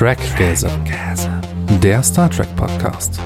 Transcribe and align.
Trackgasm, 0.00 0.70
der 1.82 2.02
Star 2.02 2.30
Trek 2.30 2.48
Podcast. 2.56 3.20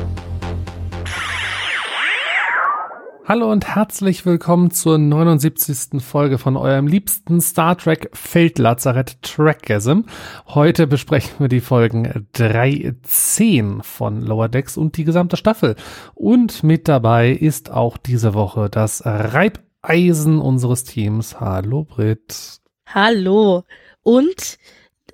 Hallo 3.25 3.53
und 3.53 3.77
herzlich 3.77 4.27
willkommen 4.27 4.73
zur 4.73 4.99
79. 4.99 6.03
Folge 6.03 6.37
von 6.37 6.57
eurem 6.57 6.89
liebsten 6.89 7.41
Star 7.41 7.79
Trek 7.79 8.11
Feldlazarett 8.13 9.23
Trackgasm. 9.23 10.01
Heute 10.49 10.89
besprechen 10.89 11.37
wir 11.39 11.47
die 11.47 11.61
Folgen 11.61 12.27
3.10 12.35 13.85
von 13.85 14.23
Lower 14.23 14.49
Decks 14.49 14.77
und 14.77 14.97
die 14.97 15.05
gesamte 15.05 15.37
Staffel. 15.37 15.77
Und 16.15 16.65
mit 16.65 16.89
dabei 16.89 17.31
ist 17.31 17.71
auch 17.71 17.97
diese 17.97 18.35
Woche 18.35 18.69
das 18.69 19.01
Reibeisen 19.07 20.41
unseres 20.41 20.83
Teams. 20.83 21.39
Hallo 21.39 21.85
Brit. 21.85 22.59
Hallo. 22.89 23.63
Und 24.03 24.59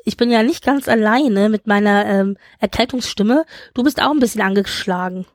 ich 0.04 0.16
bin 0.16 0.30
ja 0.30 0.42
nicht 0.42 0.64
ganz 0.64 0.88
alleine 0.88 1.48
mit 1.48 1.66
meiner 1.66 2.06
ähm, 2.06 2.36
Erkältungsstimme. 2.58 3.44
Du 3.74 3.82
bist 3.82 4.02
auch 4.02 4.10
ein 4.10 4.18
bisschen 4.18 4.42
angeschlagen. 4.42 5.26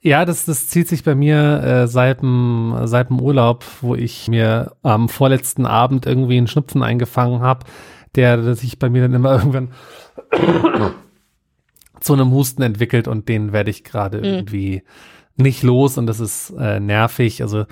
Ja, 0.00 0.24
das, 0.24 0.44
das 0.44 0.68
zieht 0.68 0.88
sich 0.88 1.02
bei 1.02 1.14
mir 1.14 1.62
äh, 1.62 1.88
seit 1.88 2.22
dem 2.22 2.74
seit 2.84 3.10
dem 3.10 3.20
Urlaub, 3.20 3.64
wo 3.80 3.94
ich 3.94 4.28
mir 4.28 4.72
am 4.82 5.08
vorletzten 5.08 5.66
Abend 5.66 6.06
irgendwie 6.06 6.38
einen 6.38 6.46
Schnupfen 6.46 6.82
eingefangen 6.82 7.40
habe, 7.40 7.66
der 8.14 8.54
sich 8.54 8.78
bei 8.78 8.88
mir 8.88 9.02
dann 9.02 9.14
immer 9.14 9.32
irgendwann 9.38 9.70
zu 12.00 12.12
einem 12.12 12.30
Husten 12.30 12.62
entwickelt 12.62 13.08
und 13.08 13.28
den 13.28 13.52
werde 13.52 13.70
ich 13.70 13.82
gerade 13.82 14.18
mhm. 14.18 14.24
irgendwie 14.24 14.82
nicht 15.36 15.62
los 15.62 15.98
und 15.98 16.06
das 16.06 16.20
ist 16.20 16.50
äh, 16.50 16.78
nervig. 16.78 17.42
Also 17.42 17.66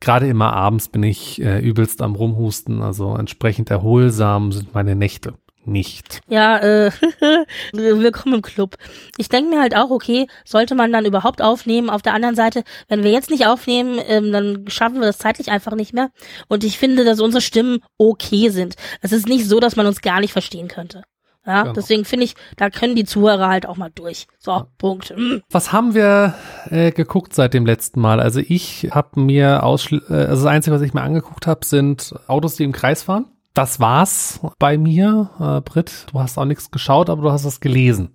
gerade 0.00 0.28
immer 0.28 0.52
abends 0.52 0.88
bin 0.88 1.02
ich 1.02 1.42
äh, 1.42 1.58
übelst 1.58 2.02
am 2.02 2.14
Rumhusten, 2.14 2.82
also 2.82 3.16
entsprechend 3.16 3.70
erholsam 3.70 4.52
sind 4.52 4.74
meine 4.74 4.94
Nächte 4.94 5.34
nicht. 5.66 6.20
Ja, 6.28 6.58
äh, 6.58 6.90
willkommen 7.72 8.36
im 8.36 8.42
Club. 8.42 8.76
Ich 9.16 9.28
denke 9.28 9.50
mir 9.50 9.60
halt 9.60 9.76
auch, 9.76 9.90
okay, 9.90 10.26
sollte 10.44 10.74
man 10.74 10.92
dann 10.92 11.04
überhaupt 11.04 11.42
aufnehmen? 11.42 11.90
Auf 11.90 12.02
der 12.02 12.14
anderen 12.14 12.34
Seite, 12.34 12.64
wenn 12.88 13.02
wir 13.02 13.10
jetzt 13.10 13.30
nicht 13.30 13.46
aufnehmen, 13.46 13.98
ähm, 14.06 14.32
dann 14.32 14.64
schaffen 14.68 15.00
wir 15.00 15.06
das 15.06 15.18
zeitlich 15.18 15.50
einfach 15.50 15.74
nicht 15.74 15.92
mehr. 15.92 16.10
Und 16.48 16.64
ich 16.64 16.78
finde, 16.78 17.04
dass 17.04 17.20
unsere 17.20 17.40
Stimmen 17.40 17.80
okay 17.98 18.48
sind. 18.50 18.76
Es 19.00 19.12
ist 19.12 19.28
nicht 19.28 19.48
so, 19.48 19.60
dass 19.60 19.76
man 19.76 19.86
uns 19.86 20.00
gar 20.00 20.20
nicht 20.20 20.32
verstehen 20.32 20.68
könnte. 20.68 21.02
Ja, 21.46 21.62
genau. 21.62 21.74
deswegen 21.74 22.06
finde 22.06 22.24
ich, 22.24 22.34
da 22.56 22.70
können 22.70 22.96
die 22.96 23.04
Zuhörer 23.04 23.48
halt 23.48 23.66
auch 23.66 23.76
mal 23.76 23.90
durch. 23.94 24.26
So, 24.38 24.52
ja. 24.52 24.66
Punkt. 24.78 25.12
Mm. 25.14 25.40
Was 25.50 25.72
haben 25.72 25.94
wir 25.94 26.34
äh, 26.70 26.90
geguckt 26.90 27.34
seit 27.34 27.52
dem 27.52 27.66
letzten 27.66 28.00
Mal? 28.00 28.18
Also 28.18 28.40
ich 28.40 28.88
habe 28.92 29.20
mir 29.20 29.62
ausschli 29.62 30.00
äh, 30.08 30.14
also 30.14 30.44
das 30.44 30.52
Einzige, 30.52 30.74
was 30.74 30.82
ich 30.82 30.94
mir 30.94 31.02
angeguckt 31.02 31.46
habe, 31.46 31.64
sind 31.66 32.14
Autos, 32.28 32.56
die 32.56 32.64
im 32.64 32.72
Kreis 32.72 33.02
fahren 33.02 33.26
das 33.54 33.80
war's 33.80 34.40
bei 34.58 34.76
mir. 34.76 35.30
Äh, 35.40 35.60
Britt, 35.60 36.06
du 36.12 36.20
hast 36.20 36.36
auch 36.38 36.44
nichts 36.44 36.70
geschaut, 36.70 37.08
aber 37.08 37.22
du 37.22 37.30
hast 37.30 37.44
es 37.44 37.60
gelesen. 37.60 38.14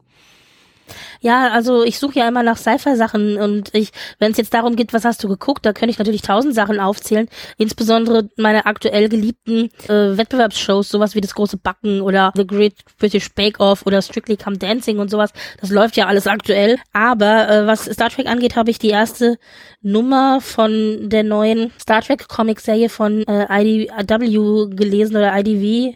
Ja, 1.21 1.51
also 1.51 1.83
ich 1.83 1.99
suche 1.99 2.19
ja 2.19 2.27
immer 2.27 2.43
nach 2.43 2.57
Sci-Fi-Sachen 2.57 3.37
und 3.37 3.75
ich, 3.75 3.91
wenn 4.19 4.31
es 4.31 4.37
jetzt 4.37 4.53
darum 4.53 4.75
geht, 4.77 4.93
was 4.93 5.03
hast 5.03 5.21
du 5.23 5.27
geguckt, 5.27 5.65
da 5.65 5.73
könnte 5.73 5.91
ich 5.91 5.99
natürlich 5.99 6.21
tausend 6.21 6.55
Sachen 6.55 6.79
aufzählen. 6.79 7.27
Insbesondere 7.57 8.29
meine 8.37 8.65
aktuell 8.65 9.09
geliebten 9.09 9.69
äh, 9.89 10.17
Wettbewerbsshows, 10.17 10.87
sowas 10.87 11.15
wie 11.15 11.21
das 11.21 11.35
große 11.35 11.57
Backen 11.57 12.01
oder 12.01 12.31
The 12.35 12.47
Great 12.47 12.73
British 12.97 13.33
Bake 13.33 13.59
Off 13.59 13.85
oder 13.85 14.01
Strictly 14.01 14.37
Come 14.37 14.57
Dancing 14.57 14.99
und 14.99 15.11
sowas. 15.11 15.31
Das 15.59 15.69
läuft 15.69 15.97
ja 15.97 16.07
alles 16.07 16.25
aktuell. 16.25 16.77
Aber 16.93 17.49
äh, 17.49 17.67
was 17.67 17.85
Star 17.85 18.09
Trek 18.09 18.27
angeht, 18.27 18.55
habe 18.55 18.71
ich 18.71 18.79
die 18.79 18.89
erste 18.89 19.37
Nummer 19.81 20.39
von 20.39 21.09
der 21.09 21.23
neuen 21.23 21.71
Star 21.79 22.01
Trek 22.01 22.29
Comic-Serie 22.29 22.89
von 22.89 23.23
äh, 23.27 23.47
IDW 23.61 24.73
gelesen 24.73 25.17
oder 25.17 25.37
IDW 25.37 25.95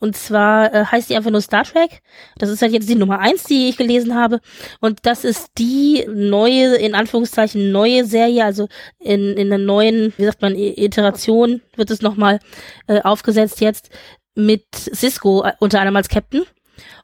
und 0.00 0.16
zwar 0.16 0.72
äh, 0.72 0.84
heißt 0.84 1.10
die 1.10 1.16
einfach 1.16 1.30
nur 1.30 1.40
Star 1.40 1.64
Trek. 1.64 2.02
Das 2.36 2.50
ist 2.50 2.62
halt 2.62 2.72
jetzt 2.72 2.88
die 2.88 2.94
Nummer 2.94 3.18
eins, 3.18 3.44
die 3.44 3.68
ich 3.68 3.76
gelesen 3.76 4.14
habe. 4.14 4.40
Und 4.80 5.00
das 5.02 5.24
ist 5.24 5.50
die 5.58 6.06
neue, 6.08 6.76
in 6.76 6.94
Anführungszeichen, 6.94 7.72
neue 7.72 8.04
Serie. 8.04 8.44
Also 8.44 8.68
in, 9.00 9.36
in 9.36 9.48
der 9.48 9.58
neuen, 9.58 10.12
wie 10.16 10.24
sagt 10.24 10.40
man, 10.40 10.54
Iteration 10.54 11.62
wird 11.74 11.90
es 11.90 12.00
nochmal 12.00 12.38
äh, 12.86 13.00
aufgesetzt 13.02 13.60
jetzt 13.60 13.90
mit 14.34 14.64
Cisco 14.72 15.44
äh, 15.44 15.52
unter 15.58 15.80
anderem 15.80 15.96
als 15.96 16.08
Captain. 16.08 16.44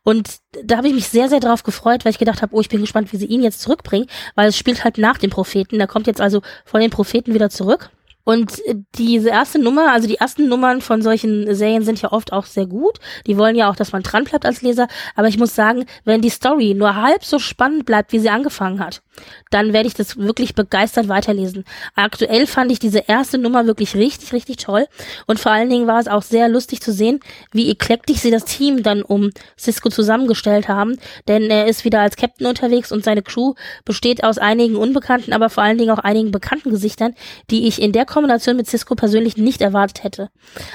Und 0.04 0.36
da 0.62 0.76
habe 0.76 0.86
ich 0.86 0.94
mich 0.94 1.08
sehr, 1.08 1.28
sehr 1.28 1.40
drauf 1.40 1.64
gefreut, 1.64 2.04
weil 2.04 2.12
ich 2.12 2.18
gedacht 2.18 2.42
habe, 2.42 2.54
oh, 2.54 2.60
ich 2.60 2.68
bin 2.68 2.80
gespannt, 2.80 3.12
wie 3.12 3.16
sie 3.16 3.26
ihn 3.26 3.42
jetzt 3.42 3.60
zurückbringen, 3.60 4.06
weil 4.36 4.48
es 4.48 4.56
spielt 4.56 4.84
halt 4.84 4.98
nach 4.98 5.18
dem 5.18 5.30
Propheten. 5.30 5.78
Der 5.78 5.88
kommt 5.88 6.06
jetzt 6.06 6.20
also 6.20 6.42
von 6.64 6.80
den 6.80 6.90
Propheten 6.90 7.34
wieder 7.34 7.50
zurück. 7.50 7.90
Und 8.24 8.64
äh, 8.66 8.76
diese 8.96 9.28
erste 9.28 9.58
Nummer, 9.58 9.92
also 9.92 10.08
die 10.08 10.16
ersten 10.16 10.48
Nummern 10.48 10.80
von 10.80 11.02
solchen 11.02 11.54
Serien 11.54 11.84
sind 11.84 12.00
ja 12.02 12.12
oft 12.12 12.32
auch 12.32 12.46
sehr 12.46 12.66
gut. 12.66 12.98
Die 13.26 13.36
wollen 13.36 13.56
ja 13.56 13.70
auch, 13.70 13.76
dass 13.76 13.92
man 13.92 14.02
dran 14.02 14.24
bleibt 14.24 14.46
als 14.46 14.62
Leser. 14.62 14.88
Aber 15.14 15.28
ich 15.28 15.38
muss 15.38 15.54
sagen, 15.54 15.84
wenn 16.04 16.22
die 16.22 16.30
Story 16.30 16.74
nur 16.74 16.96
halb 16.96 17.24
so 17.24 17.38
spannend 17.38 17.86
bleibt, 17.86 18.12
wie 18.12 18.18
sie 18.18 18.30
angefangen 18.30 18.80
hat, 18.80 19.02
dann 19.50 19.72
werde 19.72 19.86
ich 19.86 19.94
das 19.94 20.16
wirklich 20.16 20.54
begeistert 20.54 21.08
weiterlesen. 21.08 21.64
Aktuell 21.94 22.46
fand 22.46 22.72
ich 22.72 22.78
diese 22.78 23.04
erste 23.06 23.38
Nummer 23.38 23.66
wirklich 23.66 23.94
richtig, 23.94 24.32
richtig 24.32 24.56
toll. 24.56 24.86
Und 25.26 25.38
vor 25.38 25.52
allen 25.52 25.70
Dingen 25.70 25.86
war 25.86 26.00
es 26.00 26.08
auch 26.08 26.22
sehr 26.22 26.48
lustig 26.48 26.80
zu 26.80 26.92
sehen, 26.92 27.20
wie 27.52 27.70
eklektisch 27.70 28.18
sie 28.18 28.30
das 28.30 28.44
Team 28.44 28.82
dann 28.82 29.02
um 29.02 29.30
Cisco 29.58 29.90
zusammengestellt 29.90 30.68
haben. 30.68 30.98
Denn 31.28 31.50
er 31.50 31.66
ist 31.66 31.84
wieder 31.84 32.00
als 32.00 32.16
Captain 32.16 32.46
unterwegs 32.46 32.90
und 32.90 33.04
seine 33.04 33.22
Crew 33.22 33.54
besteht 33.84 34.24
aus 34.24 34.38
einigen 34.38 34.76
unbekannten, 34.76 35.32
aber 35.32 35.50
vor 35.50 35.62
allen 35.62 35.78
Dingen 35.78 35.90
auch 35.90 35.98
einigen 35.98 36.30
bekannten 36.30 36.70
Gesichtern, 36.70 37.14
die 37.50 37.66
ich 37.66 37.80
in 37.80 37.92
der 37.92 38.06
Kombination 38.14 38.56
mit 38.56 38.68
Cisco 38.68 38.94
persönlich 38.94 39.36
nicht 39.36 39.60
erwartet 39.60 40.04
hätte. 40.04 40.30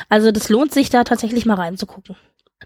Also 0.09 0.31
das 0.31 0.49
lohnt 0.49 0.73
sich 0.73 0.89
da 0.89 1.05
tatsächlich 1.05 1.45
mal 1.45 1.55
reinzugucken. 1.55 2.17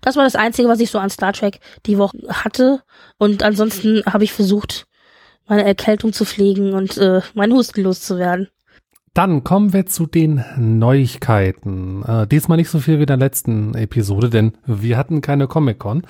Das 0.02 0.16
war 0.16 0.24
das 0.24 0.36
Einzige, 0.36 0.68
was 0.68 0.80
ich 0.80 0.90
so 0.90 0.98
an 0.98 1.12
Star 1.12 1.32
Trek 1.32 1.60
die 1.86 2.00
Woche 2.00 2.18
hatte. 2.28 2.82
Und 3.20 3.44
ansonsten 3.44 4.02
habe 4.06 4.24
ich 4.24 4.34
versucht, 4.34 4.88
meine 5.48 5.64
Erkältung 5.64 6.12
zu 6.12 6.26
pflegen 6.26 6.74
und 6.74 6.98
äh, 6.98 7.22
mein 7.36 7.54
Husten 7.54 7.84
loszuwerden. 7.84 8.48
Dann 9.14 9.44
kommen 9.44 9.74
wir 9.74 9.86
zu 9.86 10.08
den 10.08 10.44
Neuigkeiten. 10.58 12.04
Äh, 12.04 12.26
diesmal 12.26 12.58
nicht 12.58 12.70
so 12.70 12.80
viel 12.80 12.98
wie 12.98 13.04
in 13.04 13.08
der 13.08 13.18
letzten 13.18 13.76
Episode, 13.76 14.32
denn 14.32 14.54
wir 14.66 14.98
hatten 14.98 15.22
keine 15.22 15.48
Comic-Con. 15.48 16.08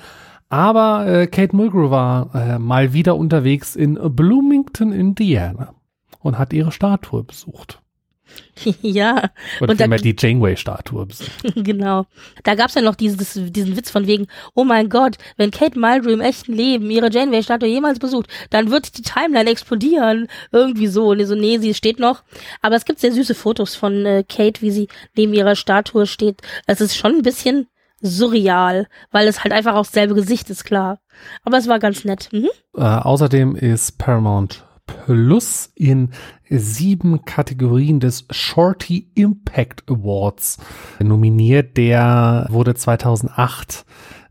Aber 0.48 1.06
äh, 1.06 1.26
Kate 1.26 1.54
Mulgrew 1.54 1.90
war 1.90 2.34
äh, 2.34 2.58
mal 2.58 2.94
wieder 2.94 3.16
unterwegs 3.16 3.76
in 3.76 3.98
Bloomington, 4.00 4.92
Indiana 4.92 5.74
und 6.20 6.38
hat 6.38 6.54
ihre 6.54 6.72
Statue 6.72 7.24
besucht. 7.24 7.83
ja. 8.82 9.30
Oder 9.60 9.72
und 9.72 9.76
vielmehr 9.78 9.98
die 9.98 10.16
Janeway-Statue. 10.18 11.08
genau. 11.56 12.06
Da 12.42 12.54
gab's 12.54 12.74
ja 12.74 12.82
noch 12.82 12.94
dieses, 12.94 13.34
diesen 13.34 13.76
Witz 13.76 13.90
von 13.90 14.06
wegen, 14.06 14.26
oh 14.54 14.64
mein 14.64 14.88
Gott, 14.88 15.16
wenn 15.36 15.50
Kate 15.50 15.78
Mulgrew 15.78 16.10
im 16.10 16.20
echten 16.20 16.52
Leben 16.52 16.90
ihre 16.90 17.10
Janeway-Statue 17.10 17.68
jemals 17.68 17.98
besucht, 17.98 18.28
dann 18.50 18.70
wird 18.70 18.96
die 18.98 19.02
Timeline 19.02 19.50
explodieren. 19.50 20.28
Irgendwie 20.52 20.86
so. 20.86 21.08
Und 21.08 21.24
so, 21.24 21.34
nee, 21.34 21.58
sie 21.58 21.74
steht 21.74 21.98
noch. 21.98 22.22
Aber 22.62 22.76
es 22.76 22.84
gibt 22.84 23.00
sehr 23.00 23.12
süße 23.12 23.34
Fotos 23.34 23.74
von 23.74 24.06
äh, 24.06 24.24
Kate, 24.28 24.62
wie 24.62 24.70
sie 24.70 24.88
neben 25.16 25.34
ihrer 25.34 25.56
Statue 25.56 26.06
steht. 26.06 26.42
Es 26.66 26.80
ist 26.80 26.96
schon 26.96 27.16
ein 27.16 27.22
bisschen 27.22 27.68
surreal, 28.00 28.86
weil 29.10 29.26
es 29.28 29.42
halt 29.42 29.52
einfach 29.52 29.74
auch 29.74 29.86
dasselbe 29.86 30.14
Gesicht 30.14 30.50
ist, 30.50 30.64
klar. 30.64 31.00
Aber 31.42 31.56
es 31.56 31.68
war 31.68 31.78
ganz 31.78 32.04
nett. 32.04 32.28
Mhm. 32.32 32.50
Äh, 32.76 32.82
außerdem 32.82 33.56
ist 33.56 33.98
Paramount 33.98 34.64
Plus 34.86 35.70
in 35.74 36.10
sieben 36.48 37.24
Kategorien 37.24 38.00
des 38.00 38.26
Shorty 38.30 39.10
Impact 39.14 39.84
Awards 39.90 40.58
nominiert. 40.98 41.76
Der 41.76 42.46
wurde 42.50 42.74
2008 42.74 43.84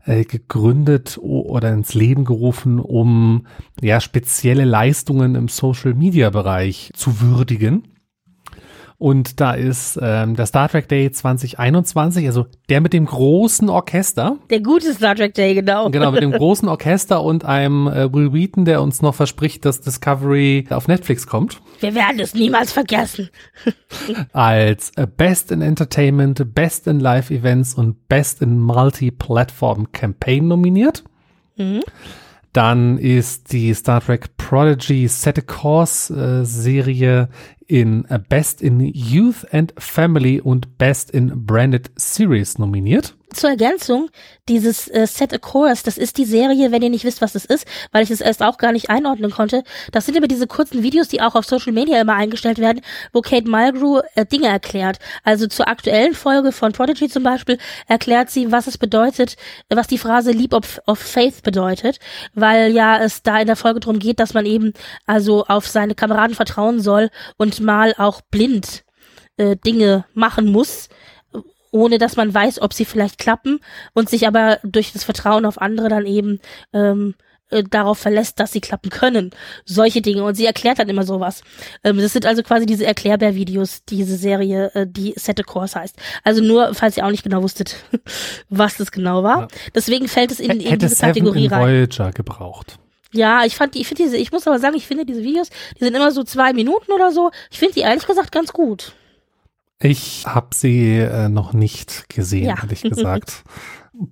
äh, 0.04 0.24
gegründet 0.24 1.18
oder 1.20 1.72
ins 1.72 1.94
Leben 1.94 2.24
gerufen, 2.24 2.78
um 2.78 3.46
ja 3.80 4.00
spezielle 4.00 4.64
Leistungen 4.64 5.34
im 5.34 5.48
Social 5.48 5.94
Media 5.94 6.30
Bereich 6.30 6.90
zu 6.94 7.20
würdigen. 7.20 7.93
Und 8.96 9.40
da 9.40 9.52
ist 9.52 9.98
ähm, 10.00 10.36
der 10.36 10.46
Star 10.46 10.68
Trek 10.68 10.88
Day 10.88 11.10
2021, 11.10 12.26
also 12.26 12.46
der 12.68 12.80
mit 12.80 12.92
dem 12.92 13.06
großen 13.06 13.68
Orchester. 13.68 14.38
Der 14.50 14.60
gute 14.60 14.94
Star 14.94 15.16
Trek 15.16 15.34
Day, 15.34 15.54
genau. 15.54 15.90
Genau, 15.90 16.12
mit 16.12 16.22
dem 16.22 16.32
großen 16.32 16.68
Orchester 16.68 17.22
und 17.22 17.44
einem 17.44 17.88
äh, 17.88 18.12
Will 18.12 18.32
Wheaton, 18.32 18.64
der 18.64 18.82
uns 18.82 19.02
noch 19.02 19.14
verspricht, 19.14 19.64
dass 19.64 19.80
Discovery 19.80 20.66
auf 20.70 20.88
Netflix 20.88 21.26
kommt. 21.26 21.60
Wir 21.80 21.94
werden 21.94 22.20
es 22.20 22.34
niemals 22.34 22.72
vergessen. 22.72 23.30
Als 24.32 24.92
äh, 24.96 25.06
Best 25.06 25.50
in 25.50 25.60
Entertainment, 25.60 26.54
Best 26.54 26.86
in 26.86 27.00
Live 27.00 27.30
Events 27.30 27.74
und 27.74 28.08
Best 28.08 28.42
in 28.42 28.60
Multi-Platform 28.60 29.90
Campaign 29.92 30.48
nominiert. 30.48 31.04
Mhm. 31.56 31.82
Dann 32.54 32.98
ist 32.98 33.52
die 33.52 33.74
Star 33.74 34.00
Trek 34.00 34.36
Prodigy 34.36 35.08
Set 35.08 35.38
a 35.38 35.42
Course 35.42 36.14
äh, 36.14 36.44
Serie 36.44 37.28
in 37.66 38.04
äh, 38.06 38.18
Best 38.18 38.62
in 38.62 38.80
Youth 38.80 39.46
and 39.52 39.74
Family 39.78 40.40
und 40.40 40.78
Best 40.78 41.10
in 41.10 41.46
Branded 41.46 41.90
Series 41.96 42.58
nominiert. 42.58 43.16
Zur 43.34 43.50
Ergänzung, 43.50 44.10
dieses 44.48 44.88
äh, 44.88 45.06
Set 45.06 45.32
a 45.32 45.38
Course, 45.38 45.82
das 45.84 45.98
ist 45.98 46.18
die 46.18 46.24
Serie, 46.24 46.72
wenn 46.72 46.82
ihr 46.82 46.90
nicht 46.90 47.04
wisst, 47.04 47.20
was 47.20 47.32
das 47.32 47.44
ist, 47.44 47.66
weil 47.92 48.02
ich 48.02 48.10
es 48.10 48.20
erst 48.20 48.42
auch 48.42 48.58
gar 48.58 48.72
nicht 48.72 48.90
einordnen 48.90 49.30
konnte. 49.30 49.62
Das 49.92 50.06
sind 50.06 50.16
immer 50.16 50.28
diese 50.28 50.46
kurzen 50.46 50.82
Videos, 50.82 51.08
die 51.08 51.20
auch 51.20 51.34
auf 51.34 51.44
Social 51.44 51.72
Media 51.72 52.00
immer 52.00 52.14
eingestellt 52.14 52.58
werden, 52.58 52.80
wo 53.12 53.20
Kate 53.20 53.48
Mulgrew 53.48 54.00
äh, 54.14 54.26
Dinge 54.26 54.48
erklärt. 54.48 54.98
Also 55.22 55.46
zur 55.46 55.68
aktuellen 55.68 56.14
Folge 56.14 56.52
von 56.52 56.72
Prodigy 56.72 57.08
zum 57.08 57.22
Beispiel 57.22 57.58
erklärt 57.86 58.30
sie, 58.30 58.52
was 58.52 58.66
es 58.66 58.78
bedeutet, 58.78 59.36
was 59.68 59.86
die 59.86 59.98
Phrase 59.98 60.32
Leap 60.32 60.54
of, 60.54 60.80
of 60.86 60.98
Faith 60.98 61.42
bedeutet, 61.42 61.98
weil 62.34 62.72
ja 62.72 62.98
es 62.98 63.22
da 63.22 63.40
in 63.40 63.46
der 63.46 63.56
Folge 63.56 63.80
darum 63.80 63.98
geht, 63.98 64.20
dass 64.20 64.34
man 64.34 64.46
eben 64.46 64.72
also 65.06 65.44
auf 65.44 65.66
seine 65.66 65.94
Kameraden 65.94 66.34
vertrauen 66.34 66.80
soll 66.80 67.10
und 67.36 67.60
mal 67.60 67.94
auch 67.98 68.20
blind 68.30 68.84
äh, 69.36 69.56
Dinge 69.56 70.04
machen 70.14 70.46
muss, 70.46 70.88
ohne 71.74 71.98
dass 71.98 72.14
man 72.14 72.32
weiß, 72.32 72.62
ob 72.62 72.72
sie 72.72 72.84
vielleicht 72.84 73.18
klappen 73.18 73.58
und 73.94 74.08
sich 74.08 74.28
aber 74.28 74.60
durch 74.62 74.92
das 74.92 75.02
Vertrauen 75.02 75.44
auf 75.44 75.60
andere 75.60 75.88
dann 75.88 76.06
eben 76.06 76.38
ähm, 76.72 77.16
äh, 77.50 77.64
darauf 77.68 77.98
verlässt, 77.98 78.38
dass 78.38 78.52
sie 78.52 78.60
klappen 78.60 78.90
können. 78.90 79.30
Solche 79.64 80.00
Dinge. 80.00 80.22
Und 80.22 80.36
sie 80.36 80.46
erklärt 80.46 80.78
dann 80.78 80.88
immer 80.88 81.02
sowas. 81.02 81.42
Ähm, 81.82 81.98
das 81.98 82.12
sind 82.12 82.26
also 82.26 82.44
quasi 82.44 82.64
diese 82.64 82.86
Erklärbär-Videos, 82.86 83.84
diese 83.86 84.16
Serie, 84.16 84.70
äh, 84.74 84.86
die 84.88 85.14
Set 85.16 85.40
a 85.40 85.42
Course 85.42 85.78
heißt. 85.78 85.96
Also 86.22 86.44
nur, 86.44 86.74
falls 86.74 86.96
ihr 86.96 87.04
auch 87.04 87.10
nicht 87.10 87.24
genau 87.24 87.42
wusstet, 87.42 87.74
was 88.48 88.76
das 88.76 88.92
genau 88.92 89.24
war. 89.24 89.40
Ja. 89.40 89.48
Deswegen 89.74 90.06
fällt 90.06 90.30
es 90.30 90.38
in, 90.38 90.52
in 90.52 90.60
Hätte 90.60 90.86
diese 90.86 91.00
Kategorie 91.00 91.46
in 91.46 91.52
rein. 91.52 91.62
Voyager 91.66 92.12
gebraucht. 92.12 92.78
Ja, 93.12 93.44
ich 93.44 93.56
fand 93.56 93.74
die, 93.74 93.80
ich 93.80 93.88
finde 93.88 94.04
diese, 94.04 94.16
ich 94.16 94.30
muss 94.30 94.46
aber 94.46 94.60
sagen, 94.60 94.76
ich 94.76 94.86
finde 94.86 95.04
diese 95.04 95.24
Videos, 95.24 95.48
die 95.80 95.84
sind 95.84 95.94
immer 95.96 96.12
so 96.12 96.22
zwei 96.22 96.52
Minuten 96.52 96.92
oder 96.92 97.10
so. 97.10 97.32
Ich 97.50 97.58
finde 97.58 97.74
die 97.74 97.80
ehrlich 97.80 98.06
gesagt 98.06 98.30
ganz 98.30 98.52
gut. 98.52 98.92
Ich 99.84 100.24
habe 100.26 100.48
sie 100.54 100.96
äh, 100.96 101.28
noch 101.28 101.52
nicht 101.52 102.08
gesehen, 102.08 102.46
ja. 102.46 102.56
ehrlich 102.62 102.82
gesagt. 102.82 103.44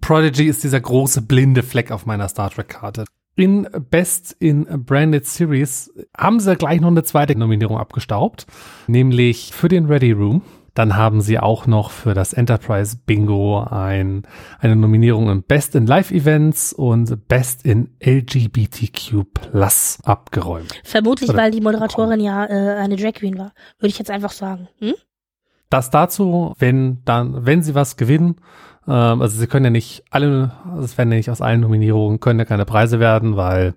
Prodigy 0.02 0.44
ist 0.44 0.62
dieser 0.62 0.80
große 0.80 1.22
blinde 1.22 1.62
Fleck 1.62 1.90
auf 1.90 2.04
meiner 2.04 2.28
Star 2.28 2.50
Trek-Karte. 2.50 3.06
In 3.36 3.66
Best 3.90 4.36
in 4.38 4.66
Branded 4.84 5.26
Series 5.26 5.90
haben 6.14 6.40
sie 6.40 6.56
gleich 6.56 6.82
noch 6.82 6.90
eine 6.90 7.04
zweite 7.04 7.34
Nominierung 7.38 7.78
abgestaubt, 7.78 8.46
nämlich 8.86 9.52
für 9.54 9.68
den 9.68 9.86
Ready 9.86 10.12
Room. 10.12 10.42
Dann 10.74 10.96
haben 10.96 11.22
sie 11.22 11.38
auch 11.38 11.66
noch 11.66 11.90
für 11.90 12.12
das 12.12 12.34
Enterprise 12.34 12.98
Bingo 13.06 13.62
ein, 13.62 14.24
eine 14.58 14.76
Nominierung 14.76 15.30
in 15.30 15.42
Best 15.42 15.74
in 15.74 15.86
Live 15.86 16.10
Events 16.10 16.74
und 16.74 17.28
Best 17.28 17.64
in 17.64 17.94
LGBTQ 18.04 19.24
Plus 19.32 19.98
abgeräumt. 20.04 20.80
Vermutlich, 20.84 21.30
Oder 21.30 21.38
weil 21.38 21.50
die 21.50 21.60
Moderatorin 21.62 22.20
ja 22.20 22.44
äh, 22.44 22.76
eine 22.76 22.96
Drag 22.96 23.14
Queen 23.14 23.38
war, 23.38 23.52
würde 23.78 23.88
ich 23.88 23.98
jetzt 23.98 24.10
einfach 24.10 24.32
sagen. 24.32 24.68
Hm? 24.78 24.94
Das 25.72 25.88
dazu, 25.88 26.52
wenn 26.58 27.02
dann, 27.06 27.46
wenn 27.46 27.62
sie 27.62 27.74
was 27.74 27.96
gewinnen, 27.96 28.36
ähm, 28.86 29.22
also 29.22 29.38
sie 29.38 29.46
können 29.46 29.64
ja 29.64 29.70
nicht 29.70 30.04
alle, 30.10 30.52
also 30.70 30.84
es 30.84 30.98
werden 30.98 31.10
ja 31.10 31.16
nicht 31.16 31.30
aus 31.30 31.40
allen 31.40 31.60
Nominierungen, 31.60 32.20
können 32.20 32.38
ja 32.38 32.44
keine 32.44 32.66
Preise 32.66 33.00
werden, 33.00 33.36
weil 33.36 33.74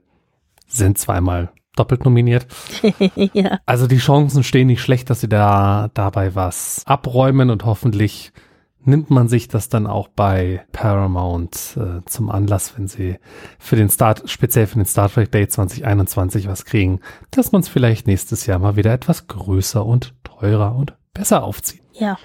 sind 0.68 0.98
zweimal 0.98 1.54
doppelt 1.78 2.04
nominiert. 2.04 2.48
ja. 3.16 3.60
Also 3.66 3.88
die 3.88 4.00
Chancen 4.00 4.44
stehen 4.44 4.68
nicht 4.68 4.82
schlecht, 4.82 5.10
dass 5.10 5.22
sie 5.22 5.30
da 5.30 5.90
dabei 5.94 6.36
was 6.36 6.84
abräumen 6.86 7.50
und 7.50 7.64
hoffentlich 7.64 8.34
nimmt 8.84 9.10
man 9.10 9.30
sich 9.30 9.48
das 9.48 9.70
dann 9.70 9.88
auch 9.88 10.10
bei 10.10 10.66
Paramount 10.74 11.78
äh, 11.78 12.04
zum 12.06 12.30
Anlass, 12.30 12.78
wenn 12.78 12.90
sie 12.90 13.20
für 13.58 13.78
den 13.78 13.90
Start, 13.90 14.30
speziell 14.30 14.68
für 14.68 14.80
den 14.80 14.86
Star 14.86 15.10
Trek 15.10 15.32
Day 15.32 15.48
2021 15.48 16.50
was 16.50 16.66
kriegen, 16.66 17.00
dass 17.32 17.54
man 17.54 17.62
es 17.62 17.70
vielleicht 17.70 18.06
nächstes 18.06 18.46
Jahr 18.48 18.60
mal 18.60 18.76
wieder 18.76 18.92
etwas 18.92 19.28
größer 19.28 19.86
und 19.86 20.14
teurer 20.26 20.76
und 20.76 20.94
besser 21.14 21.44
aufzieht. 21.46 21.85
Ja. 22.00 22.18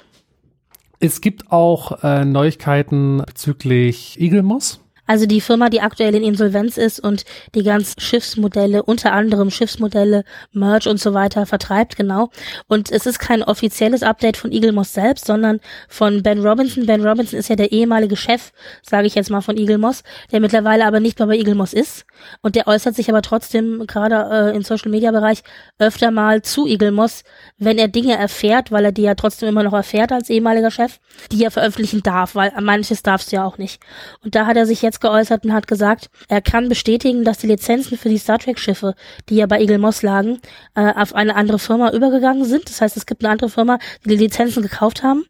Es 0.99 1.21
gibt 1.21 1.51
auch 1.51 2.03
äh, 2.03 2.25
Neuigkeiten 2.25 3.23
bezüglich 3.27 4.21
Eagle 4.21 4.43
Moss. 4.43 4.81
Also 5.11 5.27
die 5.27 5.41
Firma, 5.41 5.71
die 5.71 5.81
aktuell 5.81 6.15
in 6.15 6.23
Insolvenz 6.23 6.77
ist 6.77 7.01
und 7.01 7.25
die 7.57 7.65
ganzen 7.65 7.99
Schiffsmodelle, 7.99 8.85
unter 8.85 9.11
anderem 9.13 9.51
Schiffsmodelle, 9.51 10.23
Merch 10.53 10.87
und 10.87 11.01
so 11.01 11.15
weiter 11.15 11.47
vertreibt, 11.47 11.97
genau. 11.97 12.31
Und 12.69 12.93
es 12.93 13.07
ist 13.07 13.19
kein 13.19 13.43
offizielles 13.43 14.05
Update 14.05 14.37
von 14.37 14.53
Eagle 14.53 14.71
Moss 14.71 14.93
selbst, 14.93 15.25
sondern 15.25 15.59
von 15.89 16.23
Ben 16.23 16.47
Robinson. 16.47 16.87
Ben 16.87 17.05
Robinson 17.05 17.41
ist 17.41 17.49
ja 17.49 17.57
der 17.57 17.73
ehemalige 17.73 18.17
Chef, 18.17 18.53
sage 18.83 19.09
ich 19.09 19.17
jetzt 19.17 19.31
mal, 19.31 19.41
von 19.41 19.57
Eagle 19.57 19.79
Moss, 19.79 20.05
der 20.31 20.39
mittlerweile 20.39 20.87
aber 20.87 21.01
nicht 21.01 21.19
mehr 21.19 21.27
bei 21.27 21.37
Eagle 21.37 21.57
Moss 21.57 21.73
ist. 21.73 22.07
Und 22.41 22.55
der 22.55 22.69
äußert 22.69 22.95
sich 22.95 23.11
aber 23.11 23.23
trotzdem 23.23 23.89
gerade 23.89 24.53
äh, 24.53 24.57
im 24.57 24.63
Social 24.63 24.93
Media 24.93 25.11
Bereich 25.11 25.43
öfter 25.81 26.13
mal 26.13 26.43
zu 26.43 26.69
Eagle 26.69 26.93
Moss, 26.93 27.25
wenn 27.59 27.79
er 27.79 27.89
Dinge 27.89 28.17
erfährt, 28.17 28.71
weil 28.71 28.85
er 28.85 28.93
die 28.93 29.03
ja 29.03 29.17
trotzdem 29.17 29.49
immer 29.49 29.65
noch 29.65 29.73
erfährt 29.73 30.13
als 30.13 30.31
ehemaliger 30.31 30.71
Chef, 30.71 31.01
die 31.33 31.43
er 31.43 31.51
veröffentlichen 31.51 32.05
darf, 32.05 32.37
weil 32.37 32.53
manches 32.61 33.03
darfst 33.03 33.33
du 33.33 33.37
ja 33.37 33.45
auch 33.45 33.59
nicht. 33.59 33.83
Und 34.23 34.37
da 34.37 34.47
hat 34.47 34.57
er 34.57 34.67
sich 34.67 34.83
jetzt 34.83 35.00
geäußert 35.01 35.45
und 35.45 35.53
hat 35.53 35.67
gesagt, 35.67 36.11
er 36.29 36.41
kann 36.41 36.69
bestätigen, 36.69 37.25
dass 37.25 37.39
die 37.39 37.47
Lizenzen 37.47 37.99
für 37.99 38.09
die 38.09 38.19
Star 38.19 38.39
Trek 38.39 38.59
Schiffe, 38.59 38.95
die 39.29 39.37
ja 39.37 39.47
bei 39.47 39.61
Eagle 39.61 39.79
Moss 39.79 40.03
lagen, 40.03 40.41
äh, 40.75 40.93
auf 40.95 41.15
eine 41.15 41.35
andere 41.37 41.59
Firma 41.59 41.91
übergegangen 41.93 42.45
sind. 42.45 42.69
Das 42.69 42.81
heißt, 42.81 42.97
es 42.97 43.07
gibt 43.07 43.25
eine 43.25 43.33
andere 43.33 43.51
Firma, 43.51 43.79
die 44.05 44.11
die 44.11 44.17
Lizenzen 44.17 44.63
gekauft 44.63 45.03
haben. 45.03 45.25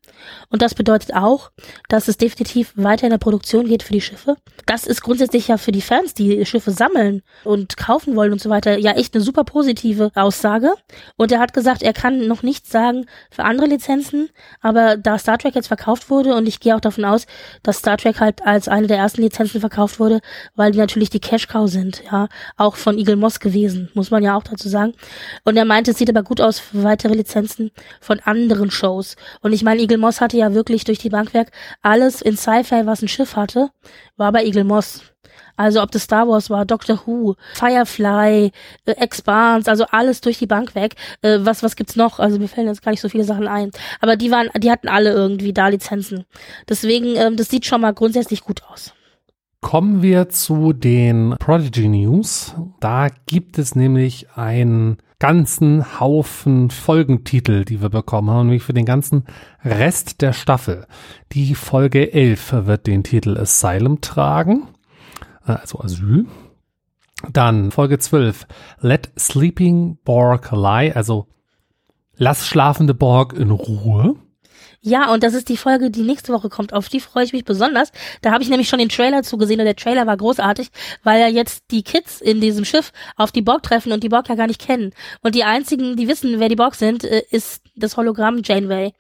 Und 0.49 0.63
das 0.63 0.75
bedeutet 0.75 1.15
auch, 1.15 1.51
dass 1.89 2.09
es 2.09 2.17
definitiv 2.17 2.73
weiter 2.77 3.05
in 3.05 3.11
der 3.11 3.19
Produktion 3.19 3.67
geht 3.67 3.83
für 3.83 3.93
die 3.93 4.01
Schiffe. 4.01 4.37
Das 4.67 4.87
ist 4.87 5.03
grundsätzlich 5.03 5.49
ja 5.49 5.57
für 5.57 5.73
die 5.73 5.81
Fans, 5.81 6.15
die 6.15 6.45
Schiffe 6.45 6.71
sammeln 6.71 7.23
und 7.45 7.77
kaufen 7.77 8.17
wollen 8.17 8.33
und 8.33 8.41
so 8.41 8.51
weiter, 8.51 8.79
ja 8.79 8.93
echt 8.93 9.15
eine 9.15 9.25
super 9.25 9.45
positive 9.45 10.11
Aussage. 10.15 10.73
Und 11.17 11.33
er 11.33 11.41
hat 11.41 11.53
gesagt, 11.53 11.83
er 11.83 11.93
kann 11.93 12.27
noch 12.27 12.43
nichts 12.43 12.71
sagen 12.71 13.07
für 13.31 13.45
andere 13.45 13.67
Lizenzen, 13.67 14.29
aber 14.61 14.97
da 14.97 15.19
Star 15.19 15.39
Trek 15.39 15.55
jetzt 15.55 15.69
verkauft 15.69 16.11
wurde 16.11 16.35
und 16.35 16.47
ich 16.47 16.61
gehe 16.61 16.75
auch 16.75 16.81
davon 16.81 17.05
aus, 17.05 17.27
dass 17.63 17.79
Star 17.79 17.97
Trek 17.97 18.21
halt 18.21 18.47
als 18.47 18.69
eine 18.69 18.87
der 18.87 18.99
ersten 18.99 19.23
Lizenzen 19.23 19.60
verkauft 19.61 20.01
wurde, 20.01 20.21
weil 20.55 20.73
die 20.73 20.79
natürlich 20.79 21.11
die 21.11 21.21
Cash 21.21 21.49
Cow 21.49 21.69
sind, 21.69 22.03
ja, 22.11 22.29
auch 22.57 22.77
von 22.77 22.99
Eagle 22.99 23.17
Moss 23.17 23.41
gewesen, 23.41 23.91
muss 23.95 24.11
man 24.11 24.23
ja 24.23 24.37
auch 24.37 24.43
dazu 24.43 24.69
sagen. 24.69 24.95
Und 25.45 25.57
er 25.57 25.65
meinte, 25.65 25.93
es 25.93 25.99
sieht 25.99 26.11
aber 26.11 26.23
gut 26.23 26.41
aus 26.41 26.59
für 26.59 26.83
weitere 26.83 27.15
Lizenzen 27.15 27.71
von 28.01 28.21
anderen 28.21 28.71
Shows. 28.71 29.17
Und 29.41 29.53
ich 29.53 29.63
meine, 29.63 29.81
Eagle 29.81 29.99
Moss 29.99 30.21
hatte 30.21 30.37
ja 30.37 30.55
wirklich 30.55 30.85
durch 30.85 30.99
die 30.99 31.11
Bankwerk 31.11 31.51
alles 31.83 32.23
in 32.23 32.37
Sci-Fi, 32.37 32.87
was 32.87 33.03
ein 33.03 33.09
Schiff 33.09 33.37
hatte, 33.37 33.71
war 34.17 34.33
bei 34.33 34.45
Eagle 34.45 34.65
Moss. 34.65 35.03
Also 35.61 35.83
ob 35.83 35.91
das 35.91 36.05
Star 36.05 36.27
Wars 36.27 36.49
war, 36.49 36.65
Doctor 36.65 37.03
Who, 37.05 37.37
Firefly, 37.53 38.51
äh, 38.87 38.93
Expanse, 38.93 39.71
also 39.71 39.85
alles 39.91 40.23
durch 40.23 40.39
die 40.39 40.47
Bank 40.47 40.75
weg. 40.75 40.95
Äh, 41.21 41.41
was 41.41 41.63
was 41.63 41.77
gibt's 41.77 41.97
noch? 41.97 42.19
Also 42.19 42.39
mir 42.39 42.49
fallen 42.49 42.67
jetzt 42.67 42.83
gar 42.83 42.93
nicht 42.93 43.03
so 43.03 43.11
viele 43.11 43.25
Sachen 43.25 43.47
ein. 43.47 43.71
Aber 44.01 44.17
die 44.17 44.31
waren, 44.31 44.49
die 44.57 44.71
hatten 44.71 44.89
alle 44.89 45.11
irgendwie 45.11 45.53
da 45.53 45.69
Lizenzen. 45.69 46.25
Deswegen, 46.67 47.15
ähm, 47.17 47.37
das 47.37 47.51
sieht 47.51 47.67
schon 47.67 47.83
mal 47.83 47.93
grundsätzlich 47.93 48.43
gut 48.43 48.63
aus. 48.71 48.95
Kommen 49.61 50.03
wir 50.03 50.29
zu 50.31 50.73
den 50.73 51.37
Prodigy 51.39 51.89
News. 51.89 52.55
Da 52.81 53.09
gibt 53.27 53.59
es 53.59 53.75
nämlich 53.75 54.29
einen 54.35 54.97
ganzen 55.19 56.01
Haufen 56.01 56.71
Folgentitel, 56.71 57.65
die 57.65 57.83
wir 57.83 57.91
bekommen 57.91 58.31
haben, 58.31 58.47
nämlich 58.47 58.63
für 58.63 58.73
den 58.73 58.87
ganzen 58.87 59.25
Rest 59.63 60.23
der 60.23 60.33
Staffel. 60.33 60.87
Die 61.33 61.55
Folge 61.55 62.13
11 62.13 62.67
wird 62.67 62.87
den 62.87 63.05
Titel 63.05 63.37
Asylum 63.37 64.01
tragen, 64.01 64.69
äh, 65.47 65.53
also 65.53 65.81
Asyl. 65.81 66.27
Dann 67.31 67.71
Folge 67.71 67.99
12, 67.99 68.47
Let 68.81 69.11
Sleeping 69.19 69.99
Borg 70.05 70.53
Lie, 70.53 70.97
also 70.97 71.27
Lass 72.17 72.47
schlafende 72.47 72.93
Borg 72.93 73.33
in 73.35 73.51
Ruhe. 73.51 74.17
Ja, 74.83 75.13
und 75.13 75.23
das 75.23 75.35
ist 75.35 75.51
die 75.51 75.59
Folge, 75.59 75.91
die 75.91 76.03
nächste 76.03 76.33
Woche 76.33 76.49
kommt. 76.49 76.73
Auf 76.73 76.89
die 76.89 77.01
freue 77.01 77.25
ich 77.25 77.35
mich 77.35 77.45
besonders. 77.45 77.93
Da 78.23 78.33
habe 78.33 78.43
ich 78.43 78.49
nämlich 78.49 78.69
schon 78.69 78.79
den 78.79 78.89
Trailer 78.89 79.23
zugesehen 79.23 79.61
und 79.61 79.67
der 79.67 79.77
Trailer 79.77 80.07
war 80.07 80.17
großartig, 80.17 80.71
weil 81.03 81.21
ja 81.21 81.29
jetzt 81.29 81.65
die 81.71 81.83
Kids 81.83 82.23
in 82.23 82.41
diesem 82.41 82.65
Schiff 82.65 82.93
auf 83.17 83.31
die 83.31 83.43
Borg 83.43 83.63
treffen 83.63 83.93
und 83.93 84.03
die 84.03 84.09
Borg 84.09 84.31
ja 84.31 84.37
gar 84.37 84.47
nicht 84.47 84.61
kennen. 84.61 84.93
Und 85.21 85.35
die 85.35 85.45
einzigen, 85.45 85.97
die 85.97 86.09
wissen, 86.09 86.41
wer 86.41 86.49
die 86.49 86.57
Borg 86.57 86.77
sind, 86.77 87.05
äh, 87.05 87.23
ist 87.31 87.63
das 87.77 87.99
Hologramm 87.99 88.41
Janeway. 88.43 88.95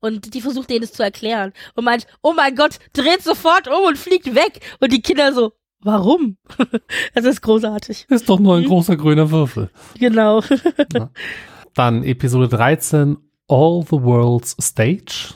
Und 0.00 0.34
die 0.34 0.40
versucht 0.40 0.68
denen 0.68 0.82
es 0.82 0.92
zu 0.92 1.04
erklären 1.04 1.52
und 1.76 1.84
meint, 1.84 2.08
oh 2.22 2.32
mein 2.32 2.56
Gott, 2.56 2.80
dreht 2.92 3.22
sofort 3.22 3.68
um 3.68 3.84
und 3.86 3.98
fliegt 3.98 4.34
weg. 4.34 4.60
Und 4.80 4.92
die 4.92 5.02
Kinder 5.02 5.32
so, 5.32 5.52
Warum? 5.82 6.36
das 7.14 7.24
ist 7.24 7.40
großartig. 7.40 8.04
Ist 8.10 8.28
doch 8.28 8.38
nur 8.38 8.56
ein 8.56 8.64
hm? 8.64 8.68
großer 8.68 8.96
grüner 8.96 9.30
Würfel. 9.30 9.70
Genau. 9.98 10.42
Dann 11.74 12.04
Episode 12.04 12.48
13 12.48 13.16
All 13.50 13.82
the 13.82 13.96
World's 13.96 14.54
Stage, 14.64 15.34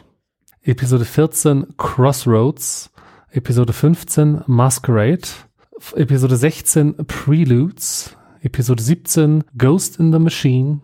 Episode 0.64 1.04
14 1.04 1.74
Crossroads, 1.76 2.88
Episode 3.32 3.72
15 3.72 4.44
Masquerade, 4.46 5.26
Episode 5.96 6.36
16 6.36 6.94
Preludes, 7.08 8.16
Episode 8.40 8.80
17 8.80 9.42
Ghost 9.58 9.98
in 9.98 10.12
the 10.12 10.20
Machine, 10.20 10.82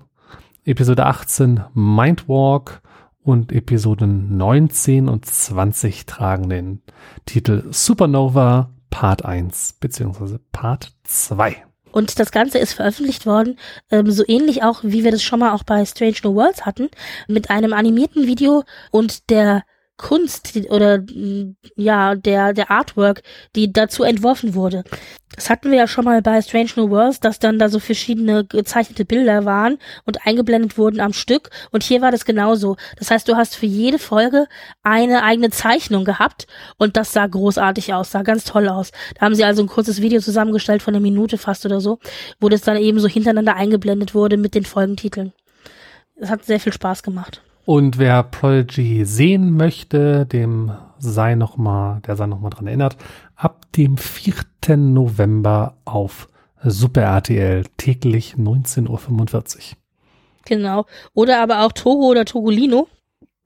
Episode 0.67 1.07
18 1.07 1.67
Mindwalk 1.73 2.83
und 3.23 3.53
Episoden 3.53 4.37
19 4.37 5.09
und 5.09 5.25
20 5.25 6.07
tragen 6.07 6.49
den 6.49 6.83
Titel 7.27 7.69
Supernova 7.71 8.73
Part 8.91 9.25
1 9.25 9.75
bzw. 9.75 10.39
Part 10.51 10.97
2. 11.05 11.63
Und 11.93 12.19
das 12.19 12.31
Ganze 12.31 12.59
ist 12.59 12.73
veröffentlicht 12.73 13.27
worden, 13.27 13.59
ähm, 13.91 14.11
so 14.11 14.25
ähnlich 14.27 14.63
auch, 14.63 14.81
wie 14.83 15.05
wir 15.05 15.11
das 15.11 15.23
schon 15.23 15.41
mal 15.41 15.53
auch 15.53 15.65
bei 15.65 15.85
Strange 15.85 16.17
New 16.23 16.35
Worlds 16.35 16.67
hatten, 16.67 16.89
mit 17.29 17.51
einem 17.51 17.73
animierten 17.73 18.27
Video 18.27 18.65
und 18.91 19.31
der 19.31 19.65
Kunst 20.01 20.57
oder 20.71 21.05
ja, 21.77 22.15
der, 22.15 22.55
der 22.55 22.71
Artwork, 22.71 23.23
die 23.55 23.71
dazu 23.71 24.03
entworfen 24.03 24.55
wurde. 24.55 24.83
Das 25.37 25.51
hatten 25.51 25.71
wir 25.71 25.79
ja 25.79 25.87
schon 25.87 26.07
mal 26.07 26.23
bei 26.23 26.41
Strange 26.43 26.71
New 26.77 26.91
Worlds, 26.91 27.21
dass 27.21 27.39
dann 27.39 27.59
da 27.59 27.69
so 27.69 27.79
verschiedene 27.79 28.45
gezeichnete 28.45 29.05
Bilder 29.05 29.45
waren 29.45 29.79
und 30.07 30.27
eingeblendet 30.27 30.79
wurden 30.79 31.01
am 31.01 31.13
Stück. 31.13 31.51
Und 31.71 31.83
hier 31.83 32.01
war 32.01 32.11
das 32.11 32.25
genauso. 32.25 32.77
Das 32.99 33.11
heißt, 33.11 33.29
du 33.29 33.37
hast 33.37 33.55
für 33.55 33.67
jede 33.67 33.99
Folge 33.99 34.47
eine 34.83 35.23
eigene 35.23 35.51
Zeichnung 35.51 36.05
gehabt 36.05 36.47
und 36.79 36.97
das 36.97 37.13
sah 37.13 37.27
großartig 37.27 37.93
aus, 37.93 38.11
sah 38.11 38.23
ganz 38.23 38.45
toll 38.45 38.69
aus. 38.69 38.91
Da 39.15 39.27
haben 39.27 39.35
sie 39.35 39.45
also 39.45 39.63
ein 39.63 39.69
kurzes 39.69 40.01
Video 40.01 40.21
zusammengestellt 40.21 40.83
von 40.83 40.95
einer 40.95 41.03
Minute 41.03 41.37
fast 41.37 41.65
oder 41.67 41.81
so, 41.81 41.99
wo 42.41 42.49
das 42.49 42.63
dann 42.63 42.79
eben 42.79 42.99
so 43.01 43.07
hintereinander 43.07 43.55
eingeblendet 43.55 44.15
wurde 44.15 44.39
mit 44.39 44.55
den 44.55 44.65
Folgentiteln. 44.65 45.33
Das 46.17 46.31
hat 46.31 46.45
sehr 46.45 46.59
viel 46.59 46.73
Spaß 46.73 47.03
gemacht. 47.03 47.43
Und 47.65 47.99
wer 47.99 48.23
Prodigy 48.23 49.05
sehen 49.05 49.57
möchte, 49.57 50.27
dem 50.27 50.73
sei 50.99 51.35
noch 51.35 51.57
mal, 51.57 52.01
der 52.07 52.17
sei 52.17 52.27
noch 52.27 52.41
mal 52.41 52.51
dran 52.51 52.67
erinnert, 52.67 52.97
ab 53.37 53.67
dem 53.77 53.97
4. 53.97 54.77
November 54.77 55.77
auf 55.85 56.29
Super 56.63 57.03
RTL 57.03 57.65
täglich 57.77 58.35
19.45 58.35 58.89
Uhr. 58.89 59.77
Genau. 60.45 60.87
Oder 61.15 61.43
aber 61.43 61.65
auch 61.65 61.73
Togo 61.73 62.07
oder 62.07 62.25
Togolino. 62.25 62.89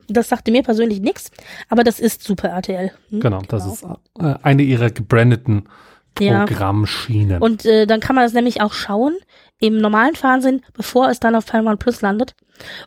Das 0.09 0.29
sagte 0.29 0.51
mir 0.51 0.63
persönlich 0.63 1.01
nichts, 1.01 1.31
aber 1.69 1.83
das 1.83 1.99
ist 1.99 2.23
Super 2.23 2.49
RTL. 2.49 2.93
Hm? 3.11 3.21
Genau, 3.21 3.41
das 3.49 3.81
genau. 3.81 3.95
ist 3.95 4.23
äh, 4.23 4.35
eine 4.43 4.63
ihrer 4.63 4.91
gebrandeten 4.91 5.69
Programmschienen. 6.15 7.31
Ja. 7.31 7.39
Und 7.39 7.65
äh, 7.65 7.87
dann 7.87 8.01
kann 8.01 8.15
man 8.15 8.25
das 8.25 8.33
nämlich 8.33 8.61
auch 8.61 8.73
schauen 8.73 9.17
im 9.65 9.79
normalen 9.79 10.15
Fernsehen, 10.15 10.63
bevor 10.75 11.09
es 11.09 11.21
dann 11.21 11.35
auf 11.35 11.47
Paramount 11.47 11.81
Plus 11.81 12.03
landet. 12.03 12.35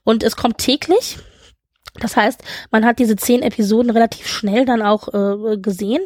Und 0.03 0.23
es 0.23 0.35
kommt 0.35 0.59
täglich. 0.59 1.17
Das 1.99 2.15
heißt, 2.15 2.43
man 2.69 2.85
hat 2.85 2.99
diese 2.99 3.15
zehn 3.15 3.41
Episoden 3.41 3.89
relativ 3.89 4.27
schnell 4.27 4.65
dann 4.65 4.83
auch 4.83 5.07
äh, 5.11 5.57
gesehen. 5.57 6.01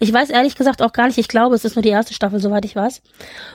Ich 0.00 0.12
weiß 0.12 0.30
ehrlich 0.30 0.56
gesagt 0.56 0.82
auch 0.82 0.92
gar 0.92 1.06
nicht, 1.06 1.18
ich 1.18 1.28
glaube, 1.28 1.54
es 1.54 1.64
ist 1.64 1.76
nur 1.76 1.84
die 1.84 1.90
erste 1.90 2.14
Staffel, 2.14 2.40
soweit 2.40 2.64
ich 2.64 2.74
weiß. 2.74 3.00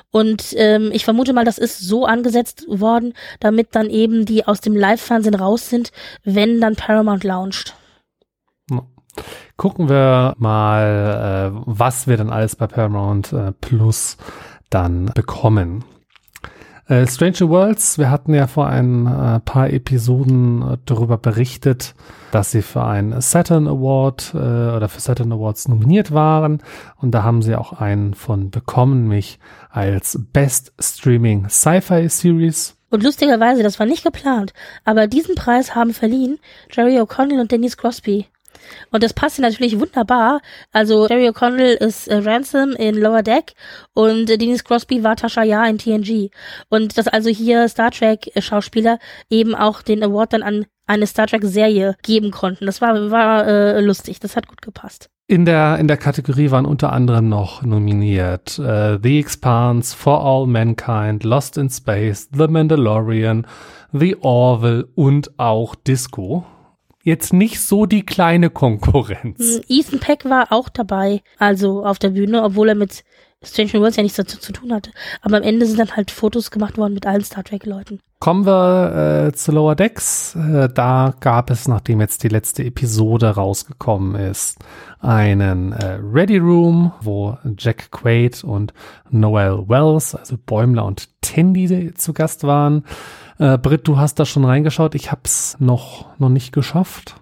Und 0.10 0.54
ähm, 0.56 0.92
ich 0.94 1.04
vermute 1.04 1.34
mal, 1.34 1.44
das 1.44 1.58
ist 1.58 1.80
so 1.80 2.06
angesetzt 2.06 2.63
worden, 2.70 3.13
damit 3.42 3.75
dann 3.75 3.90
eben 3.90 4.25
die 4.25 4.48
aus 4.48 4.62
dem 4.62 4.74
Live-Fernsehen 4.74 5.36
raus 5.36 5.70
sind, 5.70 5.92
wenn 6.24 6.62
dann 6.62 6.78
Paramount 6.78 7.25
launcht. 7.25 7.75
Gucken 9.58 9.90
wir 9.90 10.36
mal, 10.38 11.51
äh, 11.54 11.62
was 11.66 12.08
wir 12.08 12.16
dann 12.16 12.30
alles 12.30 12.56
bei 12.56 12.68
Paramount 12.68 13.34
äh, 13.34 13.51
Plus 13.51 14.16
dann 14.70 15.08
bekommen. 15.13 15.84
Äh, 16.91 17.07
Stranger 17.07 17.48
Worlds, 17.48 17.98
wir 18.00 18.12
hatten 18.12 18.33
ja 18.33 18.48
vor 18.48 18.67
ein 18.67 19.07
äh, 19.07 19.39
paar 19.39 19.69
Episoden 19.69 20.62
äh, 20.62 20.77
darüber 20.86 21.17
berichtet, 21.17 21.95
dass 22.33 22.51
sie 22.51 22.62
für 22.62 22.83
einen 22.83 23.21
Saturn 23.21 23.65
Award 23.65 24.33
äh, 24.33 24.38
oder 24.38 24.89
für 24.89 25.00
Saturn 25.00 25.31
Awards 25.31 25.69
nominiert 25.69 26.12
waren. 26.12 26.62
Und 26.98 27.12
da 27.12 27.24
haben 27.24 27.43
sie 27.43 27.55
auch 27.55 27.71
einen 27.71 28.13
von 28.13 28.50
bekommen, 28.50 29.07
mich 29.07 29.39
als 29.69 30.19
Best 30.33 30.74
Streaming 30.81 31.48
Sci-Fi 31.48 32.10
Series. 32.10 32.75
Und 32.89 33.03
lustigerweise, 33.03 33.63
das 33.63 33.79
war 33.79 33.86
nicht 33.86 34.03
geplant, 34.03 34.51
aber 34.83 35.07
diesen 35.07 35.36
Preis 35.36 35.74
haben 35.74 35.93
verliehen 35.93 36.39
Jerry 36.69 37.00
O'Connell 37.00 37.39
und 37.39 37.53
Denise 37.53 37.77
Crosby. 37.77 38.27
Und 38.91 39.03
das 39.03 39.13
passt 39.13 39.39
natürlich 39.39 39.80
wunderbar. 39.80 40.41
Also 40.72 41.08
Jerry 41.08 41.30
O'Connell 41.30 41.74
ist 41.74 42.08
äh, 42.08 42.18
Ransom 42.18 42.72
in 42.72 42.96
Lower 42.96 43.24
Deck 43.24 43.53
und 43.94 44.30
äh, 44.30 44.38
Denise 44.38 44.63
Crosby 44.63 45.03
war 45.03 45.15
Tasha 45.15 45.44
Yar 45.44 45.68
in 45.70 45.77
TNG. 45.77 46.30
Und 46.70 46.98
dass 46.98 47.08
also 47.08 47.30
hier 47.30 47.68
Star 47.68 47.91
Trek 47.91 48.32
Schauspieler 48.39 49.00
eben 49.30 49.56
auch 49.56 49.82
den 49.82 50.03
Award 50.03 50.34
dann 50.34 50.44
an 50.44 50.65
eine 50.88 51.08
Star 51.08 51.27
Trek 51.27 51.44
Serie 51.44 51.96
geben 52.03 52.32
konnten. 52.32 52.65
Das 52.65 52.82
war, 52.82 53.12
war 53.12 53.48
äh, 53.48 53.82
lustig. 53.82 54.20
Das 54.20 54.36
hat 54.36 54.48
gut 54.48 54.62
gepasst. 54.62 55.10
In 55.27 55.46
der, 55.46 55.77
in 55.80 55.88
der 55.88 55.96
Kategorie 55.96 56.51
waren 56.51 56.65
unter 56.65 56.91
anderem 56.91 57.30
noch 57.30 57.62
nominiert 57.62 58.60
uh, 58.60 58.98
The 59.01 59.20
Expanse, 59.20 59.96
For 59.96 60.22
All 60.22 60.46
Mankind, 60.46 61.24
Lost 61.24 61.58
in 61.58 61.70
Space, 61.70 62.27
The 62.36 62.48
Mandalorian, 62.48 63.48
The 63.94 64.18
Orville 64.20 64.88
und 64.96 65.39
auch 65.39 65.75
Disco 65.75 66.46
jetzt 67.03 67.34
nicht 67.34 67.60
so 67.60 67.86
die 67.86 68.05
kleine 68.05 68.50
Konkurrenz. 68.50 69.39
Hm, 69.39 69.62
Ethan 69.67 70.00
Peck 70.00 70.25
war 70.25 70.51
auch 70.51 70.70
dabei, 70.70 71.22
also 71.38 71.86
auf 71.86 72.00
der 72.00 72.10
Bühne, 72.10 72.43
obwohl 72.43 72.70
er 72.70 72.75
mit 72.75 73.03
Strange 73.43 73.72
New 73.74 73.81
Worlds 73.81 73.98
ja 73.98 74.03
nichts 74.03 74.17
dazu 74.17 74.38
zu 74.38 74.53
tun 74.53 74.72
hatte. 74.72 74.91
Aber 75.22 75.38
am 75.38 75.43
Ende 75.43 75.65
sind 75.65 75.79
dann 75.79 75.96
halt 75.96 76.12
Fotos 76.12 76.51
gemacht 76.51 76.77
worden 76.77 76.93
mit 76.93 77.08
allen 77.08 77.24
Star 77.24 77.43
Trek-Leuten. 77.43 78.00
Kommen 78.20 78.46
wir 78.46 79.29
äh, 79.29 79.34
zu 79.34 79.51
Lower 79.51 79.75
Decks. 79.75 80.36
Äh, 80.36 80.70
da 80.72 81.15
gab 81.20 81.50
es, 81.50 81.67
nachdem 81.67 82.01
jetzt 82.01 82.22
die 82.22 82.27
letzte 82.27 82.63
Episode 82.63 83.29
rausgekommen 83.29 84.13
ist, 84.13 84.60
einen 85.00 85.72
äh, 85.72 85.98
Ready 86.00 86.38
Room, 86.38 86.91
wo 87.01 87.36
Jack 87.58 87.89
Quaid 87.89 88.43
und 88.43 88.74
Noel 89.10 89.67
Wells, 89.67 90.13
also 90.13 90.38
Bäumler 90.38 90.86
und 90.86 91.10
Tandy 91.22 91.96
zu 91.96 92.13
Gast 92.13 92.43
waren. 92.43 92.84
Äh, 93.41 93.57
Britt, 93.57 93.88
du 93.88 93.98
hast 93.98 94.19
da 94.19 94.25
schon 94.25 94.45
reingeschaut. 94.45 94.93
Ich 94.93 95.12
hab's 95.12 95.57
noch, 95.60 96.05
noch 96.19 96.29
nicht 96.29 96.51
geschafft. 96.51 97.15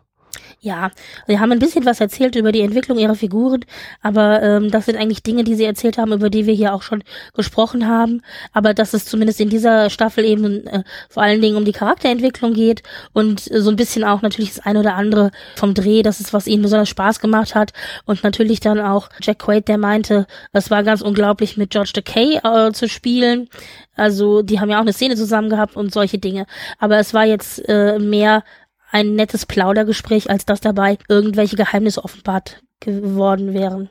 Ja, 0.61 0.91
wir 1.25 1.39
haben 1.39 1.53
ein 1.53 1.59
bisschen 1.59 1.85
was 1.85 2.01
erzählt 2.01 2.35
über 2.35 2.51
die 2.51 2.59
Entwicklung 2.59 2.97
ihrer 2.97 3.15
Figuren, 3.15 3.63
aber 4.01 4.41
ähm, 4.43 4.69
das 4.69 4.87
sind 4.87 4.97
eigentlich 4.97 5.23
Dinge, 5.23 5.45
die 5.45 5.55
sie 5.55 5.63
erzählt 5.63 5.97
haben, 5.97 6.11
über 6.11 6.29
die 6.29 6.45
wir 6.45 6.53
hier 6.53 6.73
auch 6.73 6.81
schon 6.81 7.01
gesprochen 7.33 7.87
haben. 7.87 8.23
Aber 8.51 8.73
dass 8.73 8.93
es 8.93 9.05
zumindest 9.05 9.39
in 9.39 9.49
dieser 9.49 9.89
Staffel 9.89 10.25
eben 10.25 10.67
äh, 10.67 10.83
vor 11.09 11.23
allen 11.23 11.41
Dingen 11.41 11.55
um 11.55 11.63
die 11.63 11.71
Charakterentwicklung 11.71 12.53
geht 12.53 12.83
und 13.13 13.49
äh, 13.49 13.61
so 13.61 13.69
ein 13.69 13.77
bisschen 13.77 14.03
auch 14.03 14.21
natürlich 14.21 14.53
das 14.53 14.65
eine 14.65 14.79
oder 14.79 14.95
andere 14.95 15.31
vom 15.55 15.73
Dreh, 15.73 16.01
das 16.01 16.19
ist, 16.19 16.33
was 16.33 16.45
ihnen 16.45 16.63
besonders 16.63 16.89
Spaß 16.89 17.21
gemacht 17.21 17.55
hat. 17.55 17.71
Und 18.03 18.21
natürlich 18.25 18.59
dann 18.59 18.81
auch 18.81 19.07
Jack 19.21 19.39
Quaid, 19.39 19.69
der 19.69 19.77
meinte, 19.77 20.27
es 20.51 20.69
war 20.69 20.83
ganz 20.83 21.01
unglaublich 21.01 21.55
mit 21.55 21.69
George 21.69 21.91
Takei 21.93 22.41
äh, 22.43 22.73
zu 22.73 22.89
spielen. 22.89 23.47
Also 23.95 24.41
die 24.41 24.59
haben 24.59 24.69
ja 24.69 24.77
auch 24.77 24.81
eine 24.81 24.93
Szene 24.93 25.15
zusammen 25.15 25.49
gehabt 25.49 25.77
und 25.77 25.93
solche 25.93 26.17
Dinge. 26.17 26.47
Aber 26.79 26.97
es 26.97 27.13
war 27.13 27.25
jetzt 27.25 27.59
äh, 27.69 27.97
mehr 27.97 28.43
ein 28.91 29.15
nettes 29.15 29.45
Plaudergespräch, 29.45 30.29
als 30.29 30.45
dass 30.45 30.61
dabei 30.61 30.97
irgendwelche 31.07 31.55
Geheimnisse 31.55 32.03
offenbart 32.03 32.63
geworden 32.79 33.53
wären. 33.53 33.89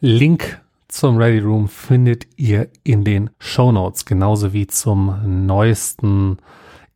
Link 0.00 0.60
zum 0.88 1.18
Ready 1.18 1.40
Room 1.40 1.68
findet 1.68 2.26
ihr 2.36 2.68
in 2.82 3.04
den 3.04 3.30
Show 3.38 3.70
Notes, 3.70 4.04
genauso 4.04 4.52
wie 4.52 4.66
zum 4.66 5.46
neuesten 5.46 6.38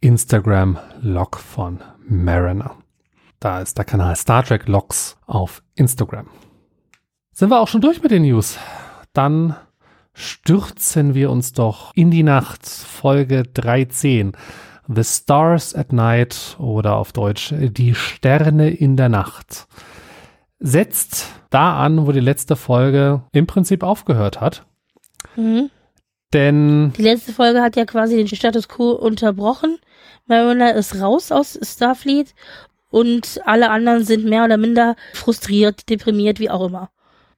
Instagram-Log 0.01 1.39
von 1.39 1.81
Mariner. 2.07 2.77
Da 3.41 3.61
ist 3.61 3.79
der 3.79 3.85
Kanal 3.85 4.17
Star 4.17 4.43
Trek 4.43 4.67
Logs 4.69 5.17
auf 5.27 5.63
Instagram. 5.75 6.29
Sind 7.33 7.51
wir 7.51 7.61
auch 7.61 7.69
schon 7.69 7.81
durch 7.81 8.03
mit 8.03 8.11
den 8.11 8.23
News? 8.23 8.59
Dann 9.13 9.55
stürzen 10.15 11.15
wir 11.15 11.31
uns 11.31 11.53
doch 11.53 11.93
in 11.95 12.11
die 12.11 12.23
Nacht, 12.23 12.67
Folge 12.67 13.43
13. 13.43 14.33
The 14.88 15.05
Stars 15.05 15.75
at 15.75 15.93
Night 15.93 16.57
oder 16.59 16.97
auf 16.97 17.12
Deutsch 17.12 17.55
Die 17.57 17.95
Sterne 17.95 18.71
in 18.71 18.97
der 18.97 19.09
Nacht 19.09 19.67
setzt 20.59 21.29
da 21.50 21.79
an, 21.79 22.07
wo 22.07 22.12
die 22.12 22.21
letzte 22.21 22.57
Folge 22.57 23.23
im 23.33 23.47
Prinzip 23.47 23.83
aufgehört 23.83 24.41
hat. 24.41 24.64
Mhm. 25.37 25.71
Denn 26.33 26.93
die 26.97 27.03
letzte 27.03 27.33
Folge 27.33 27.62
hat 27.62 27.76
ja 27.76 27.85
quasi 27.85 28.17
den 28.17 28.26
Status 28.26 28.69
quo 28.69 28.91
unterbrochen. 28.91 29.79
Mariner 30.26 30.75
ist 30.75 31.00
raus 31.00 31.31
aus 31.31 31.59
Starfleet 31.62 32.35
und 32.91 33.41
alle 33.45 33.71
anderen 33.71 34.05
sind 34.05 34.25
mehr 34.25 34.45
oder 34.45 34.57
minder 34.57 34.97
frustriert, 35.12 35.88
deprimiert, 35.88 36.41
wie 36.41 36.50
auch 36.50 36.67
immer. 36.67 36.91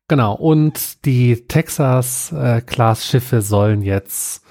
Genau, 0.09 0.35
und 0.35 1.05
die 1.05 1.47
Texas-Class-Schiffe 1.49 3.37
äh, 3.37 3.43
sollen 3.43 3.83
jetzt 3.83 4.46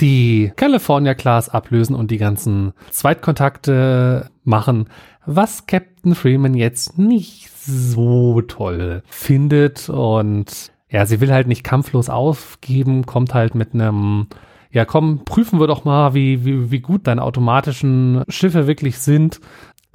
die 0.00 0.52
California 0.56 1.14
Class 1.14 1.48
ablösen 1.48 1.94
und 1.96 2.10
die 2.10 2.18
ganzen 2.18 2.72
Zweitkontakte 2.90 4.30
machen, 4.44 4.88
was 5.24 5.66
Captain 5.66 6.14
Freeman 6.14 6.54
jetzt 6.54 6.98
nicht 6.98 7.50
so 7.50 8.42
toll 8.42 9.02
findet 9.08 9.88
und 9.88 10.70
ja, 10.88 11.04
sie 11.04 11.20
will 11.20 11.32
halt 11.32 11.48
nicht 11.48 11.64
kampflos 11.64 12.08
aufgeben, 12.08 13.06
kommt 13.06 13.34
halt 13.34 13.54
mit 13.54 13.74
einem 13.74 14.28
ja, 14.76 14.84
komm, 14.84 15.24
prüfen 15.24 15.58
wir 15.58 15.66
doch 15.66 15.84
mal, 15.84 16.12
wie, 16.12 16.44
wie, 16.44 16.70
wie 16.70 16.80
gut 16.80 17.06
deine 17.06 17.22
automatischen 17.22 18.24
Schiffe 18.28 18.66
wirklich 18.66 18.98
sind. 18.98 19.40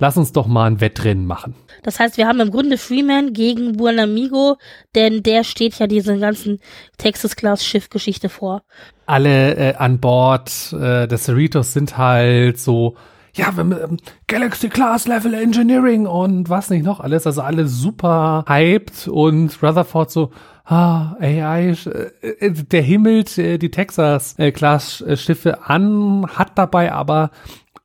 Lass 0.01 0.17
uns 0.17 0.31
doch 0.31 0.47
mal 0.47 0.65
ein 0.65 0.81
Wettrennen 0.81 1.27
machen. 1.27 1.53
Das 1.83 1.99
heißt, 1.99 2.17
wir 2.17 2.27
haben 2.27 2.39
im 2.39 2.49
Grunde 2.49 2.79
Freeman 2.79 3.33
gegen 3.33 3.77
Buonamigo, 3.77 4.57
denn 4.95 5.21
der 5.21 5.43
steht 5.43 5.77
ja 5.77 5.85
diese 5.85 6.17
ganzen 6.17 6.59
Texas-Class-Schiff-Geschichte 6.97 8.27
vor. 8.27 8.63
Alle 9.05 9.55
äh, 9.55 9.75
an 9.75 9.99
Bord 9.99 10.73
äh, 10.73 11.07
des 11.07 11.25
Cerritos 11.25 11.73
sind 11.73 11.99
halt 11.99 12.57
so, 12.57 12.95
ja, 13.35 13.55
wir, 13.55 13.61
ähm, 13.61 13.97
Galaxy 14.25 14.69
Class 14.69 15.07
Level 15.07 15.35
Engineering 15.35 16.07
und 16.07 16.49
was 16.49 16.71
nicht 16.71 16.83
noch 16.83 16.99
alles. 16.99 17.27
Also 17.27 17.43
alle 17.43 17.67
super 17.67 18.43
hyped 18.47 19.07
und 19.07 19.61
Rutherford 19.61 20.09
so, 20.09 20.31
ah, 20.65 21.15
AI, 21.19 21.75
äh, 22.23 22.27
äh, 22.27 22.51
der 22.51 22.81
himmelt 22.81 23.37
äh, 23.37 23.59
die 23.59 23.69
Texas 23.69 24.33
äh, 24.39 24.51
Class 24.51 25.03
Schiffe 25.13 25.63
an, 25.69 26.25
hat 26.25 26.57
dabei 26.57 26.91
aber 26.91 27.29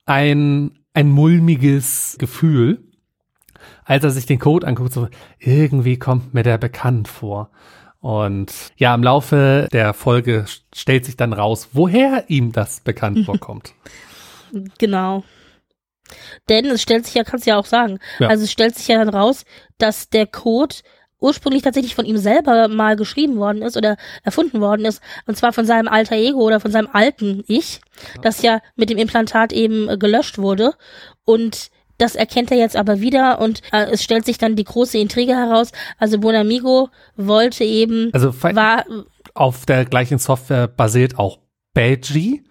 ein 0.06 0.70
ein 0.96 1.10
mulmiges 1.10 2.16
Gefühl. 2.18 2.82
als 3.84 4.02
er 4.02 4.10
sich 4.10 4.26
den 4.26 4.38
Code 4.38 4.66
anguckt, 4.66 4.92
so, 4.92 5.08
irgendwie 5.38 5.98
kommt 5.98 6.34
mir 6.34 6.42
der 6.42 6.58
bekannt 6.58 7.06
vor. 7.08 7.50
Und 8.00 8.52
ja, 8.76 8.94
im 8.94 9.02
Laufe 9.02 9.68
der 9.72 9.92
Folge 9.94 10.44
stellt 10.74 11.04
sich 11.04 11.16
dann 11.16 11.32
raus, 11.32 11.68
woher 11.72 12.24
ihm 12.28 12.52
das 12.52 12.80
bekannt 12.80 13.24
vorkommt. 13.26 13.74
Genau. 14.78 15.22
Denn 16.48 16.66
es 16.66 16.82
stellt 16.82 17.04
sich 17.06 17.14
ja, 17.14 17.24
kannst 17.24 17.46
du 17.46 17.50
ja 17.50 17.58
auch 17.58 17.66
sagen, 17.66 17.98
Ja. 18.18 18.28
also 18.28 18.44
es 18.44 18.52
stellt 18.52 18.76
sich 18.76 18.88
ja 18.88 18.98
dann 18.98 19.08
raus, 19.14 19.44
dass 19.78 20.08
der 20.08 20.26
Code 20.26 20.76
ursprünglich 21.18 21.62
tatsächlich 21.62 21.94
von 21.94 22.04
ihm 22.04 22.18
selber 22.18 22.68
mal 22.68 22.96
geschrieben 22.96 23.37
worden 23.37 23.62
ist 23.62 23.76
oder 23.76 23.96
erfunden 24.23 24.61
worden 24.61 24.85
ist, 24.85 25.02
und 25.26 25.37
zwar 25.37 25.52
von 25.52 25.66
seinem 25.66 25.88
alter 25.88 26.16
Ego 26.16 26.40
oder 26.40 26.61
von 26.61 26.70
seinem 26.70 26.88
alten 26.92 27.42
Ich, 27.46 27.80
das 28.23 28.42
ja 28.42 28.61
mit 28.75 28.90
dem 28.90 28.99
Implantat 28.99 29.52
eben 29.52 29.88
äh, 29.88 29.96
gelöscht 29.96 30.38
wurde. 30.38 30.75
Und 31.25 31.70
das 31.99 32.14
erkennt 32.14 32.50
er 32.50 32.58
jetzt 32.58 32.76
aber 32.76 33.00
wieder 33.00 33.40
und 33.40 33.62
äh, 33.73 33.87
es 33.90 34.02
stellt 34.02 34.26
sich 34.26 34.38
dann 34.38 34.56
die 34.56 34.64
große 34.64 34.99
Intrige 34.99 35.35
heraus. 35.35 35.73
Also 35.99 36.18
Bonamigo 36.18 36.90
wollte 37.16 37.64
eben, 37.64 38.11
Also 38.12 38.35
war 38.42 38.85
auf 39.35 39.66
der 39.66 39.85
gleichen 39.85 40.18
Software 40.18 40.68
basiert 40.68 41.18
auch 41.18 41.38
Badgie, 41.75 42.44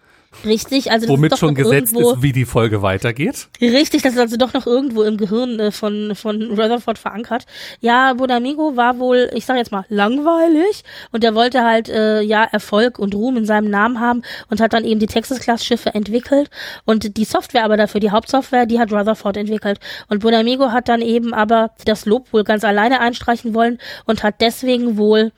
richtig, 0.44 0.92
also 0.92 1.08
das 1.08 1.16
womit 1.16 1.32
ist 1.32 1.34
doch 1.34 1.48
schon 1.48 1.54
noch 1.54 1.64
gesetzt 1.64 1.94
irgendwo, 1.94 2.14
ist, 2.14 2.22
wie 2.22 2.32
die 2.32 2.46
Folge 2.46 2.82
weitergeht. 2.82 3.48
Richtig, 3.62 4.02
das 4.02 4.14
ist 4.14 4.20
also 4.20 4.38
doch 4.38 4.54
noch 4.54 4.66
irgendwo 4.66 5.04
im 5.04 5.18
Gehirn 5.18 5.60
äh, 5.60 5.72
von, 5.72 6.16
von 6.16 6.42
Rutherford 6.52 6.98
verankert. 6.98 7.46
Ja, 7.80 8.14
Bonamigo 8.14 8.76
war 8.76 9.00
wohl, 9.00 9.30
ich 9.34 9.46
sag 9.46 9.58
jetzt 9.58 9.72
mal, 9.72 9.86
langweilig 9.90 10.84
und 11.12 11.24
er 11.24 11.36
wollte 11.36 11.64
halt 11.64 11.90
äh, 11.90 12.22
ja 12.22 12.44
Erfolg 12.44 13.00
und 13.00 13.16
Ruhm 13.16 13.38
in 13.38 13.46
seinem 13.46 13.70
Namen 13.70 14.00
haben 14.00 14.22
und 14.50 14.62
hat 14.62 14.74
dann 14.74 14.84
eben 14.84 15.00
die 15.00 15.08
Texas-Class-Schiffe 15.08 15.94
entwickelt 15.94 16.50
und 16.86 17.18
die 17.18 17.26
Software 17.26 17.64
aber 17.64 17.78
dafür, 17.78 18.00
die 18.00 18.12
Hauptsoftware, 18.12 18.66
die 18.66 18.80
hat 18.80 18.92
Rutherford 18.92 19.38
entwickelt. 19.38 19.80
Und 20.10 20.20
Bonamigo 20.20 20.72
hat 20.72 20.90
dann 20.90 21.02
eben 21.02 21.34
aber 21.34 21.72
das 21.86 22.06
Lob 22.06 22.32
wohl 22.34 22.44
ganz 22.44 22.64
alleine 22.64 23.00
einstreichen 23.00 23.54
wollen 23.54 23.80
und 24.06 24.24
hat 24.24 24.42
deswegen 24.42 24.98
wohl 24.98 25.32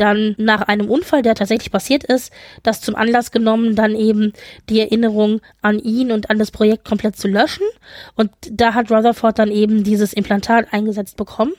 dann 0.00 0.34
nach 0.38 0.62
einem 0.62 0.88
Unfall, 0.90 1.22
der 1.22 1.34
tatsächlich 1.34 1.70
passiert 1.70 2.04
ist, 2.04 2.32
das 2.62 2.80
zum 2.80 2.96
Anlass 2.96 3.30
genommen, 3.30 3.76
dann 3.76 3.94
eben 3.94 4.32
die 4.68 4.80
Erinnerung 4.80 5.40
an 5.62 5.78
ihn 5.78 6.10
und 6.10 6.30
an 6.30 6.38
das 6.38 6.50
Projekt 6.50 6.84
komplett 6.84 7.16
zu 7.16 7.28
löschen. 7.28 7.66
Und 8.14 8.30
da 8.50 8.74
hat 8.74 8.90
Rutherford 8.90 9.38
dann 9.38 9.50
eben 9.50 9.84
dieses 9.84 10.12
Implantat 10.12 10.72
eingesetzt 10.72 11.16
bekommen. 11.16 11.52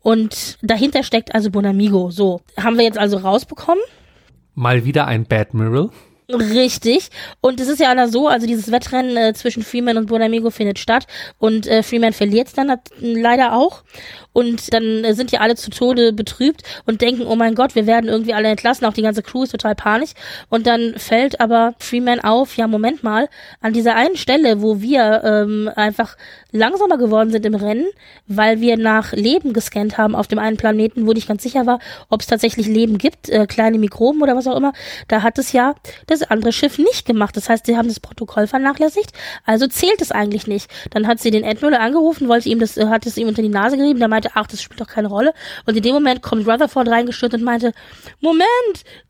Und 0.00 0.58
dahinter 0.60 1.02
steckt 1.02 1.34
also 1.34 1.50
Bonamigo. 1.50 2.10
So, 2.10 2.42
haben 2.58 2.76
wir 2.76 2.84
jetzt 2.84 2.98
also 2.98 3.16
rausbekommen. 3.16 3.82
Mal 4.54 4.84
wieder 4.84 5.06
ein 5.06 5.24
Bad 5.24 5.54
Mirror. 5.54 5.90
Richtig. 6.30 7.10
Und 7.42 7.60
es 7.60 7.68
ist 7.68 7.80
ja 7.80 7.90
einer 7.90 8.08
so, 8.08 8.28
also 8.28 8.46
dieses 8.46 8.72
Wettrennen 8.72 9.16
äh, 9.16 9.34
zwischen 9.34 9.62
Freeman 9.62 9.98
und 9.98 10.06
Bonamigo 10.06 10.48
findet 10.50 10.78
statt 10.78 11.06
und 11.38 11.66
äh, 11.66 11.82
Freeman 11.82 12.14
verliert 12.14 12.56
dann 12.56 12.68
nat- 12.68 12.90
leider 12.98 13.54
auch. 13.54 13.82
Und 14.34 14.74
dann 14.74 15.04
äh, 15.04 15.14
sind 15.14 15.32
ja 15.32 15.40
alle 15.40 15.54
zu 15.54 15.70
Tode 15.70 16.12
betrübt 16.12 16.62
und 16.84 17.00
denken, 17.00 17.26
oh 17.26 17.36
mein 17.36 17.54
Gott, 17.54 17.74
wir 17.74 17.86
werden 17.86 18.10
irgendwie 18.10 18.34
alle 18.34 18.48
entlassen, 18.48 18.84
auch 18.84 18.92
die 18.92 19.02
ganze 19.02 19.22
Crew 19.22 19.44
ist 19.44 19.52
total 19.52 19.74
panisch. 19.74 20.10
Und 20.50 20.66
dann 20.66 20.94
fällt 20.98 21.40
aber 21.40 21.74
Freeman 21.78 22.20
auf, 22.20 22.56
ja, 22.56 22.66
Moment 22.66 23.02
mal, 23.02 23.28
an 23.62 23.72
dieser 23.72 23.94
einen 23.94 24.16
Stelle, 24.16 24.60
wo 24.60 24.82
wir 24.82 25.22
ähm, 25.24 25.70
einfach 25.74 26.16
langsamer 26.54 26.98
geworden 26.98 27.30
sind 27.30 27.44
im 27.46 27.54
Rennen, 27.54 27.86
weil 28.26 28.60
wir 28.60 28.76
nach 28.76 29.12
Leben 29.12 29.52
gescannt 29.52 29.98
haben 29.98 30.14
auf 30.14 30.28
dem 30.28 30.38
einen 30.38 30.56
Planeten, 30.56 31.06
wo 31.06 31.12
nicht 31.12 31.26
ganz 31.26 31.42
sicher 31.42 31.66
war, 31.66 31.80
ob 32.08 32.20
es 32.20 32.28
tatsächlich 32.28 32.66
Leben 32.66 32.98
gibt, 32.98 33.28
äh, 33.28 33.46
kleine 33.46 33.78
Mikroben 33.78 34.22
oder 34.22 34.36
was 34.36 34.46
auch 34.46 34.56
immer, 34.56 34.72
da 35.08 35.22
hat 35.22 35.38
es 35.38 35.52
ja 35.52 35.74
das 36.06 36.22
andere 36.22 36.52
Schiff 36.52 36.78
nicht 36.78 37.06
gemacht. 37.06 37.36
Das 37.36 37.48
heißt, 37.48 37.66
sie 37.66 37.76
haben 37.76 37.88
das 37.88 38.00
Protokoll 38.00 38.46
vernachlässigt, 38.46 39.10
also 39.44 39.66
zählt 39.66 40.00
es 40.00 40.12
eigentlich 40.12 40.46
nicht. 40.46 40.70
Dann 40.90 41.06
hat 41.06 41.18
sie 41.20 41.30
den 41.30 41.44
Admiral 41.44 41.80
angerufen, 41.80 42.28
wollte 42.28 42.48
ihm 42.48 42.60
das, 42.60 42.76
äh, 42.76 42.86
hat 42.86 43.06
es 43.06 43.16
ihm 43.16 43.28
unter 43.28 43.42
die 43.42 43.48
Nase 43.48 43.76
gerieben, 43.76 43.98
der 43.98 44.08
meinte, 44.08 44.23
ach, 44.34 44.46
das 44.46 44.62
spielt 44.62 44.80
doch 44.80 44.86
keine 44.86 45.08
Rolle. 45.08 45.34
Und 45.66 45.76
in 45.76 45.82
dem 45.82 45.94
Moment 45.94 46.22
kommt 46.22 46.46
Rutherford 46.46 46.88
reingestürzt 46.88 47.34
und 47.34 47.42
meinte, 47.42 47.72
Moment, 48.20 48.46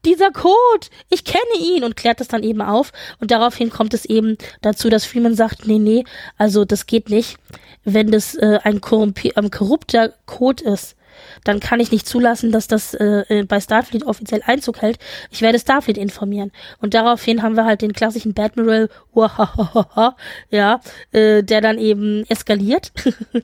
dieser 0.05 0.31
Code, 0.31 0.89
ich 1.11 1.25
kenne 1.25 1.59
ihn 1.61 1.85
und 1.85 1.97
klärt 1.97 2.21
das 2.21 2.29
dann 2.29 2.43
eben 2.43 2.61
auf. 2.61 2.93
Und 3.21 3.31
daraufhin 3.31 3.71
kommt 3.71 3.95
es 3.95 4.05
eben 4.05 4.37
dazu, 4.63 4.91
dass 4.91 5.05
Freeman 5.05 5.35
sagt, 5.35 5.67
nee, 5.67 5.79
nee, 5.79 6.05
also 6.39 6.65
das 6.65 6.87
geht 6.87 7.11
nicht. 7.11 7.37
Wenn 7.85 8.11
das 8.11 8.35
äh, 8.35 8.59
ein, 8.63 8.81
ein 9.35 9.51
korrupter 9.51 10.13
Code 10.27 10.65
ist, 10.65 10.97
dann 11.45 11.61
kann 11.61 11.81
ich 11.81 11.91
nicht 11.91 12.07
zulassen, 12.07 12.53
dass 12.53 12.69
das 12.69 12.95
äh, 12.95 13.25
äh, 13.29 13.45
bei 13.45 13.61
Starfleet 13.61 14.05
offiziell 14.05 14.43
Einzug 14.45 14.83
hält. 14.83 14.99
Ich 15.31 15.43
werde 15.43 15.59
Starfleet 15.59 15.99
informieren. 15.99 16.53
Und 16.81 16.95
daraufhin 16.95 17.43
haben 17.43 17.57
wir 17.57 17.65
halt 17.65 17.83
den 17.83 17.93
klassischen 17.93 18.35
Badmiral, 18.35 18.89
ja, 20.51 20.81
äh, 21.13 21.43
der 21.43 21.61
dann 21.61 21.79
eben 21.79 22.25
eskaliert. 22.29 22.93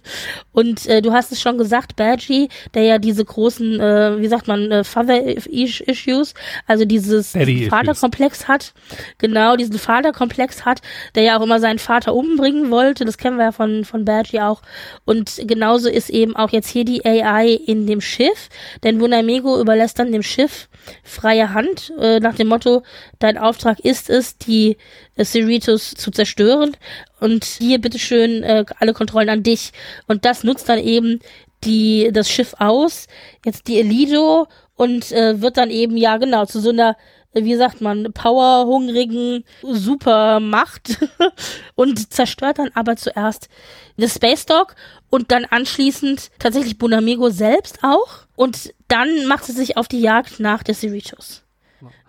Und 0.52 0.86
äh, 0.86 1.02
du 1.02 1.12
hast 1.12 1.32
es 1.32 1.40
schon 1.40 1.58
gesagt, 1.58 1.96
Badgie, 1.96 2.48
der 2.74 2.82
ja 2.82 2.98
diese 2.98 3.24
großen, 3.24 3.80
äh, 3.80 4.20
wie 4.20 4.28
sagt 4.28 4.48
man, 4.48 4.70
äh, 4.70 4.84
Father 4.84 5.22
Issues, 5.46 6.34
also 6.66 6.84
dieses. 6.84 7.34
Vaterkomplex 7.68 8.48
hat, 8.48 8.72
genau, 9.18 9.56
diesen 9.56 9.78
Vaterkomplex 9.78 10.64
hat, 10.64 10.82
der 11.14 11.22
ja 11.22 11.38
auch 11.38 11.42
immer 11.42 11.60
seinen 11.60 11.78
Vater 11.78 12.14
umbringen 12.14 12.70
wollte, 12.70 13.04
das 13.04 13.18
kennen 13.18 13.36
wir 13.36 13.46
ja 13.46 13.52
von, 13.52 13.84
von 13.84 14.04
Badgie 14.04 14.40
auch. 14.40 14.62
Und 15.04 15.40
genauso 15.46 15.88
ist 15.88 16.10
eben 16.10 16.36
auch 16.36 16.50
jetzt 16.50 16.68
hier 16.68 16.84
die 16.84 17.04
AI 17.04 17.59
in 17.66 17.86
dem 17.86 18.00
Schiff, 18.00 18.48
denn 18.82 18.98
Bonamego 18.98 19.60
überlässt 19.60 19.98
dann 19.98 20.12
dem 20.12 20.22
Schiff 20.22 20.68
freie 21.02 21.52
Hand, 21.52 21.92
äh, 21.98 22.20
nach 22.20 22.34
dem 22.34 22.48
Motto, 22.48 22.82
dein 23.18 23.38
Auftrag 23.38 23.80
ist 23.80 24.10
es, 24.10 24.38
die 24.38 24.76
äh, 25.16 25.24
Cerritos 25.24 25.92
zu 25.92 26.10
zerstören 26.10 26.76
und 27.20 27.44
hier 27.44 27.80
bitteschön 27.80 28.42
äh, 28.42 28.64
alle 28.78 28.92
Kontrollen 28.92 29.28
an 29.28 29.42
dich. 29.42 29.72
Und 30.06 30.24
das 30.24 30.44
nutzt 30.44 30.68
dann 30.68 30.78
eben 30.78 31.20
die, 31.64 32.10
das 32.12 32.30
Schiff 32.30 32.54
aus, 32.58 33.06
jetzt 33.44 33.68
die 33.68 33.78
Elido 33.78 34.46
und 34.76 35.12
äh, 35.12 35.40
wird 35.40 35.56
dann 35.58 35.70
eben, 35.70 35.96
ja 35.96 36.16
genau, 36.16 36.46
zu 36.46 36.60
so 36.60 36.70
einer 36.70 36.96
wie 37.32 37.56
sagt 37.56 37.80
man, 37.80 38.12
powerhungrigen 38.12 39.44
Supermacht 39.62 40.98
und 41.74 42.12
zerstört 42.12 42.58
dann 42.58 42.70
aber 42.74 42.96
zuerst 42.96 43.48
das 43.96 44.14
Space 44.14 44.46
Dog 44.46 44.74
und 45.10 45.30
dann 45.30 45.44
anschließend 45.44 46.30
tatsächlich 46.38 46.78
Bonamigo 46.78 47.30
selbst 47.30 47.80
auch 47.82 48.26
und 48.36 48.74
dann 48.88 49.26
macht 49.26 49.44
sie 49.44 49.52
sich 49.52 49.76
auf 49.76 49.88
die 49.88 50.00
Jagd 50.00 50.40
nach 50.40 50.62
der 50.62 50.74
Cerritos. 50.74 51.44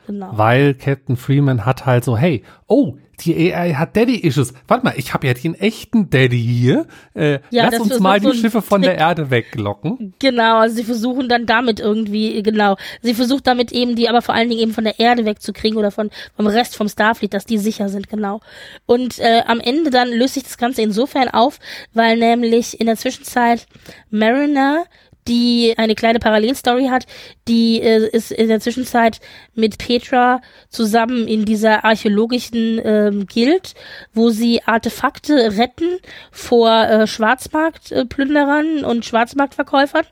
Genau. 0.07 0.31
Weil 0.33 0.73
Captain 0.73 1.15
Freeman 1.15 1.65
hat 1.65 1.85
halt 1.85 2.03
so, 2.03 2.17
hey, 2.17 2.43
oh, 2.67 2.95
die 3.25 3.53
AI 3.53 3.73
hat 3.73 3.95
Daddy-Issues. 3.95 4.53
Warte 4.67 4.85
mal, 4.85 4.93
ich 4.97 5.13
habe 5.13 5.27
ja 5.27 5.33
den 5.33 5.55
echten 5.55 6.09
Daddy 6.09 6.41
hier. 6.41 6.87
Äh, 7.13 7.39
Ja, 7.49 7.69
lass 7.69 7.79
uns 7.79 7.99
mal 7.99 8.19
die 8.19 8.33
Schiffe 8.33 8.61
von 8.61 8.81
der 8.81 8.91
Trick. 8.91 9.01
Erde 9.01 9.29
weglocken. 9.31 10.13
Genau, 10.19 10.57
also 10.59 10.75
sie 10.75 10.83
versuchen 10.83 11.29
dann 11.29 11.45
damit 11.45 11.79
irgendwie, 11.79 12.41
genau, 12.43 12.75
sie 13.01 13.13
versucht 13.13 13.47
damit 13.47 13.71
eben 13.71 13.95
die, 13.95 14.09
aber 14.09 14.21
vor 14.21 14.35
allen 14.35 14.49
Dingen 14.49 14.61
eben 14.61 14.73
von 14.73 14.83
der 14.83 14.99
Erde 14.99 15.25
wegzukriegen 15.25 15.77
oder 15.77 15.91
von 15.91 16.09
vom 16.35 16.47
Rest 16.47 16.75
vom 16.75 16.87
Starfleet, 16.87 17.33
dass 17.33 17.45
die 17.45 17.57
sicher 17.57 17.89
sind, 17.89 18.09
genau. 18.09 18.41
Und 18.85 19.19
äh, 19.19 19.41
am 19.45 19.59
Ende 19.59 19.89
dann 19.89 20.09
löst 20.09 20.33
sich 20.35 20.43
das 20.43 20.57
Ganze 20.57 20.81
insofern 20.81 21.29
auf, 21.29 21.59
weil 21.93 22.17
nämlich 22.17 22.79
in 22.79 22.87
der 22.87 22.97
Zwischenzeit 22.97 23.65
Mariner 24.09 24.85
die 25.27 25.73
eine 25.77 25.95
kleine 25.95 26.19
Parallelstory 26.19 26.87
hat, 26.87 27.05
die 27.47 27.81
äh, 27.81 28.09
ist 28.09 28.31
in 28.31 28.47
der 28.47 28.59
Zwischenzeit 28.59 29.19
mit 29.53 29.77
Petra 29.77 30.41
zusammen 30.69 31.27
in 31.27 31.45
dieser 31.45 31.85
archäologischen 31.85 32.79
ähm, 32.83 33.27
Guild, 33.27 33.73
wo 34.13 34.29
sie 34.29 34.63
Artefakte 34.63 35.57
retten 35.57 35.99
vor 36.31 36.83
äh, 36.83 37.07
Schwarzmarktplünderern 37.07 38.83
und 38.83 39.05
Schwarzmarktverkäufern. 39.05 40.05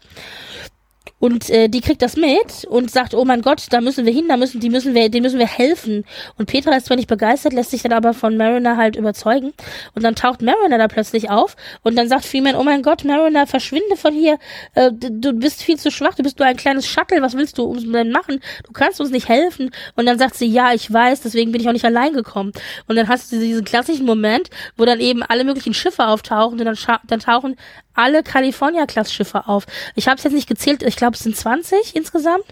Und 1.19 1.49
äh, 1.49 1.67
die 1.67 1.81
kriegt 1.81 2.01
das 2.01 2.15
mit 2.15 2.65
und 2.67 2.89
sagt, 2.89 3.13
oh 3.13 3.25
mein 3.25 3.41
Gott, 3.41 3.67
da 3.71 3.81
müssen 3.81 4.05
wir 4.05 4.13
hin, 4.13 4.27
da 4.27 4.37
müssen, 4.37 4.59
die 4.59 4.69
müssen 4.69 4.93
wir, 4.93 5.09
denen 5.09 5.23
müssen 5.23 5.39
wir 5.39 5.47
helfen. 5.47 6.05
Und 6.37 6.45
Petra 6.45 6.75
ist 6.75 6.85
zwar 6.87 6.97
nicht 6.97 7.09
begeistert, 7.09 7.53
lässt 7.53 7.71
sich 7.71 7.81
dann 7.81 7.93
aber 7.93 8.13
von 8.13 8.37
Mariner 8.37 8.77
halt 8.77 8.95
überzeugen. 8.95 9.53
Und 9.95 10.03
dann 10.03 10.15
taucht 10.15 10.41
Mariner 10.41 10.77
da 10.77 10.87
plötzlich 10.87 11.29
auf 11.29 11.55
und 11.83 11.95
dann 11.97 12.07
sagt 12.07 12.25
Freeman, 12.25 12.55
oh 12.55 12.63
mein 12.63 12.81
Gott, 12.81 13.03
Mariner, 13.03 13.47
verschwinde 13.47 13.97
von 13.97 14.13
hier. 14.13 14.37
Äh, 14.75 14.91
du 14.93 15.33
bist 15.33 15.61
viel 15.61 15.77
zu 15.77 15.91
schwach, 15.91 16.15
du 16.15 16.23
bist 16.23 16.39
nur 16.39 16.47
ein 16.47 16.57
kleines 16.57 16.87
Shuttle, 16.87 17.21
was 17.21 17.35
willst 17.35 17.57
du 17.57 17.63
uns 17.63 17.83
denn 17.83 18.11
machen? 18.11 18.39
Du 18.65 18.71
kannst 18.71 19.01
uns 19.01 19.11
nicht 19.11 19.27
helfen. 19.27 19.71
Und 19.95 20.05
dann 20.05 20.17
sagt 20.17 20.35
sie, 20.35 20.47
ja, 20.47 20.73
ich 20.73 20.91
weiß, 20.91 21.21
deswegen 21.21 21.51
bin 21.51 21.61
ich 21.61 21.67
auch 21.67 21.73
nicht 21.73 21.85
allein 21.85 22.13
gekommen. 22.13 22.51
Und 22.87 22.95
dann 22.95 23.07
hast 23.07 23.31
du 23.31 23.39
diesen 23.39 23.65
klassischen 23.65 24.05
Moment, 24.05 24.49
wo 24.77 24.85
dann 24.85 24.99
eben 24.99 25.23
alle 25.23 25.43
möglichen 25.43 25.73
Schiffe 25.73 26.07
auftauchen 26.07 26.59
und 26.59 26.65
dann, 26.65 26.77
dann 27.07 27.19
tauchen 27.19 27.55
alle 27.99 28.23
California-Class-Schiffe 28.23 29.47
auf. 29.47 29.65
Ich 29.95 30.07
habe 30.07 30.17
es 30.17 30.23
jetzt 30.23 30.33
nicht 30.33 30.47
gezählt, 30.47 30.83
ich 30.83 30.95
glaube, 30.95 31.08
es 31.15 31.21
sind 31.21 31.35
20 31.35 31.95
insgesamt. 31.95 32.45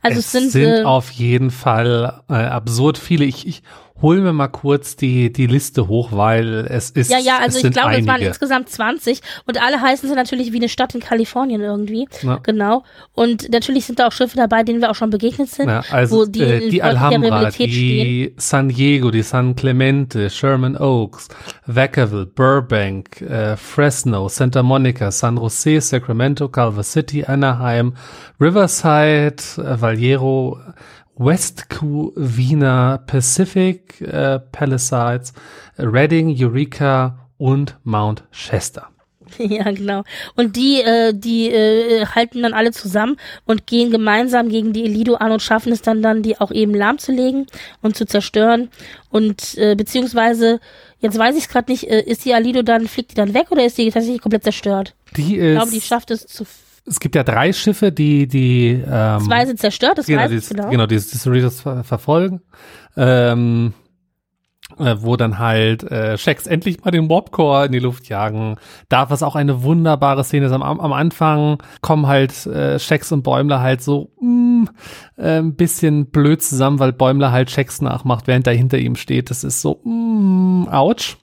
Also 0.00 0.18
es, 0.18 0.34
es 0.34 0.52
sind, 0.52 0.62
äh, 0.62 0.84
auf 0.84 1.10
jeden 1.10 1.50
Fall 1.50 2.22
äh, 2.28 2.34
absurd 2.34 2.98
viele. 2.98 3.24
Ich, 3.24 3.46
ich 3.46 3.62
holen 4.02 4.24
wir 4.24 4.32
mal 4.32 4.48
kurz 4.48 4.96
die, 4.96 5.32
die 5.32 5.46
Liste 5.46 5.88
hoch, 5.88 6.10
weil 6.12 6.66
es 6.68 6.90
ist. 6.90 7.10
Ja, 7.10 7.18
ja, 7.18 7.38
also 7.38 7.58
ich 7.58 7.72
glaube, 7.72 7.88
einige. 7.88 8.02
es 8.02 8.06
waren 8.08 8.22
insgesamt 8.22 8.68
20 8.68 9.20
und 9.46 9.62
alle 9.62 9.80
heißen 9.80 10.08
sie 10.08 10.14
natürlich 10.14 10.52
wie 10.52 10.56
eine 10.56 10.68
Stadt 10.68 10.94
in 10.94 11.00
Kalifornien 11.00 11.60
irgendwie. 11.60 12.08
Ja. 12.22 12.40
Genau. 12.42 12.84
Und 13.14 13.50
natürlich 13.50 13.86
sind 13.86 13.98
da 13.98 14.08
auch 14.08 14.12
Schiffe 14.12 14.36
dabei, 14.36 14.64
denen 14.64 14.80
wir 14.80 14.90
auch 14.90 14.94
schon 14.94 15.10
begegnet 15.10 15.48
sind, 15.48 15.68
Ja, 15.68 15.82
also 15.90 16.16
wo 16.18 16.24
die, 16.26 16.40
äh, 16.40 16.68
die 16.68 16.82
Alhambra, 16.82 17.36
Rivalität 17.36 17.70
stehen. 17.70 18.04
die 18.04 18.34
San 18.36 18.68
Diego, 18.68 19.10
die 19.10 19.22
San 19.22 19.54
Clemente, 19.54 20.28
Sherman 20.30 20.76
Oaks, 20.76 21.28
Vacaville, 21.66 22.26
Burbank, 22.26 23.20
äh, 23.22 23.56
Fresno, 23.56 24.28
Santa 24.28 24.62
Monica, 24.62 25.10
San 25.10 25.36
Jose, 25.36 25.80
Sacramento, 25.80 26.48
Culver 26.48 26.82
City, 26.82 27.24
Anaheim, 27.24 27.94
Riverside, 28.40 29.36
äh, 29.58 29.80
Vallejo, 29.80 30.58
West 31.24 31.68
Covina, 31.68 32.98
Pacific, 32.98 34.00
äh, 34.00 34.40
Palisades, 34.40 35.32
Redding, 35.78 36.34
Eureka 36.36 37.28
und 37.38 37.76
Mount 37.84 38.24
Shasta. 38.30 38.88
Ja, 39.38 39.70
genau. 39.70 40.02
Und 40.36 40.56
die, 40.56 40.82
äh, 40.82 41.14
die 41.14 41.48
äh, 41.48 42.04
halten 42.06 42.42
dann 42.42 42.52
alle 42.52 42.72
zusammen 42.72 43.16
und 43.46 43.66
gehen 43.66 43.90
gemeinsam 43.90 44.48
gegen 44.50 44.72
die 44.72 44.84
Elido 44.84 45.14
an 45.14 45.32
und 45.32 45.40
schaffen 45.40 45.72
es 45.72 45.80
dann, 45.80 46.02
dann 46.02 46.22
die 46.22 46.38
auch 46.38 46.50
eben 46.50 46.74
lahmzulegen 46.74 47.46
und 47.80 47.96
zu 47.96 48.04
zerstören. 48.04 48.68
Und 49.08 49.56
äh, 49.56 49.74
beziehungsweise, 49.74 50.60
jetzt 50.98 51.18
weiß 51.18 51.34
ich 51.36 51.44
es 51.44 51.48
gerade 51.48 51.70
nicht, 51.70 51.88
äh, 51.88 52.02
ist 52.02 52.24
die 52.26 52.34
Alido 52.34 52.60
dann, 52.62 52.88
fliegt 52.88 53.12
die 53.12 53.14
dann 53.14 53.32
weg 53.32 53.46
oder 53.50 53.64
ist 53.64 53.78
die 53.78 53.90
tatsächlich 53.90 54.20
komplett 54.20 54.44
zerstört? 54.44 54.94
Die 55.16 55.36
Ich 55.36 55.42
ist, 55.42 55.56
glaube, 55.56 55.70
die 55.70 55.80
schafft 55.80 56.10
es 56.10 56.26
zu. 56.26 56.44
Es 56.84 57.00
gibt 57.00 57.14
ja 57.14 57.22
drei 57.22 57.52
Schiffe, 57.52 57.92
die, 57.92 58.26
die, 58.26 58.82
ähm, 58.86 59.20
Zwei 59.20 59.46
sind 59.46 59.60
zerstört, 59.60 59.98
das 59.98 60.06
genau, 60.06 60.22
weiß 60.22 60.30
die, 60.30 60.36
ich 60.36 60.48
genau. 60.48 60.68
genau, 60.70 60.86
die 60.86 60.96
die 60.96 61.00
Cerritos 61.00 61.60
ver 61.60 61.84
verfolgen. 61.84 62.40
Ähm, 62.96 63.72
äh, 64.78 64.96
wo 65.00 65.16
dann 65.16 65.38
halt 65.38 65.82
äh, 65.84 66.16
Shax 66.16 66.46
endlich 66.46 66.82
mal 66.84 66.90
den 66.90 67.08
Warpcore 67.08 67.66
in 67.66 67.72
die 67.72 67.78
Luft 67.78 68.08
jagen 68.08 68.56
darf, 68.88 69.10
was 69.10 69.22
auch 69.22 69.36
eine 69.36 69.62
wunderbare 69.62 70.24
Szene 70.24 70.46
ist. 70.46 70.52
Am, 70.52 70.62
am 70.62 70.92
Anfang 70.92 71.58
kommen 71.80 72.06
halt 72.06 72.46
äh, 72.46 72.78
Shax 72.78 73.12
und 73.12 73.22
Bäumler 73.22 73.60
halt 73.60 73.82
so 73.82 74.10
mm, 74.20 74.64
äh, 75.16 75.38
ein 75.38 75.54
bisschen 75.56 76.10
blöd 76.10 76.42
zusammen, 76.42 76.78
weil 76.78 76.92
Bäumler 76.92 77.32
halt 77.32 77.50
Shax 77.50 77.80
nachmacht, 77.80 78.26
während 78.26 78.46
er 78.46 78.54
hinter 78.54 78.78
ihm 78.78 78.96
steht. 78.96 79.30
Das 79.30 79.44
ist 79.44 79.60
so, 79.60 79.80
mm, 79.84 80.68
ouch. 80.70 81.16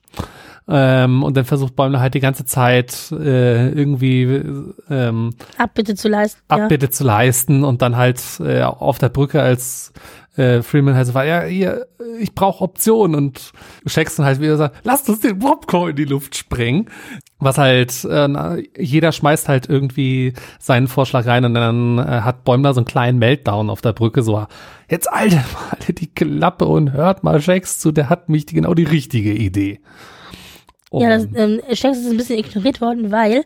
Ähm, 0.72 1.24
und 1.24 1.36
dann 1.36 1.46
versucht 1.46 1.76
Bäumler 1.76 2.00
halt 2.00 2.14
die 2.14 2.20
ganze 2.20 2.46
Zeit 2.46 3.12
äh, 3.12 3.70
irgendwie 3.70 4.42
ähm, 4.90 5.32
Abbitte 5.58 5.96
zu 5.96 6.08
leisten. 6.10 6.42
ja. 6.50 6.66
Abbitte 6.66 6.92
zu 6.92 7.04
leisten 7.04 7.64
und 7.64 7.82
dann 7.82 7.98
halt 7.98 8.22
äh, 8.40 8.62
auf 8.62 9.00
der 9.00 9.10
Brücke 9.10 9.42
als 9.42 9.94
äh, 10.40 10.62
Freeman 10.62 10.96
halt 10.96 11.08
so 11.08 11.14
war, 11.14 11.26
ja, 11.26 11.42
hier, 11.42 11.88
ich 12.20 12.34
brauche 12.34 12.64
Optionen 12.64 13.16
und 13.16 13.52
Shaxton 13.86 14.26
halt 14.26 14.40
wieder 14.40 14.58
sagt, 14.58 14.78
lasst 14.84 15.10
uns 15.10 15.20
den 15.20 15.40
Popcorn 15.40 15.90
in 15.90 15.96
die 15.96 16.06
Luft 16.06 16.38
sprengen. 16.38 16.90
Was 17.40 17.58
halt, 17.58 18.06
äh, 18.06 18.64
jeder 18.78 19.12
schmeißt 19.12 19.50
halt 19.50 19.68
irgendwie 19.68 20.34
seinen 20.60 20.88
Vorschlag 20.88 21.26
rein 21.26 21.46
und 21.46 21.56
dann 21.56 21.98
äh, 21.98 22.22
hat 22.22 22.44
Bäumler 22.44 22.74
so 22.74 22.80
einen 22.80 22.86
kleinen 22.86 23.18
Meltdown 23.20 23.70
auf 23.70 23.82
der 23.82 23.94
Brücke, 23.94 24.24
so, 24.24 24.46
jetzt 24.90 25.12
alte 25.12 25.38
mal 25.38 25.78
die 25.90 26.14
Klappe 26.14 26.66
und 26.66 26.94
hört 26.94 27.24
mal 27.24 27.42
Shax 27.42 27.80
zu, 27.80 27.92
der 27.92 28.10
hat 28.10 28.30
mich 28.30 28.46
die, 28.46 28.56
genau 28.56 28.74
die 28.74 28.84
richtige 28.84 29.34
Idee. 29.34 29.82
Ja, 30.92 31.10
das, 31.10 31.28
ähm, 31.36 31.62
Shax 31.74 32.00
ist 32.00 32.10
ein 32.10 32.18
bisschen 32.18 32.40
ignoriert 32.40 32.82
worden, 32.82 33.12
weil 33.12 33.46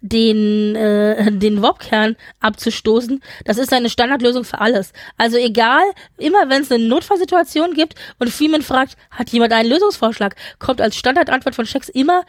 den, 0.00 0.76
äh, 0.76 1.32
den 1.32 1.62
Wobkern 1.62 2.16
abzustoßen, 2.40 3.20
das 3.44 3.58
ist 3.58 3.72
eine 3.72 3.90
Standardlösung 3.90 4.44
für 4.44 4.60
alles. 4.60 4.92
Also 5.16 5.36
egal, 5.36 5.82
immer 6.16 6.48
wenn 6.48 6.62
es 6.62 6.70
eine 6.70 6.84
Notfallsituation 6.84 7.74
gibt 7.74 7.94
und 8.18 8.30
Freeman 8.30 8.62
fragt, 8.62 8.96
hat 9.10 9.30
jemand 9.30 9.52
einen 9.52 9.70
Lösungsvorschlag, 9.70 10.36
kommt 10.58 10.80
als 10.80 10.96
Standardantwort 10.96 11.54
von 11.54 11.66
Shax 11.66 11.88
immer 11.88 12.24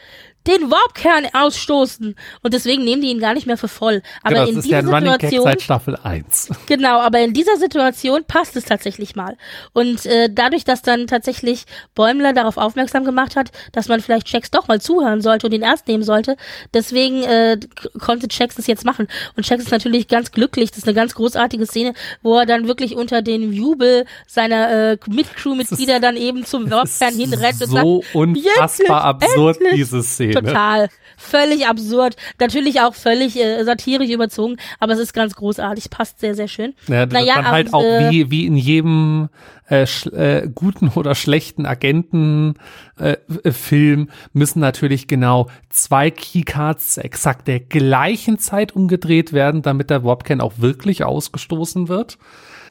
den 0.47 0.71
Warpkern 0.71 1.27
ausstoßen. 1.33 2.15
Und 2.41 2.53
deswegen 2.53 2.83
nehmen 2.83 3.01
die 3.01 3.09
ihn 3.09 3.19
gar 3.19 3.33
nicht 3.33 3.47
mehr 3.47 3.57
für 3.57 3.67
voll. 3.67 4.01
Aber 4.23 4.35
genau, 4.35 4.41
das 4.41 4.49
in 4.49 4.57
ist 4.57 4.65
dieser 4.65 4.77
ein 4.77 4.87
Running 4.87 5.11
Gag 5.11 5.21
Situation, 5.21 5.43
seit 5.43 5.61
Staffel 5.61 5.95
1. 6.01 6.49
Genau, 6.67 6.99
aber 6.99 7.19
in 7.19 7.33
dieser 7.33 7.57
Situation 7.57 8.23
passt 8.27 8.55
es 8.55 8.65
tatsächlich 8.65 9.15
mal. 9.15 9.37
Und 9.73 10.05
äh, 10.05 10.29
dadurch, 10.31 10.63
dass 10.63 10.81
dann 10.81 11.07
tatsächlich 11.07 11.65
Bäumler 11.95 12.33
darauf 12.33 12.57
aufmerksam 12.57 13.03
gemacht 13.03 13.35
hat, 13.35 13.51
dass 13.71 13.87
man 13.87 14.01
vielleicht 14.01 14.27
Checks 14.27 14.51
doch 14.51 14.67
mal 14.67 14.81
zuhören 14.81 15.21
sollte 15.21 15.47
und 15.47 15.53
ihn 15.53 15.61
ernst 15.61 15.87
nehmen 15.87 16.03
sollte, 16.03 16.37
deswegen 16.73 17.23
äh, 17.23 17.57
konnte 17.99 18.27
Checks 18.27 18.55
das 18.55 18.67
jetzt 18.67 18.85
machen. 18.85 19.07
Und 19.35 19.45
Checks 19.45 19.63
ist 19.63 19.71
natürlich 19.71 20.07
ganz 20.07 20.31
glücklich. 20.31 20.71
Das 20.71 20.79
ist 20.79 20.87
eine 20.87 20.95
ganz 20.95 21.15
großartige 21.15 21.65
Szene, 21.65 21.93
wo 22.21 22.37
er 22.37 22.45
dann 22.45 22.67
wirklich 22.67 22.95
unter 22.95 23.21
den 23.21 23.53
Jubel 23.53 24.05
seiner 24.27 24.91
äh, 24.91 24.97
Mitcrew-Mitglieder 25.07 25.99
dann 25.99 26.15
eben 26.15 26.45
zum 26.45 26.69
Warpkern 26.69 27.15
hinrennt 27.15 27.61
und 27.61 27.69
sagt, 27.69 27.83
so 27.83 28.03
unfassbar 28.13 29.03
absurd, 29.03 29.57
endlich. 29.57 29.75
diese 29.75 30.03
Szene. 30.03 30.36
Total. 30.45 30.89
Völlig 31.17 31.67
absurd. 31.67 32.15
Natürlich 32.39 32.81
auch 32.81 32.93
völlig 32.93 33.35
äh, 33.37 33.63
satirisch 33.63 34.09
überzogen, 34.09 34.57
aber 34.79 34.93
es 34.93 34.99
ist 34.99 35.13
ganz 35.13 35.35
großartig. 35.35 35.89
Passt 35.89 36.19
sehr, 36.19 36.35
sehr 36.35 36.47
schön. 36.47 36.73
Ja, 36.87 37.05
das 37.05 37.13
Naja, 37.13 37.35
dann 37.35 37.47
halt 37.47 37.67
aber, 37.69 37.77
auch 37.77 37.83
äh, 37.83 38.11
wie, 38.11 38.31
wie 38.31 38.45
in 38.45 38.55
jedem 38.55 39.29
äh, 39.69 39.83
äh, 39.83 40.49
guten 40.53 40.89
oder 40.95 41.15
schlechten 41.15 41.65
Agenten 41.65 42.55
äh, 42.99 43.17
äh, 43.43 43.51
Film 43.51 44.09
müssen 44.33 44.59
natürlich 44.59 45.07
genau 45.07 45.49
zwei 45.69 46.11
Keycards 46.11 46.93
zu 46.93 47.03
exakt 47.03 47.47
der 47.47 47.59
gleichen 47.59 48.39
Zeit 48.39 48.75
umgedreht 48.75 49.33
werden, 49.33 49.61
damit 49.61 49.89
der 49.89 50.03
Wobcan 50.03 50.41
auch 50.41 50.53
wirklich 50.57 51.03
ausgestoßen 51.03 51.87
wird. 51.87 52.17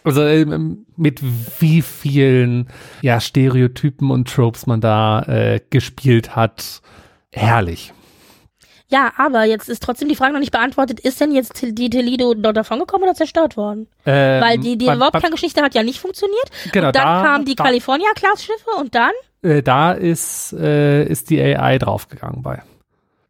Also 0.05 0.23
ähm, 0.25 0.87
mit 0.97 1.21
wie 1.59 1.83
vielen 1.83 2.69
ja, 3.03 3.21
Stereotypen 3.21 4.13
und 4.13 4.33
Tropes 4.33 4.67
man 4.67 4.81
da 4.81 5.23
äh, 5.23 5.61
gespielt 5.69 6.37
hat. 6.37 6.81
Herrlich. 7.37 7.93
Ja, 8.89 9.13
aber 9.17 9.45
jetzt 9.45 9.69
ist 9.69 9.83
trotzdem 9.83 10.09
die 10.09 10.15
Frage 10.15 10.33
noch 10.33 10.39
nicht 10.41 10.53
beantwortet. 10.53 11.01
Ist 11.01 11.21
denn 11.21 11.33
jetzt 11.33 11.61
die 11.61 11.91
Telido 11.91 12.35
dort 12.35 12.57
davongekommen 12.57 13.09
oder 13.09 13.17
zerstört 13.17 13.57
worden? 13.57 13.89
Ähm, 14.07 14.41
Weil 14.41 14.59
die, 14.59 14.79
die 14.79 14.87
Warpkern-Geschichte 14.87 15.61
hat 15.61 15.75
ja 15.75 15.83
nicht 15.83 15.99
funktioniert. 15.99 16.51
Genau, 16.73 16.87
und 16.89 16.97
dann 16.97 17.05
da- 17.05 17.23
kamen 17.23 17.45
die 17.45 17.57
California-Class-Schiffe 17.57 18.71
und 18.79 18.95
dann? 18.95 19.11
äh, 19.43 19.61
da 19.63 19.91
ist, 19.93 20.53
äh, 20.53 21.05
ist 21.05 21.31
die 21.31 21.41
AI 21.43 21.79
draufgegangen 21.79 22.43
bei. 22.43 22.63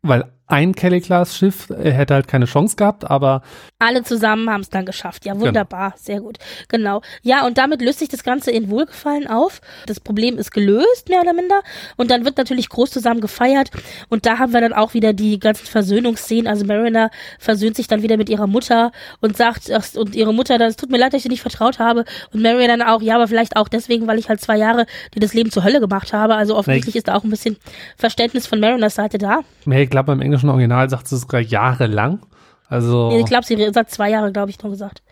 Weil 0.02 0.30
ein 0.46 0.74
Kelly-Class-Schiff 0.74 1.70
äh, 1.70 1.90
hätte 1.90 2.14
halt 2.14 2.28
keine 2.28 2.44
Chance 2.44 2.76
gehabt, 2.76 3.10
aber 3.10 3.42
Alle 3.78 4.02
zusammen 4.04 4.48
haben 4.50 4.60
es 4.60 4.70
dann 4.70 4.86
geschafft. 4.86 5.24
Ja, 5.24 5.38
wunderbar. 5.38 5.94
Sehr 5.96 6.20
gut. 6.20 6.38
Genau. 6.68 7.02
Ja, 7.22 7.46
und 7.46 7.58
damit 7.58 7.82
löst 7.82 7.98
sich 7.98 8.08
das 8.08 8.22
Ganze 8.22 8.50
in 8.50 8.70
Wohlgefallen 8.70 9.26
auf. 9.26 9.60
Das 9.86 10.00
Problem 10.00 10.38
ist 10.38 10.52
gelöst, 10.52 11.08
mehr 11.08 11.20
oder 11.20 11.32
minder. 11.32 11.62
Und 11.96 12.10
dann 12.10 12.24
wird 12.24 12.38
natürlich 12.38 12.68
groß 12.68 12.90
zusammen 12.90 13.20
gefeiert. 13.20 13.70
Und 14.08 14.26
da 14.26 14.38
haben 14.38 14.52
wir 14.52 14.60
dann 14.60 14.72
auch 14.72 14.94
wieder 14.94 15.12
die 15.12 15.38
ganzen 15.38 15.66
Versöhnungsszenen. 15.66 16.46
Also 16.46 16.64
Mariner 16.64 17.10
versöhnt 17.38 17.76
sich 17.76 17.88
dann 17.88 18.02
wieder 18.02 18.16
mit 18.16 18.28
ihrer 18.28 18.46
Mutter 18.46 18.92
und 19.20 19.36
sagt, 19.36 19.70
ach, 19.72 19.84
und 19.96 20.14
ihre 20.14 20.32
Mutter 20.32 20.58
dann, 20.58 20.68
es 20.68 20.76
tut 20.76 20.90
mir 20.90 20.98
leid, 20.98 21.12
dass 21.12 21.18
ich 21.18 21.24
dir 21.24 21.30
nicht 21.30 21.42
vertraut 21.42 21.78
habe. 21.78 22.04
Und 22.32 22.42
Mariner 22.42 22.76
dann 22.78 22.82
auch, 22.82 23.02
ja, 23.02 23.16
aber 23.16 23.28
vielleicht 23.28 23.56
auch 23.56 23.68
deswegen, 23.68 24.06
weil 24.06 24.18
ich 24.18 24.28
halt 24.28 24.40
zwei 24.40 24.56
Jahre 24.56 24.86
die 25.14 25.20
das 25.20 25.34
Leben 25.34 25.50
zur 25.50 25.64
Hölle 25.64 25.80
gemacht 25.80 26.12
habe. 26.12 26.34
Also 26.34 26.56
offensichtlich 26.56 26.96
ist 26.96 27.08
da 27.08 27.14
auch 27.14 27.24
ein 27.24 27.30
bisschen 27.30 27.56
Verständnis 27.96 28.46
von 28.46 28.60
Mariners 28.60 28.94
Seite 28.94 29.18
da. 29.18 29.40
nee, 29.64 29.82
ich 29.82 29.90
glaube, 29.90 30.12
im 30.12 30.20
englischen 30.20 30.35
Original 30.44 30.88
sagt 30.90 31.08
sie 31.08 31.16
sogar 31.16 31.40
jahrelang. 31.40 32.20
Also, 32.68 33.16
ich 33.18 33.26
glaube, 33.26 33.44
sie 33.44 33.56
sagt 33.72 33.90
zwei 33.90 34.10
Jahre, 34.10 34.32
glaube 34.32 34.50
ich, 34.50 34.60
nur 34.62 34.72
gesagt. 34.72 35.02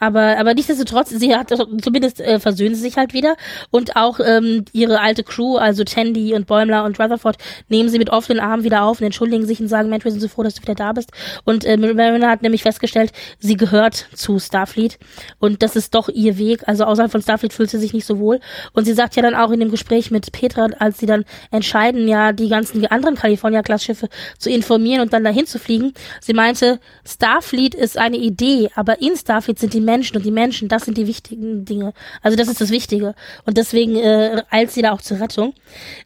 Aber, 0.00 0.38
aber 0.38 0.54
nichtsdestotrotz, 0.54 1.10
sie 1.10 1.36
hat 1.36 1.50
zumindest 1.82 2.20
äh, 2.20 2.40
versöhnen 2.40 2.74
sie 2.74 2.80
sich 2.80 2.96
halt 2.96 3.12
wieder 3.12 3.36
und 3.70 3.96
auch 3.96 4.18
ähm, 4.24 4.64
ihre 4.72 5.00
alte 5.00 5.22
Crew, 5.22 5.58
also 5.58 5.84
Tandy 5.84 6.34
und 6.34 6.46
Bäumler 6.46 6.84
und 6.84 6.98
Rutherford, 6.98 7.36
nehmen 7.68 7.90
sie 7.90 7.98
mit 7.98 8.08
offenen 8.08 8.40
Armen 8.40 8.64
wieder 8.64 8.82
auf 8.84 9.00
und 9.00 9.06
entschuldigen 9.06 9.46
sich 9.46 9.60
und 9.60 9.68
sagen, 9.68 9.90
Mensch, 9.90 10.04
wir 10.04 10.10
sind 10.10 10.20
so 10.20 10.28
froh, 10.28 10.42
dass 10.42 10.54
du 10.54 10.62
wieder 10.62 10.74
da 10.74 10.92
bist. 10.92 11.10
Und 11.44 11.66
äh, 11.66 11.76
Mariner 11.76 12.30
hat 12.30 12.40
nämlich 12.40 12.62
festgestellt, 12.62 13.12
sie 13.38 13.58
gehört 13.58 14.06
zu 14.14 14.38
Starfleet 14.38 14.98
und 15.38 15.62
das 15.62 15.76
ist 15.76 15.94
doch 15.94 16.08
ihr 16.08 16.38
Weg. 16.38 16.66
Also 16.66 16.84
außerhalb 16.84 17.12
von 17.12 17.20
Starfleet 17.20 17.52
fühlt 17.52 17.68
sie 17.68 17.78
sich 17.78 17.92
nicht 17.92 18.06
so 18.06 18.18
wohl. 18.18 18.40
Und 18.72 18.86
sie 18.86 18.94
sagt 18.94 19.16
ja 19.16 19.22
dann 19.22 19.34
auch 19.34 19.50
in 19.50 19.60
dem 19.60 19.70
Gespräch 19.70 20.10
mit 20.10 20.32
Petra, 20.32 20.68
als 20.78 20.98
sie 20.98 21.06
dann 21.06 21.26
entscheiden, 21.50 22.08
ja 22.08 22.32
die 22.32 22.48
ganzen 22.48 22.86
anderen 22.86 23.16
California-Class-Schiffe 23.16 24.08
zu 24.38 24.48
informieren 24.48 25.02
und 25.02 25.12
dann 25.12 25.24
dahin 25.24 25.46
zu 25.46 25.58
fliegen. 25.58 25.92
Sie 26.22 26.32
meinte, 26.32 26.80
Starfleet 27.06 27.74
ist 27.74 27.98
eine 27.98 28.16
Idee, 28.16 28.70
aber 28.74 29.02
in 29.02 29.14
Starfleet 29.14 29.49
sind 29.58 29.74
die 29.74 29.80
Menschen 29.80 30.16
und 30.16 30.24
die 30.24 30.30
Menschen, 30.30 30.68
das 30.68 30.84
sind 30.84 30.96
die 30.96 31.06
wichtigen 31.06 31.64
Dinge. 31.64 31.92
Also 32.22 32.36
das 32.36 32.48
ist 32.48 32.60
das 32.60 32.70
Wichtige. 32.70 33.14
Und 33.46 33.56
deswegen 33.56 33.96
äh, 33.96 34.42
eilt 34.50 34.70
sie 34.70 34.82
da 34.82 34.92
auch 34.92 35.02
zur 35.02 35.20
Rettung. 35.20 35.54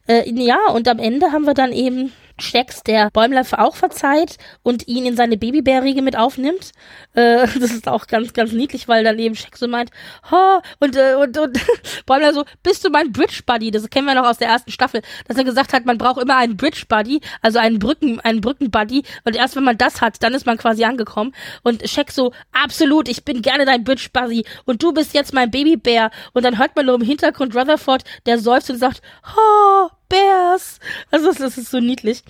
Äh, 0.07 0.29
ja, 0.31 0.57
und 0.73 0.87
am 0.87 0.99
Ende 0.99 1.31
haben 1.31 1.45
wir 1.45 1.53
dann 1.53 1.71
eben 1.71 2.11
Shax 2.39 2.83
der 2.83 3.09
Bäumler 3.11 3.45
auch 3.57 3.75
verzeiht 3.75 4.37
und 4.63 4.87
ihn 4.87 5.05
in 5.05 5.15
seine 5.15 5.37
Babybärriege 5.37 6.01
mit 6.01 6.17
aufnimmt. 6.17 6.71
Äh, 7.13 7.47
das 7.59 7.71
ist 7.71 7.87
auch 7.87 8.07
ganz, 8.07 8.33
ganz 8.33 8.51
niedlich, 8.51 8.87
weil 8.87 9.03
dann 9.03 9.19
eben 9.19 9.35
Shax 9.35 9.59
so 9.59 9.67
meint, 9.67 9.91
ha, 10.29 10.61
und, 10.79 10.95
äh, 10.95 11.15
und, 11.15 11.37
und 11.37 11.59
Bäumler 12.05 12.33
so, 12.33 12.43
bist 12.63 12.83
du 12.83 12.89
mein 12.89 13.11
Bridge 13.11 13.41
Buddy? 13.45 13.71
Das 13.71 13.89
kennen 13.89 14.07
wir 14.07 14.15
noch 14.15 14.27
aus 14.27 14.37
der 14.37 14.49
ersten 14.49 14.71
Staffel, 14.71 15.01
dass 15.27 15.37
er 15.37 15.43
gesagt 15.43 15.73
hat, 15.73 15.85
man 15.85 15.97
braucht 15.97 16.21
immer 16.21 16.37
einen 16.37 16.57
Bridge 16.57 16.85
Buddy, 16.87 17.21
also 17.41 17.59
einen 17.59 17.79
Brücken, 17.79 18.19
einen 18.19 18.41
Brücken 18.41 18.71
Buddy 18.71 19.03
und 19.23 19.35
erst 19.35 19.55
wenn 19.55 19.63
man 19.63 19.77
das 19.77 20.01
hat, 20.01 20.21
dann 20.21 20.33
ist 20.33 20.45
man 20.45 20.57
quasi 20.57 20.83
angekommen 20.83 21.33
und 21.63 21.87
Shax 21.87 22.15
so, 22.15 22.31
absolut, 22.51 23.07
ich 23.07 23.23
bin 23.23 23.41
gerne 23.41 23.65
dein 23.65 23.83
Bridge 23.83 24.09
Buddy 24.11 24.45
und 24.65 24.83
du 24.83 24.93
bist 24.93 25.13
jetzt 25.13 25.33
mein 25.33 25.51
Babybär 25.51 26.11
und 26.33 26.43
dann 26.43 26.57
hört 26.57 26.75
man 26.75 26.85
nur 26.85 26.95
im 26.95 27.01
Hintergrund 27.01 27.55
Rutherford, 27.55 28.03
der 28.25 28.39
seufzt 28.39 28.69
und 28.69 28.77
sagt, 28.77 29.01
ha, 29.23 29.91
Bears. 30.09 30.79
Also 31.11 31.31
das 31.31 31.57
ist 31.57 31.71
so 31.71 31.79
niedlich. 31.79 32.23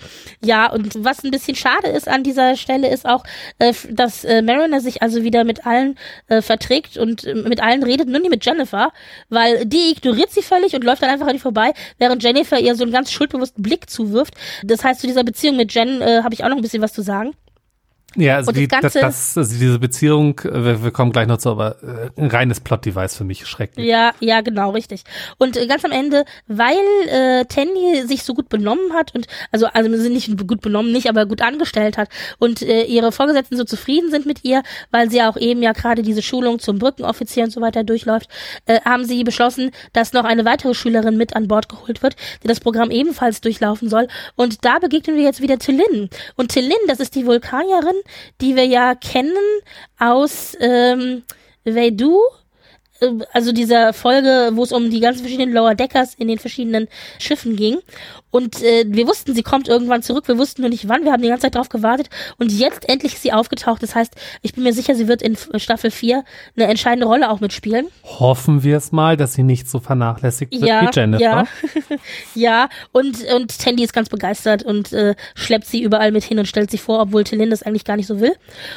Ja, 0.43 0.71
und 0.71 1.03
was 1.03 1.23
ein 1.23 1.31
bisschen 1.31 1.55
schade 1.55 1.87
ist 1.87 2.07
an 2.07 2.23
dieser 2.23 2.55
Stelle 2.55 2.89
ist 2.89 3.05
auch, 3.05 3.23
äh, 3.59 3.73
dass 3.89 4.23
äh, 4.23 4.41
Mariner 4.41 4.81
sich 4.81 5.01
also 5.01 5.23
wieder 5.23 5.43
mit 5.43 5.65
allen 5.65 5.97
äh, 6.27 6.41
verträgt 6.41 6.97
und 6.97 7.25
äh, 7.25 7.33
mit 7.35 7.61
allen 7.61 7.83
redet, 7.83 8.07
nur 8.07 8.19
nicht 8.19 8.31
mit 8.31 8.45
Jennifer, 8.45 8.91
weil 9.29 9.65
die 9.65 9.91
ignoriert 9.91 10.31
sie 10.31 10.41
völlig 10.41 10.75
und 10.75 10.83
läuft 10.83 11.01
dann 11.01 11.09
einfach 11.09 11.27
an 11.27 11.35
ihr 11.35 11.41
vorbei, 11.41 11.73
während 11.97 12.23
Jennifer 12.23 12.59
ihr 12.59 12.75
so 12.75 12.83
einen 12.83 12.93
ganz 12.93 13.11
schuldbewussten 13.11 13.63
Blick 13.63 13.89
zuwirft. 13.89 14.33
Das 14.63 14.83
heißt, 14.83 15.01
zu 15.01 15.07
dieser 15.07 15.23
Beziehung 15.23 15.57
mit 15.57 15.73
Jen 15.73 16.01
äh, 16.01 16.21
habe 16.23 16.33
ich 16.33 16.43
auch 16.43 16.49
noch 16.49 16.57
ein 16.57 16.61
bisschen 16.61 16.81
was 16.81 16.93
zu 16.93 17.01
sagen. 17.01 17.33
Ja, 18.15 18.37
also, 18.37 18.51
die, 18.51 18.67
das, 18.67 18.93
das, 18.93 19.37
also 19.37 19.57
diese 19.57 19.79
Beziehung, 19.79 20.39
äh, 20.39 20.63
wir, 20.63 20.83
wir 20.83 20.91
kommen 20.91 21.11
gleich 21.11 21.27
noch 21.27 21.37
zu, 21.37 21.49
aber 21.49 21.75
äh, 21.83 22.21
ein 22.21 22.27
reines 22.27 22.59
Plot-Device 22.59 23.15
für 23.15 23.23
mich 23.23 23.45
schrecklich. 23.45 23.85
Ja, 23.85 24.13
ja, 24.19 24.41
genau, 24.41 24.71
richtig. 24.71 25.03
Und 25.37 25.57
äh, 25.57 25.67
ganz 25.67 25.83
am 25.85 25.91
Ende, 25.91 26.25
weil 26.47 26.77
äh, 27.07 27.45
Tandy 27.45 28.07
sich 28.07 28.23
so 28.23 28.33
gut 28.33 28.49
benommen 28.49 28.93
hat 28.93 29.13
und, 29.15 29.27
also, 29.51 29.67
also 29.67 29.95
sie 29.97 30.09
nicht 30.09 30.47
gut 30.47 30.61
benommen, 30.61 30.91
nicht, 30.91 31.09
aber 31.09 31.25
gut 31.25 31.41
angestellt 31.41 31.97
hat 31.97 32.09
und 32.39 32.61
äh, 32.61 32.83
ihre 32.83 33.11
Vorgesetzten 33.11 33.57
so 33.57 33.63
zufrieden 33.63 34.11
sind 34.11 34.25
mit 34.25 34.43
ihr, 34.43 34.63
weil 34.91 35.09
sie 35.09 35.21
auch 35.21 35.37
eben 35.37 35.61
ja 35.61 35.73
gerade 35.73 36.01
diese 36.01 36.21
Schulung 36.21 36.59
zum 36.59 36.79
Brückenoffizier 36.79 37.43
und 37.43 37.51
so 37.51 37.61
weiter 37.61 37.83
durchläuft, 37.83 38.29
äh, 38.65 38.79
haben 38.81 39.05
sie 39.05 39.23
beschlossen, 39.23 39.71
dass 39.93 40.13
noch 40.13 40.23
eine 40.23 40.45
weitere 40.45 40.73
Schülerin 40.73 41.17
mit 41.17 41.35
an 41.35 41.47
Bord 41.47 41.69
geholt 41.69 42.01
wird, 42.01 42.15
die 42.43 42.47
das 42.47 42.59
Programm 42.59 42.91
ebenfalls 42.91 43.41
durchlaufen 43.41 43.89
soll. 43.89 44.07
Und 44.35 44.63
da 44.63 44.79
begegnen 44.79 45.17
wir 45.17 45.23
jetzt 45.23 45.41
wieder 45.41 45.59
Tillin. 45.59 46.09
Und 46.35 46.51
Tillin, 46.51 46.77
das 46.87 46.99
ist 46.99 47.15
die 47.15 47.25
Vulkanierin, 47.25 47.95
die 48.41 48.55
wir 48.55 48.65
ja 48.65 48.95
kennen 48.95 49.35
aus 49.99 50.55
ähm, 50.59 51.23
Veidu, 51.63 52.19
äh, 52.99 53.11
also 53.33 53.51
dieser 53.51 53.93
Folge, 53.93 54.51
wo 54.53 54.63
es 54.63 54.71
um 54.71 54.89
die 54.89 54.99
ganzen 54.99 55.21
verschiedenen 55.21 55.53
Lower 55.53 55.75
Deckers 55.75 56.15
in 56.15 56.27
den 56.27 56.39
verschiedenen 56.39 56.87
Schiffen 57.19 57.55
ging. 57.55 57.79
Und 58.35 58.61
äh, 58.61 58.83
wir 58.85 59.07
wussten, 59.07 59.33
sie 59.33 59.43
kommt 59.43 59.69
irgendwann 59.69 60.01
zurück. 60.01 60.27
Wir 60.27 60.37
wussten 60.37 60.59
nur 60.61 60.69
nicht 60.69 60.89
wann. 60.89 61.05
Wir 61.05 61.13
haben 61.13 61.21
die 61.21 61.29
ganze 61.29 61.43
Zeit 61.43 61.55
drauf 61.55 61.69
gewartet. 61.69 62.09
Und 62.37 62.51
jetzt 62.51 62.89
endlich 62.89 63.13
ist 63.13 63.21
sie 63.21 63.31
aufgetaucht. 63.31 63.81
Das 63.81 63.95
heißt, 63.95 64.13
ich 64.41 64.53
bin 64.53 64.65
mir 64.65 64.73
sicher, 64.73 64.93
sie 64.93 65.07
wird 65.07 65.21
in 65.21 65.37
Staffel 65.55 65.89
4 65.89 66.25
eine 66.57 66.67
entscheidende 66.67 67.07
Rolle 67.07 67.29
auch 67.29 67.39
mitspielen. 67.39 67.87
Hoffen 68.03 68.61
wir 68.61 68.75
es 68.75 68.91
mal, 68.91 69.15
dass 69.15 69.35
sie 69.35 69.43
nicht 69.43 69.69
so 69.69 69.79
vernachlässigt 69.79 70.51
wird 70.51 70.65
ja, 70.65 70.81
wie 70.81 70.89
Jennifer. 70.93 71.23
Ja, 71.23 71.45
ja. 72.35 72.69
Und, 72.91 73.23
und 73.33 73.57
Tandy 73.57 73.85
ist 73.85 73.93
ganz 73.93 74.09
begeistert 74.09 74.63
und 74.63 74.91
äh, 74.91 75.15
schleppt 75.35 75.67
sie 75.67 75.81
überall 75.81 76.11
mit 76.11 76.25
hin 76.25 76.37
und 76.37 76.45
stellt 76.45 76.69
sich 76.71 76.81
vor, 76.81 76.99
obwohl 76.99 77.23
Tillin 77.23 77.51
das 77.51 77.63
eigentlich 77.63 77.85
gar 77.85 77.95
nicht 77.95 78.07
so 78.07 78.19
will. 78.19 78.33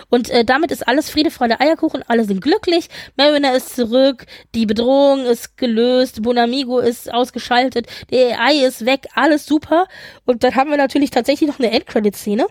Und 0.09 0.31
äh, 0.31 0.44
damit 0.44 0.71
ist 0.71 0.87
alles 0.87 1.11
Friede, 1.11 1.33
Freude, 1.33 1.59
Eierkuchen. 1.59 2.05
Alle 2.07 2.23
sind 2.23 2.42
glücklich. 2.42 2.90
Mariner 3.16 3.57
ist 3.57 3.75
zurück. 3.75 4.25
Die 4.55 4.66
Bedrohung 4.66 5.25
ist 5.25 5.57
gelöst. 5.57 6.23
Bonamigo 6.23 6.79
ist 6.79 7.12
ausgeschaltet. 7.12 7.88
Der 8.12 8.38
AI 8.38 8.64
ist 8.64 8.87
weg. 8.87 9.09
Alles 9.16 9.47
super. 9.48 9.87
Und 10.24 10.44
dann 10.44 10.54
haben 10.54 10.70
wir 10.70 10.76
natürlich 10.76 11.11
tatsächlich 11.11 11.48
noch 11.48 11.58
eine 11.58 11.72
Endcredit-Szene. 11.72 12.46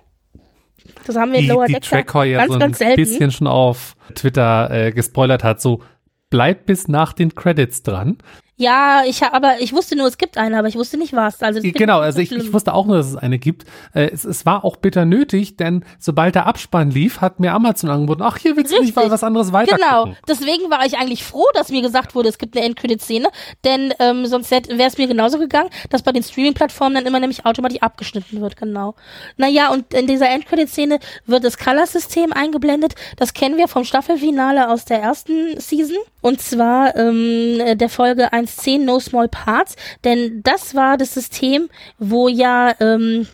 Das 1.05 1.15
haben 1.15 1.31
wir 1.31 1.39
in 1.39 1.45
Die, 1.45 1.51
Lower 1.51 1.67
die 1.67 1.73
Decks 1.73 1.89
Tracker 1.89 2.23
ja 2.23 2.39
ganz, 2.39 2.53
so 2.53 2.60
ganz 2.60 2.81
ein 2.81 2.88
selten. 2.88 2.95
bisschen 3.01 3.31
schon 3.31 3.47
auf 3.47 3.95
Twitter 4.15 4.69
äh, 4.71 4.91
gespoilert 4.91 5.43
hat, 5.43 5.62
so 5.62 5.81
bleibt 6.29 6.65
bis 6.65 6.88
nach 6.88 7.13
den 7.13 7.36
Credits 7.36 7.83
dran. 7.83 8.17
Ja, 8.60 9.04
ich 9.06 9.22
aber 9.24 9.62
ich 9.62 9.72
wusste 9.72 9.96
nur, 9.96 10.08
es 10.08 10.17
gibt 10.17 10.36
eine, 10.39 10.58
aber 10.58 10.67
ich 10.67 10.76
wusste 10.76 10.98
nicht 10.98 11.13
was. 11.13 11.43
Also 11.43 11.62
Genau, 11.62 12.00
also 12.00 12.15
so 12.15 12.22
ich, 12.24 12.32
ich 12.32 12.54
wusste 12.54 12.74
auch 12.74 12.88
nur, 12.88 12.98
dass 12.98 13.06
es 13.06 13.15
eine 13.15 13.38
gibt. 13.38 13.65
Äh, 13.93 14.10
es, 14.12 14.26
es 14.26 14.48
war 14.48 14.65
auch 14.65 14.78
bitter 14.78 15.06
nötig, 15.06 15.58
denn 15.58 15.86
sobald 16.00 16.34
der 16.34 16.48
Abspann 16.48 16.89
lief, 16.89 17.22
hat 17.22 17.39
mir 17.39 17.54
Amazon 17.54 17.91
angeboten, 17.91 18.24
ach, 18.24 18.38
hier 18.38 18.58
willst 18.58 18.72
du 18.72 18.78
nicht 18.78 18.89
Richtig. 18.89 18.96
mal 18.96 19.12
was 19.12 19.24
anderes 19.24 19.54
weiter 19.54 19.76
Genau, 19.76 20.15
deswegen 20.28 20.72
war 20.72 20.84
ich 20.88 20.98
eigentlich 20.98 21.24
froh, 21.24 21.46
dass 21.54 21.70
mir 21.70 21.84
gesagt 21.84 22.15
wurde, 22.15 22.30
es 22.30 22.39
gibt 22.39 22.58
eine 22.58 22.65
Endcredit-Szene, 22.65 23.28
denn 23.63 23.93
ähm, 24.00 24.26
sonst 24.26 24.50
wäre 24.50 24.63
es 24.88 24.98
mir 24.98 25.08
genauso 25.08 25.38
gegangen, 25.38 25.70
dass 25.91 26.02
bei 26.02 26.12
den 26.12 26.24
Streaming-Plattformen 26.24 26.96
dann 26.96 27.06
immer 27.06 27.20
nämlich 27.20 27.46
automatisch 27.46 27.82
abgeschnitten 27.82 28.41
wird, 28.41 28.58
genau. 28.58 28.96
Naja, 29.38 29.72
und 29.72 29.93
in 29.93 30.08
dieser 30.08 30.32
Endcredit-Szene 30.32 30.98
wird 31.28 31.43
das 31.43 31.60
Color-System 31.60 32.34
eingeblendet, 32.34 32.96
das 33.17 33.36
kennen 33.36 33.58
wir 33.58 33.67
vom 33.67 33.84
Staffelfinale 33.84 34.70
aus 34.70 34.86
der 34.86 35.00
ersten 35.00 35.60
Season, 35.60 35.98
und 36.27 36.41
zwar 36.41 36.95
ähm, 36.95 37.77
der 37.77 37.89
Folge 37.89 38.33
1.10 38.33 38.83
No 38.83 38.99
Small 38.99 39.27
Parts, 39.29 39.75
denn 40.03 40.41
das 40.43 40.75
war 40.75 40.97
das 40.97 41.13
System, 41.13 41.69
wo 41.97 42.27
ja 42.27 42.73
ähm, 42.79 43.27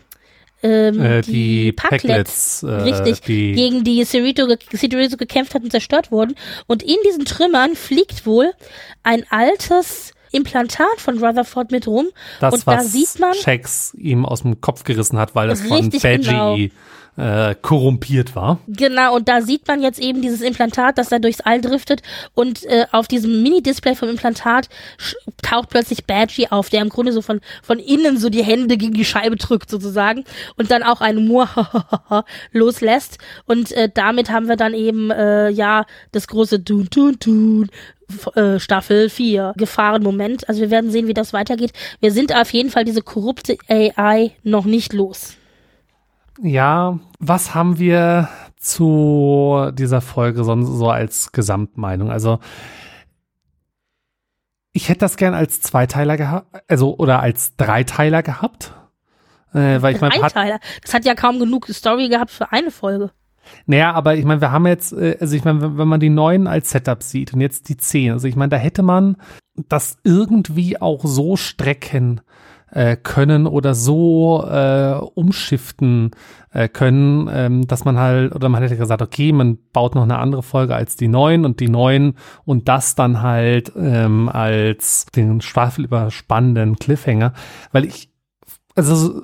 ähm, 0.62 1.00
Äh, 1.00 1.20
die, 1.22 1.32
die 1.32 1.72
Packlets, 1.72 2.62
äh, 2.62 2.70
richtig, 2.70 3.20
die- 3.22 3.52
gegen 3.52 3.84
die 3.84 4.02
Cerrito, 4.04 4.46
ge 4.46 4.56
Cerrito 4.74 5.16
gekämpft 5.16 5.54
hat 5.54 5.62
und 5.62 5.70
zerstört 5.70 6.10
wurden. 6.10 6.34
Und 6.66 6.82
in 6.82 6.96
diesen 7.06 7.24
Trümmern 7.26 7.74
fliegt 7.74 8.24
wohl 8.26 8.52
ein 9.02 9.24
altes 9.28 10.12
Implantat 10.32 10.98
von 10.98 11.18
Rutherford 11.18 11.70
mit 11.70 11.86
rum. 11.86 12.06
Das, 12.40 12.54
und 12.54 12.66
da 12.66 12.78
was 12.78 12.92
sieht 12.92 13.20
man, 13.20 13.34
Shax 13.34 13.92
ihm 13.94 14.24
aus 14.24 14.42
dem 14.42 14.60
Kopf 14.60 14.84
gerissen 14.84 15.18
hat, 15.18 15.34
weil 15.34 15.48
das 15.48 15.60
von 15.60 15.90
Badgie 15.90 16.72
äh, 17.16 17.54
korrumpiert 17.60 18.34
war. 18.34 18.58
genau, 18.66 19.14
und 19.14 19.28
da 19.28 19.40
sieht 19.40 19.66
man 19.68 19.82
jetzt 19.82 20.00
eben 20.00 20.22
dieses 20.22 20.40
Implantat, 20.40 20.98
das 20.98 21.08
da 21.08 21.18
durchs 21.18 21.40
All 21.40 21.60
driftet 21.60 22.02
und 22.34 22.64
äh, 22.64 22.86
auf 22.92 23.08
diesem 23.08 23.42
Mini-Display 23.42 23.94
vom 23.94 24.08
Implantat 24.08 24.68
taucht 25.42 25.70
plötzlich 25.70 26.06
Badgie 26.06 26.48
auf, 26.50 26.70
der 26.70 26.82
im 26.82 26.88
Grunde 26.88 27.12
so 27.12 27.22
von, 27.22 27.40
von 27.62 27.78
innen 27.78 28.18
so 28.18 28.30
die 28.30 28.44
Hände 28.44 28.76
gegen 28.76 28.94
die 28.94 29.04
Scheibe 29.04 29.36
drückt 29.36 29.70
sozusagen 29.70 30.24
und 30.56 30.70
dann 30.70 30.82
auch 30.82 31.00
ein 31.00 31.26
Muahaha 31.26 32.24
loslässt 32.52 33.18
und 33.46 33.72
äh, 33.72 33.88
damit 33.92 34.30
haben 34.30 34.48
wir 34.48 34.56
dann 34.56 34.74
eben, 34.74 35.10
äh, 35.10 35.50
ja, 35.50 35.86
das 36.12 36.26
große 36.28 36.60
Dun 36.60 36.88
Dun 36.90 37.16
Dun 37.18 37.70
äh, 38.34 38.58
Staffel 38.58 39.08
4 39.08 39.54
Gefahrenmoment. 39.56 40.48
Also 40.48 40.60
wir 40.60 40.70
werden 40.70 40.90
sehen, 40.90 41.06
wie 41.06 41.14
das 41.14 41.32
weitergeht. 41.32 41.72
Wir 42.00 42.12
sind 42.12 42.34
auf 42.34 42.52
jeden 42.52 42.70
Fall 42.70 42.84
diese 42.84 43.02
korrupte 43.02 43.56
AI 43.68 44.32
noch 44.42 44.64
nicht 44.64 44.92
los. 44.92 45.36
Ja, 46.42 46.98
was 47.18 47.54
haben 47.54 47.78
wir 47.78 48.28
zu 48.56 49.70
dieser 49.74 50.00
Folge 50.00 50.44
so, 50.44 50.60
so 50.62 50.90
als 50.90 51.32
Gesamtmeinung? 51.32 52.10
Also 52.10 52.40
ich 54.72 54.88
hätte 54.88 55.00
das 55.00 55.16
gern 55.16 55.34
als 55.34 55.60
Zweiteiler 55.60 56.16
gehabt, 56.16 56.62
also 56.68 56.96
oder 56.96 57.20
als 57.20 57.56
Dreiteiler 57.56 58.22
gehabt. 58.22 58.74
Äh, 59.52 59.80
weil 59.80 59.94
ich 59.94 60.00
meine, 60.00 60.14
hat, 60.16 60.36
Einteiler. 60.36 60.58
Das 60.82 60.92
hat 60.92 61.04
ja 61.04 61.14
kaum 61.14 61.38
genug 61.38 61.68
Story 61.68 62.08
gehabt 62.08 62.32
für 62.32 62.50
eine 62.50 62.72
Folge. 62.72 63.12
naja, 63.66 63.92
aber 63.92 64.16
ich 64.16 64.24
meine, 64.24 64.40
wir 64.40 64.50
haben 64.50 64.66
jetzt, 64.66 64.92
äh, 64.92 65.16
also 65.20 65.36
ich 65.36 65.44
meine, 65.44 65.62
wenn, 65.62 65.78
wenn 65.78 65.88
man 65.88 66.00
die 66.00 66.10
neuen 66.10 66.48
als 66.48 66.70
Setup 66.70 67.04
sieht 67.04 67.32
und 67.32 67.40
jetzt 67.40 67.68
die 67.68 67.76
zehn, 67.76 68.12
also 68.12 68.26
ich 68.26 68.34
meine, 68.34 68.50
da 68.50 68.56
hätte 68.56 68.82
man 68.82 69.16
das 69.68 69.98
irgendwie 70.02 70.80
auch 70.80 71.04
so 71.04 71.36
strecken 71.36 72.20
äh, 72.74 72.96
können 72.96 73.46
oder 73.46 73.74
so 73.74 74.44
äh, 74.44 74.94
umschiften 75.14 76.10
äh, 76.52 76.68
können, 76.68 77.30
ähm, 77.32 77.66
dass 77.68 77.84
man 77.84 77.98
halt, 77.98 78.34
oder 78.34 78.48
man 78.48 78.62
hätte 78.62 78.76
gesagt, 78.76 79.00
okay, 79.00 79.32
man 79.32 79.58
baut 79.72 79.94
noch 79.94 80.02
eine 80.02 80.18
andere 80.18 80.42
Folge 80.42 80.74
als 80.74 80.96
die 80.96 81.06
neuen 81.08 81.44
und 81.44 81.60
die 81.60 81.68
neuen 81.68 82.14
und 82.44 82.68
das 82.68 82.96
dann 82.96 83.22
halt 83.22 83.72
ähm, 83.76 84.28
als 84.28 85.06
den 85.14 85.40
staffelüberspannenden 85.40 86.76
Cliffhanger, 86.76 87.32
weil 87.72 87.84
ich, 87.84 88.10
also 88.74 88.94
so- 88.96 89.22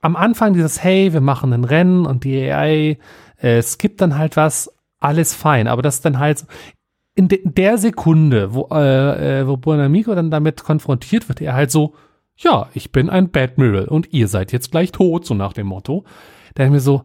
am 0.00 0.14
Anfang 0.14 0.52
dieses, 0.52 0.82
hey, 0.84 1.12
wir 1.12 1.20
machen 1.20 1.52
ein 1.52 1.64
Rennen 1.64 2.06
und 2.06 2.22
die 2.22 2.50
AI 2.50 2.98
äh, 3.38 3.62
skippt 3.62 4.00
dann 4.00 4.16
halt 4.16 4.36
was, 4.36 4.72
alles 5.00 5.34
fein, 5.34 5.66
aber 5.66 5.82
das 5.82 6.00
dann 6.00 6.18
halt 6.20 6.46
in, 7.16 7.28
de, 7.28 7.40
der 7.44 7.78
Sekunde, 7.78 8.54
wo, 8.54 8.68
äh, 8.70 9.40
äh, 9.40 9.46
wo 9.48 9.56
Buonamigo 9.56 10.14
dann 10.14 10.30
damit 10.30 10.62
konfrontiert 10.62 11.28
wird, 11.28 11.40
er 11.40 11.54
halt 11.54 11.70
so, 11.72 11.94
ja, 12.36 12.68
ich 12.74 12.92
bin 12.92 13.08
ein 13.10 13.30
Batmiral 13.30 13.86
und 13.88 14.12
ihr 14.12 14.28
seid 14.28 14.52
jetzt 14.52 14.70
gleich 14.70 14.92
tot, 14.92 15.24
so 15.26 15.34
nach 15.34 15.52
dem 15.52 15.66
Motto. 15.66 16.04
Da 16.54 16.64
ich 16.64 16.70
mir 16.70 16.80
so, 16.80 17.04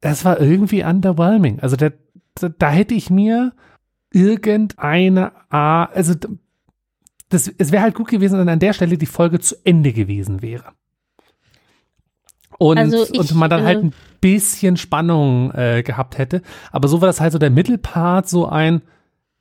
das 0.00 0.24
war 0.24 0.40
irgendwie 0.40 0.84
underwhelming. 0.84 1.60
Also 1.60 1.76
da, 1.76 1.90
da, 2.34 2.48
da 2.48 2.70
hätte 2.70 2.94
ich 2.94 3.10
mir 3.10 3.52
irgendeine, 4.12 5.32
A- 5.50 5.84
also 5.86 6.14
das, 7.28 7.48
es 7.58 7.72
wäre 7.72 7.82
halt 7.82 7.94
gut 7.94 8.08
gewesen, 8.08 8.38
wenn 8.38 8.48
an 8.48 8.58
der 8.58 8.72
Stelle 8.72 8.98
die 8.98 9.06
Folge 9.06 9.38
zu 9.40 9.54
Ende 9.64 9.92
gewesen 9.92 10.42
wäre. 10.42 10.72
Und, 12.58 12.78
Also 12.78 13.04
ich, 13.10 13.18
und 13.18 13.34
man 13.34 13.48
dann 13.50 13.64
halt 13.64 13.78
äh, 13.78 13.86
ein 13.86 13.94
bisschen 14.20 14.76
Spannung 14.76 15.50
äh, 15.52 15.82
gehabt 15.82 16.18
hätte. 16.18 16.42
Aber 16.72 16.88
so 16.88 17.00
war 17.00 17.06
das 17.06 17.20
halt 17.20 17.32
so 17.32 17.38
der 17.38 17.50
Mittelpart, 17.50 18.28
so 18.28 18.46
ein, 18.46 18.82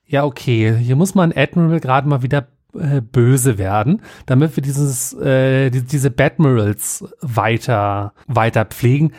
ja, 0.05 0.23
okay, 0.23 0.75
hier 0.77 0.95
muss 0.95 1.15
man 1.15 1.33
Admiral 1.35 1.79
gerade 1.79 2.07
mal 2.07 2.21
wieder 2.23 2.47
äh, 2.73 3.01
böse 3.01 3.57
werden, 3.57 4.01
damit 4.25 4.55
wir 4.55 4.63
dieses, 4.63 5.13
äh, 5.13 5.69
die, 5.69 5.83
diese 5.83 6.11
Badmirals 6.11 7.05
weiter, 7.21 8.13
weiter 8.27 8.65
pflegen. 8.65 9.13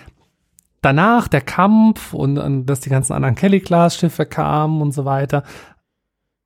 Danach 0.83 1.29
der 1.29 1.41
Kampf 1.43 2.15
und, 2.15 2.39
und 2.39 2.67
dass 2.67 2.81
die 2.81 2.91
ganzen 2.91 3.13
anderen 3.13 3.35
Kelly-Class-Schiffe 3.35 4.25
kamen 4.25 4.81
und 4.81 4.93
so 4.93 5.05
weiter. 5.05 5.43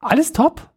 Alles 0.01 0.33
top. 0.33 0.71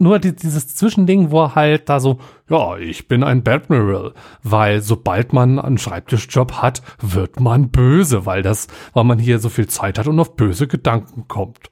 Nur 0.00 0.20
die, 0.20 0.36
dieses 0.36 0.76
Zwischending, 0.76 1.32
wo 1.32 1.42
er 1.42 1.54
halt 1.56 1.88
da 1.88 1.98
so, 1.98 2.18
ja, 2.48 2.76
ich 2.76 3.08
bin 3.08 3.24
ein 3.24 3.42
Badmiral, 3.42 4.14
weil 4.44 4.80
sobald 4.80 5.32
man 5.32 5.58
einen 5.58 5.78
Schreibtischjob 5.78 6.62
hat, 6.62 6.82
wird 7.00 7.40
man 7.40 7.70
böse, 7.70 8.24
weil 8.24 8.42
das, 8.42 8.68
weil 8.92 9.02
man 9.02 9.18
hier 9.18 9.40
so 9.40 9.48
viel 9.48 9.66
Zeit 9.66 9.98
hat 9.98 10.06
und 10.06 10.20
auf 10.20 10.36
böse 10.36 10.68
Gedanken 10.68 11.26
kommt 11.26 11.70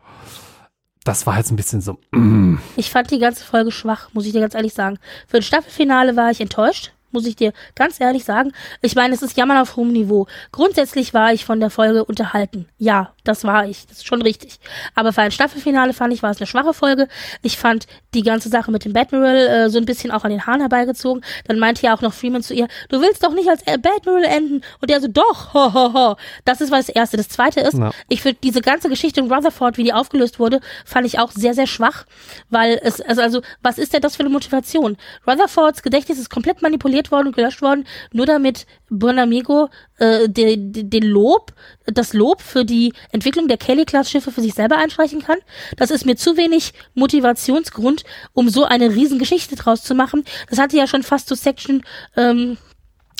das 1.07 1.27
war 1.27 1.39
jetzt 1.39 1.51
ein 1.51 1.57
bisschen 1.57 1.81
so. 1.81 1.99
Mm. 2.11 2.57
Ich 2.77 2.91
fand 2.91 3.11
die 3.11 3.19
ganze 3.19 3.45
Folge 3.45 3.71
schwach, 3.71 4.09
muss 4.13 4.27
ich 4.27 4.33
dir 4.33 4.41
ganz 4.41 4.55
ehrlich 4.55 4.75
sagen. 4.75 4.99
Für 5.29 5.39
ein 5.39 5.43
Staffelfinale 5.43 6.17
war 6.17 6.31
ich 6.31 6.41
enttäuscht 6.41 6.93
muss 7.17 7.27
ich 7.27 7.35
dir 7.35 7.53
ganz 7.75 7.99
ehrlich 7.99 8.25
sagen. 8.25 8.53
Ich 8.83 8.95
meine, 8.95 9.15
es 9.15 9.23
ist 9.23 9.37
Jammern 9.37 9.57
auf 9.57 9.77
hohem 9.77 9.91
Niveau. 9.91 10.27
Grundsätzlich 10.53 11.15
war 11.15 11.33
ich 11.33 11.47
von 11.47 11.61
der 11.61 11.71
Folge 11.71 12.05
unterhalten. 12.05 12.69
Ja, 12.79 13.15
das 13.25 13.45
war 13.45 13.67
ich. 13.67 13.87
Das 13.87 13.99
ist 13.99 14.07
schon 14.07 14.21
richtig. 14.21 14.59
Aber 14.95 15.13
für 15.15 15.23
ein 15.23 15.31
Staffelfinale 15.31 15.95
fand 15.95 16.13
ich, 16.13 16.23
war 16.23 16.31
es 16.31 16.39
eine 16.39 16.47
schwache 16.47 16.75
Folge. 16.75 17.09
Ich 17.43 17.57
fand 17.57 17.87
die 18.13 18.23
ganze 18.23 18.51
Sache 18.51 18.71
mit 18.71 18.85
dem 18.85 18.93
Badmiral 18.93 19.37
äh, 19.37 19.71
so 19.71 19.79
ein 19.79 19.87
bisschen 19.87 20.11
auch 20.11 20.25
an 20.25 20.31
den 20.31 20.47
Haaren 20.47 20.61
herbeigezogen. 20.61 21.25
Dann 21.47 21.59
meinte 21.59 21.83
ja 21.87 21.97
auch 21.97 22.03
noch 22.03 22.13
Freeman 22.13 22.43
zu 22.43 22.53
ihr, 22.53 22.69
du 22.91 23.01
willst 23.01 23.25
doch 23.25 23.33
nicht 23.33 23.49
als 23.49 23.65
Badmiral 23.65 24.25
enden. 24.25 24.63
Und 24.83 24.91
er 24.91 25.01
so, 25.01 25.09
doch, 25.09 25.55
ho, 25.55 25.73
ho, 25.73 25.95
ho. 25.95 26.17
Das 26.45 26.61
ist 26.61 26.71
was 26.71 26.87
das 26.87 26.95
Erste. 26.95 27.17
Das 27.17 27.31
Zweite 27.31 27.61
ist, 27.61 27.79
ja. 27.79 27.93
ich 28.09 28.21
finde 28.21 28.39
diese 28.43 28.61
ganze 28.61 28.91
Geschichte 28.91 29.21
in 29.21 29.33
Rutherford, 29.33 29.79
wie 29.79 29.85
die 29.85 29.95
aufgelöst 29.95 30.39
wurde, 30.39 30.61
fand 30.85 31.07
ich 31.07 31.19
auch 31.19 31.31
sehr, 31.31 31.55
sehr 31.55 31.67
schwach. 31.67 32.05
Weil 32.51 32.79
es, 32.83 33.01
also, 33.01 33.23
also 33.23 33.41
was 33.63 33.79
ist 33.79 33.95
denn 33.95 34.03
das 34.03 34.17
für 34.17 34.21
eine 34.21 34.31
Motivation? 34.31 34.99
Rutherfords 35.27 35.83
Gedächtnis 35.83 36.19
ist 36.19 36.31
komplett 36.31 36.63
manipuliert 36.63 37.06
ignoriert 37.07 37.11
worden 37.11 37.27
und 37.29 37.37
gelöscht 37.37 37.63
worden, 37.63 37.85
nur 38.13 38.27
damit 38.27 38.67
Bonamigo 38.89 39.69
äh, 39.99 40.29
den 40.29 40.73
de, 40.73 40.83
de 40.85 41.01
Lob, 41.01 41.53
das 41.87 42.13
Lob 42.13 42.41
für 42.41 42.65
die 42.65 42.93
Entwicklung 43.13 43.49
der 43.49 43.59
Kelly-Class-Schiffe 43.59 44.31
für 44.33 44.41
sich 44.41 44.55
selber 44.55 44.77
einstreichen 44.77 45.23
kann. 45.23 45.39
Das 45.77 45.91
ist 45.91 46.07
mir 46.07 46.17
zu 46.17 46.37
wenig 46.37 46.73
Motivationsgrund, 46.95 48.05
um 48.33 48.49
so 48.49 48.65
eine 48.65 48.95
Riesengeschichte 48.95 49.57
draus 49.57 49.83
zu 49.83 49.95
machen. 49.95 50.25
Das 50.51 50.59
hatte 50.59 50.77
ja 50.77 50.87
schon 50.87 51.03
fast 51.03 51.29
zu 51.29 51.35
so 51.35 51.43
Section 51.43 51.83
ähm, 52.17 52.59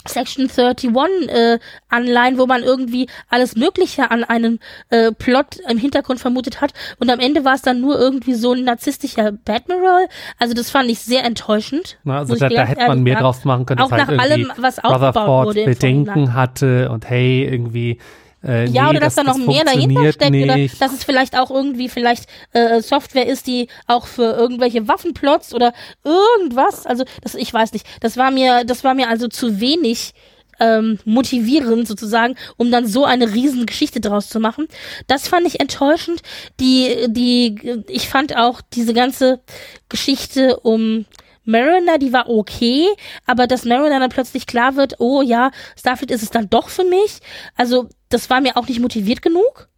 Section 0.09 0.49
31 0.49 1.29
äh, 1.29 1.59
Anleihen, 1.89 2.39
wo 2.39 2.47
man 2.47 2.63
irgendwie 2.63 3.09
alles 3.29 3.57
Mögliche 3.57 4.11
an 4.11 4.25
einem 4.25 4.59
äh, 4.91 5.13
Plot 5.13 5.59
im 5.69 5.79
Hintergrund 5.79 6.21
vermutet 6.21 6.61
hat 6.61 6.73
und 6.99 7.11
am 7.11 7.21
Ende 7.21 7.45
war 7.45 7.55
es 7.55 7.63
dann 7.63 7.81
nur 7.81 7.99
irgendwie 7.99 8.35
so 8.35 8.53
ein 8.53 8.65
narzisstischer 8.65 9.33
Badmiral. 9.33 10.07
Also 10.39 10.55
das 10.55 10.71
fand 10.71 10.91
ich 10.91 11.01
sehr 11.01 11.25
enttäuschend. 11.25 11.99
Na, 12.05 12.19
also 12.19 12.37
da, 12.37 12.49
da 12.49 12.65
hätte 12.65 12.87
man 12.87 13.03
mehr 13.03 13.15
sagen. 13.15 13.25
draus 13.25 13.45
machen 13.45 13.67
können. 13.67 13.81
Auch 13.81 13.91
nach 13.91 14.09
halt 14.09 14.21
allem, 14.21 14.53
was 14.57 14.79
aufgebaut 14.79 15.47
wurde. 15.47 15.65
Bedenken 15.65 16.35
hatte 16.35 16.91
und 16.91 17.09
hey, 17.09 17.45
irgendwie 17.45 17.99
äh, 18.47 18.67
ja, 18.69 18.85
nee, 18.85 18.91
oder 18.91 19.01
dass 19.01 19.15
das, 19.15 19.25
da 19.25 19.33
noch 19.33 19.47
mehr 19.47 19.65
dahinter 19.65 20.13
steckt 20.13 20.31
nicht. 20.31 20.45
oder 20.45 20.57
dass 20.79 20.93
es 20.93 21.05
vielleicht 21.05 21.37
auch 21.37 21.51
irgendwie 21.51 21.89
vielleicht 21.89 22.27
äh, 22.53 22.81
Software 22.81 23.27
ist, 23.27 23.47
die 23.47 23.69
auch 23.87 24.07
für 24.07 24.37
irgendwelche 24.37 24.87
Waffenplots 24.89 25.55
oder 25.55 25.73
irgendwas, 26.05 26.87
also 26.87 27.05
das 27.23 27.35
ich 27.35 27.53
weiß 27.53 27.73
nicht. 27.73 27.87
Das 28.01 28.17
war 28.17 28.31
mir 28.31 28.65
das 28.65 28.85
war 28.85 28.95
mir 28.95 29.09
also 29.09 29.29
zu 29.29 29.61
wenig 29.61 30.15
ähm, 30.59 30.99
motivierend 31.05 31.87
sozusagen, 31.87 32.37
um 32.57 32.71
dann 32.71 32.87
so 32.87 33.05
eine 33.05 33.35
riesen 33.35 33.67
Geschichte 33.67 34.01
draus 34.01 34.29
zu 34.29 34.41
machen. 34.41 34.69
Das 35.07 35.29
fand 35.29 35.47
ich 35.47 35.61
enttäuschend. 35.61 36.23
Die 36.61 37.07
die 37.09 37.83
ich 37.89 38.09
fand 38.09 38.37
auch 38.37 38.61
diese 38.73 38.95
ganze 38.95 39.41
Geschichte 39.89 40.61
um 40.61 41.05
Mariner, 41.47 41.99
die 41.99 42.13
war 42.13 42.29
okay, 42.29 42.89
aber 43.25 43.47
dass 43.47 43.65
Mariner 43.65 44.01
dann 44.01 44.11
plötzlich 44.11 44.47
klar 44.47 44.75
wird, 44.75 44.97
oh 44.99 45.23
ja, 45.23 45.53
Starfleet 45.79 46.11
ist 46.11 46.25
es 46.25 46.31
dann 46.31 46.51
doch 46.51 46.69
für 46.69 46.83
mich. 46.85 47.21
Also, 47.55 47.89
das 48.09 48.31
war 48.31 48.41
mir 48.41 48.57
auch 48.57 48.69
nicht 48.69 48.81
motiviert 48.81 49.23
genug. 49.23 49.69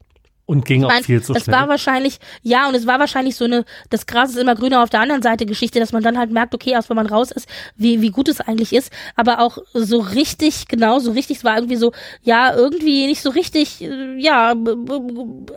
Und 0.49 0.65
ging 0.65 0.83
auch 0.83 0.93
viel 1.03 1.23
zu 1.23 1.35
das 1.35 1.45
schnell. 1.45 1.55
Es 1.55 1.61
war 1.61 1.69
wahrscheinlich, 1.69 2.21
ja, 2.43 2.69
und 2.69 2.75
es 2.75 2.87
war 2.87 2.99
wahrscheinlich 2.99 3.37
so 3.37 3.45
eine, 3.45 3.67
das 3.91 4.07
Gras 4.07 4.31
ist 4.31 4.39
immer 4.39 4.55
grüner 4.55 4.83
auf 4.83 4.89
der 4.89 5.01
anderen 5.01 5.21
Seite 5.21 5.45
Geschichte, 5.45 5.79
dass 5.79 5.93
man 5.93 6.03
dann 6.03 6.17
halt 6.17 6.31
merkt, 6.31 6.55
okay, 6.55 6.71
erst 6.71 6.89
wenn 6.89 6.97
man 6.97 7.07
raus 7.07 7.31
ist, 7.31 7.47
wie, 7.77 8.01
wie 8.01 8.09
gut 8.09 8.29
es 8.29 8.41
eigentlich 8.41 8.73
ist. 8.73 8.91
Aber 9.15 9.41
auch 9.41 9.59
so 9.75 9.99
richtig, 9.99 10.67
genau, 10.67 11.01
so 11.01 11.11
richtig, 11.11 11.37
es 11.37 11.45
war 11.45 11.57
irgendwie 11.57 11.77
so, 11.77 11.93
ja, 12.23 12.55
irgendwie 12.55 13.07
nicht 13.09 13.21
so 13.21 13.29
richtig, 13.29 13.83
äh, 13.83 14.17
ja, 14.17 14.55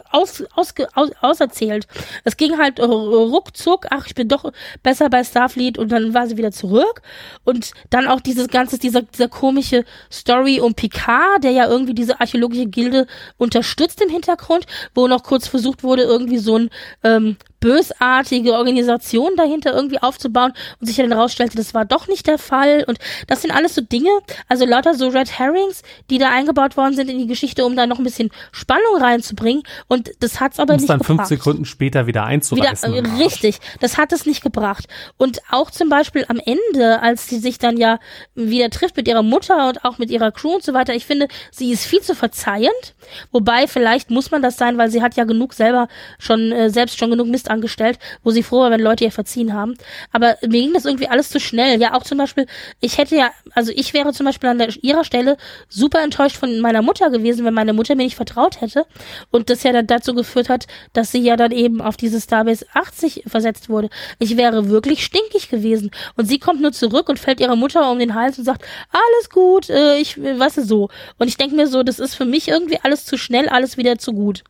aus, 0.09 0.43
aus, 0.55 0.73
aus, 0.93 1.11
auserzählt. 1.21 1.87
Es 2.25 2.35
ging 2.35 2.57
halt 2.57 2.81
ruckzuck, 2.81 3.87
ach, 3.91 4.07
ich 4.07 4.15
bin 4.15 4.27
doch 4.27 4.51
besser 4.83 5.09
bei 5.09 5.23
Starfleet 5.23 5.77
und 5.77 5.89
dann 5.93 6.13
war 6.13 6.27
sie 6.27 6.35
wieder 6.35 6.51
zurück. 6.51 7.01
Und 7.45 7.71
dann 7.91 8.09
auch 8.09 8.19
dieses 8.19 8.49
ganze, 8.49 8.77
dieser, 8.77 9.03
dieser 9.03 9.29
komische 9.29 9.85
Story 10.11 10.59
um 10.59 10.73
Picard, 10.73 11.45
der 11.45 11.51
ja 11.51 11.69
irgendwie 11.69 11.93
diese 11.93 12.19
archäologische 12.19 12.65
Gilde 12.65 13.07
unterstützt 13.37 14.01
im 14.01 14.09
Hintergrund 14.09 14.65
wo 14.93 15.07
noch 15.07 15.23
kurz 15.23 15.47
versucht 15.47 15.83
wurde, 15.83 16.03
irgendwie 16.03 16.37
so 16.37 16.57
ein 16.57 16.69
ähm, 17.03 17.37
bösartige 17.61 18.53
Organisation 18.53 19.35
dahinter 19.37 19.73
irgendwie 19.73 20.01
aufzubauen 20.01 20.51
und 20.81 20.87
sich 20.87 20.97
dann 20.97 21.11
herausstellte, 21.11 21.55
das 21.55 21.73
war 21.73 21.85
doch 21.85 22.07
nicht 22.07 22.27
der 22.27 22.37
Fall. 22.37 22.83
Und 22.85 22.99
das 23.27 23.41
sind 23.41 23.51
alles 23.51 23.75
so 23.75 23.81
Dinge, 23.81 24.09
also 24.49 24.65
lauter 24.65 24.95
so 24.95 25.07
Red 25.07 25.39
Herrings, 25.39 25.83
die 26.09 26.17
da 26.17 26.29
eingebaut 26.29 26.75
worden 26.75 26.95
sind 26.95 27.09
in 27.09 27.19
die 27.19 27.27
Geschichte, 27.27 27.63
um 27.63 27.75
da 27.77 27.87
noch 27.87 27.99
ein 27.99 28.03
bisschen 28.03 28.31
Spannung 28.51 28.97
reinzubringen. 28.99 29.63
Und 29.87 30.11
das 30.19 30.39
hat's 30.39 30.59
aber 30.59 30.75
nicht 30.75 30.89
dann 30.89 30.99
gebracht. 30.99 31.27
fünf 31.27 31.27
Sekunden 31.27 31.65
später 31.65 32.07
wieder 32.07 32.25
einzureißen. 32.25 32.93
Wieder, 32.93 33.07
äh, 33.07 33.23
richtig, 33.23 33.59
das 33.79 33.97
hat 33.97 34.11
es 34.11 34.25
nicht 34.25 34.41
gebracht. 34.41 34.87
Und 35.17 35.39
auch 35.51 35.69
zum 35.69 35.87
Beispiel 35.87 36.25
am 36.27 36.41
Ende, 36.43 37.01
als 37.01 37.27
sie 37.27 37.37
sich 37.37 37.59
dann 37.59 37.77
ja 37.77 37.99
wieder 38.33 38.71
trifft 38.71 38.97
mit 38.97 39.07
ihrer 39.07 39.23
Mutter 39.23 39.69
und 39.69 39.85
auch 39.85 39.99
mit 39.99 40.09
ihrer 40.09 40.31
Crew 40.31 40.55
und 40.55 40.63
so 40.63 40.73
weiter, 40.73 40.95
ich 40.95 41.05
finde, 41.05 41.27
sie 41.51 41.71
ist 41.71 41.85
viel 41.85 42.01
zu 42.01 42.15
verzeihend. 42.15 42.95
Wobei, 43.31 43.67
vielleicht 43.67 44.09
muss 44.09 44.31
man 44.31 44.41
das 44.41 44.57
sein, 44.57 44.79
weil 44.79 44.89
sie 44.89 45.03
hat 45.03 45.15
ja 45.15 45.25
genug 45.25 45.53
selber 45.53 45.87
schon, 46.17 46.51
äh, 46.51 46.71
selbst 46.71 46.97
schon 46.97 47.11
genug 47.11 47.27
Mist 47.27 47.50
angestellt, 47.51 47.99
wo 48.23 48.31
sie 48.31 48.43
froh 48.43 48.61
war, 48.61 48.71
wenn 48.71 48.81
Leute 48.81 49.03
ihr 49.03 49.11
verziehen 49.11 49.53
haben. 49.53 49.75
Aber 50.11 50.37
mir 50.41 50.61
ging 50.61 50.73
das 50.73 50.85
irgendwie 50.85 51.07
alles 51.07 51.29
zu 51.29 51.39
schnell. 51.39 51.79
Ja, 51.79 51.93
auch 51.93 52.03
zum 52.03 52.17
Beispiel, 52.17 52.47
ich 52.79 52.97
hätte 52.97 53.15
ja, 53.15 53.31
also 53.53 53.71
ich 53.75 53.93
wäre 53.93 54.13
zum 54.13 54.25
Beispiel 54.25 54.49
an 54.49 54.57
der, 54.57 54.69
ihrer 54.81 55.03
Stelle 55.03 55.37
super 55.69 56.01
enttäuscht 56.01 56.37
von 56.37 56.59
meiner 56.59 56.81
Mutter 56.81 57.09
gewesen, 57.09 57.45
wenn 57.45 57.53
meine 57.53 57.73
Mutter 57.73 57.95
mir 57.95 58.03
nicht 58.03 58.15
vertraut 58.15 58.61
hätte. 58.61 58.85
Und 59.29 59.49
das 59.49 59.63
ja 59.63 59.71
dann 59.71 59.87
dazu 59.87 60.13
geführt 60.15 60.49
hat, 60.49 60.67
dass 60.93 61.11
sie 61.11 61.19
ja 61.19 61.35
dann 61.35 61.51
eben 61.51 61.81
auf 61.81 61.97
diese 61.97 62.19
Starbase 62.19 62.65
80 62.73 63.23
versetzt 63.27 63.69
wurde. 63.69 63.89
Ich 64.19 64.37
wäre 64.37 64.69
wirklich 64.69 65.03
stinkig 65.03 65.49
gewesen. 65.49 65.91
Und 66.15 66.25
sie 66.25 66.39
kommt 66.39 66.61
nur 66.61 66.71
zurück 66.71 67.09
und 67.09 67.19
fällt 67.19 67.39
ihrer 67.39 67.55
Mutter 67.55 67.91
um 67.91 67.99
den 67.99 68.15
Hals 68.15 68.39
und 68.39 68.45
sagt, 68.45 68.65
alles 68.91 69.29
gut, 69.29 69.69
äh, 69.69 69.97
ich, 69.97 70.17
weißt 70.17 70.57
du, 70.57 70.63
so. 70.63 70.89
Und 71.17 71.27
ich 71.27 71.37
denke 71.37 71.55
mir 71.55 71.67
so, 71.67 71.83
das 71.83 71.99
ist 71.99 72.15
für 72.15 72.25
mich 72.25 72.47
irgendwie 72.47 72.79
alles 72.81 73.05
zu 73.05 73.17
schnell, 73.17 73.49
alles 73.49 73.77
wieder 73.77 73.97
zu 73.97 74.13
gut. 74.13 74.43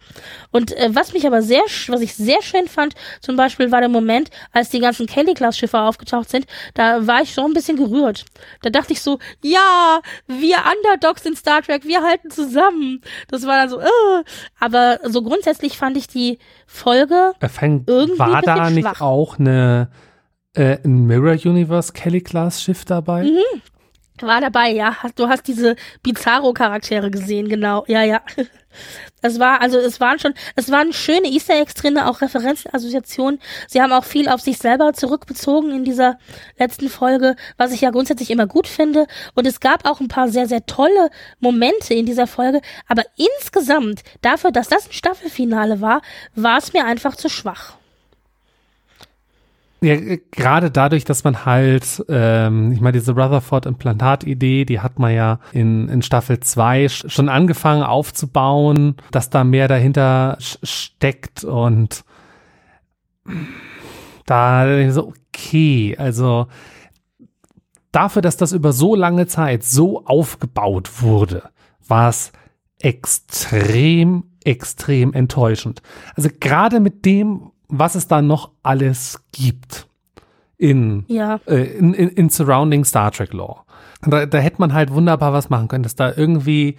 Und 0.52 0.76
äh, 0.78 0.90
was 0.94 1.14
mich 1.14 1.26
aber 1.26 1.42
sehr, 1.42 1.62
was 1.88 2.02
ich 2.02 2.14
sehr 2.16 2.42
schön 2.42 2.68
fand, 2.68 2.91
zum 3.22 3.36
Beispiel 3.36 3.72
war 3.72 3.80
der 3.80 3.90
Moment, 3.90 4.30
als 4.52 4.70
die 4.70 4.80
ganzen 4.80 5.08
Kelly-Class-Schiffe 5.08 5.80
aufgetaucht 5.80 6.30
sind, 6.30 6.46
da 6.74 7.06
war 7.08 7.22
ich 7.22 7.34
schon 7.34 7.46
ein 7.46 7.54
bisschen 7.54 7.78
gerührt. 7.78 8.26
Da 8.62 8.70
dachte 8.70 8.94
ich 8.94 9.02
so, 9.02 9.20
ja, 9.44 10.02
wir 10.28 10.58
Underdogs 10.58 11.26
in 11.26 11.36
Star 11.36 11.62
Trek, 11.62 11.86
wir 11.86 12.02
halten 12.02 12.30
zusammen. 12.30 13.02
Das 13.28 13.46
war 13.46 13.58
dann 13.58 13.70
so, 13.70 13.80
äh. 13.80 14.24
aber 14.60 15.00
so 15.04 15.22
grundsätzlich 15.22 15.78
fand 15.78 15.98
ich 15.98 16.08
die 16.08 16.40
Folge 16.68 17.34
fängt, 17.48 17.90
irgendwie 17.90 18.20
war 18.20 18.42
da 18.42 18.70
nicht 18.70 18.88
schwach. 18.88 19.02
auch 19.02 19.40
eine 19.40 19.90
äh, 20.54 20.78
ein 20.84 21.08
Mirror 21.08 21.38
Universe 21.46 21.94
Kelly 21.94 22.22
Class 22.22 22.62
Schiff 22.62 22.86
dabei? 22.86 23.24
Mhm. 23.24 23.62
War 24.22 24.42
dabei, 24.42 24.72
ja. 24.72 24.96
Du 25.16 25.28
hast 25.28 25.48
diese 25.48 25.76
Bizarro-Charaktere 26.04 27.10
gesehen, 27.10 27.50
genau. 27.50 27.84
Ja, 27.88 28.04
ja. 28.04 28.22
Es 29.22 29.40
war, 29.40 29.62
also 29.62 29.78
es 29.78 30.00
waren 30.00 30.20
schon, 30.20 30.34
es 30.56 30.72
waren 30.72 30.94
schöne 30.94 31.28
Easter 31.28 31.60
Eggs 31.60 31.76
drin, 31.76 31.98
auch 31.98 32.22
Referenzen, 32.22 32.74
Assoziationen. 32.74 33.40
Sie 33.68 33.82
haben 33.82 33.94
auch 33.94 34.04
viel 34.04 34.28
auf 34.28 34.42
sich 34.42 34.58
selber 34.58 34.94
zurückbezogen 34.94 35.72
in 35.72 35.84
dieser 35.84 36.18
letzten 36.58 36.90
Folge, 36.90 37.36
was 37.58 37.72
ich 37.72 37.82
ja 37.82 37.92
grundsätzlich 37.92 38.32
immer 38.32 38.48
gut 38.48 38.68
finde. 38.68 39.06
Und 39.36 39.46
es 39.46 39.60
gab 39.60 39.88
auch 39.88 40.00
ein 40.00 40.08
paar 40.08 40.30
sehr, 40.30 40.48
sehr 40.48 40.66
tolle 40.66 41.10
Momente 41.40 41.94
in 41.94 42.06
dieser 42.06 42.28
Folge. 42.28 42.62
Aber 42.88 43.04
insgesamt, 43.16 44.02
dafür, 44.22 44.52
dass 44.52 44.70
das 44.70 44.88
ein 44.88 44.94
Staffelfinale 44.94 45.82
war, 45.82 46.02
war 46.36 46.58
es 46.58 46.74
mir 46.74 46.86
einfach 46.86 47.16
zu 47.16 47.30
schwach. 47.30 47.81
Ja, 49.84 49.96
gerade 50.30 50.70
dadurch, 50.70 51.06
dass 51.06 51.24
man 51.24 51.44
halt, 51.44 52.06
ähm, 52.08 52.72
ich 52.72 52.82
meine, 52.82 53.00
diese 53.00 53.14
Rutherford-Implantat-Idee, 53.14 54.66
die 54.66 54.80
hat 54.80 55.00
man 55.00 55.12
ja 55.12 55.40
in, 55.54 55.90
in 55.90 56.04
Staffel 56.04 56.40
2 56.40 56.88
schon 56.88 57.30
angefangen 57.30 57.82
aufzubauen, 57.82 58.96
dass 59.10 59.32
da 59.32 59.44
mehr 59.44 59.68
dahinter 59.68 60.38
steckt 60.40 61.44
und 61.44 62.04
da 64.28 64.92
so, 64.92 65.14
okay, 65.34 65.96
also 65.98 66.48
dafür, 67.92 68.22
dass 68.22 68.38
das 68.38 68.52
über 68.52 68.74
so 68.74 68.96
lange 68.96 69.26
Zeit 69.26 69.64
so 69.64 70.06
aufgebaut 70.06 71.02
wurde, 71.02 71.50
war 71.88 72.10
es 72.10 72.32
extrem, 72.80 74.26
extrem 74.44 75.14
enttäuschend. 75.14 75.82
Also 76.16 76.30
gerade 76.40 76.80
mit 76.80 77.04
dem, 77.06 77.52
was 77.72 77.96
es 77.96 78.08
da 78.08 78.22
noch 78.22 78.52
alles 78.64 79.20
gibt, 79.32 79.88
in, 80.58 81.06
Ja. 81.08 81.40
äh, 81.48 81.64
in, 81.64 81.94
in, 81.94 82.10
in 82.10 82.30
Surrounding 82.30 82.86
Star 82.86 83.12
Trek 83.12 83.34
Lore. 83.34 83.62
Da, 84.04 84.26
da 84.26 84.38
hätte 84.38 84.58
man 84.60 84.74
halt 84.74 84.92
wunderbar 84.92 85.34
was 85.34 85.50
machen 85.50 85.68
können, 85.68 85.84
dass 85.84 85.96
da 85.96 86.14
irgendwie 86.16 86.78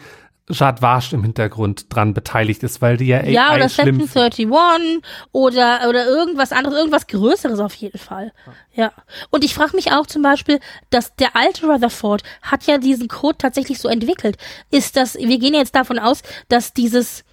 Jad 0.50 0.82
Wasch 0.82 1.12
im 1.12 1.22
Hintergrund 1.22 1.86
dran 1.94 2.14
beteiligt 2.14 2.62
ist, 2.64 2.82
weil 2.82 2.96
die 2.96 3.06
ja 3.06 3.18
AI 3.18 3.30
Ja, 3.30 3.54
oder 3.54 3.68
schlimm 3.68 4.00
Section 4.00 4.52
31 4.52 5.02
oder, 5.30 5.88
oder 5.88 6.06
irgendwas 6.06 6.50
anderes, 6.52 6.76
irgendwas 6.78 7.06
Größeres 7.06 7.60
auf 7.60 7.74
jeden 7.74 7.98
Fall. 7.98 8.32
Ja. 8.74 8.92
Und 9.30 9.44
ich 9.44 9.54
frage 9.54 9.76
mich 9.76 9.92
auch 9.92 10.06
zum 10.06 10.22
Beispiel, 10.22 10.58
dass 10.90 11.14
der 11.14 11.36
alte 11.36 11.66
Rutherford 11.66 12.22
hat 12.42 12.64
ja 12.64 12.78
diesen 12.78 13.06
Code 13.08 13.38
tatsächlich 13.38 13.78
so 13.78 13.88
entwickelt. 13.88 14.36
Ist 14.70 14.96
das, 14.96 15.14
wir 15.14 15.38
gehen 15.38 15.54
jetzt 15.54 15.76
davon 15.76 15.98
aus, 16.00 16.22
dass 16.48 16.72
dieses 16.72 17.24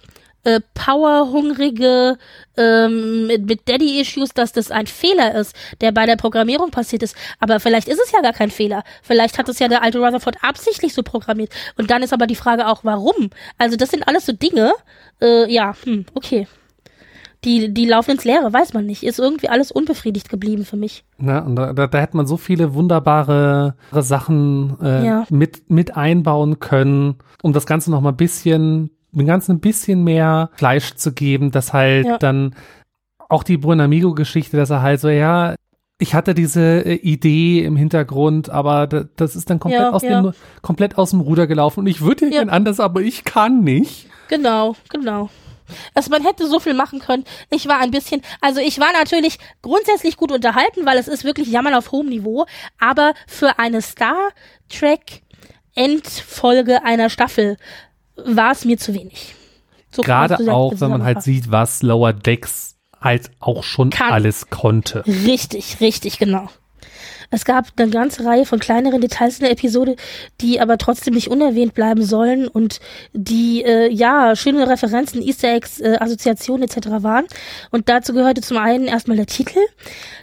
äh, 0.44 0.60
powerhungrige 0.74 2.16
ähm, 2.56 3.26
mit, 3.26 3.46
mit 3.46 3.68
Daddy-Issues, 3.68 4.30
dass 4.34 4.52
das 4.52 4.70
ein 4.70 4.86
Fehler 4.86 5.34
ist, 5.34 5.54
der 5.80 5.92
bei 5.92 6.06
der 6.06 6.16
Programmierung 6.16 6.70
passiert 6.70 7.02
ist. 7.02 7.16
Aber 7.38 7.60
vielleicht 7.60 7.88
ist 7.88 8.00
es 8.02 8.12
ja 8.12 8.20
gar 8.20 8.32
kein 8.32 8.50
Fehler. 8.50 8.82
Vielleicht 9.02 9.38
hat 9.38 9.48
es 9.48 9.58
ja 9.58 9.68
der 9.68 9.82
alte 9.82 9.98
Rutherford 9.98 10.36
absichtlich 10.42 10.94
so 10.94 11.02
programmiert. 11.02 11.52
Und 11.76 11.90
dann 11.90 12.02
ist 12.02 12.12
aber 12.12 12.26
die 12.26 12.36
Frage 12.36 12.66
auch, 12.68 12.84
warum? 12.84 13.30
Also 13.58 13.76
das 13.76 13.90
sind 13.90 14.06
alles 14.08 14.26
so 14.26 14.32
Dinge, 14.32 14.72
äh, 15.20 15.52
ja, 15.52 15.74
hm, 15.84 16.06
okay. 16.14 16.46
Die, 17.44 17.72
die 17.72 17.86
laufen 17.86 18.10
ins 18.10 18.24
Leere, 18.24 18.52
weiß 18.52 18.74
man 18.74 18.84
nicht. 18.84 19.02
Ist 19.02 19.18
irgendwie 19.18 19.48
alles 19.48 19.72
unbefriedigt 19.72 20.28
geblieben 20.28 20.66
für 20.66 20.76
mich. 20.76 21.04
Ne? 21.16 21.42
Und 21.42 21.56
da, 21.56 21.72
da, 21.72 21.86
da 21.86 21.98
hätte 21.98 22.14
man 22.18 22.26
so 22.26 22.36
viele 22.36 22.74
wunderbare 22.74 23.76
Sachen 23.92 24.76
äh, 24.82 25.06
Ja. 25.06 25.26
mit, 25.30 25.70
mit 25.70 25.96
einbauen 25.96 26.60
können, 26.60 27.16
um 27.42 27.54
das 27.54 27.64
Ganze 27.64 27.90
noch 27.90 28.02
mal 28.02 28.10
ein 28.10 28.16
bisschen, 28.16 28.90
dem 29.12 29.26
Ganzen 29.26 29.52
ein 29.52 29.60
bisschen 29.60 30.04
mehr 30.04 30.50
Fleisch 30.54 30.94
zu 30.94 31.12
geben, 31.12 31.50
dass 31.50 31.72
halt 31.72 32.06
Ja. 32.06 32.18
dann 32.18 32.54
auch 33.28 33.42
die 33.42 33.56
Buonamigo-Geschichte, 33.58 34.56
dass 34.56 34.70
er 34.70 34.82
halt 34.82 35.00
so, 35.00 35.08
ja, 35.08 35.54
ich 35.98 36.14
hatte 36.14 36.34
diese 36.34 36.84
äh, 36.84 36.94
Idee 36.94 37.62
im 37.64 37.76
Hintergrund, 37.76 38.48
aber 38.50 38.86
da, 38.86 39.04
das 39.16 39.36
ist 39.36 39.50
dann 39.50 39.60
komplett, 39.60 39.82
Ja, 39.82 39.90
aus 39.90 40.02
ja. 40.02 40.22
Dem, 40.22 40.32
komplett 40.62 40.96
aus 40.98 41.10
dem 41.10 41.20
Ruder 41.20 41.46
gelaufen 41.46 41.80
und 41.80 41.86
ich 41.86 42.00
würde 42.00 42.24
Ja. 42.26 42.30
gern 42.30 42.50
anders, 42.50 42.80
aber 42.80 43.00
ich 43.02 43.24
kann 43.24 43.62
nicht. 43.62 44.08
Genau, 44.28 44.74
genau. 44.88 45.28
Also 45.94 46.10
man 46.10 46.24
hätte 46.24 46.48
so 46.48 46.58
viel 46.58 46.74
machen 46.74 46.98
können. 46.98 47.22
Ich 47.50 47.68
war 47.68 47.78
ein 47.78 47.92
bisschen, 47.92 48.22
also 48.40 48.60
ich 48.60 48.80
war 48.80 48.92
natürlich 48.92 49.38
grundsätzlich 49.62 50.16
gut 50.16 50.32
unterhalten, 50.32 50.84
weil 50.84 50.98
es 50.98 51.06
ist 51.06 51.22
wirklich 51.24 51.46
Jammern 51.48 51.74
auf 51.74 51.92
hohem 51.92 52.08
Niveau, 52.08 52.46
aber 52.80 53.12
für 53.28 53.58
eine 53.60 53.80
Star 53.82 54.30
Trek 54.68 55.22
Endfolge 55.76 56.84
einer 56.84 57.08
Staffel 57.10 57.56
war 58.26 58.52
es 58.52 58.64
mir 58.64 58.78
zu 58.78 58.94
wenig. 58.94 59.34
So 59.90 60.02
Gerade 60.02 60.52
auch, 60.52 60.74
wenn 60.78 60.90
man 60.90 61.02
halt 61.02 61.22
sieht, 61.22 61.50
was 61.50 61.82
Lower 61.82 62.12
Decks 62.12 62.76
halt 63.00 63.30
auch 63.40 63.64
schon 63.64 63.90
Kann. 63.90 64.12
alles 64.12 64.50
konnte. 64.50 65.04
Richtig, 65.06 65.80
richtig, 65.80 66.18
genau. 66.18 66.48
Es 67.30 67.44
gab 67.44 67.66
eine 67.76 67.90
ganze 67.90 68.24
Reihe 68.24 68.44
von 68.44 68.58
kleineren 68.58 69.00
Details 69.00 69.38
in 69.38 69.44
der 69.44 69.52
Episode, 69.52 69.94
die 70.40 70.60
aber 70.60 70.78
trotzdem 70.78 71.14
nicht 71.14 71.28
unerwähnt 71.28 71.74
bleiben 71.74 72.02
sollen 72.02 72.48
und 72.48 72.80
die, 73.12 73.62
äh, 73.62 73.88
ja, 73.92 74.34
schöne 74.34 74.68
Referenzen, 74.68 75.22
Easter 75.22 75.54
Eggs, 75.54 75.80
äh, 75.80 75.96
Assoziationen 76.00 76.68
etc. 76.68 76.88
waren. 77.02 77.26
Und 77.70 77.88
dazu 77.88 78.12
gehörte 78.14 78.40
zum 78.40 78.56
einen 78.56 78.86
erstmal 78.86 79.16
der 79.16 79.26
Titel. 79.26 79.60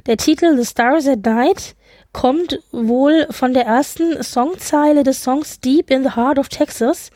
Der 0.06 0.18
Titel 0.18 0.58
The 0.58 0.66
Stars 0.66 1.08
at 1.08 1.26
Night 1.26 1.76
kommt 2.18 2.60
wohl 2.72 3.28
von 3.30 3.54
der 3.54 3.68
ersten 3.68 4.24
Songzeile 4.24 5.04
des 5.04 5.22
Songs 5.22 5.60
Deep 5.60 5.92
in 5.92 6.02
the 6.02 6.16
Heart 6.16 6.40
of 6.40 6.50
Texas. 6.50 7.12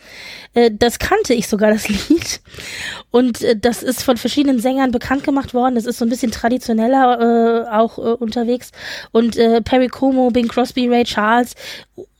Äh, 0.53 0.69
das 0.71 0.99
kannte 0.99 1.33
ich 1.33 1.47
sogar, 1.47 1.71
das 1.71 1.89
Lied. 2.09 2.39
Und 3.09 3.41
äh, 3.41 3.57
das 3.57 3.81
ist 3.81 4.03
von 4.03 4.17
verschiedenen 4.17 4.59
Sängern 4.59 4.91
bekannt 4.91 5.23
gemacht 5.23 5.55
worden. 5.55 5.73
Das 5.73 5.87
ist 5.87 5.97
so 5.97 6.05
ein 6.05 6.09
bisschen 6.09 6.31
traditioneller 6.31 7.65
äh, 7.65 7.75
auch 7.75 7.97
äh, 7.97 8.01
unterwegs. 8.01 8.73
Und 9.11 9.37
äh, 9.37 9.63
Perry 9.63 9.87
Como, 9.87 10.29
Bing 10.29 10.47
Crosby, 10.47 10.87
Ray 10.87 11.03
Charles, 11.03 11.55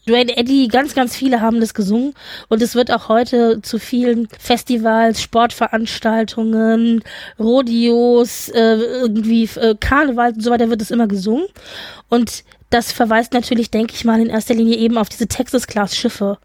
Dwayne 0.08 0.36
Eddy, 0.36 0.68
ganz, 0.68 0.96
ganz 0.96 1.16
viele 1.16 1.42
haben 1.42 1.60
das 1.60 1.74
gesungen. 1.74 2.14
Und 2.50 2.62
es 2.62 2.76
wird 2.76 2.92
auch 2.92 3.08
heute 3.08 3.62
zu 3.62 3.78
vielen 3.78 4.28
Festivals, 4.40 5.22
Sportveranstaltungen, 5.22 7.04
Rodeos, 7.40 8.50
äh, 8.50 8.76
irgendwie 8.76 9.44
äh, 9.56 9.76
Karneval 9.80 10.34
und 10.34 10.44
so 10.44 10.52
weiter 10.52 10.70
wird 10.70 10.82
es 10.82 10.92
immer 10.92 11.08
gesungen. 11.08 11.46
Und 12.10 12.44
das 12.72 12.92
verweist 12.92 13.34
natürlich, 13.34 13.70
denke 13.70 13.94
ich 13.94 14.06
mal, 14.06 14.20
in 14.20 14.30
erster 14.30 14.56
Linie 14.56 14.78
eben 14.78 14.98
auf 14.98 15.10
diese 15.10 15.28
Texas-Class-Schiffe. 15.28 16.38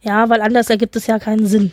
Ja, 0.00 0.28
weil 0.28 0.40
anders 0.40 0.70
ergibt 0.70 0.96
es 0.96 1.06
ja 1.06 1.18
keinen 1.18 1.46
Sinn. 1.46 1.72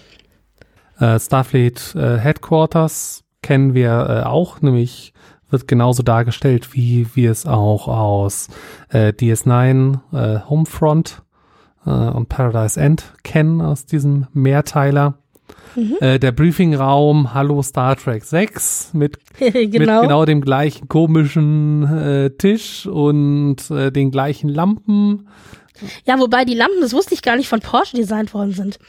Äh, 0.99 1.19
Starfleet 1.19 1.95
äh, 1.95 2.17
Headquarters 2.17 3.23
kennen 3.41 3.73
wir 3.73 4.23
äh, 4.23 4.27
auch, 4.27 4.61
nämlich 4.61 5.12
wird 5.53 5.67
genauso 5.69 6.03
dargestellt, 6.03 6.73
wie 6.73 7.07
wir 7.13 7.31
es 7.31 7.45
auch 7.45 7.87
aus 7.87 8.49
äh, 8.89 9.13
DS9 9.13 9.99
äh, 10.11 10.39
Homefront 10.49 11.21
äh, 11.85 11.89
und 11.89 12.27
Paradise 12.27 12.79
End 12.79 13.13
kennen 13.23 13.61
aus 13.61 13.85
diesem 13.85 14.27
Mehrteiler. 14.33 15.19
Äh, 15.99 16.19
der 16.19 16.31
Briefingraum 16.31 17.33
Hallo 17.33 17.61
Star 17.63 17.95
Trek 17.95 18.23
6 18.23 18.91
mit, 18.93 19.17
mit 19.39 19.71
genau. 19.71 20.01
genau 20.01 20.25
dem 20.25 20.41
gleichen 20.41 20.87
komischen 20.87 21.83
äh, 21.83 22.29
Tisch 22.31 22.85
und 22.85 23.69
äh, 23.71 23.91
den 23.91 24.11
gleichen 24.11 24.49
Lampen. 24.49 25.27
Ja, 26.05 26.19
wobei 26.19 26.45
die 26.45 26.53
Lampen, 26.53 26.81
das 26.81 26.93
wusste 26.93 27.13
ich 27.13 27.21
gar 27.21 27.35
nicht, 27.35 27.47
von 27.49 27.59
Porsche 27.59 27.95
designt 27.97 28.33
worden 28.33 28.51
sind. 28.53 28.79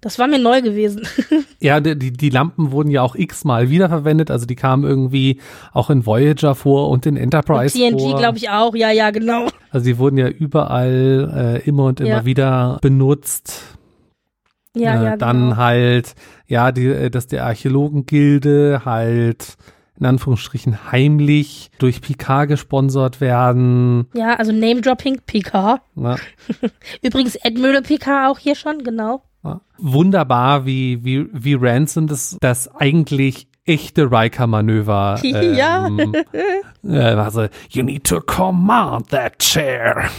Das 0.00 0.18
war 0.18 0.26
mir 0.26 0.38
neu 0.40 0.62
gewesen. 0.62 1.06
Ja, 1.60 1.78
die, 1.78 1.94
die 2.12 2.30
Lampen 2.30 2.72
wurden 2.72 2.90
ja 2.90 3.02
auch 3.02 3.14
x-mal 3.14 3.70
wiederverwendet, 3.70 4.32
also 4.32 4.46
die 4.46 4.56
kamen 4.56 4.82
irgendwie 4.82 5.40
auch 5.72 5.90
in 5.90 6.04
Voyager 6.04 6.56
vor 6.56 6.88
und 6.90 7.06
in 7.06 7.16
Enterprise 7.16 7.78
TNG 7.78 8.00
vor. 8.00 8.18
glaube 8.18 8.36
ich 8.36 8.50
auch. 8.50 8.74
Ja, 8.74 8.90
ja, 8.90 9.10
genau. 9.12 9.46
Also 9.70 9.86
die 9.86 9.96
wurden 9.98 10.18
ja 10.18 10.26
überall 10.28 11.60
äh, 11.62 11.68
immer 11.68 11.84
und 11.84 12.00
immer 12.00 12.08
Ja. 12.08 12.24
wieder 12.24 12.78
benutzt. 12.82 13.62
Ja, 14.74 15.00
äh, 15.00 15.04
ja, 15.04 15.16
dann 15.16 15.40
genau. 15.50 15.56
halt, 15.56 16.14
ja, 16.48 16.72
die, 16.72 16.86
äh, 16.86 17.10
dass 17.10 17.28
der 17.28 17.46
Archäologengilde 17.46 18.82
halt 18.84 19.56
in 20.02 20.06
Anführungsstrichen 20.06 20.90
heimlich 20.90 21.70
durch 21.78 22.00
Picard 22.00 22.48
gesponsert 22.48 23.20
werden. 23.20 24.08
Ja, 24.14 24.34
also 24.34 24.50
Name-Dropping, 24.50 25.20
Picard. 25.26 25.80
Ne? 25.94 26.16
Übrigens 27.02 27.38
Admiral 27.44 27.82
Picard 27.82 28.28
auch 28.28 28.38
hier 28.40 28.56
schon, 28.56 28.82
genau. 28.82 29.22
Ja. 29.44 29.60
Wunderbar, 29.78 30.66
wie, 30.66 31.04
wie, 31.04 31.28
wie 31.32 31.54
Ransom 31.54 32.08
das, 32.08 32.36
das 32.40 32.74
eigentlich 32.74 33.46
echte 33.64 34.10
Riker-Manöver. 34.10 35.20
Ja. 35.22 35.86
Ähm, 35.86 36.14
äh, 36.82 36.98
also, 36.98 37.46
you 37.70 37.84
need 37.84 38.02
to 38.02 38.20
command 38.20 39.08
that 39.10 39.38
chair. 39.38 40.10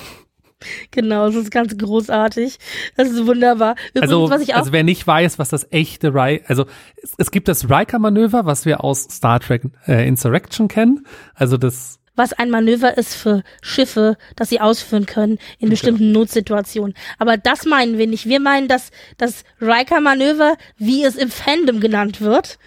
Genau, 0.92 1.28
das 1.28 1.36
ist 1.36 1.52
ganz 1.52 1.78
großartig. 1.78 2.58
Das 2.96 3.10
ist 3.10 3.26
wunderbar. 3.26 3.76
Übrigens, 3.94 4.12
Also, 4.12 4.54
also 4.54 4.72
wer 4.72 4.84
nicht 4.84 5.06
weiß, 5.06 5.40
was 5.40 5.50
das 5.50 5.68
echte 5.72 6.14
Riker, 6.14 6.44
also 6.50 6.66
es, 7.02 7.14
es 7.18 7.32
gibt 7.32 7.48
das 7.48 7.70
Riker-Manöver, 7.70 8.46
was 8.46 8.66
wir 8.66 8.84
aus 8.84 9.04
Star 9.04 9.40
Trek 9.40 9.64
äh, 9.88 10.08
Insurrection 10.08 10.68
kennen. 10.68 11.06
Also 11.36 11.58
das 11.58 12.00
was 12.16 12.34
ein 12.34 12.50
Manöver 12.52 12.98
ist 12.98 13.16
für 13.16 13.44
Schiffe, 13.62 14.18
das 14.36 14.50
sie 14.50 14.62
ausführen 14.62 15.06
können 15.06 15.40
in 15.58 15.70
bestimmten 15.70 16.12
Notsituationen. 16.12 16.94
Aber 17.18 17.38
das 17.38 17.66
meinen 17.66 17.98
wir 17.98 18.08
nicht. 18.08 18.28
Wir 18.28 18.40
meinen 18.40 18.68
das, 18.68 18.92
das 19.18 19.44
Riker-Manöver, 19.62 20.56
wie 20.78 21.04
es 21.04 21.16
im 21.16 21.30
Fandom 21.30 21.80
genannt 21.80 22.22
wird. 22.22 22.60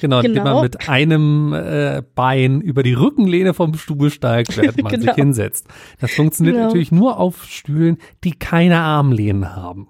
Genau, 0.00 0.18
indem 0.20 0.34
Genau. 0.44 0.54
man 0.54 0.62
mit 0.62 0.88
einem 0.88 1.52
äh, 1.52 2.02
Bein 2.14 2.60
über 2.60 2.82
die 2.82 2.94
Rückenlehne 2.94 3.54
vom 3.54 3.74
Stuhl 3.74 4.10
steigt, 4.10 4.56
während 4.56 4.82
man 4.82 4.90
Genau. 4.92 5.04
sich 5.04 5.14
hinsetzt. 5.14 5.66
Das 6.00 6.12
funktioniert 6.12 6.56
Genau. 6.56 6.66
natürlich 6.66 6.92
nur 6.92 7.18
auf 7.18 7.44
Stühlen, 7.44 7.98
die 8.24 8.32
keine 8.32 8.78
Armlehnen 8.78 9.54
haben. 9.54 9.88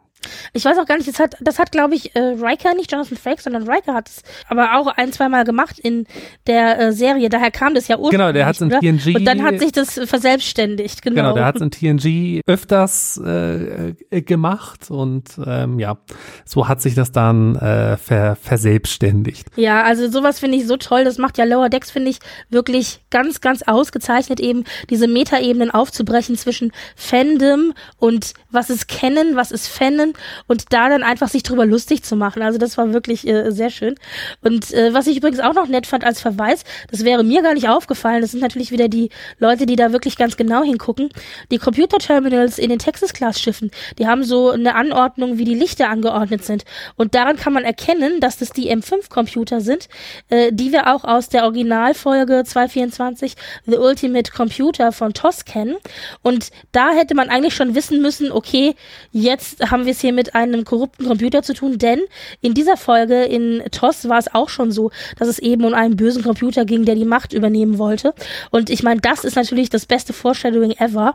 Ich 0.52 0.64
weiß 0.64 0.78
auch 0.78 0.86
gar 0.86 0.96
nicht, 0.96 1.08
das 1.08 1.18
hat, 1.18 1.36
das 1.40 1.58
hat 1.58 1.72
glaube 1.72 1.94
ich, 1.94 2.14
äh, 2.14 2.20
Riker, 2.20 2.74
nicht 2.74 2.92
Jonathan 2.92 3.16
Frakes, 3.16 3.44
sondern 3.44 3.68
Riker 3.68 3.94
hat 3.94 4.08
es 4.08 4.22
aber 4.48 4.76
auch 4.76 4.86
ein, 4.88 5.12
zweimal 5.12 5.44
gemacht 5.44 5.78
in 5.78 6.06
der 6.46 6.78
äh, 6.78 6.92
Serie. 6.92 7.28
Daher 7.28 7.50
kam 7.50 7.74
das 7.74 7.88
ja 7.88 7.96
ursprünglich. 7.96 8.18
Genau, 8.18 8.32
der 8.32 8.46
hat's 8.46 8.60
in 8.60 8.68
oder? 8.68 8.80
TNG 8.80 9.16
Und 9.16 9.24
dann 9.24 9.42
hat 9.42 9.58
sich 9.58 9.72
das 9.72 9.94
verselbstständigt, 9.94 11.02
genau. 11.02 11.16
Genau, 11.16 11.34
der 11.34 11.44
hat 11.44 11.56
es 11.56 11.62
in 11.62 11.70
TNG 11.70 12.40
öfters 12.46 13.20
äh, 13.24 13.94
äh, 14.10 14.22
gemacht 14.22 14.90
und 14.90 15.24
ähm, 15.44 15.78
ja, 15.78 15.98
so 16.44 16.68
hat 16.68 16.80
sich 16.80 16.94
das 16.94 17.12
dann 17.12 17.56
äh, 17.56 17.96
ver 17.96 18.36
verselbstständigt. 18.36 19.46
Ja, 19.56 19.82
also 19.82 20.10
sowas 20.10 20.40
finde 20.40 20.58
ich 20.58 20.66
so 20.66 20.76
toll. 20.76 21.04
Das 21.04 21.18
macht 21.18 21.38
ja 21.38 21.44
Lower 21.44 21.68
Decks, 21.68 21.90
finde 21.90 22.10
ich, 22.10 22.18
wirklich 22.48 23.00
ganz, 23.10 23.40
ganz 23.40 23.62
ausgezeichnet, 23.62 24.40
eben 24.40 24.64
diese 24.88 25.08
Metaebenen 25.08 25.70
aufzubrechen 25.70 26.36
zwischen 26.36 26.72
Fandom 26.96 27.72
und 27.98 28.34
was 28.50 28.70
ist 28.70 28.88
Kennen, 28.88 29.36
was 29.36 29.50
ist 29.50 29.68
Fanon 29.68 30.09
nehmen 30.10 30.14
und 30.46 30.72
da 30.72 30.88
dann 30.88 31.02
einfach 31.02 31.28
sich 31.28 31.42
drüber 31.42 31.66
lustig 31.66 32.02
zu 32.02 32.16
machen. 32.16 32.42
Also 32.42 32.58
das 32.58 32.76
war 32.76 32.92
wirklich 32.92 33.26
äh, 33.26 33.50
sehr 33.50 33.70
schön. 33.70 33.94
Und 34.42 34.72
äh, 34.72 34.92
was 34.92 35.06
ich 35.06 35.16
übrigens 35.16 35.40
auch 35.40 35.54
noch 35.54 35.68
nett 35.68 35.86
fand 35.86 36.04
als 36.04 36.20
Verweis, 36.20 36.64
das 36.90 37.04
wäre 37.04 37.24
mir 37.24 37.42
gar 37.42 37.54
nicht 37.54 37.68
aufgefallen, 37.68 38.20
das 38.20 38.32
sind 38.32 38.40
natürlich 38.40 38.70
wieder 38.70 38.88
die 38.88 39.10
Leute, 39.38 39.66
die 39.66 39.76
da 39.76 39.92
wirklich 39.92 40.16
ganz 40.16 40.36
genau 40.36 40.62
hingucken. 40.62 41.10
Die 41.50 41.58
Computerterminals 41.58 42.58
in 42.58 42.70
den 42.70 42.78
Texas-Class-Schiffen, 42.78 43.70
die 43.98 44.06
haben 44.06 44.24
so 44.24 44.50
eine 44.50 44.74
Anordnung, 44.74 45.38
wie 45.38 45.44
die 45.44 45.54
Lichter 45.54 45.88
angeordnet 45.88 46.44
sind. 46.44 46.64
Und 46.96 47.14
daran 47.14 47.36
kann 47.36 47.52
man 47.52 47.64
erkennen, 47.64 48.20
dass 48.20 48.38
das 48.38 48.50
die 48.50 48.70
M5-Computer 48.70 49.60
sind, 49.60 49.88
äh, 50.28 50.52
die 50.52 50.72
wir 50.72 50.92
auch 50.92 51.04
aus 51.04 51.28
der 51.28 51.44
Originalfolge 51.44 52.44
224 52.44 53.34
The 53.66 53.76
Ultimate 53.76 54.30
Computer 54.32 54.92
von 54.92 55.12
TOS 55.12 55.44
kennen. 55.44 55.76
Und 56.22 56.50
da 56.72 56.90
hätte 56.92 57.14
man 57.14 57.28
eigentlich 57.28 57.54
schon 57.54 57.74
wissen 57.74 58.02
müssen, 58.02 58.32
okay, 58.32 58.74
jetzt 59.12 59.70
haben 59.70 59.84
wir 59.84 59.92
es 59.92 59.99
hier 60.00 60.12
mit 60.12 60.34
einem 60.34 60.64
korrupten 60.64 61.06
Computer 61.06 61.42
zu 61.42 61.54
tun, 61.54 61.78
denn 61.78 62.00
in 62.40 62.54
dieser 62.54 62.76
Folge 62.76 63.24
in 63.24 63.62
TOS 63.70 64.08
war 64.08 64.18
es 64.18 64.32
auch 64.34 64.48
schon 64.48 64.72
so, 64.72 64.90
dass 65.18 65.28
es 65.28 65.38
eben 65.38 65.64
um 65.64 65.74
einen 65.74 65.96
bösen 65.96 66.22
Computer 66.22 66.64
ging, 66.64 66.84
der 66.84 66.94
die 66.94 67.04
Macht 67.04 67.32
übernehmen 67.32 67.78
wollte. 67.78 68.14
Und 68.50 68.70
ich 68.70 68.82
meine, 68.82 69.00
das 69.00 69.24
ist 69.24 69.36
natürlich 69.36 69.70
das 69.70 69.86
beste 69.86 70.12
Foreshadowing 70.12 70.72
ever. 70.72 71.14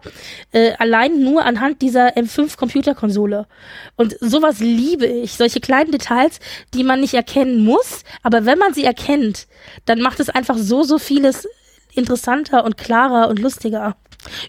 Äh, 0.52 0.74
allein 0.78 1.24
nur 1.24 1.44
anhand 1.46 1.82
dieser 1.82 2.16
M5 2.18 2.58
Computerkonsole. 2.58 3.48
Und 3.96 4.16
sowas 4.20 4.60
liebe 4.60 5.06
ich. 5.06 5.34
Solche 5.34 5.60
kleinen 5.60 5.92
Details, 5.92 6.40
die 6.74 6.84
man 6.84 7.00
nicht 7.00 7.14
erkennen 7.14 7.64
muss, 7.64 8.04
aber 8.24 8.46
wenn 8.46 8.60
man 8.60 8.74
sie 8.74 8.84
erkennt, 8.84 9.48
dann 9.86 10.02
macht 10.02 10.20
es 10.20 10.30
einfach 10.30 10.58
so, 10.58 10.84
so 10.84 10.98
vieles 10.98 11.48
interessanter 11.94 12.66
und 12.66 12.78
klarer 12.78 13.30
und 13.30 13.40
lustiger. 13.40 13.96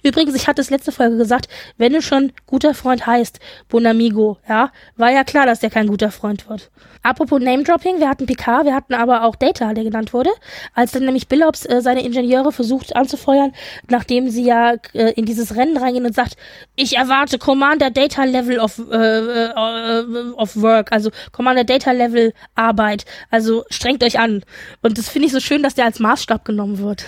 Übrigens, 0.02 0.34
ich 0.34 0.46
hatte 0.46 0.60
es 0.60 0.70
letzte 0.70 0.92
Folge 0.92 1.16
gesagt, 1.16 1.48
wenn 1.76 1.92
du 1.92 2.02
schon 2.02 2.32
guter 2.46 2.74
Freund 2.74 3.06
heißt, 3.06 3.40
Bonamigo, 3.68 4.38
ja, 4.48 4.70
war 4.96 5.10
ja 5.10 5.24
klar, 5.24 5.46
dass 5.46 5.60
der 5.60 5.70
kein 5.70 5.86
guter 5.86 6.10
Freund 6.10 6.48
wird. 6.48 6.70
Apropos 7.02 7.40
Name-Dropping, 7.40 8.00
wir 8.00 8.08
hatten 8.08 8.26
Picard, 8.26 8.64
wir 8.66 8.74
hatten 8.74 8.94
aber 8.94 9.22
auch 9.22 9.36
Data, 9.36 9.72
der 9.74 9.84
genannt 9.84 10.12
wurde, 10.12 10.30
als 10.74 10.90
dann 10.90 11.04
nämlich 11.04 11.28
Billops 11.28 11.64
äh, 11.64 11.80
seine 11.80 12.04
Ingenieure 12.04 12.50
versucht 12.50 12.96
anzufeuern, 12.96 13.52
nachdem 13.88 14.28
sie 14.28 14.44
ja 14.44 14.74
äh, 14.92 15.12
in 15.12 15.24
dieses 15.24 15.54
Rennen 15.54 15.76
reingehen 15.76 16.04
und 16.04 16.14
sagt, 16.14 16.36
ich 16.74 16.96
erwarte 16.96 17.38
Commander 17.38 17.90
Data 17.90 18.24
Level 18.24 18.58
of, 18.58 18.80
äh, 18.90 18.96
äh, 18.96 20.32
of 20.36 20.56
Work, 20.56 20.90
also 20.90 21.10
Commander 21.30 21.64
Data 21.64 21.92
Level 21.92 22.32
Arbeit, 22.56 23.04
also 23.30 23.64
strengt 23.70 24.02
euch 24.02 24.18
an. 24.18 24.42
Und 24.82 24.98
das 24.98 25.08
finde 25.08 25.26
ich 25.26 25.32
so 25.32 25.40
schön, 25.40 25.62
dass 25.62 25.74
der 25.74 25.84
als 25.84 26.00
Maßstab 26.00 26.44
genommen 26.44 26.78
wird. 26.78 27.04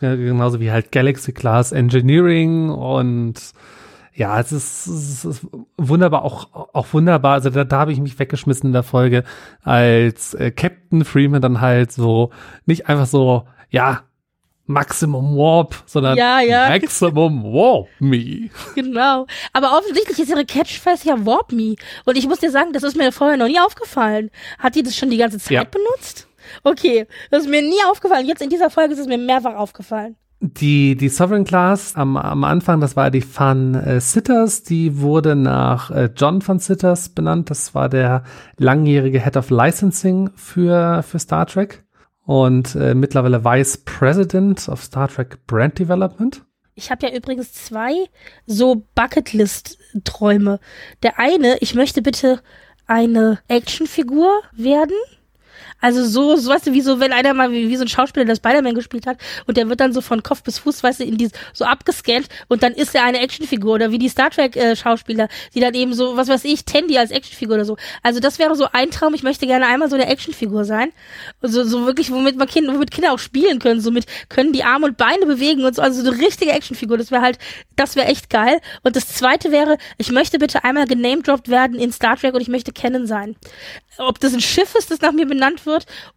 Na, 0.00 0.14
genauso 0.14 0.60
wie 0.60 0.70
halt 0.70 0.92
Galaxy 0.92 1.32
Class 1.32 1.72
Engineering 1.72 2.70
und 2.70 3.34
ja, 4.14 4.40
es 4.40 4.50
ist, 4.50 4.86
es 4.88 5.24
ist 5.24 5.46
wunderbar, 5.76 6.24
auch, 6.24 6.48
auch 6.52 6.86
wunderbar. 6.92 7.34
Also 7.34 7.50
da, 7.50 7.62
da 7.62 7.78
habe 7.78 7.92
ich 7.92 8.00
mich 8.00 8.18
weggeschmissen 8.18 8.68
in 8.68 8.72
der 8.72 8.82
Folge, 8.82 9.22
als 9.62 10.34
äh, 10.34 10.50
Captain 10.50 11.04
Freeman 11.04 11.40
dann 11.40 11.60
halt 11.60 11.92
so 11.92 12.30
nicht 12.66 12.88
einfach 12.88 13.06
so, 13.06 13.44
ja, 13.70 14.02
Maximum 14.68 15.36
Warp, 15.36 15.82
sondern 15.86 16.18
ja, 16.18 16.40
ja. 16.40 16.68
Maximum 16.68 17.42
Warp 17.42 17.88
Me. 18.00 18.50
Genau. 18.74 19.26
Aber 19.54 19.78
offensichtlich 19.78 20.18
ist 20.18 20.28
ihre 20.28 20.44
Catchphrase 20.44 21.08
ja 21.08 21.24
Warp 21.24 21.52
Me. 21.52 21.76
Und 22.04 22.18
ich 22.18 22.28
muss 22.28 22.40
dir 22.40 22.50
sagen, 22.50 22.72
das 22.72 22.82
ist 22.82 22.96
mir 22.96 23.10
vorher 23.10 23.38
noch 23.38 23.48
nie 23.48 23.58
aufgefallen. 23.58 24.30
Hat 24.58 24.74
die 24.74 24.82
das 24.82 24.94
schon 24.94 25.10
die 25.10 25.16
ganze 25.16 25.38
Zeit 25.38 25.52
ja. 25.52 25.64
benutzt? 25.64 26.27
Okay, 26.64 27.06
das 27.30 27.42
ist 27.44 27.50
mir 27.50 27.62
nie 27.62 27.82
aufgefallen. 27.90 28.26
Jetzt 28.26 28.42
in 28.42 28.50
dieser 28.50 28.70
Folge 28.70 28.94
ist 28.94 29.00
es 29.00 29.06
mir 29.06 29.18
mehrfach 29.18 29.54
aufgefallen. 29.54 30.16
Die, 30.40 30.94
die 30.94 31.08
Sovereign 31.08 31.44
Class 31.44 31.96
am, 31.96 32.16
am 32.16 32.44
Anfang, 32.44 32.80
das 32.80 32.94
war 32.94 33.10
die 33.10 33.24
Van 33.24 33.74
äh, 33.74 34.00
Sitters, 34.00 34.62
die 34.62 35.00
wurde 35.00 35.34
nach 35.34 35.90
äh, 35.90 36.10
John 36.14 36.46
Van 36.46 36.60
Sitters 36.60 37.08
benannt. 37.08 37.50
Das 37.50 37.74
war 37.74 37.88
der 37.88 38.22
langjährige 38.56 39.20
Head 39.20 39.36
of 39.36 39.50
Licensing 39.50 40.30
für, 40.36 41.02
für 41.02 41.18
Star 41.18 41.46
Trek 41.46 41.84
und 42.24 42.76
äh, 42.76 42.94
mittlerweile 42.94 43.44
Vice 43.44 43.78
President 43.78 44.68
of 44.68 44.84
Star 44.84 45.08
Trek 45.08 45.44
Brand 45.48 45.78
Development. 45.80 46.44
Ich 46.76 46.92
habe 46.92 47.08
ja 47.08 47.16
übrigens 47.16 47.52
zwei 47.52 47.92
so 48.46 48.86
Bucketlist-Träume. 48.94 50.60
Der 51.02 51.18
eine, 51.18 51.58
ich 51.58 51.74
möchte 51.74 52.02
bitte 52.02 52.40
eine 52.86 53.40
Actionfigur 53.48 54.30
werden 54.52 54.94
also 55.80 56.04
so, 56.04 56.36
so 56.36 56.50
weißt 56.50 56.66
du, 56.66 56.72
wie 56.72 56.80
so, 56.80 57.00
wenn 57.00 57.12
einer 57.12 57.34
mal 57.34 57.52
wie, 57.52 57.68
wie 57.68 57.76
so 57.76 57.82
ein 57.82 57.88
Schauspieler 57.88 58.24
der 58.24 58.36
Spider-Man 58.36 58.74
gespielt 58.74 59.06
hat 59.06 59.18
und 59.46 59.56
der 59.56 59.68
wird 59.68 59.80
dann 59.80 59.92
so 59.92 60.00
von 60.00 60.22
Kopf 60.22 60.42
bis 60.42 60.58
Fuß, 60.58 60.82
weißt 60.82 61.00
du, 61.00 61.04
in 61.04 61.18
die, 61.18 61.30
so 61.52 61.64
abgescannt 61.64 62.28
und 62.48 62.62
dann 62.62 62.72
ist 62.72 62.94
er 62.94 63.04
eine 63.04 63.20
Actionfigur 63.20 63.74
oder 63.74 63.90
wie 63.90 63.98
die 63.98 64.08
Star 64.08 64.30
Trek 64.30 64.56
äh, 64.56 64.74
Schauspieler, 64.74 65.28
die 65.54 65.60
dann 65.60 65.74
eben 65.74 65.94
so, 65.94 66.16
was 66.16 66.28
weiß 66.28 66.44
ich, 66.44 66.64
Tandy 66.64 66.98
als 66.98 67.10
Actionfigur 67.10 67.56
oder 67.56 67.64
so. 67.64 67.76
Also 68.02 68.20
das 68.20 68.38
wäre 68.38 68.56
so 68.56 68.66
ein 68.72 68.90
Traum, 68.90 69.14
ich 69.14 69.22
möchte 69.22 69.46
gerne 69.46 69.66
einmal 69.66 69.88
so 69.88 69.94
eine 69.94 70.06
Actionfigur 70.06 70.64
sein. 70.64 70.92
So, 71.42 71.64
so 71.64 71.86
wirklich, 71.86 72.10
womit 72.10 72.36
man 72.36 72.48
Kinder, 72.48 72.74
womit 72.74 72.90
Kinder 72.90 73.12
auch 73.12 73.18
spielen 73.18 73.58
können, 73.58 73.80
so 73.80 73.90
mit, 73.90 74.06
können 74.28 74.52
die 74.52 74.64
Arme 74.64 74.86
und 74.86 74.96
Beine 74.96 75.26
bewegen 75.26 75.64
und 75.64 75.76
so, 75.76 75.82
also 75.82 76.02
so 76.02 76.10
eine 76.10 76.20
richtige 76.20 76.52
Actionfigur, 76.52 76.98
das 76.98 77.10
wäre 77.10 77.22
halt, 77.22 77.38
das 77.76 77.96
wäre 77.96 78.08
echt 78.08 78.30
geil. 78.30 78.60
Und 78.82 78.96
das 78.96 79.08
zweite 79.08 79.52
wäre, 79.52 79.78
ich 79.96 80.10
möchte 80.10 80.38
bitte 80.38 80.64
einmal 80.64 80.86
genamedropped 80.86 81.48
werden 81.48 81.78
in 81.78 81.92
Star 81.92 82.16
Trek 82.16 82.34
und 82.34 82.40
ich 82.40 82.48
möchte 82.48 82.72
kennen 82.72 83.06
sein 83.06 83.36
ob 83.98 84.20
das 84.20 84.32
ein 84.32 84.40
Schiff 84.40 84.74
ist, 84.76 84.90
das 84.90 85.00
nach 85.00 85.12
mir 85.12 85.26
benannt 85.26 85.66
wird, 85.66 85.67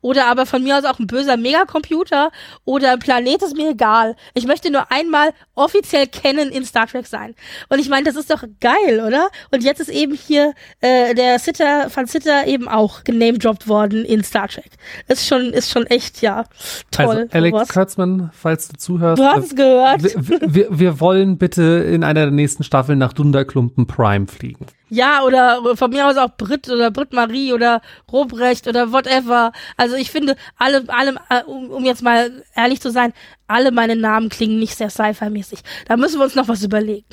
oder 0.01 0.27
aber 0.27 0.45
von 0.45 0.63
mir 0.63 0.77
aus 0.77 0.85
auch 0.85 0.99
ein 0.99 1.07
böser 1.07 1.37
Megacomputer 1.37 2.31
oder 2.65 2.93
ein 2.93 2.99
Planet, 2.99 3.41
ist 3.41 3.55
mir 3.55 3.71
egal. 3.71 4.15
Ich 4.33 4.45
möchte 4.45 4.71
nur 4.71 4.91
einmal 4.91 5.31
offiziell 5.55 6.07
kennen 6.07 6.49
in 6.49 6.65
Star 6.65 6.87
Trek 6.87 7.07
sein. 7.07 7.35
Und 7.69 7.79
ich 7.79 7.89
meine, 7.89 8.05
das 8.05 8.15
ist 8.15 8.29
doch 8.29 8.43
geil, 8.59 9.03
oder? 9.05 9.29
Und 9.51 9.63
jetzt 9.63 9.79
ist 9.79 9.89
eben 9.89 10.13
hier 10.13 10.53
äh, 10.79 11.13
der 11.13 11.39
Sitter 11.39 11.89
von 11.89 12.05
Sitter 12.05 12.47
eben 12.47 12.67
auch 12.67 13.03
genamedroppt 13.03 13.67
worden 13.67 14.05
in 14.05 14.23
Star 14.23 14.47
Trek. 14.47 14.71
Ist 15.07 15.27
schon, 15.27 15.51
ist 15.53 15.71
schon 15.71 15.85
echt, 15.87 16.21
ja, 16.21 16.45
toll. 16.91 17.27
Also, 17.31 17.37
Alex 17.37 17.69
Kurtzman, 17.69 18.31
falls 18.33 18.67
du 18.69 18.77
zuhörst. 18.77 19.19
Du 19.19 19.25
hast 19.25 19.45
es 19.45 19.55
gehört. 19.55 20.03
Wir, 20.03 20.39
wir, 20.41 20.67
wir 20.79 20.99
wollen 20.99 21.37
bitte 21.37 21.61
in 21.63 22.03
einer 22.03 22.21
der 22.21 22.31
nächsten 22.31 22.63
Staffeln 22.63 22.99
nach 22.99 23.13
Dunderklumpen 23.13 23.87
Prime 23.87 24.27
fliegen. 24.27 24.65
Ja, 24.93 25.23
oder 25.23 25.77
von 25.77 25.89
mir 25.89 26.05
aus 26.05 26.17
auch 26.17 26.35
Brit 26.35 26.69
oder 26.69 26.91
Brit 26.91 27.13
Marie 27.13 27.53
oder 27.53 27.81
Robrecht 28.11 28.67
oder 28.67 28.91
whatever. 28.91 29.53
Also 29.77 29.95
ich 29.95 30.11
finde, 30.11 30.35
alle, 30.57 30.83
alle, 30.87 31.15
äh, 31.29 31.43
um, 31.45 31.69
um 31.69 31.85
jetzt 31.85 32.01
mal 32.01 32.43
ehrlich 32.57 32.81
zu 32.81 32.91
sein, 32.91 33.13
alle 33.47 33.71
meine 33.71 33.95
Namen 33.95 34.27
klingen 34.27 34.59
nicht 34.59 34.75
sehr 34.75 34.89
sci-fi-mäßig. 34.89 35.61
Da 35.87 35.95
müssen 35.95 36.19
wir 36.19 36.25
uns 36.25 36.35
noch 36.35 36.49
was 36.49 36.61
überlegen. 36.63 37.05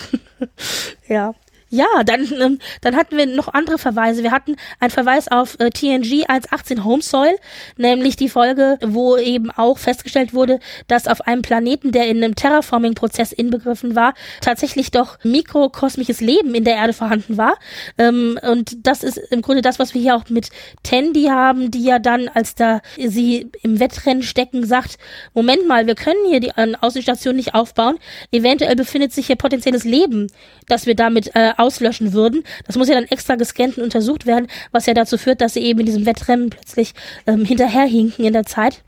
ja. 1.08 1.34
Ja, 1.70 1.86
dann, 2.04 2.32
ähm, 2.40 2.58
dann 2.80 2.96
hatten 2.96 3.16
wir 3.16 3.26
noch 3.26 3.48
andere 3.48 3.76
Verweise. 3.76 4.22
Wir 4.22 4.30
hatten 4.30 4.56
einen 4.80 4.90
Verweis 4.90 5.28
auf 5.28 5.56
äh, 5.60 5.68
TNG 5.68 6.26
1.18 6.26 6.82
Home 6.82 7.02
Soil, 7.02 7.36
nämlich 7.76 8.16
die 8.16 8.30
Folge, 8.30 8.78
wo 8.82 9.18
eben 9.18 9.50
auch 9.50 9.76
festgestellt 9.76 10.32
wurde, 10.32 10.60
dass 10.86 11.06
auf 11.06 11.26
einem 11.26 11.42
Planeten, 11.42 11.92
der 11.92 12.06
in 12.06 12.24
einem 12.24 12.34
Terraforming-Prozess 12.34 13.32
inbegriffen 13.32 13.94
war, 13.94 14.14
tatsächlich 14.40 14.90
doch 14.92 15.18
mikrokosmisches 15.24 16.22
Leben 16.22 16.54
in 16.54 16.64
der 16.64 16.76
Erde 16.76 16.94
vorhanden 16.94 17.36
war. 17.36 17.56
Ähm, 17.98 18.38
und 18.42 18.86
das 18.86 19.02
ist 19.02 19.18
im 19.18 19.42
Grunde 19.42 19.60
das, 19.60 19.78
was 19.78 19.92
wir 19.92 20.00
hier 20.00 20.16
auch 20.16 20.30
mit 20.30 20.48
Tandy 20.82 21.24
haben, 21.24 21.70
die 21.70 21.84
ja 21.84 21.98
dann, 21.98 22.28
als 22.28 22.54
da 22.54 22.80
sie 22.96 23.50
im 23.62 23.78
Wettrennen 23.78 24.22
stecken, 24.22 24.64
sagt, 24.64 24.96
Moment 25.34 25.68
mal, 25.68 25.86
wir 25.86 25.96
können 25.96 26.24
hier 26.30 26.40
die 26.40 26.52
äh, 26.56 26.72
Außenstation 26.80 27.36
nicht 27.36 27.54
aufbauen. 27.54 27.98
Eventuell 28.32 28.74
befindet 28.74 29.12
sich 29.12 29.26
hier 29.26 29.36
potenzielles 29.36 29.84
Leben, 29.84 30.28
das 30.66 30.86
wir 30.86 30.94
damit 30.94 31.34
äh, 31.34 31.52
auslöschen 31.58 32.12
würden. 32.12 32.44
Das 32.66 32.76
muss 32.76 32.88
ja 32.88 32.94
dann 32.94 33.04
extra 33.04 33.34
gescannt 33.36 33.78
und 33.78 33.84
untersucht 33.84 34.26
werden, 34.26 34.48
was 34.72 34.86
ja 34.86 34.94
dazu 34.94 35.18
führt, 35.18 35.40
dass 35.40 35.54
sie 35.54 35.60
eben 35.60 35.80
in 35.80 35.86
diesem 35.86 36.06
Wettrennen 36.06 36.50
plötzlich 36.50 36.94
ähm, 37.26 37.44
hinterherhinken 37.44 38.24
in 38.24 38.32
der 38.32 38.44
Zeit. 38.44 38.82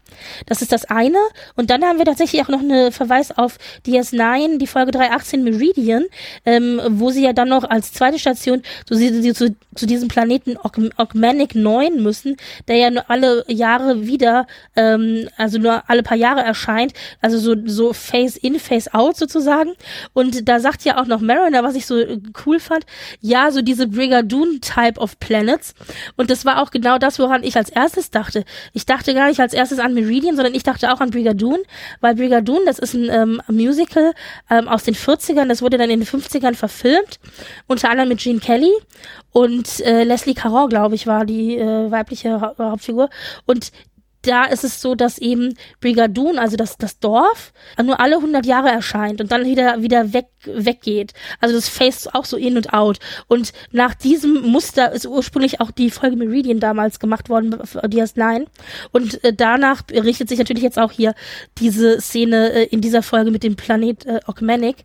Das 0.47 0.63
ist 0.63 0.73
das 0.73 0.85
eine. 0.87 1.19
Und 1.57 1.71
dann 1.71 1.83
haben 1.85 1.99
wir 1.99 2.05
tatsächlich 2.05 2.43
auch 2.43 2.49
noch 2.49 2.61
einen 2.61 2.93
Verweis 2.93 3.37
auf 3.37 3.59
DS9, 3.87 4.59
die 4.59 4.67
Folge 4.67 4.93
318 4.93 5.45
Meridian, 5.45 6.05
ähm, 6.45 6.81
wo 6.89 7.11
sie 7.11 7.23
ja 7.25 7.33
dann 7.33 7.49
noch 7.49 7.65
als 7.65 7.93
zweite 7.93 8.19
Station 8.19 8.63
zu, 8.87 8.95
zu, 9.35 9.57
zu 9.75 9.87
diesem 9.87 10.09
Planeten 10.09 10.57
Ogmanic 10.97 11.55
9 11.55 12.03
müssen, 12.03 12.37
der 12.69 12.77
ja 12.77 12.91
nur 12.91 13.11
alle 13.11 13.45
Jahre 13.49 14.07
wieder, 14.07 14.47
ähm, 14.77 15.29
also 15.37 15.59
nur 15.59 15.83
alle 15.89 16.03
paar 16.03 16.17
Jahre 16.17 16.41
erscheint, 16.41 16.93
also 17.21 17.39
so, 17.39 17.55
so 17.67 17.93
Face 17.93 18.37
in, 18.37 18.59
Face 18.59 18.93
out 18.93 19.17
sozusagen. 19.17 19.73
Und 20.13 20.49
da 20.49 20.61
sagt 20.61 20.85
ja 20.85 21.01
auch 21.01 21.07
noch 21.07 21.21
Mariner, 21.21 21.63
was 21.63 21.75
ich 21.75 21.87
so 21.87 21.97
cool 22.47 22.61
fand, 22.61 22.85
ja, 23.21 23.51
so 23.51 23.63
diese 23.63 23.87
Brigadoon-Type 23.87 25.01
of 25.01 25.19
Planets. 25.19 25.75
Und 26.17 26.31
das 26.31 26.45
war 26.45 26.63
auch 26.63 26.71
genau 26.71 26.99
das, 26.99 27.19
woran 27.19 27.43
ich 27.43 27.57
als 27.57 27.71
erstes 27.71 28.11
dachte. 28.11 28.45
Ich 28.73 28.87
dachte 28.87 29.15
gar 29.15 29.29
nicht 29.29 29.41
als 29.41 29.53
erstes 29.53 29.79
an 29.79 29.95
Meridian, 30.01 30.37
sondern 30.37 30.55
ich 30.55 30.63
dachte 30.63 30.93
auch 30.93 31.01
an 31.01 31.11
Brigadoon, 31.11 31.59
weil 32.01 32.15
Brigadoon, 32.15 32.61
das 32.67 32.79
ist 32.79 32.95
ein 32.95 33.09
ähm, 33.11 33.43
Musical 33.49 34.13
ähm, 34.51 34.69
aus 34.69 34.85
den 34.85 34.95
40ern, 34.95 35.49
das 35.49 35.63
wurde 35.63 35.79
dann 35.79 35.91
in 35.91 36.01
den 36.01 36.09
50ern 36.09 36.55
verfilmt, 36.55 37.21
unter 37.67 37.91
anderem 37.91 38.09
mit 38.09 38.21
Gene 38.21 38.41
Kelly 38.41 38.73
und 39.33 39.81
äh, 39.81 40.03
Leslie 40.05 40.35
Caron, 40.35 40.69
glaube 40.69 40.97
ich, 40.97 41.07
war 41.07 41.25
die 41.25 41.57
äh, 41.57 41.91
weibliche 41.91 42.41
ha 42.41 42.55
Hauptfigur. 42.59 43.11
Und 43.47 43.71
da 44.23 44.45
ist 44.45 44.65
es 44.65 44.81
so, 44.81 44.95
dass 44.95 45.19
eben 45.19 45.55
Brigadoon, 45.81 46.39
also 46.39 46.57
das, 46.57 46.77
das 46.77 46.99
Dorf, 46.99 47.53
nur 47.83 48.01
alle 48.01 48.17
100 48.17 48.45
Jahre 48.45 48.69
erscheint 48.69 49.21
und 49.21 49.33
dann 49.33 49.45
wieder, 49.45 49.83
wieder 49.83 50.13
weg, 50.13 50.27
weggeht. 50.45 51.13
Also 51.41 51.55
das 51.55 51.69
Face 51.69 52.07
auch 52.13 52.25
so 52.25 52.37
in 52.37 52.57
und 52.57 52.73
out. 52.73 52.99
Und 53.29 53.53
nach 53.73 53.95
diesem 53.95 54.43
Muster 54.43 54.93
ist 54.93 55.07
ursprünglich 55.07 55.61
auch 55.61 55.71
die 55.71 55.91
Folge 55.91 56.17
Meridian 56.17 56.61
damals 56.61 56.99
gemacht 57.01 57.29
worden, 57.29 57.55
DS9. 57.55 58.47
Und 58.93 59.23
äh, 59.25 59.33
danach 59.33 59.83
richtet 59.91 60.29
sich 60.29 60.39
natürlich 60.39 60.63
jetzt 60.63 60.79
auch 60.79 60.93
hier 60.93 61.15
diese 61.59 62.01
Szene 62.01 62.53
äh, 62.53 62.65
in 62.65 62.81
dieser 62.81 63.03
Folge 63.03 63.31
mit 63.31 63.43
dem 63.43 63.57
Planet 63.57 64.07
äh, 64.07 64.21
Ogmanic. 64.27 64.85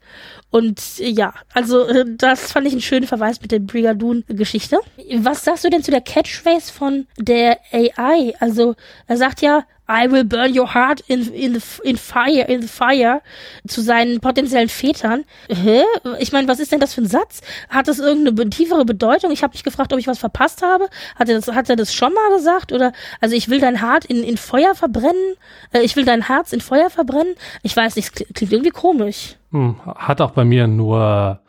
Und 0.55 0.81
äh, 0.99 1.09
ja, 1.09 1.33
also 1.53 1.85
äh, 1.85 2.05
das 2.07 2.53
fand 2.53 2.65
ich 2.65 2.71
einen 2.71 2.81
schönen 2.81 3.07
Verweis 3.07 3.41
mit 3.41 3.51
der 3.51 3.59
Brigadoon-Geschichte. 3.59 4.79
Was 5.17 5.43
sagst 5.43 5.65
du 5.65 5.69
denn 5.69 5.83
zu 5.83 5.91
der 5.91 5.99
Catchphrase 5.99 6.71
von 6.71 7.07
der 7.17 7.59
AI? 7.73 8.33
Also 8.39 8.75
er 9.05 9.17
sagt 9.17 9.41
ja, 9.41 9.65
I 9.87 10.11
will 10.11 10.23
burn 10.23 10.57
your 10.57 10.73
heart 10.73 11.01
in, 11.07 11.31
in, 11.33 11.53
the, 11.53 11.61
in 11.83 11.97
fire, 11.97 12.45
in 12.47 12.61
the 12.61 12.67
fire 12.67 13.21
zu 13.67 13.81
seinen 13.81 14.19
potenziellen 14.19 14.69
Vätern. 14.69 15.25
Hä? 15.47 15.83
Ich 16.19 16.31
meine, 16.31 16.47
was 16.47 16.59
ist 16.59 16.71
denn 16.71 16.79
das 16.79 16.93
für 16.93 17.01
ein 17.01 17.07
Satz? 17.07 17.41
Hat 17.69 17.87
das 17.87 17.99
irgendeine 17.99 18.49
tiefere 18.49 18.85
Bedeutung? 18.85 19.31
Ich 19.31 19.43
habe 19.43 19.53
mich 19.53 19.63
gefragt, 19.63 19.93
ob 19.93 19.99
ich 19.99 20.07
was 20.07 20.17
verpasst 20.17 20.63
habe. 20.63 20.87
Hat 21.15 21.29
er 21.29 21.35
das, 21.35 21.47
hat 21.53 21.69
er 21.69 21.75
das 21.75 21.93
schon 21.93 22.13
mal 22.13 22.35
gesagt? 22.35 22.71
Oder 22.71 22.93
also 23.21 23.35
ich 23.35 23.49
will 23.49 23.59
dein 23.59 23.81
Hart 23.81 24.05
in, 24.05 24.23
in 24.23 24.37
Feuer 24.37 24.73
verbrennen? 24.73 25.35
Äh, 25.71 25.81
ich 25.81 25.95
will 25.95 26.05
dein 26.05 26.23
Herz 26.27 26.51
in 26.51 26.61
Feuer 26.61 26.89
verbrennen? 26.89 27.35
Ich 27.61 27.75
weiß 27.75 27.95
nicht, 27.95 28.11
klingt 28.33 28.51
irgendwie 28.51 28.71
komisch. 28.71 29.35
Hm, 29.51 29.75
hat 29.85 30.19
auch 30.21 30.31
bei 30.31 30.45
mir 30.45 30.67
nur 30.67 31.39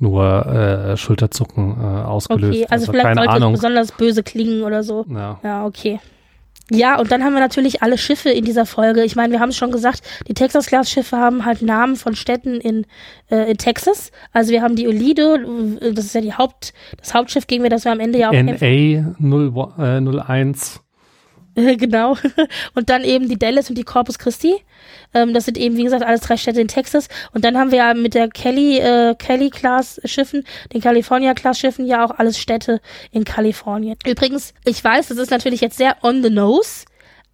nur 0.00 0.46
äh, 0.46 0.96
Schulterzucken 0.96 1.76
äh, 1.80 2.02
ausgelöst. 2.02 2.52
Okay, 2.52 2.66
also, 2.68 2.90
also 2.90 2.92
vielleicht 2.92 3.14
sollte 3.14 3.30
Ahnung. 3.30 3.54
es 3.54 3.60
besonders 3.60 3.92
böse 3.92 4.22
klingen 4.22 4.64
oder 4.64 4.82
so. 4.82 5.06
Ja, 5.08 5.38
ja 5.42 5.64
okay. 5.64 6.00
Ja, 6.70 6.98
und 6.98 7.12
dann 7.12 7.22
haben 7.22 7.34
wir 7.34 7.40
natürlich 7.40 7.82
alle 7.82 7.98
Schiffe 7.98 8.30
in 8.30 8.44
dieser 8.44 8.64
Folge. 8.64 9.04
Ich 9.04 9.16
meine, 9.16 9.32
wir 9.32 9.40
haben 9.40 9.50
es 9.50 9.56
schon 9.56 9.70
gesagt, 9.70 10.00
die 10.28 10.34
Texas-Class-Schiffe 10.34 11.18
haben 11.18 11.44
halt 11.44 11.60
Namen 11.60 11.96
von 11.96 12.16
Städten 12.16 12.54
in, 12.54 12.86
äh, 13.30 13.50
in 13.50 13.58
Texas. 13.58 14.12
Also 14.32 14.50
wir 14.50 14.62
haben 14.62 14.74
die 14.74 14.88
Olido, 14.88 15.36
das 15.92 16.06
ist 16.06 16.14
ja 16.14 16.22
die 16.22 16.32
Haupt, 16.32 16.72
das 16.98 17.12
Hauptschiff, 17.12 17.46
gegen 17.46 17.62
wir 17.62 17.70
das 17.70 17.84
wir 17.84 17.92
am 17.92 18.00
Ende 18.00 18.18
ja 18.18 18.30
auch 18.30 18.32
NA 18.32 18.56
01. 20.28 20.83
genau. 21.76 22.16
Und 22.74 22.90
dann 22.90 23.04
eben 23.04 23.28
die 23.28 23.38
Dallas 23.38 23.68
und 23.68 23.76
die 23.76 23.84
Corpus 23.84 24.18
Christi. 24.18 24.56
Ähm, 25.12 25.32
das 25.32 25.44
sind 25.44 25.56
eben, 25.56 25.76
wie 25.76 25.84
gesagt, 25.84 26.02
alles 26.02 26.22
drei 26.22 26.36
Städte 26.36 26.60
in 26.60 26.68
Texas. 26.68 27.08
Und 27.32 27.44
dann 27.44 27.56
haben 27.56 27.70
wir 27.70 27.78
ja 27.78 27.94
mit 27.94 28.14
der 28.14 28.28
Kelly, 28.28 28.78
äh, 28.78 29.14
Kelly-Class-Schiffen, 29.14 30.44
den 30.72 30.80
California-Class-Schiffen 30.80 31.86
ja 31.86 32.04
auch 32.04 32.10
alles 32.10 32.38
Städte 32.38 32.80
in 33.12 33.24
Kalifornien. 33.24 33.96
Übrigens, 34.04 34.52
ich 34.64 34.82
weiß, 34.82 35.08
das 35.08 35.18
ist 35.18 35.30
natürlich 35.30 35.60
jetzt 35.60 35.78
sehr 35.78 35.96
on 36.02 36.22
the 36.22 36.30
nose. 36.30 36.84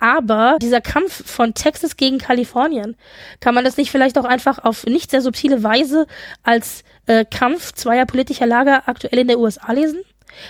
Aber 0.03 0.57
dieser 0.61 0.81
Kampf 0.81 1.31
von 1.31 1.53
Texas 1.53 1.97
gegen 1.97 2.17
Kalifornien, 2.17 2.97
kann 3.41 3.55
man 3.55 3.65
das 3.65 3.77
nicht 3.77 3.91
vielleicht 3.91 4.17
auch 4.17 4.25
einfach 4.25 4.59
auf 4.59 4.87
nicht 4.87 5.11
sehr 5.11 5.21
subtile 5.21 5.63
Weise 5.63 6.07
als 6.43 6.85
äh, 7.07 7.27
Kampf 7.27 7.73
zweier 7.73 8.07
politischer 8.07 8.47
Lager 8.47 8.89
aktuell 8.89 9.19
in 9.19 9.29
der 9.29 9.39
USA 9.39 9.73
lesen? 9.73 10.03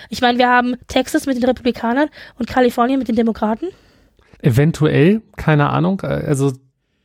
Ich 0.09 0.21
meine, 0.21 0.37
wir 0.37 0.49
haben 0.49 0.75
Texas 0.87 1.25
mit 1.25 1.37
den 1.37 1.45
Republikanern 1.45 2.09
und 2.37 2.47
Kalifornien 2.47 2.99
mit 2.99 3.07
den 3.07 3.15
Demokraten. 3.15 3.67
Eventuell, 4.41 5.21
keine 5.37 5.69
Ahnung. 5.69 6.01
Also 6.01 6.53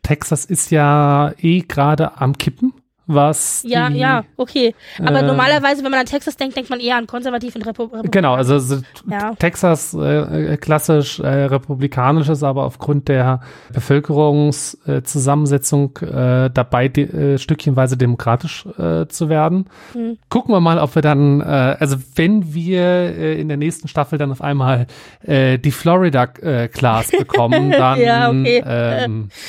Texas 0.02 0.44
ist 0.44 0.70
ja 0.70 1.32
eh 1.38 1.60
gerade 1.60 2.18
am 2.18 2.38
Kippen 2.38 2.72
was. 3.06 3.62
Ja, 3.66 3.88
die, 3.88 3.96
ja, 3.98 4.24
okay. 4.36 4.74
Aber 4.98 5.20
äh, 5.20 5.22
normalerweise, 5.22 5.82
wenn 5.84 5.90
man 5.90 6.00
an 6.00 6.06
Texas 6.06 6.36
denkt, 6.36 6.56
denkt 6.56 6.70
man 6.70 6.80
eher 6.80 6.96
an 6.96 7.06
konservativ 7.06 7.54
und 7.54 7.66
republikanisch. 7.66 8.10
Genau, 8.10 8.32
also 8.34 8.58
so 8.58 8.78
ja. 9.08 9.34
Texas 9.34 9.94
äh, 9.94 10.54
äh, 10.54 10.56
klassisch 10.56 11.20
äh, 11.20 11.44
republikanisch 11.44 12.28
ist 12.28 12.42
aber 12.42 12.64
aufgrund 12.64 13.06
der 13.08 13.40
Bevölkerungszusammensetzung 13.72 15.96
äh, 15.98 16.50
dabei, 16.52 16.88
de, 16.88 17.34
äh, 17.34 17.38
stückchenweise 17.38 17.96
demokratisch 17.96 18.66
äh, 18.78 19.06
zu 19.06 19.28
werden. 19.28 19.66
Hm. 19.92 20.18
Gucken 20.28 20.52
wir 20.52 20.58
mal, 20.60 20.78
ob 20.78 20.96
wir 20.96 21.02
dann, 21.02 21.40
äh, 21.40 21.76
also 21.78 21.96
wenn 22.16 22.54
wir 22.54 22.82
äh, 22.82 23.40
in 23.40 23.46
der 23.48 23.56
nächsten 23.56 23.88
Staffel 23.88 24.18
dann 24.18 24.32
auf 24.32 24.42
einmal 24.42 24.86
äh, 25.22 25.58
die 25.58 25.70
Florida 25.70 26.24
äh, 26.42 26.66
Class 26.68 27.10
bekommen, 27.10 27.70
dann 27.76 28.00
ja, 28.00 28.30
okay. 28.30 28.64
ähm, 28.66 29.28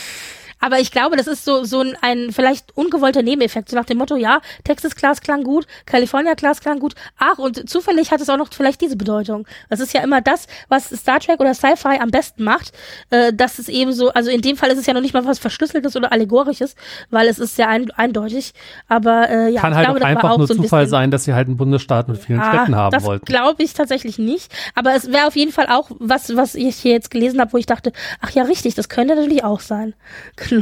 aber 0.60 0.80
ich 0.80 0.92
glaube, 0.92 1.16
das 1.18 1.28
ist 1.28 1.46
so, 1.46 1.64
so 1.64 1.82
ein, 1.82 1.96
ein 2.02 2.32
vielleicht 2.32 2.76
ungewollter 2.76 3.22
Nebeneffekt. 3.22 3.70
So 3.70 3.76
nach 3.76 3.86
dem 3.86 3.98
Motto, 3.98 4.16
ja, 4.16 4.42
Texas 4.64 4.96
Class 4.96 5.22
klang 5.22 5.44
gut, 5.44 5.68
California 5.86 6.36
Class 6.36 6.62
klang 6.62 6.80
gut. 6.80 6.96
Ach, 7.18 7.38
und 7.38 7.70
zufällig 7.70 8.12
hat 8.12 8.22
es 8.22 8.30
auch 8.30 8.38
noch 8.38 8.50
vielleicht 8.52 8.82
diese 8.82 8.96
Bedeutung. 8.96 9.48
Das 9.70 9.80
ist 9.80 9.94
ja 9.94 10.02
immer 10.02 10.22
das, 10.22 10.48
was 10.70 10.90
Star 10.90 11.20
Trek 11.20 11.40
oder 11.40 11.54
Sci-Fi 11.54 12.00
am 12.00 12.12
besten 12.12 12.44
macht. 12.44 12.72
Äh, 13.10 13.34
das 13.34 13.60
ist 13.60 13.70
eben 13.70 13.94
so, 13.94 14.10
also 14.10 14.30
in 14.30 14.42
dem 14.42 14.58
Fall 14.58 14.70
ist 14.70 14.80
es 14.80 14.86
ja 14.86 14.94
noch 14.94 15.02
nicht 15.02 15.14
mal 15.14 15.26
was 15.26 15.40
Verschlüsseltes 15.40 15.96
oder 15.96 16.12
Allegorisches, 16.12 16.76
weil 17.10 17.28
es 17.28 17.40
ist 17.40 17.56
sehr 17.56 17.70
ein, 17.70 17.92
eindeutig. 17.92 18.54
Aber 18.88 19.30
äh, 19.30 19.50
ja, 19.52 19.62
Kann 19.62 19.76
halt 19.76 19.86
glaube, 19.86 20.02
auch 20.02 20.06
einfach 20.06 20.30
auch 20.32 20.38
nur 20.38 20.48
so 20.48 20.56
ein 20.56 20.64
Zufall 20.64 20.88
sein, 20.88 21.12
dass 21.12 21.26
sie 21.26 21.34
halt 21.34 21.48
einen 21.48 21.58
Bundesstaat 21.58 22.08
mit 22.08 22.18
vielen 22.18 22.40
ah, 22.40 22.54
Städten 22.54 22.76
haben 22.76 22.92
das 22.92 23.04
wollten. 23.04 23.26
Das 23.26 23.34
glaube 23.34 23.64
ich 23.64 23.74
tatsächlich 23.74 24.18
nicht. 24.18 24.52
Aber 24.76 24.96
es 24.96 25.12
wäre 25.12 25.28
auf 25.28 25.36
jeden 25.36 25.52
Fall 25.52 25.68
auch 25.68 25.92
was, 26.00 26.36
was 26.36 26.56
ich 26.56 26.78
hier 26.78 26.94
jetzt 26.94 27.12
gelesen 27.12 27.40
habe, 27.40 27.54
wo 27.54 27.58
ich 27.58 27.66
dachte, 27.66 27.92
ach 28.22 28.32
ja, 28.32 28.44
richtig, 28.44 28.76
das 28.76 28.90
könnte 28.90 29.16
natürlich 29.16 29.44
auch 29.44 29.60
sein. 29.60 29.94
Genau. 30.36 30.57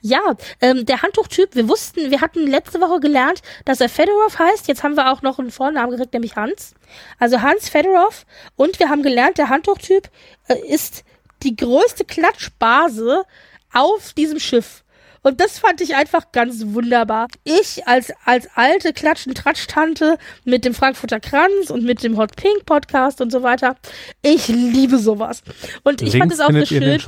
Ja, 0.00 0.20
ähm, 0.60 0.86
der 0.86 1.02
Handtuchtyp, 1.02 1.54
wir 1.54 1.68
wussten, 1.68 2.10
wir 2.10 2.20
hatten 2.20 2.46
letzte 2.46 2.80
Woche 2.80 3.00
gelernt, 3.00 3.42
dass 3.64 3.80
er 3.80 3.88
Fedorov 3.88 4.38
heißt. 4.38 4.68
Jetzt 4.68 4.82
haben 4.82 4.96
wir 4.96 5.12
auch 5.12 5.22
noch 5.22 5.38
einen 5.38 5.50
Vornamen 5.50 5.90
gekriegt, 5.90 6.12
nämlich 6.12 6.36
Hans. 6.36 6.74
Also 7.18 7.42
Hans 7.42 7.68
Fedorov. 7.68 8.26
Und 8.56 8.78
wir 8.78 8.88
haben 8.88 9.02
gelernt, 9.02 9.38
der 9.38 9.48
Handtuchtyp 9.48 10.10
äh, 10.48 10.58
ist 10.66 11.04
die 11.42 11.56
größte 11.56 12.04
Klatschbase 12.04 13.24
auf 13.72 14.12
diesem 14.12 14.38
Schiff. 14.38 14.84
Und 15.22 15.40
das 15.40 15.58
fand 15.58 15.80
ich 15.80 15.94
einfach 15.94 16.32
ganz 16.32 16.62
wunderbar. 16.68 17.28
Ich 17.44 17.86
als, 17.86 18.12
als 18.24 18.48
alte 18.54 18.92
Klatschen-Tratsch-Tante 18.92 20.18
mit 20.44 20.64
dem 20.64 20.74
Frankfurter 20.74 21.20
Kranz 21.20 21.70
und 21.70 21.84
mit 21.84 22.02
dem 22.02 22.16
Hot 22.16 22.36
Pink 22.36 22.64
Podcast 22.64 23.20
und 23.20 23.30
so 23.30 23.42
weiter. 23.42 23.76
Ich 24.22 24.48
liebe 24.48 24.98
sowas. 24.98 25.42
Und 25.82 26.00
ich 26.00 26.14
Links 26.14 26.18
fand 26.18 26.32
es 26.32 26.40
auch 26.40 26.50
so 26.50 26.64
schön. 26.64 26.98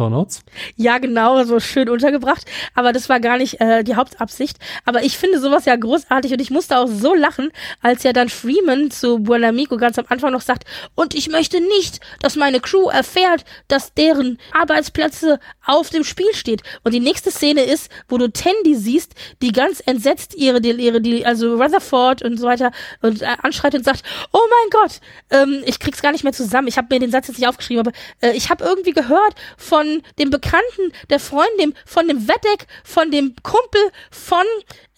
Ja, 0.76 0.98
genau, 0.98 1.42
so 1.44 1.58
schön 1.60 1.88
untergebracht. 1.88 2.44
Aber 2.74 2.92
das 2.92 3.08
war 3.08 3.18
gar 3.20 3.38
nicht 3.38 3.60
äh, 3.60 3.82
die 3.82 3.96
Hauptabsicht. 3.96 4.58
Aber 4.84 5.02
ich 5.04 5.16
finde 5.16 5.40
sowas 5.40 5.64
ja 5.64 5.76
großartig 5.76 6.32
und 6.32 6.40
ich 6.40 6.50
musste 6.50 6.78
auch 6.78 6.88
so 6.88 7.14
lachen, 7.14 7.50
als 7.80 8.02
ja 8.02 8.12
dann 8.12 8.28
Freeman 8.28 8.90
zu 8.90 9.20
Buonamico 9.20 9.76
ganz 9.78 9.98
am 9.98 10.06
Anfang 10.08 10.32
noch 10.32 10.42
sagt, 10.42 10.64
und 10.94 11.14
ich 11.14 11.28
möchte 11.28 11.60
nicht, 11.60 12.00
dass 12.20 12.36
meine 12.36 12.60
Crew 12.60 12.88
erfährt, 12.88 13.44
dass 13.68 13.94
deren 13.94 14.38
Arbeitsplätze 14.52 15.40
auf 15.64 15.90
dem 15.90 16.04
Spiel 16.04 16.32
steht. 16.34 16.62
Und 16.84 16.92
die 16.92 17.00
nächste 17.00 17.30
Szene 17.30 17.62
ist, 17.62 17.88
wo 18.09 18.18
du 18.18 18.30
Tandy 18.30 18.74
siehst, 18.74 19.14
die 19.40 19.53
ganz 19.53 19.80
entsetzt 19.84 20.34
ihre, 20.34 20.61
ihre, 20.61 21.00
die, 21.00 21.24
also 21.24 21.55
Rutherford 21.55 22.22
und 22.22 22.38
so 22.38 22.46
weiter 22.46 22.72
und 23.00 23.22
äh, 23.22 23.36
anschreit 23.42 23.74
und 23.74 23.84
sagt, 23.84 24.03
oh 24.32 24.40
mein 24.50 24.70
Gott, 24.70 25.00
ähm, 25.30 25.62
ich 25.66 25.78
krieg's 25.78 26.03
gar 26.03 26.12
nicht 26.12 26.24
mehr 26.24 26.32
zusammen. 26.32 26.68
Ich 26.68 26.76
habe 26.76 26.88
mir 26.90 27.00
den 27.00 27.11
Satz 27.11 27.28
jetzt 27.28 27.38
nicht 27.38 27.48
aufgeschrieben, 27.48 27.86
aber 27.86 27.96
äh, 28.20 28.36
ich 28.36 28.50
habe 28.50 28.64
irgendwie 28.64 28.92
gehört 28.92 29.34
von 29.57 30.03
dem 30.18 30.30
Bekannten, 30.30 30.92
der 31.11 31.20
Freundin, 31.20 31.74
von 31.86 32.09
dem 32.09 32.28
Wetteck, 32.28 32.66
von 32.84 33.11
dem 33.11 33.34
Kumpel 33.42 33.80
von 34.11 34.44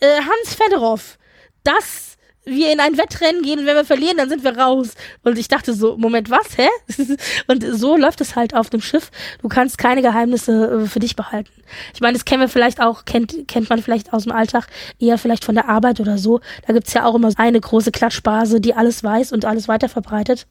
äh, 0.00 0.20
Hans 0.20 0.55
Fedorov. 0.55 1.18
Das 1.62 2.13
wir 2.45 2.72
in 2.72 2.80
ein 2.80 2.99
Wettrennen 2.99 3.42
gehen 3.42 3.61
und 3.61 3.66
wenn 3.66 3.76
wir 3.76 3.84
verlieren, 3.84 4.16
dann 4.16 4.28
sind 4.28 4.45
wir 4.45 4.57
raus. 4.57 4.95
Und 5.22 5.38
ich 5.38 5.49
dachte 5.49 5.72
so, 5.72 5.97
Moment, 5.97 6.30
was, 6.30 6.59
hä? 6.59 6.68
und 7.47 7.64
so 7.72 7.97
läuft 7.97 8.20
es 8.20 8.36
halt 8.36 8.55
auf 8.55 8.70
dem 8.70 8.80
Schiff. 8.80 9.11
Du 9.40 9.49
kannst 9.49 9.78
keine 9.78 10.03
Geheimnisse 10.03 10.82
äh, 10.84 10.86
für 10.86 11.01
dich 11.01 11.16
behalten. 11.16 11.51
Ich 11.95 12.01
meine, 12.01 12.12
das 12.12 12.24
kennen 12.24 12.42
wir 12.42 12.49
vielleicht 12.49 12.80
auch, 12.80 13.05
kennt, 13.05 13.49
kennt 13.49 13.70
man 13.70 13.82
vielleicht 13.82 14.12
aus 14.12 14.24
dem 14.24 14.32
Alltag, 14.32 14.66
eher 14.99 15.18
vielleicht 15.18 15.45
von 15.45 15.55
der 15.55 15.68
Arbeit 15.68 16.01
oder 16.01 16.18
so. 16.18 16.40
Da 16.66 16.72
gibt's 16.72 16.92
ja 16.92 17.05
auch 17.05 17.14
immer 17.14 17.30
eine 17.36 17.61
große 17.61 17.90
Klatschbase, 17.90 18.61
die 18.61 18.74
alles 18.74 19.03
weiß 19.03 19.32
und 19.32 19.45
alles 19.45 19.68
weiter 19.68 19.88
verbreitet. 19.88 20.47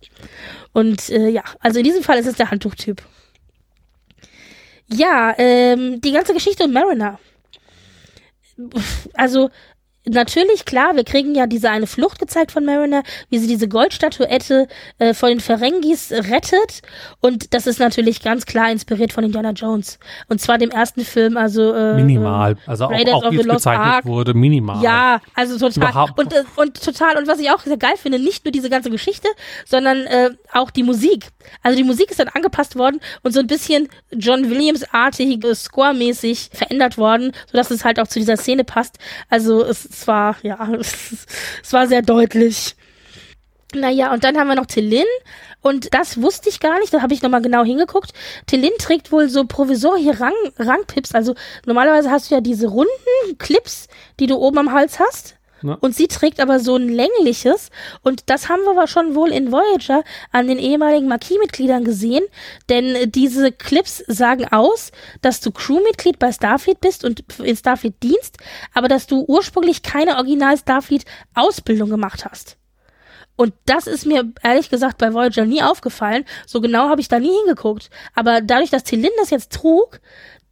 Und 0.73 1.09
äh, 1.09 1.29
ja, 1.29 1.43
also 1.59 1.79
in 1.79 1.85
diesem 1.85 2.03
Fall 2.03 2.17
ist 2.17 2.27
es 2.27 2.35
der 2.35 2.49
Handtuchtyp. 2.49 3.01
Ja, 4.91 5.33
ähm, 5.37 6.01
die 6.01 6.11
ganze 6.11 6.33
Geschichte 6.33 6.65
um 6.65 6.73
Mariner. 6.73 7.19
Also 9.13 9.49
natürlich, 10.05 10.65
klar, 10.65 10.95
wir 10.95 11.03
kriegen 11.03 11.35
ja 11.35 11.47
diese 11.47 11.69
eine 11.69 11.87
Flucht 11.87 12.19
gezeigt 12.19 12.51
von 12.51 12.65
Mariner, 12.65 13.03
wie 13.29 13.37
sie 13.37 13.47
diese 13.47 13.67
Goldstatuette 13.67 14.67
äh, 14.99 15.13
von 15.13 15.29
den 15.29 15.39
Ferengis 15.39 16.11
rettet. 16.11 16.81
Und 17.21 17.53
das 17.53 17.67
ist 17.67 17.79
natürlich 17.79 18.21
ganz 18.21 18.45
klar 18.45 18.71
inspiriert 18.71 19.13
von 19.13 19.23
Indiana 19.23 19.51
Jones. 19.51 19.99
Und 20.27 20.41
zwar 20.41 20.57
dem 20.57 20.71
ersten 20.71 21.05
Film, 21.05 21.37
also 21.37 21.73
äh, 21.73 21.95
minimal. 21.95 22.57
Also 22.65 22.85
Raiders 22.85 23.13
auch, 23.13 23.25
auch 23.25 23.31
wie 23.31 23.39
es 23.39 23.47
gezeichnet 23.47 23.87
Ark. 23.87 24.05
wurde, 24.05 24.33
minimal. 24.33 24.83
Ja, 24.83 25.21
also 25.35 25.57
total. 25.57 25.89
Überhaupt. 25.89 26.19
Und, 26.19 26.33
äh, 26.33 26.43
und 26.55 26.83
total. 26.83 27.17
Und 27.17 27.27
was 27.27 27.39
ich 27.39 27.49
auch 27.51 27.61
sehr 27.61 27.77
geil 27.77 27.95
finde, 27.97 28.19
nicht 28.19 28.45
nur 28.45 28.51
diese 28.51 28.69
ganze 28.69 28.89
Geschichte, 28.89 29.27
sondern 29.65 30.05
äh, 30.05 30.31
auch 30.51 30.71
die 30.71 30.83
Musik. 30.83 31.27
Also 31.61 31.77
die 31.77 31.83
Musik 31.83 32.11
ist 32.11 32.19
dann 32.19 32.29
angepasst 32.29 32.75
worden 32.75 32.99
und 33.21 33.33
so 33.33 33.39
ein 33.39 33.47
bisschen 33.47 33.89
John 34.11 34.49
Williams-artig, 34.49 35.43
äh, 35.43 35.55
score-mäßig 35.55 36.49
verändert 36.53 36.97
worden, 36.97 37.31
sodass 37.51 37.71
es 37.71 37.85
halt 37.85 37.99
auch 37.99 38.07
zu 38.07 38.19
dieser 38.19 38.37
Szene 38.37 38.63
passt. 38.63 38.97
Also 39.29 39.63
es 39.63 39.92
es 39.93 40.07
war, 40.07 40.35
ja, 40.41 40.69
es, 40.79 41.27
war 41.71 41.87
sehr 41.87 42.01
deutlich. 42.01 42.75
Naja, 43.73 44.13
und 44.13 44.23
dann 44.23 44.37
haben 44.37 44.47
wir 44.47 44.55
noch 44.55 44.67
Tillin 44.67 45.05
Und 45.61 45.93
das 45.95 46.21
wusste 46.21 46.49
ich 46.49 46.59
gar 46.59 46.79
nicht, 46.79 46.93
da 46.93 47.01
habe 47.01 47.13
ich 47.13 47.23
nochmal 47.23 47.41
genau 47.41 47.63
hingeguckt. 47.63 48.13
Telin 48.45 48.71
trägt 48.77 49.11
wohl 49.11 49.29
so 49.29 49.45
provisorische 49.45 50.19
Rang, 50.19 50.33
Rangpips. 50.57 51.15
Also 51.15 51.33
normalerweise 51.65 52.11
hast 52.11 52.29
du 52.29 52.35
ja 52.35 52.41
diese 52.41 52.67
runden 52.67 53.37
Clips, 53.39 53.87
die 54.19 54.27
du 54.27 54.35
oben 54.35 54.59
am 54.59 54.73
Hals 54.73 54.99
hast. 54.99 55.37
Ja. 55.63 55.77
Und 55.79 55.95
sie 55.95 56.07
trägt 56.07 56.39
aber 56.39 56.59
so 56.59 56.75
ein 56.75 56.89
längliches. 56.89 57.69
Und 58.01 58.29
das 58.29 58.49
haben 58.49 58.61
wir 58.63 58.71
aber 58.71 58.87
schon 58.87 59.15
wohl 59.15 59.31
in 59.31 59.51
Voyager 59.51 60.03
an 60.31 60.47
den 60.47 60.59
ehemaligen 60.59 61.07
Marquis-Mitgliedern 61.07 61.83
gesehen. 61.83 62.23
Denn 62.69 63.11
diese 63.11 63.51
Clips 63.51 64.03
sagen 64.07 64.45
aus, 64.51 64.91
dass 65.21 65.41
du 65.41 65.51
Crewmitglied 65.51 66.19
bei 66.19 66.31
Starfleet 66.31 66.81
bist 66.81 67.05
und 67.05 67.23
in 67.39 67.55
Starfleet 67.55 68.01
dienst, 68.03 68.37
aber 68.73 68.87
dass 68.87 69.07
du 69.07 69.23
ursprünglich 69.27 69.81
keine 69.81 70.17
Original 70.17 70.57
Starfleet-Ausbildung 70.57 71.89
gemacht 71.89 72.25
hast. 72.25 72.57
Und 73.35 73.53
das 73.65 73.87
ist 73.87 74.05
mir 74.05 74.31
ehrlich 74.43 74.69
gesagt 74.69 74.99
bei 74.99 75.13
Voyager 75.13 75.45
nie 75.45 75.63
aufgefallen. 75.63 76.23
So 76.45 76.61
genau 76.61 76.89
habe 76.89 77.01
ich 77.01 77.07
da 77.07 77.19
nie 77.19 77.35
hingeguckt. 77.35 77.89
Aber 78.13 78.41
dadurch, 78.41 78.69
dass 78.69 78.83
Telin 78.83 79.09
das 79.17 79.31
jetzt 79.31 79.51
trug, 79.51 79.99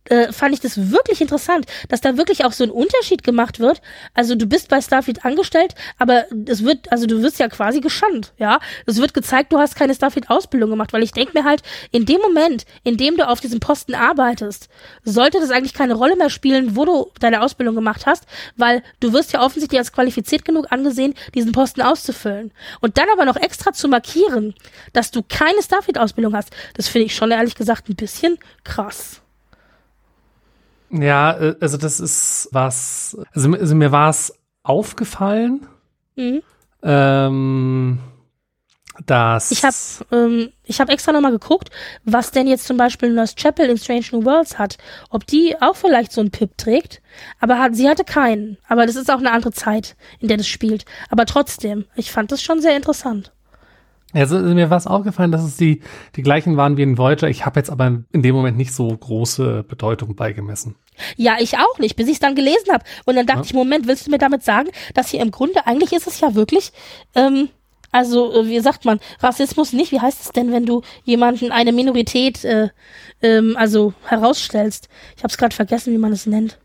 äh, 0.06 0.32
fand 0.32 0.54
ich 0.54 0.60
das 0.60 0.91
wirklich 0.91 1.22
interessant, 1.22 1.66
dass 1.89 2.02
da 2.02 2.18
wirklich 2.18 2.43
auch 2.45 2.54
so 2.54 2.64
ein 2.64 2.72
Unterschied 2.72 3.24
gemacht 3.24 3.60
wird. 3.60 3.82
Also 4.14 4.36
du 4.36 4.45
bist 4.45 4.70
bei 4.70 4.82
Starfleet 4.82 5.26
angestellt, 5.26 5.76
aber 5.97 6.26
es 6.47 6.64
wird, 6.64 6.91
also 6.91 7.06
du 7.06 7.22
wirst 7.22 7.39
ja 7.39 7.47
quasi 7.47 7.82
geschandt, 7.82 8.34
ja. 8.38 8.60
Es 8.86 8.97
wird 8.97 9.14
gezeigt, 9.14 9.54
du 9.54 9.60
hast 9.60 9.76
keine 9.76 9.93
Starfleet-Ausbildung 9.93 10.70
gemacht, 10.70 10.93
weil 10.93 11.04
ich 11.04 11.12
denke 11.12 11.38
mir 11.38 11.45
halt, 11.45 11.62
in 11.91 12.06
dem 12.06 12.20
Moment, 12.22 12.66
in 12.84 12.97
dem 12.97 13.18
du 13.18 13.28
auf 13.28 13.39
diesem 13.39 13.60
Posten 13.60 13.95
arbeitest, 13.95 14.70
sollte 15.04 15.39
das 15.39 15.52
eigentlich 15.52 15.74
keine 15.74 15.93
Rolle 15.93 16.16
mehr 16.16 16.30
spielen, 16.30 16.76
wo 16.76 16.86
du 16.86 17.12
deine 17.20 17.41
Ausbildung 17.41 17.76
gemacht 17.76 18.06
hast, 18.06 18.26
weil 18.58 18.84
du 18.99 19.14
wirst 19.14 19.34
ja 19.34 19.41
offensichtlich 19.41 19.80
als 19.80 19.91
qualifiziert 19.91 20.45
genug 20.45 20.72
angesehen, 20.72 21.14
diesen 21.36 21.52
Posten 21.52 21.82
auszufüllen. 21.82 22.52
Und 22.80 22.97
dann 22.97 23.08
aber 23.14 23.26
noch 23.26 23.36
extra 23.36 23.74
zu 23.74 23.88
markieren, 23.88 24.56
dass 24.93 25.12
du 25.12 25.22
keine 25.28 25.62
Starfleet-Ausbildung 25.62 26.36
hast, 26.36 26.52
das 26.76 26.88
finde 26.88 27.06
ich 27.06 27.16
schon 27.16 27.32
ehrlich 27.32 27.56
gesagt 27.56 27.89
ein 27.89 27.95
bisschen 27.95 28.38
krass. 28.64 29.21
Ja, 30.92 31.32
äh, 31.39 31.56
also 31.60 31.78
das 31.78 32.00
ist 32.00 32.50
was, 32.52 33.18
also, 33.34 33.52
also 33.54 33.76
mir 33.76 33.92
war 33.92 34.10
es 34.10 34.34
aufgefallen, 34.64 35.68
Mhm. 36.16 36.42
ähm, 36.84 38.00
dass 39.06 39.52
Ich 39.52 39.64
habe 39.64 39.76
ähm, 40.12 40.52
ich 40.64 40.80
hab 40.82 40.89
extra 40.89 41.12
nochmal 41.12 41.32
geguckt, 41.32 41.70
was 42.04 42.32
denn 42.32 42.46
jetzt 42.48 42.66
zum 42.66 42.78
Beispiel 42.78 43.12
Nurse 43.12 43.36
Chapel 43.36 43.68
in 43.70 43.78
Strange 43.78 44.06
New 44.12 44.26
Worlds 44.26 44.60
hat. 44.60 44.78
Ob 45.10 45.26
die 45.26 45.56
auch 45.62 45.76
vielleicht 45.76 46.12
so 46.12 46.22
einen 46.22 46.30
Pip 46.32 46.58
trägt. 46.58 47.02
Aber 47.39 47.58
hat, 47.58 47.76
sie 47.76 47.89
hatte 47.89 48.04
keinen. 48.04 48.58
Aber 48.68 48.86
das 48.86 48.96
ist 48.98 49.10
auch 49.10 49.20
eine 49.20 49.32
andere 49.32 49.54
Zeit, 49.54 49.96
in 50.20 50.28
der 50.28 50.38
das 50.38 50.48
spielt. 50.48 50.86
Aber 51.10 51.26
trotzdem, 51.26 51.86
ich 51.96 52.12
fand 52.12 52.32
das 52.32 52.44
schon 52.44 52.62
sehr 52.62 52.76
interessant. 52.76 53.32
Also 54.14 54.38
mir 54.39 54.70
war 54.70 54.78
es 54.78 54.88
aufgefallen, 54.88 55.32
dass 55.32 55.43
es 55.43 55.57
die, 55.57 55.82
die 56.16 56.22
gleichen 56.24 56.57
waren 56.57 56.78
wie 56.78 56.84
in 56.84 56.97
Voyager. 56.97 57.30
Ich 57.30 57.45
habe 57.45 57.59
jetzt 57.59 57.70
aber 57.70 57.88
in 58.12 58.22
dem 58.22 58.36
Moment 58.36 58.57
nicht 58.57 58.74
so 58.74 58.88
große 58.88 59.64
Bedeutung 59.68 60.16
beigemessen. 60.16 60.76
Ja, 61.16 61.38
ich 61.39 61.57
auch 61.57 61.80
nicht, 61.80 61.95
bis 61.95 62.07
ich 62.07 62.14
es 62.14 62.20
dann 62.20 62.36
gelesen 62.36 62.72
habe. 62.72 62.84
Und 63.05 63.16
dann 63.16 63.26
dachte 63.26 63.39
Ja. 63.41 63.45
ich, 63.45 63.53
Moment, 63.53 63.88
willst 63.88 64.07
du 64.07 64.12
mir 64.12 64.18
damit 64.18 64.43
sagen, 64.43 64.70
dass 64.93 65.09
hier 65.09 65.22
im 65.22 65.32
Grunde, 65.32 65.66
eigentlich 65.66 65.93
ist 65.93 66.07
es 66.07 66.20
ja 66.20 66.36
wirklich, 66.36 66.72
ähm, 67.16 67.49
also 67.91 68.34
äh, 68.34 68.47
wie 68.47 68.59
sagt 68.59 68.86
man, 68.86 68.99
Rassismus 69.20 69.74
nicht, 69.74 69.91
wie 69.91 69.99
heißt 69.99 70.22
es 70.22 70.32
denn, 70.32 70.51
wenn 70.51 70.66
du 70.66 70.82
jemanden, 71.03 71.51
eine 71.51 71.72
Minorität, 71.72 72.43
äh, 72.45 72.70
ähm, 73.22 73.55
also 73.57 73.93
herausstellst? 74.05 74.89
Ich 75.18 75.24
habe 75.24 75.32
es 75.32 75.38
gerade 75.38 75.55
vergessen, 75.55 75.93
wie 75.93 75.97
man 75.97 76.12
es 76.12 76.26
nennt. 76.26 76.57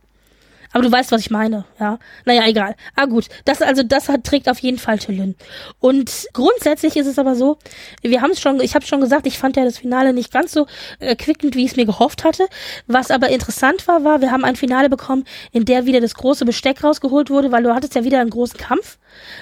Aber 0.76 0.82
du 0.82 0.92
weißt, 0.92 1.10
was 1.10 1.22
ich 1.22 1.30
meine, 1.30 1.64
ja. 1.80 1.98
Naja, 2.26 2.42
egal. 2.46 2.76
Ah 2.96 3.06
gut, 3.06 3.28
das 3.46 3.62
also 3.62 3.82
das 3.82 4.10
hat, 4.10 4.24
trägt 4.24 4.46
auf 4.46 4.58
jeden 4.58 4.76
Fall 4.76 4.98
Tillin. 4.98 5.34
Und 5.80 6.26
grundsätzlich 6.34 6.98
ist 6.98 7.06
es 7.06 7.18
aber 7.18 7.34
so, 7.34 7.56
wir 8.02 8.20
haben 8.20 8.32
es 8.32 8.42
schon, 8.42 8.60
ich 8.60 8.74
habe 8.74 8.84
schon 8.84 9.00
gesagt, 9.00 9.26
ich 9.26 9.38
fand 9.38 9.56
ja 9.56 9.64
das 9.64 9.78
Finale 9.78 10.12
nicht 10.12 10.30
ganz 10.34 10.52
so 10.52 10.66
erquickend, 10.98 11.54
wie 11.54 11.64
ich 11.64 11.70
es 11.70 11.76
mir 11.76 11.86
gehofft 11.86 12.24
hatte. 12.24 12.46
Was 12.86 13.10
aber 13.10 13.30
interessant 13.30 13.88
war, 13.88 14.04
war, 14.04 14.20
wir 14.20 14.30
haben 14.32 14.44
ein 14.44 14.54
Finale 14.54 14.90
bekommen, 14.90 15.24
in 15.50 15.64
der 15.64 15.86
wieder 15.86 16.02
das 16.02 16.14
große 16.14 16.44
Besteck 16.44 16.84
rausgeholt 16.84 17.30
wurde, 17.30 17.50
weil 17.52 17.62
du 17.62 17.74
hattest 17.74 17.94
ja 17.94 18.04
wieder 18.04 18.20
einen 18.20 18.28
großen 18.28 18.58
Kampf. 18.58 18.98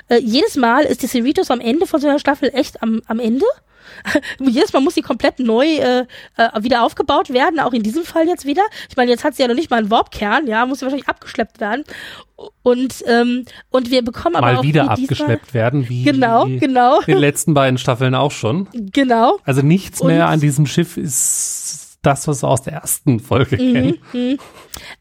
Äh, 0.06 0.18
jedes 0.18 0.54
Mal 0.54 0.84
ist 0.84 1.02
die 1.02 1.08
Cerritos 1.08 1.50
am 1.50 1.58
Ende 1.58 1.88
von 1.88 2.00
so 2.00 2.06
einer 2.06 2.20
Staffel 2.20 2.52
echt 2.54 2.80
am, 2.80 3.02
am 3.08 3.18
Ende. 3.18 3.46
Jedes 4.40 4.72
Mal 4.72 4.80
muss 4.80 4.94
sie 4.94 5.02
komplett 5.02 5.38
neu 5.38 5.66
äh, 5.66 6.00
äh, 6.36 6.62
wieder 6.62 6.82
aufgebaut 6.82 7.30
werden, 7.32 7.60
auch 7.60 7.72
in 7.72 7.82
diesem 7.82 8.04
Fall 8.04 8.26
jetzt 8.26 8.44
wieder. 8.46 8.62
Ich 8.88 8.96
meine, 8.96 9.10
jetzt 9.10 9.24
hat 9.24 9.34
sie 9.34 9.42
ja 9.42 9.48
noch 9.48 9.54
nicht 9.54 9.70
mal 9.70 9.78
einen 9.78 9.90
Warpkern, 9.90 10.46
ja, 10.46 10.66
muss 10.66 10.78
sie 10.80 10.82
wahrscheinlich 10.86 11.08
abgeschleppt 11.08 11.60
werden. 11.60 11.84
Und 12.62 13.04
ähm, 13.06 13.44
und 13.70 13.90
wir 13.90 14.02
bekommen 14.02 14.36
aber 14.36 14.46
Mal 14.52 14.56
auch 14.56 14.62
wieder 14.62 14.90
abgeschleppt 14.90 15.54
werden, 15.54 15.88
wie 15.88 16.02
Genau, 16.02 16.46
genau, 16.46 16.98
in 17.00 17.06
den 17.06 17.18
letzten 17.18 17.54
beiden 17.54 17.78
Staffeln 17.78 18.14
auch 18.14 18.32
schon. 18.32 18.68
genau. 18.72 19.38
Also 19.44 19.62
nichts 19.62 20.00
Und- 20.00 20.08
mehr 20.08 20.26
an 20.28 20.40
diesem 20.40 20.66
Schiff 20.66 20.96
ist 20.96 21.83
das, 22.06 22.28
was 22.28 22.42
wir 22.42 22.48
aus 22.48 22.62
der 22.62 22.74
ersten 22.74 23.20
Folge 23.20 23.56
kennen. 23.56 23.98
Mhm. 24.12 24.38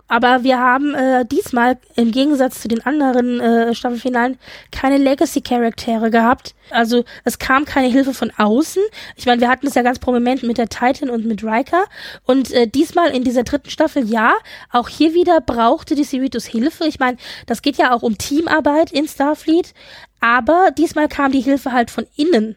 Aber 0.08 0.44
wir 0.44 0.60
haben 0.60 0.94
äh, 0.94 1.26
diesmal 1.26 1.78
im 1.96 2.12
Gegensatz 2.12 2.62
zu 2.62 2.68
den 2.68 2.86
anderen 2.86 3.40
äh, 3.40 3.74
Staffelfinalen 3.74 4.38
keine 4.72 4.98
Legacy-Charaktere 4.98 6.12
gehabt. 6.12 6.54
Also 6.70 7.04
es 7.24 7.40
kam 7.40 7.66
keine 7.66 7.88
Hilfe 7.88 8.14
von 8.14 8.32
außen. 8.38 8.84
Ich 9.16 9.26
meine, 9.26 9.42
wir 9.42 9.50
hatten 9.50 9.68
es 9.68 9.74
ja 9.74 9.82
ganz 9.82 10.00
prominent 10.00 10.44
mit 10.44 10.58
der 10.58 10.70
Titan 10.70 11.10
und 11.10 11.26
mit 11.26 11.44
Riker. 11.44 11.86
Und 12.26 12.52
äh, 12.52 12.68
diesmal 12.68 13.10
in 13.10 13.24
dieser 13.24 13.44
dritten 13.44 13.70
Staffel, 13.70 14.06
ja, 14.08 14.34
auch 14.72 14.90
hier 14.90 15.14
wieder 15.14 15.42
brauchte 15.42 15.96
die 15.96 16.04
Cerritos 16.04 16.46
Hilfe. 16.46 16.86
Ich 16.86 17.00
meine, 17.00 17.18
das 17.48 17.62
geht 17.62 17.78
ja 17.78 17.94
auch 17.94 18.04
um 18.04 18.18
Teamarbeit 18.18 18.92
in 18.92 19.08
Starfleet. 19.08 19.74
Aber 20.20 20.70
diesmal 20.78 21.08
kam 21.08 21.32
die 21.32 21.42
Hilfe 21.42 21.72
halt 21.72 21.92
von 21.92 22.06
innen. 22.16 22.56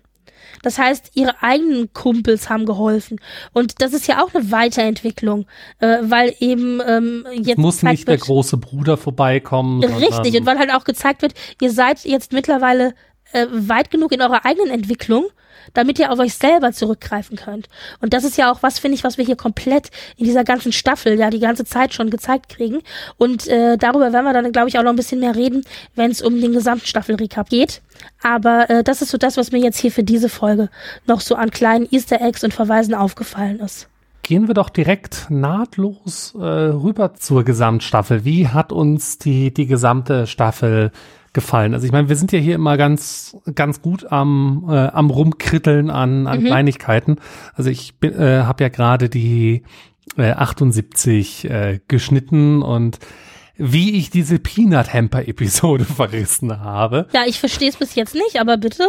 Das 0.63 0.79
heißt, 0.79 1.13
ihre 1.15 1.43
eigenen 1.43 1.93
Kumpels 1.93 2.49
haben 2.49 2.67
geholfen. 2.67 3.21
Und 3.53 3.81
das 3.83 3.93
ist 3.93 4.07
ja 4.07 4.23
auch 4.23 4.35
eine 4.35 4.51
Weiterentwicklung, 4.51 5.47
äh, 5.79 5.99
weil 6.03 6.35
eben 6.41 6.81
ähm, 6.87 7.27
jetzt 7.33 7.59
Muss 7.59 7.77
gezeigt 7.77 7.93
nicht 7.93 8.09
der 8.09 8.15
wird, 8.15 8.23
große 8.23 8.57
Bruder 8.57 8.97
vorbeikommen. 8.97 9.83
Richtig, 9.85 10.39
und 10.39 10.47
weil 10.47 10.59
halt 10.59 10.73
auch 10.73 10.85
gezeigt 10.85 11.23
wird, 11.23 11.35
ihr 11.61 11.71
seid 11.71 12.05
jetzt 12.05 12.33
mittlerweile 12.33 12.95
äh, 13.33 13.47
weit 13.51 13.91
genug 13.91 14.13
in 14.13 14.21
eurer 14.21 14.45
eigenen 14.45 14.71
Entwicklung, 14.71 15.27
damit 15.75 15.99
ihr 15.99 16.13
auf 16.13 16.19
euch 16.19 16.35
selber 16.35 16.73
zurückgreifen 16.73 17.37
könnt. 17.37 17.69
Und 18.01 18.13
das 18.13 18.25
ist 18.25 18.37
ja 18.37 18.51
auch 18.51 18.63
was, 18.63 18.79
finde 18.79 18.97
ich, 18.97 19.05
was 19.05 19.19
wir 19.19 19.25
hier 19.25 19.37
komplett 19.37 19.91
in 20.17 20.25
dieser 20.25 20.45
ganzen 20.45 20.73
Staffel 20.73 21.19
ja 21.19 21.31
die 21.31 21.41
ganze 21.41 21.65
Zeit 21.65 21.95
schon 21.95 22.11
gezeigt 22.11 22.49
kriegen. 22.49 22.81
Und 23.17 23.47
äh, 23.49 23.77
darüber 23.77 24.13
werden 24.13 24.25
wir 24.25 24.33
dann, 24.33 24.53
glaube 24.53 24.69
ich, 24.69 24.79
auch 24.79 24.83
noch 24.83 24.91
ein 24.91 24.97
bisschen 24.97 25.21
mehr 25.21 25.35
reden, 25.35 25.65
wenn 25.95 26.11
es 26.11 26.23
um 26.23 26.41
den 26.41 26.53
gesamten 26.53 26.87
Staffel-Recap 26.87 27.49
geht. 27.49 27.83
Aber 28.23 28.69
äh, 28.71 28.85
das 28.85 29.03
ist 29.03 29.11
so 29.11 29.19
das, 29.19 29.37
was 29.37 29.53
mir 29.53 29.59
jetzt 29.59 29.79
hier 29.79 29.93
für 29.93 30.05
diese 30.05 30.29
Folge 30.29 30.69
noch 31.07 31.21
so 31.21 31.35
an 31.35 31.51
kleinen 31.51 31.89
Easter 31.91 32.21
Eggs 32.21 32.45
und 32.45 32.55
Verweisen 32.55 32.95
aufgefallen 32.95 33.61
ist. 33.61 33.89
Gehen 34.23 34.49
wir 34.49 34.55
doch 34.55 34.71
direkt 34.71 35.27
nahtlos 35.29 36.35
äh, 36.35 36.43
rüber 36.43 37.15
zur 37.15 37.45
Gesamtstaffel. 37.45 38.25
Wie 38.25 38.49
hat 38.49 38.73
uns 38.73 39.19
die, 39.19 39.55
die 39.55 39.67
gesamte 39.67 40.27
Staffel 40.27 40.91
gefallen? 41.37 41.75
Also 41.75 41.87
ich 41.87 41.93
meine, 41.93 42.09
wir 42.09 42.17
sind 42.17 42.33
ja 42.33 42.41
hier 42.41 42.57
immer 42.57 42.77
ganz, 42.77 43.37
ganz 43.55 43.83
gut 43.83 44.11
am, 44.11 44.65
äh, 44.69 44.89
am 44.89 45.11
Rumkritteln 45.11 45.91
an, 45.91 46.27
an 46.27 46.43
Kleinigkeiten. 46.43 47.19
Also 47.55 47.71
ich 47.71 48.01
bin, 48.01 48.19
äh, 48.19 48.43
habe 48.43 48.65
ja 48.65 48.69
gerade 48.69 49.09
die 49.09 49.63
äh, 50.17 50.33
78 50.33 51.45
äh, 51.45 51.81
geschnitten 51.87 52.63
und 52.63 52.99
wie 53.59 53.97
ich 53.99 54.11
diese 54.11 54.39
Peanut 54.39 54.93
Hamper 54.93 55.29
Episode 55.29 55.85
verrissen 55.97 56.61
habe. 56.61 57.07
Ja, 57.13 57.25
ich 57.27 57.39
verstehe 57.39 57.69
es 57.69 57.77
bis 57.77 57.95
jetzt 57.95 58.15
nicht, 58.15 58.41
aber 58.41 58.57
bitte. 58.57 58.89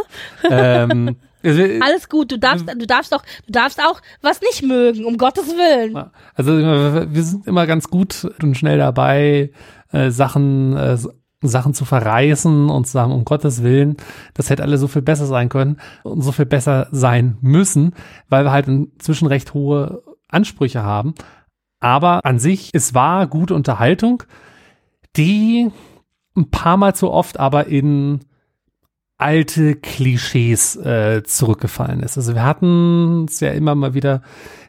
ähm, 0.50 1.18
also, 1.44 1.62
Alles 1.82 2.08
gut, 2.08 2.32
du 2.32 2.40
darfst, 2.40 2.66
du 2.66 2.88
darfst 2.88 3.12
doch, 3.12 3.24
du 3.46 3.52
darfst 3.52 3.82
auch 3.82 4.02
was 4.22 4.40
nicht 4.42 4.64
mögen, 4.64 5.04
um 5.04 5.18
Gottes 5.18 5.48
Willen. 5.48 6.02
Also 6.34 6.58
wir 6.58 7.24
sind 7.24 7.46
immer 7.46 7.68
ganz 7.68 7.90
gut 7.90 8.26
und 8.42 8.56
schnell 8.56 8.78
dabei, 8.78 9.52
äh, 9.92 10.12
Sachen, 10.12 10.76
äh, 10.78 10.98
Sachen 11.42 11.74
zu 11.74 11.86
verreißen 11.86 12.70
und 12.70 12.86
zu 12.86 12.94
sagen, 12.94 13.12
um 13.12 13.24
Gottes 13.24 13.62
Willen, 13.62 13.98
das 14.34 14.50
hätte 14.50 14.64
alles 14.64 14.82
so 14.82 14.88
viel 14.88 15.04
besser 15.04 15.28
sein 15.28 15.50
können 15.50 15.78
und 16.04 16.22
so 16.22 16.32
viel 16.32 16.46
besser 16.46 16.88
sein 16.92 17.38
müssen, 17.42 17.94
weil 18.28 18.46
wir 18.46 18.52
halt 18.52 18.68
inzwischen 18.68 19.28
recht 19.28 19.54
hohe 19.54 20.04
Ansprüche 20.30 20.84
haben. 20.84 21.14
Aber 21.80 22.26
an 22.26 22.40
sich, 22.40 22.72
es 22.74 22.94
war 22.94 23.28
gute 23.28 23.54
Unterhaltung, 23.54 24.24
die 25.16 25.72
ein 26.36 26.50
paar 26.50 26.78
Mal 26.78 26.96
zu 26.96 27.12
oft 27.12 27.40
aber 27.40 27.68
in 27.68 28.22
alte 29.18 29.76
Klischees 29.76 30.76
äh, 30.76 31.24
zurückgefallen 31.24 32.02
ist. 32.02 32.18
Also 32.18 32.36
wir 32.36 32.44
hatten 32.44 33.26
es 33.26 33.40
ja 33.40 33.52
immer 33.52 33.74
mal 33.74 33.94
wieder, 33.96 34.22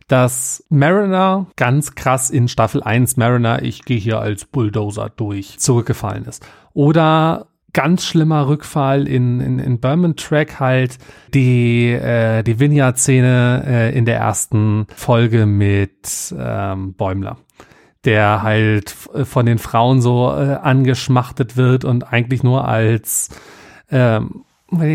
dass 0.09 0.65
Mariner 0.71 1.47
ganz 1.57 1.95
krass 1.95 2.31
in 2.31 2.49
Staffel 2.49 2.83
1 2.83 3.17
Mariner, 3.17 3.63
ich 3.63 3.85
gehe 3.85 3.99
hier 3.99 4.21
als 4.21 4.45
Bulldozer 4.45 5.11
durch, 5.15 5.59
zurückgefallen 5.59 6.25
ist. 6.25 6.45
Oder 6.73 7.47
ganz 7.75 8.05
schlimmer 8.07 8.49
Rückfall 8.49 9.07
in, 9.07 9.41
in, 9.41 9.59
in 9.59 9.79
Berman 9.81 10.17
Track 10.17 10.59
halt 10.59 10.99
die, 11.35 11.91
äh, 11.93 12.43
die 12.43 12.59
Vineyard-Szene 12.59 13.63
äh, 13.67 13.97
in 13.97 14.07
der 14.07 14.17
ersten 14.17 14.87
Folge 14.97 15.47
mit 15.47 16.35
ähm, 16.37 16.95
Bäumler 16.95 17.37
der 18.05 18.43
halt 18.43 18.91
f- 18.93 19.29
von 19.29 19.45
den 19.45 19.59
Frauen 19.59 20.01
so 20.01 20.31
äh, 20.31 20.55
angeschmachtet 20.55 21.57
wird 21.57 21.85
und 21.85 22.11
eigentlich 22.13 22.45
nur 22.45 22.67
als 22.67 23.29
ähm, 23.91 24.45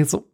so 0.05 0.25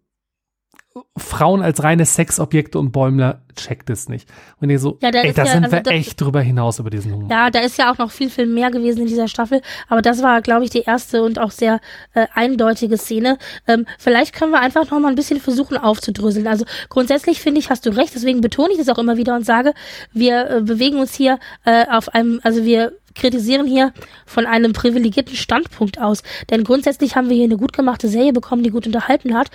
Frauen 1.17 1.61
als 1.61 1.83
reine 1.83 2.05
Sexobjekte 2.05 2.79
und 2.79 2.91
Bäumler 2.91 3.41
checkt 3.55 3.89
es 3.89 4.07
nicht. 4.09 4.29
Und 4.61 4.69
ihr 4.69 4.79
so, 4.79 4.97
Ja, 5.01 5.11
da 5.11 5.19
ey, 5.19 5.33
da 5.33 5.43
ja- 5.43 5.51
sind 5.51 5.63
also 5.65 5.75
wir 5.75 5.83
das- 5.83 5.93
echt 5.93 6.21
drüber 6.21 6.41
hinaus 6.41 6.79
über 6.79 6.89
diesen 6.89 7.13
Humor. 7.13 7.29
Ja, 7.29 7.49
da 7.49 7.59
ist 7.59 7.77
ja 7.77 7.91
auch 7.91 7.97
noch 7.97 8.11
viel, 8.11 8.29
viel 8.29 8.45
mehr 8.45 8.71
gewesen 8.71 9.01
in 9.01 9.07
dieser 9.07 9.27
Staffel. 9.27 9.61
Aber 9.89 10.01
das 10.01 10.21
war, 10.23 10.41
glaube 10.41 10.63
ich, 10.63 10.69
die 10.69 10.81
erste 10.83 11.23
und 11.23 11.39
auch 11.39 11.51
sehr 11.51 11.79
äh, 12.13 12.27
eindeutige 12.33 12.97
Szene. 12.97 13.37
Ähm, 13.67 13.85
vielleicht 13.97 14.33
können 14.33 14.51
wir 14.51 14.59
einfach 14.61 14.89
noch 14.91 14.99
mal 14.99 15.09
ein 15.09 15.15
bisschen 15.15 15.39
versuchen 15.41 15.77
aufzudröseln. 15.77 16.47
Also 16.47 16.65
grundsätzlich 16.89 17.41
finde 17.41 17.59
ich, 17.59 17.69
hast 17.69 17.85
du 17.85 17.89
recht. 17.95 18.15
Deswegen 18.15 18.41
betone 18.41 18.71
ich 18.71 18.77
das 18.77 18.89
auch 18.89 18.97
immer 18.97 19.17
wieder 19.17 19.35
und 19.35 19.45
sage, 19.45 19.73
wir 20.13 20.49
äh, 20.49 20.61
bewegen 20.61 20.99
uns 20.99 21.13
hier 21.15 21.39
äh, 21.65 21.85
auf 21.89 22.09
einem, 22.09 22.39
also 22.43 22.63
wir 22.63 22.93
kritisieren 23.15 23.65
hier 23.67 23.91
von 24.25 24.45
einem 24.45 24.71
privilegierten 24.71 25.35
Standpunkt 25.35 25.99
aus. 25.99 26.23
Denn 26.49 26.63
grundsätzlich 26.63 27.15
haben 27.17 27.27
wir 27.27 27.35
hier 27.35 27.45
eine 27.45 27.57
gut 27.57 27.73
gemachte 27.73 28.07
Serie 28.07 28.31
bekommen, 28.31 28.63
die 28.63 28.69
gut 28.69 28.85
unterhalten 28.87 29.35
hat. 29.35 29.49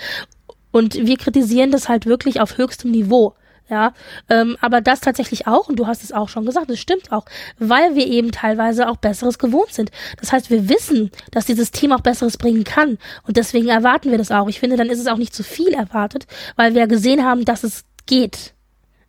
Und 0.74 0.96
wir 1.06 1.16
kritisieren 1.16 1.70
das 1.70 1.88
halt 1.88 2.04
wirklich 2.04 2.40
auf 2.40 2.58
höchstem 2.58 2.90
Niveau. 2.90 3.34
Ja, 3.70 3.94
ähm, 4.28 4.56
aber 4.60 4.80
das 4.80 5.00
tatsächlich 5.00 5.46
auch, 5.46 5.68
und 5.68 5.76
du 5.78 5.86
hast 5.86 6.02
es 6.02 6.10
auch 6.10 6.28
schon 6.28 6.44
gesagt, 6.44 6.68
das 6.68 6.80
stimmt 6.80 7.12
auch, 7.12 7.26
weil 7.58 7.94
wir 7.94 8.08
eben 8.08 8.32
teilweise 8.32 8.88
auch 8.88 8.96
Besseres 8.96 9.38
gewohnt 9.38 9.72
sind. 9.72 9.92
Das 10.20 10.32
heißt, 10.32 10.50
wir 10.50 10.68
wissen, 10.68 11.12
dass 11.30 11.46
dieses 11.46 11.70
Team 11.70 11.92
auch 11.92 12.00
Besseres 12.00 12.36
bringen 12.36 12.64
kann. 12.64 12.98
Und 13.24 13.36
deswegen 13.36 13.68
erwarten 13.68 14.10
wir 14.10 14.18
das 14.18 14.32
auch. 14.32 14.48
Ich 14.48 14.58
finde, 14.58 14.76
dann 14.76 14.90
ist 14.90 14.98
es 14.98 15.06
auch 15.06 15.16
nicht 15.16 15.32
zu 15.32 15.44
viel 15.44 15.72
erwartet, 15.72 16.26
weil 16.56 16.74
wir 16.74 16.88
gesehen 16.88 17.24
haben, 17.24 17.44
dass 17.44 17.62
es 17.62 17.84
geht. 18.06 18.53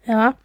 Ja, 0.08 0.36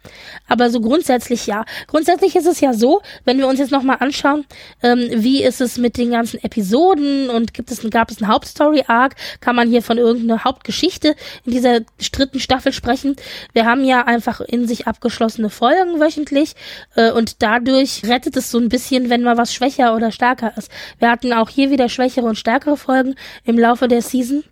aber 0.47 0.71
so 0.71 0.81
grundsätzlich 0.81 1.45
ja. 1.45 1.65
Grundsätzlich 1.85 2.35
ist 2.35 2.47
es 2.47 2.61
ja 2.61 2.73
so, 2.73 3.01
wenn 3.25 3.37
wir 3.37 3.47
uns 3.47 3.59
jetzt 3.59 3.71
nochmal 3.71 3.97
anschauen, 3.99 4.45
ähm, 4.81 5.07
wie 5.13 5.43
ist 5.43 5.61
es 5.61 5.77
mit 5.77 5.97
den 5.97 6.09
ganzen 6.09 6.43
Episoden 6.43 7.29
und 7.29 7.53
gibt 7.53 7.69
es, 7.69 7.87
gab 7.91 8.09
es 8.09 8.21
einen 8.21 8.31
Hauptstory-Arc, 8.31 9.15
kann 9.39 9.55
man 9.55 9.69
hier 9.69 9.83
von 9.83 9.99
irgendeiner 9.99 10.43
Hauptgeschichte 10.43 11.15
in 11.45 11.51
dieser 11.51 11.81
dritten 12.11 12.39
Staffel 12.39 12.73
sprechen. 12.73 13.15
Wir 13.53 13.67
haben 13.67 13.83
ja 13.83 14.01
einfach 14.07 14.41
in 14.41 14.67
sich 14.67 14.87
abgeschlossene 14.87 15.51
Folgen 15.51 15.99
wöchentlich 15.99 16.55
äh, 16.95 17.11
und 17.11 17.43
dadurch 17.43 18.01
rettet 18.05 18.35
es 18.37 18.49
so 18.49 18.57
ein 18.57 18.69
bisschen, 18.69 19.11
wenn 19.11 19.21
mal 19.21 19.37
was 19.37 19.53
schwächer 19.53 19.95
oder 19.95 20.11
stärker 20.11 20.53
ist. 20.57 20.71
Wir 20.97 21.11
hatten 21.11 21.33
auch 21.33 21.49
hier 21.49 21.69
wieder 21.69 21.87
schwächere 21.87 22.25
und 22.25 22.37
stärkere 22.37 22.77
Folgen 22.77 23.13
im 23.43 23.59
Laufe 23.59 23.87
der 23.87 24.01
Season 24.01 24.43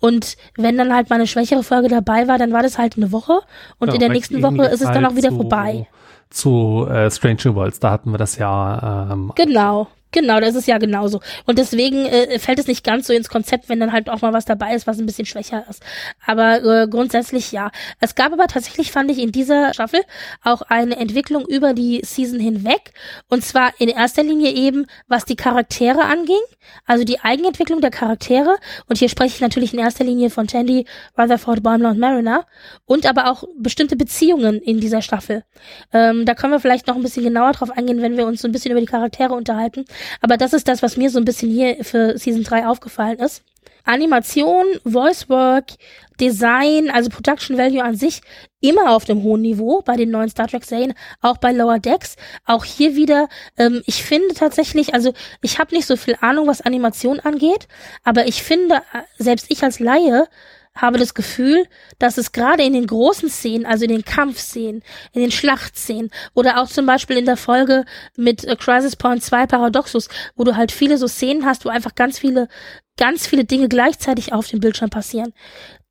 und 0.00 0.36
wenn 0.56 0.76
dann 0.76 0.92
halt 0.94 1.10
mal 1.10 1.16
eine 1.16 1.26
schwächere 1.26 1.62
Folge 1.62 1.88
dabei 1.88 2.26
war, 2.26 2.38
dann 2.38 2.52
war 2.52 2.62
das 2.62 2.78
halt 2.78 2.96
eine 2.96 3.12
Woche 3.12 3.40
und 3.78 3.88
Ja, 3.88 3.94
in 3.94 4.00
der 4.00 4.08
nächsten 4.08 4.42
Woche 4.42 4.66
ist 4.66 4.80
es 4.80 4.90
dann 4.90 5.04
auch 5.04 5.14
wieder 5.14 5.30
zu, 5.30 5.36
vorbei. 5.36 5.86
Zu 6.30 6.86
äh, 6.90 7.10
Stranger 7.10 7.54
Worlds, 7.54 7.80
da 7.80 7.90
hatten 7.90 8.10
wir 8.10 8.18
das 8.18 8.36
ja 8.36 9.08
ähm, 9.12 9.32
Genau. 9.36 9.88
Genau, 10.12 10.40
das 10.40 10.56
ist 10.56 10.66
ja 10.66 10.78
genauso. 10.78 11.20
Und 11.46 11.58
deswegen 11.58 12.04
äh, 12.06 12.38
fällt 12.40 12.58
es 12.58 12.66
nicht 12.66 12.82
ganz 12.82 13.06
so 13.06 13.12
ins 13.12 13.28
Konzept, 13.28 13.68
wenn 13.68 13.78
dann 13.78 13.92
halt 13.92 14.10
auch 14.10 14.22
mal 14.22 14.32
was 14.32 14.44
dabei 14.44 14.74
ist, 14.74 14.88
was 14.88 14.98
ein 14.98 15.06
bisschen 15.06 15.26
schwächer 15.26 15.64
ist. 15.70 15.82
Aber 16.26 16.62
äh, 16.64 16.88
grundsätzlich 16.88 17.52
ja. 17.52 17.70
Es 18.00 18.16
gab 18.16 18.32
aber 18.32 18.48
tatsächlich, 18.48 18.90
fand 18.90 19.10
ich, 19.10 19.18
in 19.18 19.30
dieser 19.30 19.72
Staffel 19.72 20.00
auch 20.42 20.62
eine 20.62 20.96
Entwicklung 20.96 21.46
über 21.46 21.74
die 21.74 22.00
Season 22.04 22.40
hinweg. 22.40 22.92
Und 23.28 23.44
zwar 23.44 23.72
in 23.78 23.88
erster 23.88 24.24
Linie 24.24 24.52
eben, 24.52 24.86
was 25.06 25.24
die 25.24 25.36
Charaktere 25.36 26.02
anging, 26.02 26.40
also 26.86 27.04
die 27.04 27.20
Eigenentwicklung 27.20 27.80
der 27.80 27.90
Charaktere. 27.90 28.56
Und 28.88 28.98
hier 28.98 29.08
spreche 29.08 29.36
ich 29.36 29.40
natürlich 29.40 29.72
in 29.72 29.78
erster 29.78 30.02
Linie 30.02 30.30
von 30.30 30.48
Tandy, 30.48 30.86
Rutherford, 31.16 31.62
Baumler 31.62 31.90
und 31.90 32.00
Mariner. 32.00 32.46
Und 32.84 33.06
aber 33.06 33.30
auch 33.30 33.44
bestimmte 33.56 33.94
Beziehungen 33.94 34.60
in 34.60 34.80
dieser 34.80 35.02
Staffel. 35.02 35.44
Ähm, 35.92 36.24
da 36.26 36.34
können 36.34 36.52
wir 36.52 36.60
vielleicht 36.60 36.88
noch 36.88 36.96
ein 36.96 37.02
bisschen 37.02 37.22
genauer 37.22 37.52
drauf 37.52 37.70
eingehen, 37.70 38.02
wenn 38.02 38.16
wir 38.16 38.26
uns 38.26 38.42
so 38.42 38.48
ein 38.48 38.52
bisschen 38.52 38.72
über 38.72 38.80
die 38.80 38.86
Charaktere 38.86 39.34
unterhalten. 39.34 39.84
Aber 40.20 40.36
das 40.36 40.52
ist 40.52 40.68
das, 40.68 40.82
was 40.82 40.96
mir 40.96 41.10
so 41.10 41.18
ein 41.18 41.24
bisschen 41.24 41.50
hier 41.50 41.84
für 41.84 42.18
Season 42.18 42.42
3 42.42 42.66
aufgefallen 42.66 43.18
ist. 43.18 43.42
Animation, 43.84 44.66
Voice 44.84 45.28
Work, 45.28 45.72
Design, 46.20 46.90
also 46.90 47.08
Production 47.08 47.56
Value 47.56 47.82
an 47.82 47.96
sich 47.96 48.20
immer 48.60 48.94
auf 48.94 49.04
dem 49.04 49.22
hohen 49.22 49.40
Niveau 49.40 49.80
bei 49.82 49.96
den 49.96 50.10
neuen 50.10 50.28
Star 50.28 50.48
Trek 50.48 50.64
Serien, 50.64 50.94
auch 51.22 51.38
bei 51.38 51.50
Lower 51.52 51.78
Decks. 51.78 52.16
Auch 52.44 52.64
hier 52.64 52.94
wieder, 52.94 53.28
ähm, 53.56 53.82
ich 53.86 54.02
finde 54.02 54.34
tatsächlich, 54.34 54.92
also 54.92 55.14
ich 55.40 55.58
habe 55.58 55.74
nicht 55.74 55.86
so 55.86 55.96
viel 55.96 56.16
Ahnung, 56.20 56.46
was 56.46 56.60
Animation 56.60 57.20
angeht, 57.20 57.68
aber 58.04 58.26
ich 58.26 58.42
finde, 58.42 58.76
äh, 58.92 59.02
selbst 59.18 59.46
ich 59.48 59.62
als 59.62 59.80
Laie 59.80 60.28
habe 60.74 60.98
das 60.98 61.14
Gefühl, 61.14 61.64
dass 61.98 62.16
es 62.16 62.32
gerade 62.32 62.62
in 62.62 62.72
den 62.72 62.86
großen 62.86 63.28
Szenen, 63.28 63.66
also 63.66 63.84
in 63.84 63.90
den 63.90 64.04
Kampfszenen, 64.04 64.82
in 65.12 65.20
den 65.20 65.30
Schlachtszenen 65.30 66.10
oder 66.34 66.60
auch 66.60 66.68
zum 66.68 66.86
Beispiel 66.86 67.16
in 67.16 67.24
der 67.24 67.36
Folge 67.36 67.84
mit 68.16 68.44
äh, 68.44 68.56
Crisis 68.56 68.96
Point 68.96 69.22
2 69.22 69.46
Paradoxus, 69.46 70.08
wo 70.36 70.44
du 70.44 70.56
halt 70.56 70.72
viele 70.72 70.96
so 70.96 71.08
Szenen 71.08 71.44
hast, 71.44 71.64
wo 71.64 71.68
einfach 71.68 71.94
ganz 71.94 72.18
viele, 72.18 72.48
ganz 72.96 73.26
viele 73.26 73.44
Dinge 73.44 73.68
gleichzeitig 73.68 74.32
auf 74.32 74.48
dem 74.48 74.60
Bildschirm 74.60 74.90
passieren. 74.90 75.32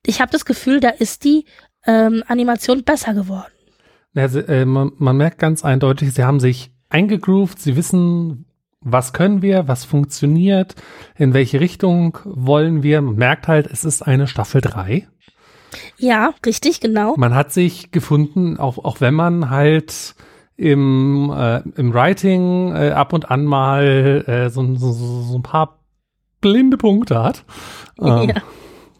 Ich 0.06 0.20
habe 0.20 0.32
das 0.32 0.44
Gefühl, 0.44 0.80
da 0.80 0.88
ist 0.88 1.24
die 1.24 1.44
ähm, 1.86 2.24
Animation 2.26 2.82
besser 2.82 3.14
geworden. 3.14 3.52
Sie, 4.14 4.40
äh, 4.40 4.64
man, 4.64 4.92
man 4.96 5.16
merkt 5.16 5.38
ganz 5.38 5.64
eindeutig, 5.64 6.12
sie 6.14 6.24
haben 6.24 6.40
sich 6.40 6.72
eingegroovt, 6.88 7.60
sie 7.60 7.76
wissen, 7.76 8.46
was 8.82 9.12
können 9.12 9.42
wir, 9.42 9.68
was 9.68 9.84
funktioniert, 9.84 10.74
in 11.16 11.34
welche 11.34 11.60
Richtung 11.60 12.18
wollen 12.24 12.82
wir. 12.82 13.00
Man 13.02 13.16
merkt 13.16 13.48
halt, 13.48 13.66
es 13.66 13.84
ist 13.84 14.02
eine 14.02 14.26
Staffel 14.26 14.60
3. 14.60 15.06
Ja, 15.98 16.34
richtig, 16.44 16.80
genau. 16.80 17.14
Man 17.16 17.34
hat 17.34 17.52
sich 17.52 17.90
gefunden, 17.90 18.58
auch, 18.58 18.78
auch 18.78 19.00
wenn 19.00 19.14
man 19.14 19.50
halt 19.50 20.14
im, 20.56 21.32
äh, 21.34 21.60
im 21.76 21.94
Writing 21.94 22.74
äh, 22.74 22.90
ab 22.90 23.12
und 23.12 23.30
an 23.30 23.44
mal 23.44 24.24
äh, 24.26 24.50
so, 24.50 24.74
so, 24.76 24.92
so, 24.92 25.38
ein 25.38 25.42
paar 25.42 25.78
blinde 26.40 26.76
Punkte 26.76 27.22
hat. 27.22 27.44
Ähm, 28.00 28.30
Ja. 28.30 28.42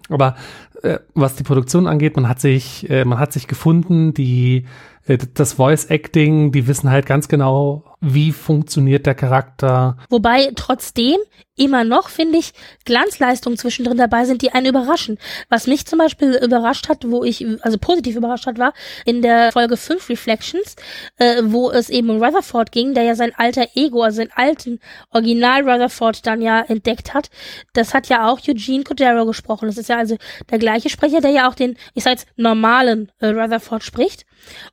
Aber 0.08 0.36
äh, 0.82 0.98
was 1.14 1.36
die 1.36 1.44
Produktion 1.44 1.86
angeht, 1.86 2.16
man 2.16 2.28
hat 2.28 2.40
sich, 2.40 2.88
äh, 2.90 3.04
man 3.04 3.18
hat 3.18 3.32
sich 3.32 3.46
gefunden, 3.46 4.12
die 4.12 4.66
äh, 5.06 5.18
das 5.34 5.54
Voice 5.54 5.86
Acting, 5.86 6.52
die 6.52 6.66
wissen 6.66 6.90
halt 6.90 7.06
ganz 7.06 7.28
genau, 7.28 7.84
wie 8.00 8.32
funktioniert 8.32 9.06
der 9.06 9.14
Charakter. 9.14 9.96
Wobei 10.08 10.52
trotzdem 10.56 11.18
immer 11.60 11.84
noch, 11.84 12.08
finde 12.08 12.38
ich, 12.38 12.52
Glanzleistungen 12.86 13.58
zwischendrin 13.58 13.98
dabei 13.98 14.24
sind, 14.24 14.40
die 14.40 14.52
einen 14.52 14.66
überraschen. 14.66 15.18
Was 15.50 15.66
mich 15.66 15.86
zum 15.86 15.98
Beispiel 15.98 16.34
überrascht 16.42 16.88
hat, 16.88 17.04
wo 17.06 17.22
ich, 17.22 17.46
also 17.60 17.76
positiv 17.76 18.16
überrascht 18.16 18.46
hat, 18.46 18.58
war 18.58 18.72
in 19.04 19.20
der 19.20 19.52
Folge 19.52 19.76
5 19.76 20.08
Reflections, 20.08 20.76
äh, 21.18 21.42
wo 21.44 21.70
es 21.70 21.90
eben 21.90 22.08
um 22.08 22.22
Rutherford 22.22 22.72
ging, 22.72 22.94
der 22.94 23.02
ja 23.02 23.14
sein 23.14 23.34
alter 23.36 23.68
Ego, 23.74 24.02
also 24.02 24.16
seinen 24.16 24.32
alten 24.34 24.80
Original 25.10 25.68
Rutherford 25.68 26.26
dann 26.26 26.40
ja 26.40 26.62
entdeckt 26.62 27.12
hat. 27.12 27.28
Das 27.74 27.92
hat 27.92 28.08
ja 28.08 28.30
auch 28.30 28.40
Eugene 28.48 28.84
Cordero 28.84 29.26
gesprochen. 29.26 29.66
Das 29.66 29.76
ist 29.76 29.90
ja 29.90 29.98
also 29.98 30.16
der 30.50 30.58
gleiche 30.58 30.88
Sprecher, 30.88 31.20
der 31.20 31.32
ja 31.32 31.48
auch 31.48 31.54
den, 31.54 31.76
ich 31.92 32.04
sag 32.04 32.12
jetzt, 32.12 32.26
normalen 32.36 33.12
äh, 33.18 33.26
Rutherford 33.26 33.84
spricht. 33.84 34.24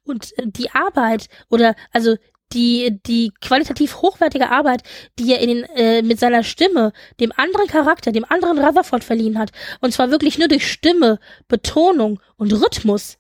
Und 0.06 0.38
äh, 0.38 0.44
die 0.46 0.72
Arbeit 0.72 1.28
oder, 1.50 1.76
also 1.92 2.16
die, 2.54 3.00
die 3.06 3.32
qualitativ 3.42 3.98
hochwertige 3.98 4.50
Arbeit, 4.50 4.84
die 5.20 5.32
er 5.34 5.40
in 5.40 5.50
den, 5.50 5.64
äh, 5.76 6.02
mit 6.02 6.20
seiner 6.20 6.44
Stimme 6.44 6.94
dem 7.20 7.32
anderen 7.36 7.68
Charakter, 7.68 8.12
dem 8.12 8.26
anderen 8.28 8.60
Rutherford 8.60 9.04
verliehen 9.04 9.38
hat, 9.38 9.52
und 9.82 9.94
zwar 9.94 10.12
wirklich 10.12 10.38
nur 10.38 10.48
durch 10.48 10.72
Stimme, 10.72 11.20
Betonung 11.48 12.20
und 12.38 12.54
Rhythmus, 12.54 13.18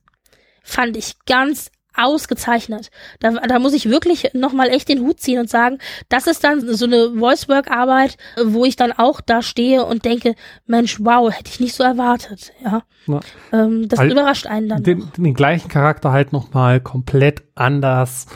fand 0.64 0.98
ich 0.98 1.14
ganz 1.26 1.72
ausgezeichnet. 2.00 2.90
Da, 3.20 3.32
da 3.32 3.60
muss 3.60 3.74
ich 3.74 3.90
wirklich 3.90 4.30
nochmal 4.34 4.70
echt 4.70 4.88
den 4.88 5.02
Hut 5.02 5.20
ziehen 5.20 5.40
und 5.40 5.50
sagen, 5.50 5.80
das 6.10 6.28
ist 6.28 6.44
dann 6.44 6.62
so 6.76 6.86
eine 6.86 7.14
Voice-Work-Arbeit, 7.18 8.18
wo 8.46 8.66
ich 8.66 8.76
dann 8.76 8.92
auch 8.92 9.20
da 9.20 9.42
stehe 9.42 9.84
und 9.84 10.06
denke, 10.06 10.36
Mensch, 10.68 10.98
wow, 11.02 11.32
hätte 11.34 11.50
ich 11.50 11.60
nicht 11.60 11.74
so 11.74 11.84
erwartet. 11.84 12.54
Ja, 12.64 12.84
Ja. 13.08 13.20
ähm, 13.52 13.88
das 13.90 14.04
überrascht 14.04 14.46
einen 14.46 14.70
dann. 14.70 14.84
Den, 14.84 15.12
den 15.18 15.34
gleichen 15.34 15.70
Charakter 15.70 16.12
halt 16.12 16.34
nochmal 16.34 16.80
komplett 16.80 17.42
anders 17.56 18.28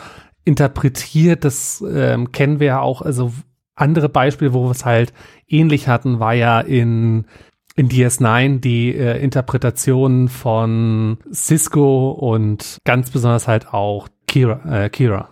interpretiert. 0.43 1.43
Das 1.45 1.83
ähm, 1.87 2.31
kennen 2.31 2.59
wir 2.59 2.67
ja 2.67 2.79
auch. 2.81 3.01
Also 3.01 3.31
andere 3.75 4.09
Beispiele, 4.09 4.53
wo 4.53 4.65
wir 4.65 4.71
es 4.71 4.85
halt 4.85 5.13
ähnlich 5.47 5.87
hatten, 5.87 6.19
war 6.19 6.33
ja 6.33 6.59
in 6.61 7.25
in 7.75 7.87
DS9 7.89 8.59
die 8.59 8.93
äh, 8.95 9.17
Interpretation 9.23 10.27
von 10.27 11.17
Cisco 11.33 12.11
und 12.11 12.77
ganz 12.83 13.11
besonders 13.11 13.47
halt 13.47 13.73
auch 13.73 14.09
Kira. 14.27 14.83
Äh, 14.85 14.89
Kira. 14.89 15.29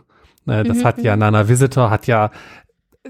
Äh, 0.48 0.64
das 0.64 0.78
Mhm, 0.78 0.84
hat 0.86 1.00
ja 1.04 1.18
Nana 1.18 1.50
Visitor 1.50 1.90
hat 1.90 2.08
ja 2.08 2.32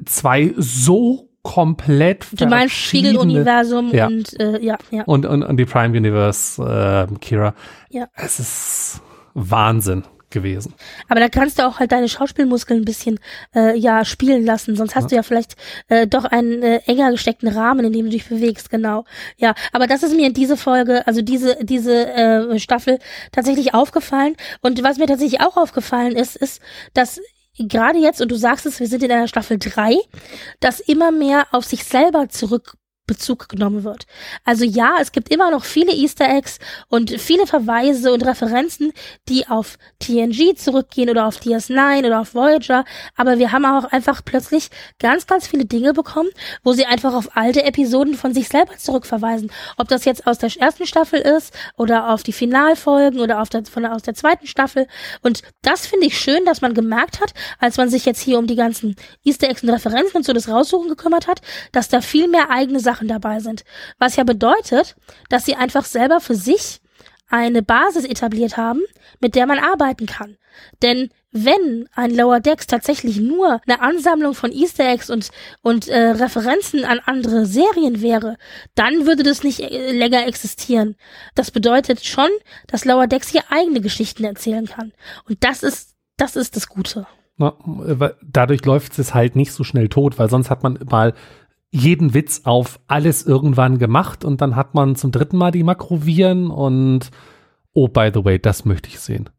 zwei 0.06 0.54
so 0.58 1.30
komplett 1.44 2.26
Du 2.40 2.48
meinst 2.48 2.76
Spiegeluniversum 2.76 3.94
Ja. 3.94 4.08
und 4.08 4.38
äh, 4.40 4.60
ja, 4.64 4.78
ja. 4.92 5.04
und, 5.06 5.26
und, 5.28 5.44
und 5.44 5.58
die 5.58 5.66
Prime 5.66 5.96
Universe 5.96 6.62
äh, 6.62 7.16
Kira. 7.20 7.54
Ja. 7.90 8.08
Es 8.16 8.40
ist 8.40 9.02
Wahnsinn 9.36 10.04
gewesen. 10.30 10.74
Aber 11.08 11.20
da 11.20 11.30
kannst 11.30 11.60
du 11.60 11.66
auch 11.66 11.80
halt 11.80 11.92
deine 11.92 12.10
Schauspielmuskeln 12.10 12.82
ein 12.82 12.86
bisschen 12.86 13.20
äh, 13.56 13.78
ja 13.78 14.06
spielen 14.06 14.46
lassen, 14.46 14.76
sonst 14.76 14.96
hast 14.96 15.12
du 15.12 15.16
ja 15.16 15.24
vielleicht 15.24 15.56
äh, 15.88 16.08
doch 16.08 16.26
einen 16.26 16.62
äh, 16.62 16.78
enger 16.86 17.12
gesteckten 17.12 17.50
Rahmen, 17.50 17.86
in 17.86 17.94
dem 17.94 18.06
du 18.06 18.12
dich 18.12 18.28
bewegst, 18.28 18.70
genau. 18.70 19.06
Ja, 19.38 19.54
aber 19.72 19.88
das 19.88 20.04
ist 20.04 20.16
mir 20.16 20.28
in 20.28 20.34
diese 20.34 20.58
Folge, 20.58 21.06
also 21.08 21.22
diese 21.22 21.58
diese 21.64 22.08
äh, 22.14 22.60
Staffel 22.60 23.00
tatsächlich 23.32 23.74
aufgefallen 23.74 24.36
und 24.62 24.84
was 24.84 24.98
mir 24.98 25.08
tatsächlich 25.08 25.42
auch 25.42 25.58
aufgefallen 25.58 26.16
ist, 26.16 26.36
ist, 26.36 26.62
dass 26.94 27.20
gerade 27.58 28.00
jetzt 28.00 28.22
und 28.22 28.32
du 28.32 28.36
sagst 28.36 28.66
es, 28.66 28.80
wir 28.80 28.88
sind 28.88 29.04
in 29.04 29.12
einer 29.12 29.28
Staffel 29.28 29.58
drei, 29.60 29.98
dass 30.60 30.80
immer 30.80 31.12
mehr 31.12 31.48
auf 31.52 31.66
sich 31.66 31.84
selber 31.84 32.30
zurück 32.30 32.76
Bezug 33.10 33.50
genommen 33.50 33.84
wird. 33.84 34.06
Also 34.46 34.64
ja, 34.64 34.98
es 35.02 35.12
gibt 35.12 35.30
immer 35.30 35.50
noch 35.50 35.66
viele 35.66 35.92
Easter 35.92 36.30
Eggs 36.30 36.60
und 36.90 37.20
viele 37.20 37.48
Verweise 37.48 38.14
und 38.14 38.24
Referenzen, 38.24 38.94
die 39.28 39.48
auf 39.48 39.80
TNG 39.98 40.56
zurückgehen 40.56 41.10
oder 41.10 41.26
auf 41.26 41.40
DS9 41.40 42.06
oder 42.06 42.22
auf 42.22 42.36
Voyager, 42.36 42.86
aber 43.16 43.40
wir 43.40 43.52
haben 43.52 43.66
auch 43.66 43.86
einfach 43.86 44.24
plötzlich 44.24 44.70
ganz, 45.00 45.26
ganz 45.26 45.48
viele 45.48 45.66
Dinge 45.66 45.94
bekommen, 45.94 46.30
wo 46.64 46.74
sie 46.74 46.86
einfach 46.86 47.16
auf 47.16 47.36
alte 47.36 47.64
Episoden 47.64 48.14
von 48.14 48.34
sich 48.34 48.48
selber 48.48 48.78
zurückverweisen. 48.78 49.52
Ob 49.78 49.88
das 49.88 50.06
jetzt 50.06 50.28
aus 50.28 50.38
der 50.38 50.52
ersten 50.60 50.86
Staffel 50.86 51.20
ist 51.20 51.52
oder 51.78 52.10
auf 52.10 52.22
die 52.22 52.34
Finalfolgen 52.34 53.20
oder 53.20 53.42
auf 53.42 53.50
der, 53.50 53.66
von, 53.66 53.88
aus 53.88 54.04
der 54.04 54.14
zweiten 54.14 54.46
Staffel. 54.46 54.86
Und 55.24 55.42
das 55.64 55.88
finde 55.88 56.06
ich 56.06 56.20
schön, 56.20 56.46
dass 56.46 56.62
man 56.62 56.76
gemerkt 56.76 57.22
hat, 57.22 57.34
als 57.58 57.78
man 57.78 57.90
sich 57.90 58.06
jetzt 58.06 58.22
hier 58.22 58.38
um 58.38 58.46
die 58.46 58.56
ganzen 58.56 58.96
Easter 59.24 59.50
Eggs 59.50 59.64
und 59.64 59.72
Referenzen 59.72 60.18
und 60.18 60.26
so 60.26 60.34
das 60.34 60.48
Raussuchen 60.48 60.90
gekümmert 60.90 61.28
hat, 61.28 61.42
dass 61.72 61.90
da 61.90 62.02
viel 62.02 62.28
mehr 62.28 62.52
eigene 62.52 62.80
Sachen 62.80 62.99
dabei 63.08 63.40
sind. 63.40 63.64
Was 63.98 64.16
ja 64.16 64.24
bedeutet, 64.24 64.96
dass 65.30 65.46
sie 65.46 65.56
einfach 65.56 65.86
selber 65.86 66.20
für 66.20 66.36
sich 66.36 66.82
eine 67.30 67.62
Basis 67.62 68.06
etabliert 68.06 68.58
haben, 68.58 68.82
mit 69.20 69.36
der 69.36 69.46
man 69.46 69.60
arbeiten 69.60 70.08
kann. 70.08 70.38
Denn 70.82 71.10
wenn 71.32 71.88
ein 71.94 72.16
Lower 72.16 72.40
Decks 72.40 72.66
tatsächlich 72.66 73.20
nur 73.20 73.62
eine 73.68 73.82
Ansammlung 73.82 74.34
von 74.34 74.52
Easter 74.52 74.90
Eggs 74.90 75.10
und, 75.12 75.30
und 75.62 75.88
äh, 75.88 76.10
Referenzen 76.10 76.86
an 76.86 77.00
andere 77.06 77.46
Serien 77.46 78.02
wäre, 78.02 78.38
dann 78.74 79.06
würde 79.06 79.22
das 79.22 79.44
nicht 79.44 79.60
äh, 79.60 79.92
länger 79.92 80.26
existieren. 80.26 80.96
Das 81.36 81.52
bedeutet 81.52 82.04
schon, 82.04 82.30
dass 82.68 82.84
Lower 82.84 83.06
Decks 83.06 83.30
hier 83.30 83.44
eigene 83.50 83.80
Geschichten 83.80 84.24
erzählen 84.24 84.66
kann. 84.66 84.92
Und 85.28 85.44
das 85.44 85.62
ist, 85.62 85.96
das 86.18 86.36
ist 86.36 86.56
das 86.56 86.68
Gute. 86.68 87.06
Na, 87.38 87.54
dadurch 88.22 88.66
läuft 88.66 88.98
es 89.00 89.14
halt 89.14 89.36
nicht 89.36 89.54
so 89.54 89.64
schnell 89.64 89.88
tot, 89.88 90.18
weil 90.18 90.30
sonst 90.30 90.50
hat 90.50 90.64
man 90.64 90.80
mal 90.90 91.14
jeden 91.72 92.14
Witz 92.14 92.42
auf 92.46 92.80
alles 92.88 93.26
irgendwann 93.26 93.78
gemacht 93.78 94.26
und 94.26 94.42
dann 94.42 94.56
hat 94.56 94.74
man 94.74 94.96
zum 94.96 95.12
dritten 95.12 95.38
Mal 95.38 95.52
die 95.52 95.64
Makroviren 95.64 96.50
und 96.50 97.12
oh, 97.74 97.88
by 97.88 98.12
the 98.14 98.26
way, 98.26 98.40
das 98.40 98.66
möchte 98.66 98.90
ich 98.90 99.00
sehen. 99.00 99.30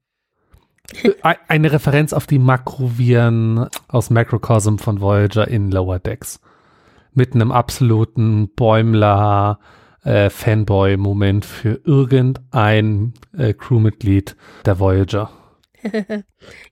Eine 1.22 1.72
Referenz 1.72 2.12
auf 2.12 2.26
die 2.26 2.38
Makroviren 2.38 3.68
aus 3.88 4.10
Macrocosm 4.10 4.76
von 4.76 5.00
Voyager 5.00 5.46
in 5.48 5.70
Lower 5.70 5.98
Decks. 5.98 6.40
Mit 7.12 7.34
einem 7.34 7.50
absoluten 7.50 8.54
Bäumler 8.54 9.58
äh, 10.04 10.30
Fanboy-Moment 10.30 11.44
für 11.44 11.80
irgendein 11.84 13.14
äh, 13.36 13.52
Crewmitglied 13.52 14.36
der 14.64 14.78
Voyager. 14.78 15.30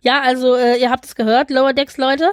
ja, 0.00 0.22
also 0.22 0.54
äh, 0.54 0.80
ihr 0.80 0.90
habt 0.90 1.06
es 1.06 1.14
gehört, 1.14 1.50
Lower 1.50 1.72
Decks 1.72 1.96
Leute. 1.96 2.30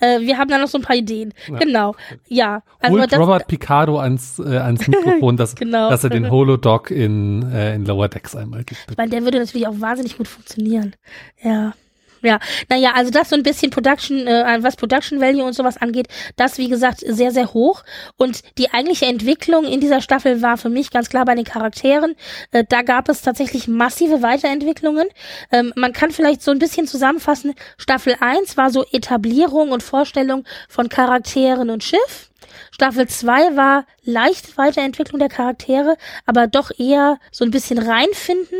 Äh, 0.00 0.20
wir 0.20 0.38
haben 0.38 0.48
da 0.48 0.58
noch 0.58 0.68
so 0.68 0.78
ein 0.78 0.82
paar 0.82 0.96
Ideen. 0.96 1.32
Ja. 1.48 1.58
Genau. 1.58 1.94
Ja. 2.28 2.62
Also 2.80 2.98
Holt 2.98 3.12
das, 3.12 3.18
Robert 3.18 3.46
Picardo 3.46 3.98
ans, 3.98 4.38
äh, 4.38 4.56
ans 4.56 4.86
Mikrofon, 4.88 5.36
dass, 5.36 5.54
genau. 5.54 5.90
dass 5.90 6.04
er 6.04 6.10
den 6.10 6.30
Holodoc 6.30 6.90
in, 6.90 7.50
äh, 7.52 7.74
in 7.74 7.84
Lower 7.84 8.08
Decks 8.08 8.34
einmal 8.34 8.64
gibt. 8.64 8.80
Ich 8.90 8.96
meine, 8.96 9.10
der 9.10 9.22
würde 9.22 9.38
natürlich 9.38 9.66
auch 9.66 9.78
wahnsinnig 9.80 10.16
gut 10.16 10.28
funktionieren. 10.28 10.94
Ja. 11.42 11.74
Ja, 12.22 12.38
naja, 12.68 12.92
also 12.94 13.10
das 13.10 13.30
so 13.30 13.36
ein 13.36 13.42
bisschen 13.42 13.70
Production, 13.70 14.26
äh, 14.26 14.58
was 14.60 14.76
Production 14.76 15.20
Value 15.20 15.44
und 15.44 15.54
sowas 15.54 15.78
angeht, 15.78 16.08
das 16.36 16.58
wie 16.58 16.68
gesagt 16.68 17.00
sehr, 17.00 17.30
sehr 17.32 17.54
hoch. 17.54 17.82
Und 18.16 18.42
die 18.58 18.70
eigentliche 18.72 19.06
Entwicklung 19.06 19.64
in 19.64 19.80
dieser 19.80 20.00
Staffel 20.02 20.42
war 20.42 20.58
für 20.58 20.68
mich 20.68 20.90
ganz 20.90 21.08
klar 21.08 21.24
bei 21.24 21.34
den 21.34 21.44
Charakteren. 21.44 22.16
Äh, 22.50 22.64
da 22.68 22.82
gab 22.82 23.08
es 23.08 23.22
tatsächlich 23.22 23.68
massive 23.68 24.22
Weiterentwicklungen. 24.22 25.08
Ähm, 25.50 25.72
man 25.76 25.92
kann 25.92 26.10
vielleicht 26.10 26.42
so 26.42 26.50
ein 26.50 26.58
bisschen 26.58 26.86
zusammenfassen, 26.86 27.54
Staffel 27.78 28.16
1 28.20 28.56
war 28.56 28.70
so 28.70 28.84
Etablierung 28.92 29.70
und 29.70 29.82
Vorstellung 29.82 30.44
von 30.68 30.88
Charakteren 30.88 31.70
und 31.70 31.84
Schiff. 31.84 32.30
Staffel 32.70 33.08
2 33.08 33.56
war 33.56 33.86
leicht 34.04 34.56
Weiterentwicklung 34.58 35.18
der 35.18 35.28
Charaktere, 35.28 35.96
aber 36.26 36.46
doch 36.46 36.70
eher 36.78 37.18
so 37.30 37.44
ein 37.44 37.50
bisschen 37.50 37.78
reinfinden 37.78 38.58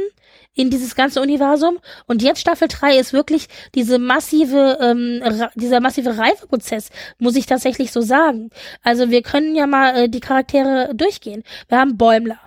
in 0.54 0.70
dieses 0.70 0.94
ganze 0.94 1.20
Universum. 1.20 1.78
Und 2.06 2.22
jetzt 2.22 2.40
Staffel 2.40 2.68
3 2.68 2.98
ist 2.98 3.12
wirklich 3.12 3.48
diese 3.74 3.98
massive, 3.98 4.78
ähm, 4.80 5.22
dieser 5.54 5.80
massive 5.80 6.18
Reifeprozess, 6.18 6.90
muss 7.18 7.36
ich 7.36 7.46
tatsächlich 7.46 7.92
so 7.92 8.00
sagen. 8.00 8.50
Also 8.82 9.10
wir 9.10 9.22
können 9.22 9.54
ja 9.54 9.66
mal 9.66 9.96
äh, 9.96 10.08
die 10.08 10.20
Charaktere 10.20 10.90
durchgehen. 10.94 11.44
Wir 11.68 11.78
haben 11.78 11.96
Bäumler. 11.96 12.38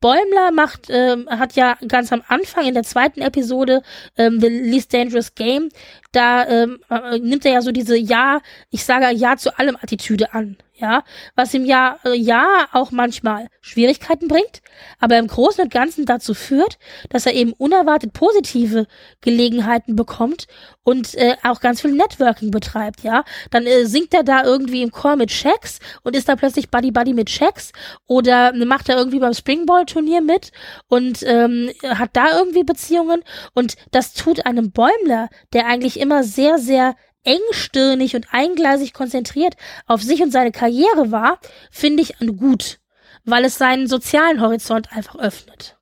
Bäumler 0.00 0.50
macht, 0.52 0.88
ähm, 0.90 1.26
hat 1.30 1.56
ja 1.56 1.78
ganz 1.88 2.12
am 2.12 2.22
Anfang 2.28 2.66
in 2.66 2.74
der 2.74 2.82
zweiten 2.82 3.22
Episode 3.22 3.82
ähm, 4.18 4.38
The 4.38 4.48
Least 4.48 4.92
Dangerous 4.92 5.34
Game, 5.34 5.70
da 6.12 6.46
ähm, 6.46 6.80
äh, 6.90 7.18
nimmt 7.20 7.46
er 7.46 7.52
ja 7.52 7.62
so 7.62 7.72
diese 7.72 7.96
Ja, 7.96 8.42
ich 8.70 8.84
sage 8.84 9.16
Ja 9.16 9.38
zu 9.38 9.58
allem 9.58 9.76
Attitüde 9.80 10.34
an 10.34 10.58
ja, 10.76 11.04
was 11.36 11.54
ihm 11.54 11.64
ja, 11.64 11.98
äh, 12.04 12.14
ja 12.16 12.66
auch 12.72 12.90
manchmal 12.90 13.46
Schwierigkeiten 13.60 14.26
bringt, 14.26 14.60
aber 14.98 15.18
im 15.18 15.28
Großen 15.28 15.62
und 15.62 15.72
Ganzen 15.72 16.04
dazu 16.04 16.34
führt, 16.34 16.78
dass 17.10 17.26
er 17.26 17.34
eben 17.34 17.52
unerwartet 17.52 18.12
positive 18.12 18.86
Gelegenheiten 19.20 19.94
bekommt 19.94 20.46
und 20.82 21.14
äh, 21.14 21.36
auch 21.44 21.60
ganz 21.60 21.80
viel 21.80 21.92
Networking 21.92 22.50
betreibt, 22.50 23.02
ja. 23.02 23.24
Dann 23.50 23.66
äh, 23.66 23.86
singt 23.86 24.12
er 24.14 24.24
da 24.24 24.42
irgendwie 24.42 24.82
im 24.82 24.90
Chor 24.90 25.14
mit 25.16 25.30
Checks 25.30 25.78
und 26.02 26.16
ist 26.16 26.28
da 26.28 26.34
plötzlich 26.34 26.70
Buddy 26.70 26.90
Buddy 26.90 27.14
mit 27.14 27.28
Checks 27.28 27.70
oder 28.06 28.52
macht 28.52 28.88
er 28.88 28.96
irgendwie 28.98 29.20
beim 29.20 29.34
Springball-Turnier 29.34 30.22
mit 30.22 30.50
und 30.88 31.22
ähm, 31.22 31.70
hat 31.84 32.10
da 32.14 32.36
irgendwie 32.36 32.64
Beziehungen 32.64 33.22
und 33.54 33.76
das 33.92 34.12
tut 34.12 34.44
einem 34.44 34.72
Bäumler, 34.72 35.28
der 35.52 35.66
eigentlich 35.66 36.00
immer 36.00 36.24
sehr, 36.24 36.58
sehr 36.58 36.96
engstirnig 37.24 38.14
und 38.14 38.26
eingleisig 38.32 38.92
konzentriert 38.92 39.56
auf 39.86 40.02
sich 40.02 40.22
und 40.22 40.30
seine 40.30 40.52
Karriere 40.52 41.10
war, 41.10 41.38
finde 41.70 42.02
ich 42.02 42.14
gut, 42.38 42.78
weil 43.24 43.44
es 43.44 43.58
seinen 43.58 43.86
sozialen 43.86 44.40
Horizont 44.40 44.92
einfach 44.92 45.16
öffnet. 45.16 45.76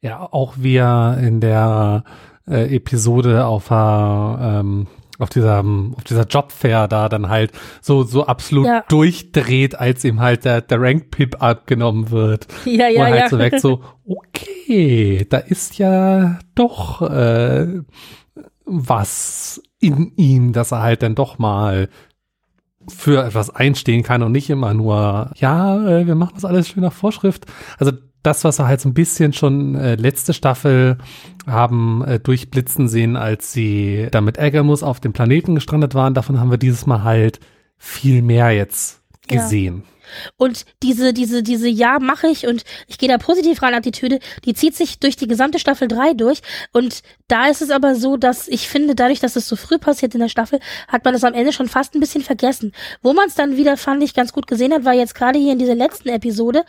Ja, 0.00 0.20
auch 0.20 0.54
wie 0.58 0.76
er 0.76 1.18
in 1.18 1.40
der 1.40 2.04
äh, 2.48 2.74
Episode 2.74 3.46
auf 3.46 3.68
der 3.68 4.38
ähm, 4.60 4.86
auf 5.18 5.30
dieser 5.30 5.60
auf 5.60 6.04
dieser 6.04 6.26
Jobfair 6.26 6.88
da 6.88 7.08
dann 7.08 7.28
halt 7.28 7.52
so 7.80 8.02
so 8.02 8.26
absolut 8.26 8.66
ja. 8.66 8.84
durchdreht, 8.88 9.78
als 9.78 10.04
ihm 10.04 10.20
halt 10.20 10.44
der 10.44 10.60
der 10.60 10.80
Rank 10.80 11.10
Pip 11.10 11.42
abgenommen 11.42 12.10
wird. 12.10 12.46
Ja, 12.64 12.88
ja, 12.88 13.00
Wo 13.00 13.04
er 13.04 13.10
halt 13.10 13.20
ja. 13.20 13.28
so 13.28 13.38
weg 13.38 13.58
so 13.58 13.82
okay, 14.06 15.26
da 15.28 15.38
ist 15.38 15.78
ja 15.78 16.38
doch 16.54 17.02
äh, 17.02 17.80
was 18.66 19.62
in 19.80 20.12
ihm, 20.16 20.52
dass 20.52 20.72
er 20.72 20.82
halt 20.82 21.02
dann 21.02 21.14
doch 21.14 21.38
mal 21.38 21.88
für 22.88 23.24
etwas 23.24 23.50
einstehen 23.50 24.02
kann 24.02 24.22
und 24.22 24.32
nicht 24.32 24.50
immer 24.50 24.74
nur, 24.74 25.30
ja, 25.36 25.76
äh, 25.86 26.06
wir 26.06 26.14
machen 26.14 26.34
das 26.34 26.44
alles 26.44 26.68
schön 26.68 26.82
nach 26.82 26.92
Vorschrift. 26.92 27.46
Also 27.78 27.92
das, 28.22 28.44
was 28.44 28.58
wir 28.58 28.66
halt 28.66 28.80
so 28.80 28.88
ein 28.88 28.94
bisschen 28.94 29.32
schon 29.32 29.74
äh, 29.76 29.94
letzte 29.94 30.34
Staffel 30.34 30.98
haben 31.46 32.04
äh, 32.04 32.18
durchblitzen 32.18 32.88
sehen, 32.88 33.16
als 33.16 33.52
sie 33.52 34.08
da 34.10 34.20
mit 34.20 34.38
Agamus 34.38 34.82
auf 34.82 35.00
dem 35.00 35.12
Planeten 35.12 35.54
gestrandet 35.54 35.94
waren, 35.94 36.14
davon 36.14 36.40
haben 36.40 36.50
wir 36.50 36.58
dieses 36.58 36.86
Mal 36.86 37.04
halt 37.04 37.40
viel 37.78 38.22
mehr 38.22 38.50
jetzt 38.50 39.00
gesehen. 39.28 39.84
Ja. 39.84 39.95
Und 40.36 40.64
diese, 40.82 41.12
diese, 41.12 41.42
diese 41.42 41.68
Ja, 41.68 41.98
mache 41.98 42.28
ich 42.28 42.46
und 42.46 42.64
ich 42.86 42.98
gehe 42.98 43.08
da 43.08 43.18
positiv 43.18 43.62
ran 43.62 43.74
Attitüde, 43.74 44.18
die 44.44 44.54
zieht 44.54 44.76
sich 44.76 44.98
durch 44.98 45.16
die 45.16 45.28
gesamte 45.28 45.58
Staffel 45.58 45.88
3 45.88 46.14
durch. 46.14 46.40
Und 46.72 47.02
da 47.28 47.46
ist 47.48 47.62
es 47.62 47.70
aber 47.70 47.94
so, 47.94 48.16
dass 48.16 48.48
ich 48.48 48.68
finde, 48.68 48.94
dadurch, 48.94 49.20
dass 49.20 49.36
es 49.36 49.48
so 49.48 49.56
früh 49.56 49.78
passiert 49.78 50.14
in 50.14 50.20
der 50.20 50.28
Staffel, 50.28 50.60
hat 50.88 51.04
man 51.04 51.12
das 51.12 51.24
am 51.24 51.34
Ende 51.34 51.52
schon 51.52 51.68
fast 51.68 51.94
ein 51.94 52.00
bisschen 52.00 52.22
vergessen. 52.22 52.72
Wo 53.02 53.12
man 53.12 53.28
es 53.28 53.34
dann 53.34 53.56
wieder, 53.56 53.76
fand 53.76 54.02
ich, 54.02 54.14
ganz 54.14 54.32
gut 54.32 54.46
gesehen 54.46 54.72
hat, 54.72 54.84
war 54.84 54.94
jetzt 54.94 55.14
gerade 55.14 55.38
hier 55.38 55.52
in 55.52 55.58
dieser 55.58 55.74
letzten 55.74 56.08
Episode, 56.08 56.64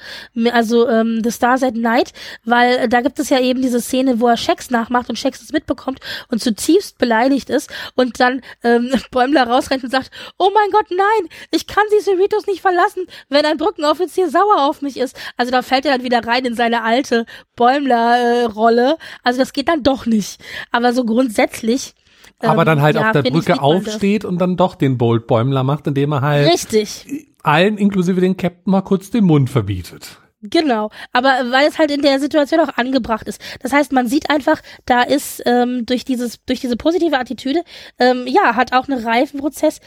also 0.52 0.88
ähm, 0.90 1.22
The 1.24 1.32
Stars 1.32 1.64
at 1.64 1.76
Night, 1.76 2.14
weil 2.44 2.78
äh, 2.78 2.90
da 2.90 3.02
gibt 3.02 3.20
es 3.20 3.30
ja 3.30 3.40
eben 3.40 3.62
diese 3.62 3.82
Szene, 3.82 4.20
wo 4.20 4.28
er 4.28 4.38
Shacks 4.38 4.70
nachmacht 4.70 5.10
und 5.10 5.18
Shacks 5.18 5.42
es 5.42 5.52
mitbekommt 5.52 6.00
und 6.30 6.42
zutiefst 6.42 6.98
beleidigt 6.98 7.50
ist 7.50 7.70
und 7.96 8.20
dann 8.20 8.42
ähm, 8.64 8.92
Bäumler 9.12 9.48
rausrennt 9.48 9.84
und 9.84 9.92
sagt, 9.92 10.12
oh 10.38 10.50
mein 10.54 10.70
Gott, 10.72 10.88
nein, 10.90 11.30
ich 11.52 11.68
kann 11.68 11.84
sie 11.90 12.04
Cerritos 12.04 12.48
nicht 12.48 12.62
verlassen, 12.62 13.06
wenn 13.30 13.46
ein 13.46 13.58
Brückenoffizier 13.58 14.30
sauer 14.30 14.68
auf 14.68 14.82
mich 14.82 14.98
ist. 14.98 15.18
Also 15.36 15.52
da 15.52 15.62
fällt 15.62 15.86
er 15.86 15.94
dann 15.94 16.04
wieder 16.04 16.26
rein 16.26 16.46
in 16.46 16.56
seine 16.56 16.84
alte 16.84 17.26
Bäumler-Rolle. 17.56 18.98
Also 19.24 19.40
das 19.40 19.54
geht 19.54 19.68
dann 19.68 19.84
doch 19.84 20.06
nicht. 20.06 20.42
Aber 20.72 20.94
so 20.94 21.06
grundsätzlich. 21.06 21.96
Aber 22.40 22.62
ähm, 22.62 22.66
dann 22.66 22.82
halt 22.82 22.96
ja, 22.96 23.08
auf 23.08 23.12
der 23.12 23.24
Brücke 23.24 23.62
aufsteht 23.62 24.26
und 24.26 24.40
dann 24.40 24.58
doch 24.58 24.76
den 24.76 24.98
Bold 24.98 25.28
Bäumler 25.28 25.64
macht, 25.64 25.88
indem 25.88 26.14
er 26.14 26.22
halt 26.22 26.52
Richtig. 26.52 27.28
allen, 27.44 27.78
inklusive 27.78 28.22
den 28.22 28.38
Captain, 28.38 28.72
mal 28.72 28.82
kurz 28.82 29.10
den 29.10 29.24
Mund 29.24 29.50
verbietet. 29.50 30.20
Genau, 30.42 30.92
aber 31.14 31.30
weil 31.50 31.68
es 31.68 31.80
halt 31.80 31.90
in 31.90 32.04
der 32.04 32.20
Situation 32.20 32.60
auch 32.60 32.78
angebracht 32.78 33.28
ist. 33.28 33.42
Das 33.62 33.74
heißt, 33.74 33.92
man 33.92 34.08
sieht 34.08 34.30
einfach, 34.30 34.62
da 34.86 35.02
ist 35.02 35.42
ähm, 35.48 35.88
durch 35.88 36.06
dieses, 36.06 36.44
durch 36.46 36.60
diese 36.60 36.78
positive 36.78 37.18
Attitüde, 37.18 37.64
ähm, 37.98 38.26
ja, 38.28 38.56
hat 38.56 38.72
auch 38.72 38.88
ein 38.88 39.04
Reifenprozess 39.04 39.80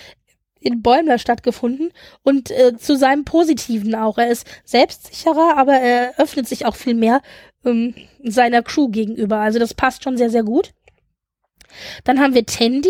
in 0.61 0.83
Bäumler 0.83 1.19
stattgefunden 1.19 1.91
und 2.23 2.51
äh, 2.51 2.77
zu 2.77 2.97
seinem 2.97 3.25
Positiven 3.25 3.95
auch. 3.95 4.19
Er 4.19 4.29
ist 4.29 4.47
selbstsicherer, 4.65 5.57
aber 5.57 5.75
er 5.75 6.19
öffnet 6.19 6.47
sich 6.49 6.67
auch 6.67 6.77
viel 6.77 6.95
mehr 6.95 7.23
ähm, 7.65 7.95
seiner 8.23 8.63
Crew 8.63 8.89
gegenüber. 8.89 9.39
Also 9.39 9.59
das 9.59 9.75
passt 9.75 10.05
schon 10.05 10.17
sehr, 10.17 10.31
sehr 10.31 10.43
gut. 10.43 10.73
Dann 12.05 12.21
haben 12.21 12.35
wir 12.35 12.47
Tandy, 12.47 12.89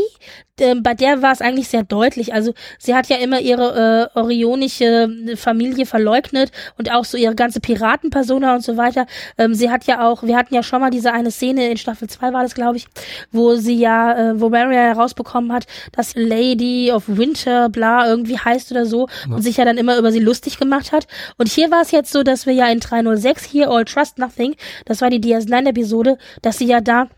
äh, 0.60 0.74
bei 0.76 0.94
der 0.94 1.22
war 1.22 1.32
es 1.32 1.40
eigentlich 1.40 1.68
sehr 1.68 1.82
deutlich. 1.82 2.32
Also 2.34 2.54
sie 2.78 2.94
hat 2.94 3.08
ja 3.08 3.16
immer 3.16 3.40
ihre 3.40 4.10
äh, 4.14 4.18
orionische 4.18 5.08
Familie 5.36 5.86
verleugnet 5.86 6.52
und 6.78 6.92
auch 6.92 7.04
so 7.04 7.16
ihre 7.16 7.34
ganze 7.34 7.60
Piratenpersona 7.60 8.54
und 8.54 8.62
so 8.62 8.76
weiter. 8.76 9.06
Ähm, 9.38 9.54
sie 9.54 9.70
hat 9.70 9.86
ja 9.86 10.06
auch, 10.06 10.22
wir 10.22 10.36
hatten 10.36 10.54
ja 10.54 10.62
schon 10.62 10.80
mal 10.80 10.90
diese 10.90 11.12
eine 11.12 11.30
Szene 11.30 11.70
in 11.70 11.76
Staffel 11.76 12.08
2 12.08 12.32
war 12.32 12.42
das, 12.42 12.54
glaube 12.54 12.76
ich, 12.76 12.86
wo 13.32 13.54
sie 13.56 13.76
ja, 13.76 14.30
äh, 14.30 14.40
wo 14.40 14.48
Maria 14.48 14.80
herausbekommen 14.80 15.52
hat, 15.52 15.66
dass 15.92 16.14
Lady 16.14 16.92
of 16.92 17.04
Winter 17.06 17.68
bla 17.68 18.06
irgendwie 18.06 18.38
heißt 18.38 18.70
oder 18.70 18.86
so 18.86 19.08
ja. 19.28 19.34
und 19.34 19.42
sich 19.42 19.56
ja 19.56 19.64
dann 19.64 19.78
immer 19.78 19.98
über 19.98 20.12
sie 20.12 20.20
lustig 20.20 20.58
gemacht 20.58 20.92
hat. 20.92 21.06
Und 21.38 21.48
hier 21.48 21.70
war 21.70 21.82
es 21.82 21.90
jetzt 21.90 22.12
so, 22.12 22.22
dass 22.22 22.46
wir 22.46 22.52
ja 22.52 22.68
in 22.68 22.80
306 22.80 23.44
hier 23.44 23.70
All 23.70 23.84
Trust 23.84 24.18
Nothing, 24.18 24.54
das 24.84 25.00
war 25.00 25.10
die 25.10 25.20
DS9-Episode, 25.20 26.18
dass 26.42 26.58
sie 26.58 26.66
ja 26.66 26.80
da 26.80 27.08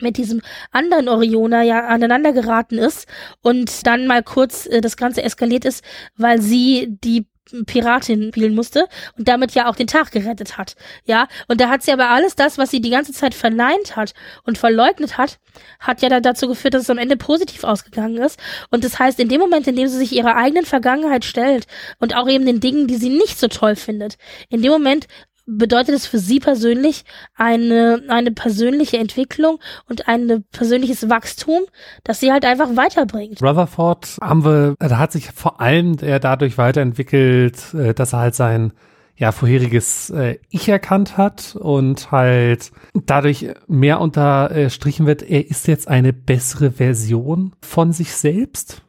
mit 0.00 0.16
diesem 0.16 0.42
anderen 0.70 1.08
Orioner 1.08 1.62
ja 1.62 1.86
aneinander 1.86 2.32
geraten 2.32 2.78
ist 2.78 3.06
und 3.42 3.86
dann 3.86 4.06
mal 4.06 4.22
kurz 4.22 4.66
äh, 4.66 4.80
das 4.80 4.96
Ganze 4.96 5.22
eskaliert 5.22 5.64
ist, 5.64 5.84
weil 6.16 6.40
sie 6.40 6.88
die 6.88 7.26
Piratin 7.66 8.30
spielen 8.32 8.54
musste 8.54 8.88
und 9.16 9.28
damit 9.28 9.52
ja 9.52 9.68
auch 9.68 9.76
den 9.76 9.86
Tag 9.86 10.10
gerettet 10.10 10.58
hat. 10.58 10.74
Ja, 11.04 11.28
und 11.48 11.60
da 11.60 11.68
hat 11.68 11.82
sie 11.82 11.92
aber 11.92 12.10
alles 12.10 12.34
das, 12.34 12.58
was 12.58 12.70
sie 12.70 12.80
die 12.80 12.90
ganze 12.90 13.12
Zeit 13.12 13.34
verneint 13.34 13.96
hat 13.96 14.14
und 14.44 14.58
verleugnet 14.58 15.16
hat, 15.16 15.38
hat 15.78 16.02
ja 16.02 16.08
dann 16.08 16.22
dazu 16.22 16.48
geführt, 16.48 16.74
dass 16.74 16.82
es 16.82 16.90
am 16.90 16.98
Ende 16.98 17.16
positiv 17.16 17.64
ausgegangen 17.64 18.18
ist. 18.18 18.40
Und 18.70 18.84
das 18.84 18.98
heißt, 18.98 19.20
in 19.20 19.28
dem 19.28 19.40
Moment, 19.40 19.66
in 19.68 19.76
dem 19.76 19.88
sie 19.88 19.98
sich 19.98 20.12
ihrer 20.12 20.36
eigenen 20.36 20.66
Vergangenheit 20.66 21.24
stellt 21.24 21.66
und 21.98 22.16
auch 22.16 22.28
eben 22.28 22.46
den 22.46 22.60
Dingen, 22.60 22.88
die 22.88 22.96
sie 22.96 23.10
nicht 23.10 23.38
so 23.38 23.48
toll 23.48 23.76
findet, 23.76 24.16
in 24.48 24.62
dem 24.62 24.72
Moment 24.72 25.06
bedeutet 25.46 25.94
es 25.94 26.06
für 26.06 26.18
Sie 26.18 26.40
persönlich 26.40 27.04
eine, 27.36 28.02
eine 28.08 28.32
persönliche 28.32 28.98
Entwicklung 28.98 29.58
und 29.88 30.08
ein 30.08 30.44
persönliches 30.52 31.08
Wachstum, 31.08 31.62
das 32.04 32.20
Sie 32.20 32.32
halt 32.32 32.44
einfach 32.44 32.76
weiterbringt. 32.76 33.42
Rutherford 33.42 34.18
haben 34.20 34.44
wir, 34.44 34.74
da 34.78 34.98
hat 34.98 35.12
sich 35.12 35.30
vor 35.30 35.60
allem 35.60 35.96
er 36.00 36.20
dadurch 36.20 36.58
weiterentwickelt, 36.58 37.74
äh, 37.74 37.94
dass 37.94 38.12
er 38.12 38.18
halt 38.18 38.34
sein 38.34 38.72
ja, 39.18 39.32
vorheriges 39.32 40.10
äh, 40.10 40.38
Ich 40.50 40.68
erkannt 40.68 41.16
hat 41.16 41.56
und 41.56 42.12
halt 42.12 42.70
dadurch 43.06 43.48
mehr 43.66 44.00
unterstrichen 44.00 45.06
wird, 45.06 45.22
er 45.22 45.48
ist 45.48 45.68
jetzt 45.68 45.88
eine 45.88 46.12
bessere 46.12 46.70
Version 46.70 47.54
von 47.62 47.92
sich 47.92 48.12
selbst 48.12 48.82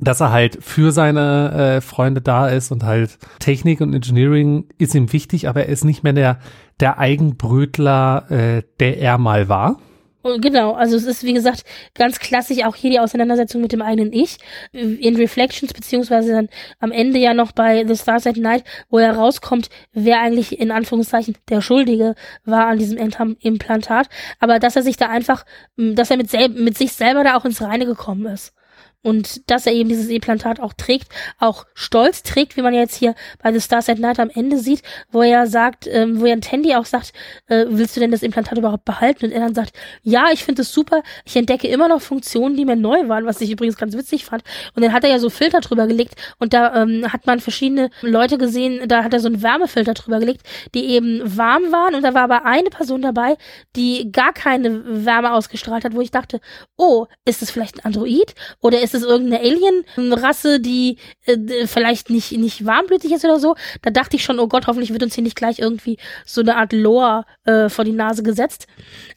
dass 0.00 0.20
er 0.20 0.30
halt 0.30 0.58
für 0.62 0.92
seine 0.92 1.76
äh, 1.76 1.80
Freunde 1.80 2.20
da 2.20 2.48
ist 2.48 2.70
und 2.70 2.84
halt 2.84 3.18
Technik 3.38 3.80
und 3.80 3.94
Engineering 3.94 4.68
ist 4.78 4.94
ihm 4.94 5.12
wichtig, 5.12 5.48
aber 5.48 5.64
er 5.64 5.68
ist 5.68 5.84
nicht 5.84 6.02
mehr 6.02 6.12
der, 6.12 6.38
der 6.80 6.98
Eigenbrötler, 6.98 8.30
äh, 8.30 8.62
der 8.78 8.98
er 8.98 9.18
mal 9.18 9.48
war. 9.48 9.78
Genau, 10.40 10.72
also 10.72 10.96
es 10.96 11.04
ist 11.04 11.22
wie 11.22 11.34
gesagt 11.34 11.62
ganz 11.94 12.18
klassisch 12.18 12.64
auch 12.64 12.74
hier 12.74 12.90
die 12.90 12.98
Auseinandersetzung 12.98 13.60
mit 13.60 13.70
dem 13.70 13.80
eigenen 13.80 14.12
Ich. 14.12 14.38
In 14.72 15.14
Reflections 15.16 15.72
beziehungsweise 15.72 16.32
dann 16.32 16.48
am 16.80 16.90
Ende 16.90 17.20
ja 17.20 17.32
noch 17.32 17.52
bei 17.52 17.86
The 17.86 17.96
Stars 17.96 18.26
at 18.26 18.36
Night, 18.36 18.64
wo 18.90 18.98
er 18.98 19.14
rauskommt, 19.14 19.70
wer 19.92 20.20
eigentlich 20.20 20.58
in 20.58 20.72
Anführungszeichen 20.72 21.36
der 21.48 21.60
Schuldige 21.60 22.16
war 22.44 22.66
an 22.66 22.78
diesem 22.78 22.98
Implantat, 22.98 24.08
aber 24.40 24.58
dass 24.58 24.74
er 24.74 24.82
sich 24.82 24.96
da 24.96 25.08
einfach, 25.08 25.44
dass 25.76 26.10
er 26.10 26.16
mit, 26.16 26.32
mit 26.58 26.76
sich 26.76 26.92
selber 26.92 27.22
da 27.22 27.36
auch 27.36 27.44
ins 27.44 27.62
Reine 27.62 27.86
gekommen 27.86 28.26
ist 28.26 28.52
und 29.06 29.48
dass 29.48 29.66
er 29.66 29.72
eben 29.72 29.88
dieses 29.88 30.08
Implantat 30.08 30.58
auch 30.58 30.72
trägt, 30.72 31.06
auch 31.38 31.64
stolz 31.74 32.24
trägt, 32.24 32.56
wie 32.56 32.62
man 32.62 32.74
jetzt 32.74 32.96
hier 32.96 33.14
bei 33.40 33.52
The 33.52 33.60
Stars 33.60 33.88
at 33.88 34.00
Night 34.00 34.18
am 34.18 34.30
Ende 34.30 34.58
sieht, 34.58 34.82
wo 35.12 35.22
er 35.22 35.46
sagt, 35.46 35.86
ähm, 35.86 36.20
wo 36.20 36.24
er 36.24 36.40
Tandy 36.40 36.74
auch 36.74 36.86
sagt, 36.86 37.12
äh, 37.46 37.66
willst 37.68 37.94
du 37.94 38.00
denn 38.00 38.10
das 38.10 38.24
Implantat 38.24 38.58
überhaupt 38.58 38.84
behalten? 38.84 39.26
Und 39.26 39.30
er 39.30 39.38
dann 39.38 39.54
sagt, 39.54 39.76
ja, 40.02 40.32
ich 40.32 40.42
finde 40.42 40.62
es 40.62 40.72
super, 40.72 41.04
ich 41.24 41.36
entdecke 41.36 41.68
immer 41.68 41.86
noch 41.86 42.00
Funktionen, 42.00 42.56
die 42.56 42.64
mir 42.64 42.74
neu 42.74 43.06
waren, 43.06 43.26
was 43.26 43.40
ich 43.40 43.52
übrigens 43.52 43.76
ganz 43.76 43.96
witzig 43.96 44.24
fand. 44.24 44.42
Und 44.74 44.82
dann 44.82 44.92
hat 44.92 45.04
er 45.04 45.10
ja 45.10 45.20
so 45.20 45.30
Filter 45.30 45.60
drüber 45.60 45.86
gelegt 45.86 46.16
und 46.40 46.52
da 46.52 46.82
ähm, 46.82 47.12
hat 47.12 47.26
man 47.26 47.38
verschiedene 47.38 47.90
Leute 48.00 48.38
gesehen, 48.38 48.88
da 48.88 49.04
hat 49.04 49.12
er 49.12 49.20
so 49.20 49.28
einen 49.28 49.40
Wärmefilter 49.40 49.94
drüber 49.94 50.18
gelegt, 50.18 50.42
die 50.74 50.84
eben 50.84 51.22
warm 51.24 51.70
waren 51.70 51.94
und 51.94 52.02
da 52.02 52.12
war 52.12 52.22
aber 52.22 52.44
eine 52.44 52.70
Person 52.70 53.02
dabei, 53.02 53.36
die 53.76 54.10
gar 54.10 54.32
keine 54.32 54.82
Wärme 55.06 55.32
ausgestrahlt 55.32 55.84
hat, 55.84 55.94
wo 55.94 56.00
ich 56.00 56.10
dachte, 56.10 56.40
oh, 56.76 57.06
ist 57.24 57.40
es 57.40 57.52
vielleicht 57.52 57.76
ein 57.76 57.84
Android 57.84 58.34
oder 58.60 58.80
ist 58.80 58.95
es 58.96 59.02
irgendeine 59.02 59.42
Alien-Rasse, 59.42 60.60
die 60.60 60.98
äh, 61.26 61.66
vielleicht 61.66 62.10
nicht, 62.10 62.32
nicht 62.32 62.64
warmblütig 62.64 63.12
ist 63.12 63.24
oder 63.24 63.38
so. 63.38 63.54
Da 63.82 63.90
dachte 63.90 64.16
ich 64.16 64.24
schon, 64.24 64.38
oh 64.38 64.48
Gott, 64.48 64.66
hoffentlich 64.66 64.92
wird 64.92 65.02
uns 65.02 65.14
hier 65.14 65.24
nicht 65.24 65.36
gleich 65.36 65.58
irgendwie 65.58 65.98
so 66.24 66.40
eine 66.40 66.56
Art 66.56 66.72
Lore 66.72 67.24
äh, 67.44 67.68
vor 67.68 67.84
die 67.84 67.92
Nase 67.92 68.22
gesetzt. 68.22 68.66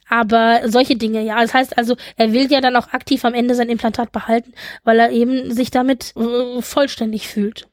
Aber 0.08 0.62
solche 0.66 0.96
Dinge, 0.96 1.22
ja. 1.22 1.40
Das 1.40 1.54
heißt 1.54 1.78
also, 1.78 1.96
er 2.16 2.32
will 2.32 2.50
ja 2.50 2.60
dann 2.60 2.76
auch 2.76 2.88
aktiv 2.88 3.24
am 3.24 3.34
Ende 3.34 3.54
sein 3.54 3.68
Implantat 3.68 4.12
behalten, 4.12 4.52
weil 4.84 4.98
er 4.98 5.10
eben 5.10 5.52
sich 5.52 5.70
damit 5.70 6.14
äh, 6.16 6.62
vollständig 6.62 7.28
fühlt. 7.28 7.69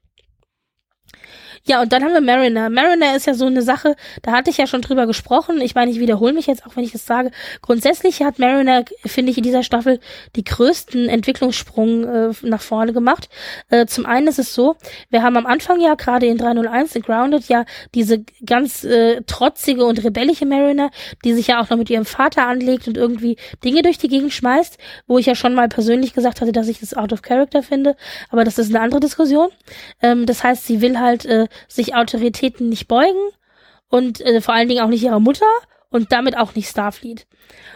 Ja, 1.67 1.81
und 1.81 1.91
dann 1.91 2.01
haben 2.01 2.13
wir 2.13 2.21
Mariner. 2.21 2.69
Mariner 2.69 3.13
ist 3.17 3.27
ja 3.27 3.33
so 3.33 3.45
eine 3.45 3.61
Sache, 3.61 3.97
da 4.21 4.31
hatte 4.31 4.49
ich 4.49 4.57
ja 4.57 4.67
schon 4.67 4.81
drüber 4.81 5.05
gesprochen. 5.05 5.59
Ich 5.59 5.75
meine, 5.75 5.91
ich 5.91 5.99
wiederhole 5.99 6.31
mich 6.31 6.47
jetzt 6.47 6.65
auch, 6.65 6.77
wenn 6.77 6.85
ich 6.85 6.93
das 6.93 7.05
sage. 7.05 7.29
Grundsätzlich 7.61 8.21
hat 8.21 8.39
Mariner, 8.39 8.85
finde 9.05 9.31
ich, 9.31 9.37
in 9.37 9.43
dieser 9.43 9.63
Staffel 9.63 9.99
die 10.37 10.45
größten 10.45 11.09
Entwicklungssprung 11.09 12.05
äh, 12.05 12.31
nach 12.43 12.61
vorne 12.61 12.93
gemacht. 12.93 13.27
Äh, 13.69 13.85
zum 13.85 14.05
einen 14.05 14.27
ist 14.27 14.39
es 14.39 14.55
so, 14.55 14.77
wir 15.09 15.23
haben 15.23 15.35
am 15.35 15.45
Anfang 15.45 15.81
ja 15.81 15.95
gerade 15.95 16.25
in 16.27 16.37
301 16.37 16.95
in 16.95 17.01
Grounded 17.01 17.49
ja 17.49 17.65
diese 17.93 18.23
ganz 18.45 18.85
äh, 18.85 19.21
trotzige 19.23 19.83
und 19.83 20.01
rebellische 20.01 20.45
Mariner, 20.45 20.89
die 21.25 21.33
sich 21.33 21.47
ja 21.47 21.61
auch 21.61 21.69
noch 21.69 21.77
mit 21.77 21.89
ihrem 21.89 22.05
Vater 22.05 22.47
anlegt 22.47 22.87
und 22.87 22.95
irgendwie 22.95 23.35
Dinge 23.65 23.81
durch 23.81 23.97
die 23.97 24.07
Gegend 24.07 24.31
schmeißt, 24.31 24.77
wo 25.05 25.17
ich 25.17 25.25
ja 25.25 25.35
schon 25.35 25.53
mal 25.53 25.67
persönlich 25.67 26.13
gesagt 26.13 26.39
hatte, 26.39 26.53
dass 26.53 26.69
ich 26.69 26.79
das 26.79 26.93
out 26.93 27.11
of 27.11 27.21
character 27.21 27.61
finde. 27.61 27.97
Aber 28.29 28.45
das 28.45 28.57
ist 28.57 28.69
eine 28.69 28.79
andere 28.79 29.01
Diskussion. 29.01 29.49
Ähm, 30.01 30.25
das 30.25 30.45
heißt, 30.45 30.65
sie 30.65 30.79
will 30.79 30.97
halt 30.97 31.25
äh, 31.25 31.47
sich 31.67 31.95
Autoritäten 31.95 32.69
nicht 32.69 32.87
beugen 32.87 33.31
und 33.89 34.21
äh, 34.21 34.41
vor 34.41 34.53
allen 34.53 34.67
Dingen 34.67 34.83
auch 34.83 34.89
nicht 34.89 35.03
ihrer 35.03 35.19
Mutter 35.19 35.45
und 35.89 36.11
damit 36.11 36.37
auch 36.37 36.55
nicht 36.55 36.69
Starfleet. 36.69 37.27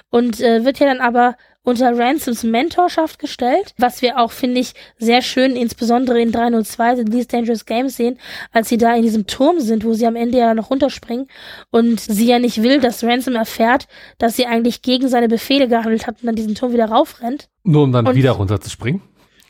Und 0.09 0.41
äh, 0.41 0.65
wird 0.65 0.79
ja 0.79 0.87
dann 0.87 0.99
aber 0.99 1.35
unter 1.63 1.97
Ransoms 1.97 2.43
Mentorschaft 2.43 3.19
gestellt, 3.19 3.75
was 3.77 4.01
wir 4.01 4.17
auch, 4.17 4.31
finde 4.31 4.59
ich, 4.59 4.73
sehr 4.97 5.21
schön, 5.21 5.55
insbesondere 5.55 6.19
in 6.19 6.31
302, 6.31 6.93
in 6.93 7.11
These 7.11 7.27
Dangerous 7.27 7.65
Games 7.65 7.95
sehen, 7.95 8.17
als 8.51 8.69
sie 8.69 8.77
da 8.77 8.95
in 8.95 9.03
diesem 9.03 9.27
Turm 9.27 9.59
sind, 9.59 9.85
wo 9.85 9.93
sie 9.93 10.07
am 10.07 10.15
Ende 10.15 10.39
ja 10.39 10.53
noch 10.55 10.71
runterspringen 10.71 11.27
und 11.69 11.99
sie 11.99 12.25
ja 12.25 12.39
nicht 12.39 12.63
will, 12.63 12.79
dass 12.79 13.03
Ransom 13.03 13.35
erfährt, 13.35 13.87
dass 14.17 14.35
sie 14.35 14.47
eigentlich 14.47 14.81
gegen 14.81 15.07
seine 15.07 15.27
Befehle 15.27 15.67
gehandelt 15.67 16.07
hat 16.07 16.15
und 16.21 16.27
dann 16.27 16.35
diesen 16.35 16.55
Turm 16.55 16.73
wieder 16.73 16.85
raufrennt. 16.89 17.47
Nur 17.63 17.83
um 17.83 17.91
dann 17.91 18.07
und 18.07 18.15
wieder 18.15 18.31
runterzuspringen? 18.31 19.01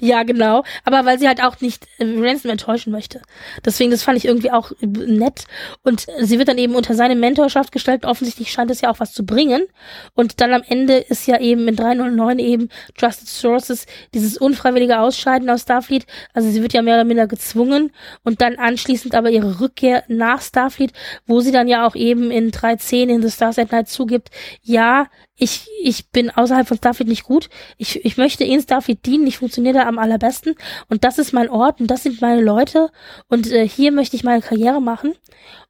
Ja, 0.04 0.24
genau. 0.24 0.64
Aber 0.84 1.06
weil 1.06 1.20
sie 1.20 1.28
halt 1.28 1.44
auch 1.44 1.62
nicht 1.62 1.86
äh, 2.00 2.06
Ransom 2.18 2.50
enttäuschen 2.50 2.92
möchte. 2.92 3.22
Deswegen, 3.64 3.92
das 3.92 4.02
fand 4.02 4.18
ich 4.18 4.26
irgendwie 4.26 4.50
auch 4.50 4.72
nett. 4.82 5.46
Und 5.84 6.08
sie 6.20 6.40
wird 6.40 6.48
dann 6.48 6.58
eben 6.58 6.74
unter 6.74 6.96
seine 6.96 7.16
Mentorschaft 7.16 7.72
gestellt. 7.72 8.04
Offensichtlich 8.04 8.52
scheint 8.52 8.72
es 8.72 8.82
ja 8.82 8.90
auch 8.90 9.00
was 9.00 9.14
zu 9.14 9.28
bringen. 9.28 9.68
Und 10.16 10.42
dann 10.42 10.54
am 10.54 10.64
Ende 10.68 10.98
ist 10.98 11.28
ja 11.28 11.40
eben 11.40 11.68
in 11.68 11.76
309 11.76 12.40
eben 12.40 12.70
Trusted 12.98 13.28
Sources 13.28 13.86
dieses 14.16 14.38
unfreiwillige 14.38 15.00
Ausscheiden 15.00 15.48
aus 15.52 15.62
Starfleet. 15.62 16.08
Also 16.34 16.50
sie 16.50 16.64
wird 16.64 16.74
ja 16.74 16.82
mehr 16.82 16.96
oder 16.96 17.04
minder 17.04 17.28
gezwungen. 17.28 17.92
Und 18.24 18.42
dann 18.42 18.56
anschließend 18.56 19.14
aber 19.14 19.30
ihre 19.30 19.60
Rückkehr 19.60 20.04
nach 20.08 20.42
Starfleet, 20.42 20.94
wo 21.28 21.42
sie 21.42 21.52
dann 21.52 21.68
ja 21.68 21.86
auch 21.86 21.94
eben 21.94 22.32
in 22.32 22.50
310 22.50 23.08
in 23.08 23.22
The 23.22 23.30
Stars 23.30 23.60
at 23.60 23.72
Night 23.72 23.88
zugibt, 23.88 24.32
ja, 24.64 25.10
ich, 25.42 25.68
ich 25.82 26.12
bin 26.12 26.30
außerhalb 26.30 26.68
von 26.68 26.78
Starfleet 26.78 27.08
nicht 27.08 27.24
gut. 27.24 27.50
Ich, 27.80 28.06
ich 28.06 28.16
möchte 28.16 28.44
in 28.44 28.62
Starfleet 28.62 29.04
dienen. 29.08 29.26
Ich 29.26 29.40
funktioniere 29.40 29.74
da 29.74 29.88
am 29.88 29.98
allerbesten. 29.98 30.54
Und 30.88 31.04
das 31.04 31.18
ist 31.18 31.34
mein 31.34 31.50
Ort 31.50 31.82
und 31.82 31.88
das 31.88 32.04
sind 32.04 32.22
meine 32.22 32.42
Leute. 32.42 32.92
Und 33.28 33.52
äh, 33.52 33.68
hier 33.68 33.92
möchte 33.92 34.16
ich 34.16 34.24
meine 34.24 34.44
Karriere 34.44 34.80
machen. 34.80 35.16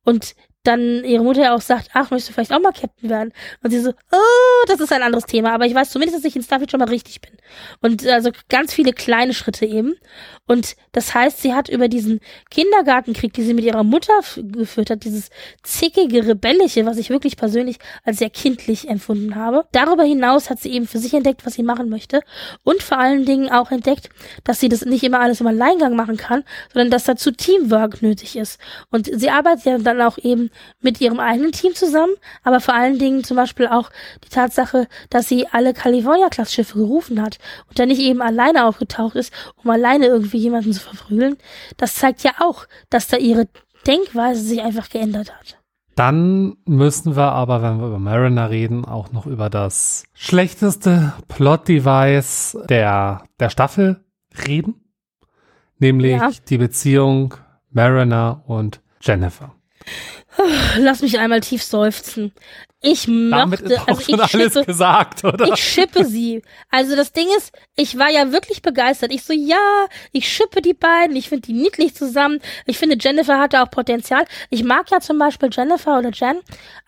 Und 0.03 0.35
dann 0.63 1.03
ihre 1.03 1.23
Mutter 1.23 1.41
ja 1.41 1.55
auch 1.55 1.61
sagt, 1.61 1.89
ach, 1.93 2.11
möchtest 2.11 2.29
du 2.29 2.33
vielleicht 2.33 2.53
auch 2.53 2.61
mal 2.61 2.71
Captain 2.71 3.09
werden? 3.09 3.33
Und 3.63 3.71
sie 3.71 3.79
so, 3.79 3.91
oh, 4.11 4.65
das 4.67 4.79
ist 4.79 4.93
ein 4.93 5.01
anderes 5.01 5.25
Thema, 5.25 5.53
aber 5.53 5.65
ich 5.65 5.73
weiß 5.73 5.89
zumindest, 5.89 6.19
dass 6.19 6.25
ich 6.25 6.35
in 6.35 6.43
Starfleet 6.43 6.69
schon 6.69 6.79
mal 6.79 6.89
richtig 6.89 7.21
bin. 7.21 7.31
Und 7.81 8.05
also 8.07 8.31
ganz 8.49 8.73
viele 8.73 8.93
kleine 8.93 9.33
Schritte 9.33 9.65
eben. 9.65 9.95
Und 10.45 10.75
das 10.91 11.13
heißt, 11.13 11.41
sie 11.41 11.53
hat 11.53 11.69
über 11.69 11.87
diesen 11.87 12.19
Kindergartenkrieg, 12.49 13.33
die 13.33 13.43
sie 13.43 13.53
mit 13.53 13.65
ihrer 13.65 13.83
Mutter 13.83 14.13
geführt 14.35 14.91
hat, 14.91 15.03
dieses 15.03 15.29
zickige, 15.63 16.27
rebellische, 16.27 16.85
was 16.85 16.97
ich 16.97 17.09
wirklich 17.09 17.37
persönlich 17.37 17.77
als 18.03 18.19
sehr 18.19 18.29
kindlich 18.29 18.87
empfunden 18.87 19.35
habe. 19.35 19.65
Darüber 19.71 20.03
hinaus 20.03 20.49
hat 20.49 20.59
sie 20.59 20.71
eben 20.71 20.87
für 20.87 20.99
sich 20.99 21.13
entdeckt, 21.13 21.45
was 21.45 21.53
sie 21.53 21.63
machen 21.63 21.89
möchte. 21.89 22.21
Und 22.63 22.83
vor 22.83 22.99
allen 22.99 23.25
Dingen 23.25 23.49
auch 23.49 23.71
entdeckt, 23.71 24.09
dass 24.43 24.59
sie 24.59 24.69
das 24.69 24.85
nicht 24.85 25.03
immer 25.03 25.21
alles 25.21 25.41
im 25.41 25.47
Alleingang 25.47 25.95
machen 25.95 26.17
kann, 26.17 26.43
sondern 26.71 26.91
dass 26.91 27.05
dazu 27.05 27.31
Teamwork 27.31 28.01
nötig 28.01 28.35
ist. 28.35 28.59
Und 28.91 29.09
sie 29.11 29.29
arbeitet 29.29 29.65
ja 29.65 29.77
dann 29.79 30.01
auch 30.01 30.17
eben 30.19 30.50
mit 30.79 31.01
ihrem 31.01 31.19
eigenen 31.19 31.51
Team 31.51 31.73
zusammen, 31.75 32.13
aber 32.43 32.59
vor 32.59 32.73
allen 32.73 32.99
Dingen 32.99 33.23
zum 33.23 33.37
Beispiel 33.37 33.67
auch 33.67 33.89
die 34.23 34.29
Tatsache, 34.29 34.87
dass 35.09 35.27
sie 35.27 35.47
alle 35.47 35.73
California-Klass-Schiffe 35.73 36.77
gerufen 36.77 37.21
hat 37.21 37.37
und 37.69 37.79
dann 37.79 37.89
nicht 37.89 38.01
eben 38.01 38.21
alleine 38.21 38.65
aufgetaucht 38.65 39.15
ist, 39.15 39.33
um 39.63 39.69
alleine 39.69 40.07
irgendwie 40.07 40.37
jemanden 40.37 40.73
zu 40.73 40.81
verprügeln. 40.81 41.37
Das 41.77 41.95
zeigt 41.95 42.23
ja 42.23 42.31
auch, 42.39 42.65
dass 42.89 43.07
da 43.07 43.17
ihre 43.17 43.47
Denkweise 43.87 44.41
sich 44.41 44.61
einfach 44.61 44.89
geändert 44.89 45.33
hat. 45.33 45.57
Dann 45.95 46.57
müssen 46.65 47.15
wir 47.15 47.31
aber, 47.33 47.61
wenn 47.61 47.79
wir 47.79 47.87
über 47.87 47.99
Mariner 47.99 48.49
reden, 48.49 48.85
auch 48.85 49.11
noch 49.11 49.25
über 49.25 49.49
das 49.49 50.05
schlechteste 50.13 51.13
Plot-Device 51.27 52.57
der, 52.69 53.23
der 53.39 53.49
Staffel 53.49 54.03
reden. 54.47 54.75
Nämlich 55.79 56.13
ja. 56.13 56.31
die 56.47 56.57
Beziehung 56.57 57.33
Mariner 57.71 58.43
und 58.45 58.81
Jennifer. 59.01 59.55
Lass 60.77 61.01
mich 61.01 61.19
einmal 61.19 61.41
tief 61.41 61.63
seufzen. 61.63 62.33
Ich 62.83 63.05
Damit 63.05 63.61
mochte, 63.61 63.79
also 63.87 64.01
ich 64.07 64.33
alles 64.33 64.65
gesagt, 64.65 65.23
oder? 65.23 65.53
Ich 65.53 65.63
schippe 65.63 66.03
sie. 66.03 66.41
Also 66.71 66.95
das 66.95 67.11
Ding 67.11 67.27
ist, 67.37 67.53
ich 67.75 67.99
war 67.99 68.09
ja 68.09 68.31
wirklich 68.31 68.63
begeistert. 68.63 69.13
Ich 69.13 69.23
so, 69.23 69.33
ja, 69.33 69.85
ich 70.11 70.27
schippe 70.27 70.63
die 70.63 70.73
beiden, 70.73 71.15
ich 71.15 71.29
finde 71.29 71.45
die 71.45 71.53
niedlich 71.53 71.93
zusammen. 71.93 72.39
Ich 72.65 72.79
finde, 72.79 72.97
Jennifer 72.99 73.37
hatte 73.37 73.61
auch 73.61 73.69
Potenzial. 73.69 74.25
Ich 74.49 74.63
mag 74.63 74.89
ja 74.89 74.99
zum 74.99 75.19
Beispiel 75.19 75.49
Jennifer 75.51 75.99
oder 75.99 76.09
Jen 76.09 76.39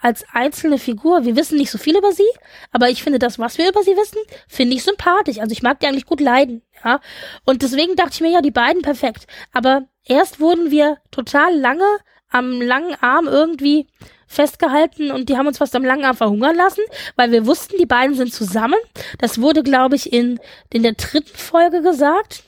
als 0.02 0.26
einzelne 0.34 0.80
Figur. 0.80 1.26
Wir 1.26 1.36
wissen 1.36 1.60
nicht 1.60 1.70
so 1.70 1.78
viel 1.78 1.96
über 1.96 2.12
sie, 2.12 2.24
aber 2.72 2.90
ich 2.90 3.04
finde 3.04 3.20
das, 3.20 3.38
was 3.38 3.60
wir 3.60 3.70
über 3.70 3.84
sie 3.84 3.96
wissen, 3.96 4.18
finde 4.48 4.76
ich 4.76 4.84
sympathisch. 4.84 5.38
Also 5.38 5.52
ich 5.52 5.62
mag 5.62 5.80
die 5.80 5.86
eigentlich 5.86 6.08
gut 6.08 6.22
leiden, 6.22 6.64
ja. 6.84 7.02
Und 7.46 7.62
deswegen 7.62 7.96
dachte 7.96 8.14
ich 8.14 8.22
mir, 8.22 8.32
ja, 8.32 8.42
die 8.42 8.50
beiden 8.50 8.82
perfekt. 8.82 9.28
Aber 9.52 9.84
erst 10.06 10.40
wurden 10.40 10.72
wir 10.72 10.98
total 11.12 11.56
lange 11.56 11.86
am 12.34 12.62
langen 12.62 12.96
Arm 13.02 13.28
irgendwie 13.28 13.88
festgehalten 14.28 15.12
und 15.12 15.30
die 15.30 15.38
haben 15.38 15.48
uns 15.48 15.60
fast 15.60 15.76
am 15.76 15.86
langen 15.86 16.06
Arm 16.06 16.18
verhungern 16.18 16.56
lassen, 16.56 16.82
weil 17.16 17.32
wir 17.32 17.46
wussten, 17.46 17.78
die 17.78 17.86
beiden 17.86 18.16
sind 18.16 18.34
zusammen. 18.34 18.80
Das 19.20 19.40
wurde, 19.40 19.64
glaube 19.64 19.96
ich, 19.96 20.12
in, 20.12 20.40
in 20.72 20.84
der 20.84 20.94
dritten 20.94 21.38
Folge 21.38 21.82
gesagt. 21.82 22.44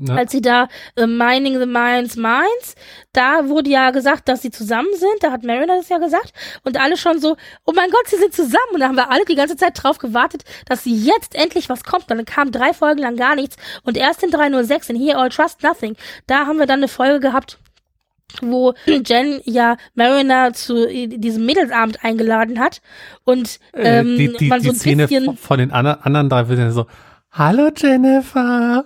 Ja. 0.00 0.14
Als 0.14 0.30
sie 0.30 0.40
da 0.40 0.68
äh, 0.96 1.06
Mining 1.06 1.58
the 1.58 1.66
Mines 1.66 2.14
Mines, 2.16 2.76
da 3.12 3.48
wurde 3.48 3.70
ja 3.70 3.90
gesagt, 3.90 4.28
dass 4.28 4.42
sie 4.42 4.50
zusammen 4.50 4.94
sind, 4.94 5.22
da 5.22 5.32
hat 5.32 5.42
Mariner 5.42 5.76
das 5.76 5.88
ja 5.88 5.98
gesagt 5.98 6.32
und 6.62 6.78
alle 6.78 6.96
schon 6.96 7.18
so, 7.18 7.36
oh 7.64 7.72
mein 7.74 7.90
Gott, 7.90 8.06
sie 8.06 8.16
sind 8.16 8.32
zusammen 8.32 8.74
und 8.74 8.80
da 8.80 8.88
haben 8.88 8.96
wir 8.96 9.10
alle 9.10 9.24
die 9.24 9.34
ganze 9.34 9.56
Zeit 9.56 9.82
drauf 9.82 9.98
gewartet, 9.98 10.44
dass 10.66 10.84
sie 10.84 10.94
jetzt 10.94 11.34
endlich 11.34 11.68
was 11.68 11.82
kommt, 11.82 12.08
dann 12.10 12.24
kam 12.24 12.52
drei 12.52 12.72
Folgen 12.72 13.00
lang 13.00 13.16
gar 13.16 13.34
nichts 13.34 13.56
und 13.82 13.96
erst 13.96 14.22
in 14.22 14.30
306 14.30 14.90
in 14.90 14.96
Here 14.96 15.18
All 15.18 15.30
Trust 15.30 15.64
Nothing, 15.64 15.96
da 16.28 16.46
haben 16.46 16.58
wir 16.58 16.66
dann 16.66 16.78
eine 16.78 16.88
Folge 16.88 17.18
gehabt, 17.18 17.58
wo 18.42 18.74
Jen 18.86 19.40
ja 19.44 19.76
Mariner 19.94 20.52
zu 20.52 20.86
diesem 20.86 21.46
Mädelsabend 21.46 22.04
eingeladen 22.04 22.60
hat 22.60 22.82
und 23.24 23.58
äh, 23.72 24.00
ähm, 24.00 24.16
die, 24.16 24.36
die, 24.36 24.48
man 24.48 24.60
so 24.60 24.70
ein 24.70 24.76
Szene 24.76 25.08
bisschen 25.08 25.36
von 25.36 25.58
den 25.58 25.70
anderen 25.72 26.28
drei 26.28 26.48
wird 26.48 26.72
so 26.72 26.86
Hallo 27.30 27.70
Jennifer. 27.76 28.84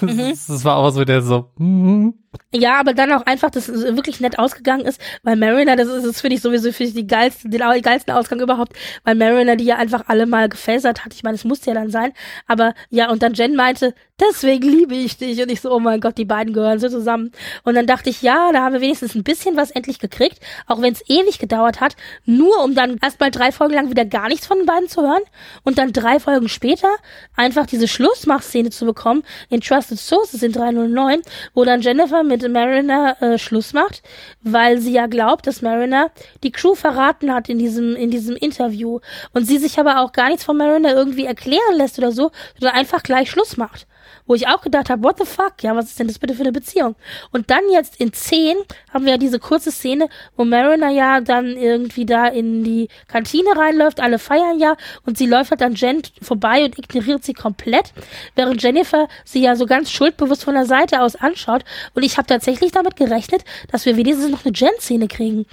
Mhm. 0.00 0.32
Das, 0.48 0.64
war 0.64 0.76
auch 0.76 0.90
so 0.90 1.04
der 1.04 1.22
so. 1.22 1.50
Mm. 1.58 2.10
Ja, 2.52 2.78
aber 2.78 2.94
dann 2.94 3.12
auch 3.12 3.26
einfach, 3.26 3.50
dass 3.50 3.68
es 3.68 3.82
wirklich 3.96 4.20
nett 4.20 4.38
ausgegangen 4.38 4.84
ist, 4.84 5.00
weil 5.22 5.36
Mariner, 5.36 5.74
das 5.76 5.88
ist, 5.88 6.06
das 6.06 6.20
finde 6.20 6.36
ich 6.36 6.42
sowieso 6.42 6.72
für 6.72 6.84
die 6.84 7.06
geilste, 7.06 7.48
den 7.48 7.60
geilsten 7.82 8.14
Ausgang 8.14 8.40
überhaupt, 8.40 8.72
weil 9.04 9.16
Mariner 9.16 9.56
die 9.56 9.64
ja 9.64 9.76
einfach 9.76 10.04
alle 10.06 10.26
mal 10.26 10.48
gefasert 10.48 11.04
hat. 11.04 11.12
Ich 11.14 11.24
meine, 11.24 11.34
es 11.34 11.44
musste 11.44 11.70
ja 11.70 11.74
dann 11.74 11.90
sein. 11.90 12.12
Aber 12.46 12.74
ja, 12.88 13.10
und 13.10 13.22
dann 13.22 13.34
Jen 13.34 13.56
meinte, 13.56 13.94
deswegen 14.20 14.68
liebe 14.68 14.94
ich 14.94 15.16
dich. 15.16 15.42
Und 15.42 15.50
ich 15.50 15.60
so, 15.60 15.72
oh 15.72 15.80
mein 15.80 16.00
Gott, 16.00 16.18
die 16.18 16.24
beiden 16.24 16.52
gehören 16.52 16.78
so 16.78 16.88
zusammen. 16.88 17.32
Und 17.64 17.74
dann 17.74 17.86
dachte 17.86 18.10
ich, 18.10 18.22
ja, 18.22 18.52
da 18.52 18.62
haben 18.62 18.74
wir 18.74 18.80
wenigstens 18.80 19.14
ein 19.14 19.24
bisschen 19.24 19.56
was 19.56 19.70
endlich 19.70 19.98
gekriegt, 19.98 20.38
auch 20.66 20.80
wenn 20.80 20.92
es 20.92 21.02
ewig 21.08 21.38
gedauert 21.38 21.80
hat, 21.80 21.96
nur 22.24 22.62
um 22.62 22.74
dann 22.74 22.98
erstmal 23.02 23.30
drei 23.30 23.52
Folgen 23.52 23.74
lang 23.74 23.90
wieder 23.90 24.04
gar 24.04 24.28
nichts 24.28 24.46
von 24.46 24.58
den 24.58 24.66
beiden 24.66 24.88
zu 24.88 25.02
hören 25.02 25.22
und 25.64 25.78
dann 25.78 25.92
drei 25.92 26.20
Folgen 26.20 26.48
später 26.48 26.88
einfach 27.36 27.66
diese 27.66 27.88
Schlussmachszene 27.88 28.70
zu 28.70 28.84
bekommen 28.84 29.22
in 29.48 29.60
Trusted 29.60 29.98
Sources 29.98 30.42
in 30.42 30.52
309, 30.52 31.22
wo 31.54 31.64
dann 31.64 31.80
Jennifer 31.80 32.19
mit 32.22 32.48
Mariner 32.48 33.16
äh, 33.20 33.38
Schluss 33.38 33.72
macht, 33.72 34.02
weil 34.42 34.78
sie 34.78 34.92
ja 34.92 35.06
glaubt, 35.06 35.46
dass 35.46 35.62
Mariner 35.62 36.10
die 36.42 36.52
Crew 36.52 36.74
verraten 36.74 37.32
hat 37.32 37.48
in 37.48 37.58
diesem, 37.58 37.96
in 37.96 38.10
diesem 38.10 38.36
Interview. 38.36 39.00
Und 39.32 39.46
sie 39.46 39.58
sich 39.58 39.78
aber 39.78 40.00
auch 40.00 40.12
gar 40.12 40.28
nichts 40.28 40.44
von 40.44 40.56
Mariner 40.56 40.94
irgendwie 40.94 41.26
erklären 41.26 41.76
lässt 41.76 41.98
oder 41.98 42.12
so, 42.12 42.30
sondern 42.58 42.76
einfach 42.76 43.02
gleich 43.02 43.30
Schluss 43.30 43.56
macht 43.56 43.86
wo 44.30 44.34
ich 44.36 44.46
auch 44.46 44.60
gedacht 44.60 44.90
habe, 44.90 45.02
what 45.02 45.18
the 45.18 45.24
fuck, 45.24 45.60
ja, 45.60 45.74
was 45.74 45.86
ist 45.86 45.98
denn 45.98 46.06
das 46.06 46.20
bitte 46.20 46.34
für 46.34 46.42
eine 46.42 46.52
Beziehung? 46.52 46.94
Und 47.32 47.50
dann 47.50 47.62
jetzt 47.72 47.98
in 47.98 48.12
10 48.12 48.58
haben 48.94 49.04
wir 49.04 49.14
ja 49.14 49.18
diese 49.18 49.40
kurze 49.40 49.72
Szene, 49.72 50.08
wo 50.36 50.44
Mariner 50.44 50.88
ja 50.88 51.20
dann 51.20 51.56
irgendwie 51.56 52.06
da 52.06 52.28
in 52.28 52.62
die 52.62 52.86
Kantine 53.08 53.56
reinläuft, 53.56 53.98
alle 53.98 54.20
feiern 54.20 54.60
ja 54.60 54.76
und 55.04 55.18
sie 55.18 55.26
läuft 55.26 55.50
halt 55.50 55.62
an 55.62 55.74
Jen 55.74 56.02
vorbei 56.22 56.64
und 56.64 56.78
ignoriert 56.78 57.24
sie 57.24 57.32
komplett, 57.32 57.92
während 58.36 58.62
Jennifer 58.62 59.08
sie 59.24 59.42
ja 59.42 59.56
so 59.56 59.66
ganz 59.66 59.90
schuldbewusst 59.90 60.44
von 60.44 60.54
der 60.54 60.66
Seite 60.66 61.02
aus 61.02 61.16
anschaut. 61.16 61.64
Und 61.94 62.04
ich 62.04 62.16
habe 62.16 62.28
tatsächlich 62.28 62.70
damit 62.70 62.94
gerechnet, 62.94 63.42
dass 63.72 63.84
wir 63.84 63.96
wenigstens 63.96 64.30
noch 64.30 64.44
eine 64.44 64.54
Jen-Szene 64.54 65.08
kriegen 65.08 65.44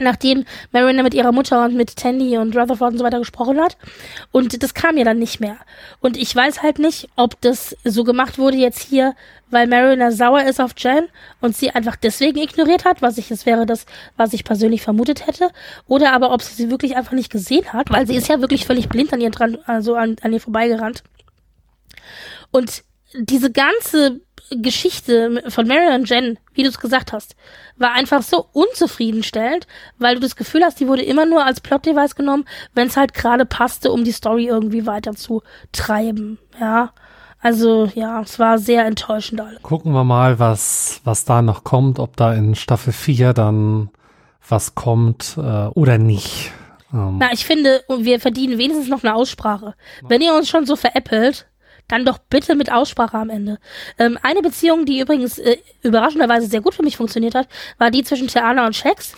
nachdem 0.00 0.44
Mariner 0.72 1.02
mit 1.02 1.14
ihrer 1.14 1.32
Mutter 1.32 1.64
und 1.64 1.74
mit 1.74 1.96
Tandy 1.96 2.36
und 2.36 2.56
Rutherford 2.56 2.92
und 2.92 2.98
so 2.98 3.04
weiter 3.04 3.18
gesprochen 3.18 3.60
hat. 3.60 3.76
Und 4.32 4.62
das 4.62 4.74
kam 4.74 4.96
ja 4.96 5.04
dann 5.04 5.18
nicht 5.18 5.40
mehr. 5.40 5.56
Und 6.00 6.16
ich 6.16 6.34
weiß 6.34 6.62
halt 6.62 6.78
nicht, 6.78 7.08
ob 7.16 7.40
das 7.40 7.76
so 7.84 8.04
gemacht 8.04 8.38
wurde 8.38 8.56
jetzt 8.56 8.80
hier, 8.80 9.14
weil 9.50 9.66
Mariner 9.68 10.10
sauer 10.10 10.42
ist 10.42 10.60
auf 10.60 10.72
Jen 10.76 11.06
und 11.40 11.56
sie 11.56 11.70
einfach 11.70 11.96
deswegen 11.96 12.38
ignoriert 12.38 12.84
hat, 12.84 13.02
was 13.02 13.18
ich, 13.18 13.30
es 13.30 13.46
wäre 13.46 13.66
das, 13.66 13.86
was 14.16 14.32
ich 14.32 14.44
persönlich 14.44 14.82
vermutet 14.82 15.26
hätte. 15.26 15.50
Oder 15.86 16.12
aber 16.12 16.32
ob 16.32 16.42
sie 16.42 16.54
sie 16.54 16.70
wirklich 16.70 16.96
einfach 16.96 17.12
nicht 17.12 17.30
gesehen 17.30 17.72
hat, 17.72 17.90
weil 17.90 18.06
sie 18.06 18.16
ist 18.16 18.28
ja 18.28 18.40
wirklich 18.40 18.66
völlig 18.66 18.88
blind 18.88 19.12
an 19.12 19.20
ihr 19.20 19.30
dran, 19.30 19.58
also 19.66 19.94
an, 19.94 20.16
an 20.22 20.32
ihr 20.32 20.40
vorbeigerannt. 20.40 21.04
Und 22.50 22.82
diese 23.16 23.52
ganze 23.52 24.20
Geschichte 24.50 25.42
von 25.48 25.66
Mary 25.66 25.94
und 25.94 26.08
Jen, 26.08 26.38
wie 26.52 26.62
du 26.62 26.68
es 26.68 26.78
gesagt 26.78 27.12
hast, 27.12 27.36
war 27.76 27.92
einfach 27.92 28.22
so 28.22 28.46
unzufriedenstellend, 28.52 29.66
weil 29.98 30.14
du 30.14 30.20
das 30.20 30.36
Gefühl 30.36 30.62
hast, 30.64 30.80
die 30.80 30.88
wurde 30.88 31.02
immer 31.02 31.26
nur 31.26 31.44
als 31.44 31.60
Plot-Device 31.60 32.14
genommen, 32.14 32.44
wenn 32.74 32.88
es 32.88 32.96
halt 32.96 33.14
gerade 33.14 33.46
passte, 33.46 33.90
um 33.90 34.04
die 34.04 34.12
Story 34.12 34.46
irgendwie 34.46 34.86
weiter 34.86 35.14
zu 35.14 35.42
treiben. 35.72 36.38
Ja. 36.60 36.92
Also 37.40 37.90
ja, 37.94 38.22
es 38.22 38.38
war 38.38 38.58
sehr 38.58 38.86
enttäuschend. 38.86 39.40
Alle. 39.40 39.58
Gucken 39.60 39.92
wir 39.92 40.04
mal, 40.04 40.38
was, 40.38 41.00
was 41.04 41.26
da 41.26 41.42
noch 41.42 41.62
kommt, 41.62 41.98
ob 41.98 42.16
da 42.16 42.32
in 42.32 42.54
Staffel 42.54 42.92
4 42.92 43.34
dann 43.34 43.90
was 44.48 44.74
kommt 44.74 45.36
äh, 45.36 45.66
oder 45.68 45.98
nicht. 45.98 46.52
Ähm. 46.92 47.18
Na, 47.18 47.32
ich 47.32 47.44
finde, 47.44 47.82
wir 47.98 48.20
verdienen 48.20 48.58
wenigstens 48.58 48.88
noch 48.88 49.02
eine 49.02 49.14
Aussprache. 49.14 49.74
Wenn 50.02 50.22
ihr 50.22 50.34
uns 50.34 50.48
schon 50.48 50.64
so 50.64 50.76
veräppelt, 50.76 51.46
dann 51.88 52.04
doch 52.04 52.18
bitte 52.18 52.54
mit 52.54 52.72
Aussprache 52.72 53.16
am 53.16 53.30
Ende. 53.30 53.58
Ähm, 53.98 54.18
eine 54.22 54.42
Beziehung, 54.42 54.86
die 54.86 55.00
übrigens 55.00 55.38
äh, 55.38 55.58
überraschenderweise 55.82 56.46
sehr 56.46 56.60
gut 56.60 56.74
für 56.74 56.82
mich 56.82 56.96
funktioniert 56.96 57.34
hat, 57.34 57.48
war 57.78 57.90
die 57.90 58.04
zwischen 58.04 58.28
Theana 58.28 58.66
und 58.66 58.76
Shax. 58.76 59.14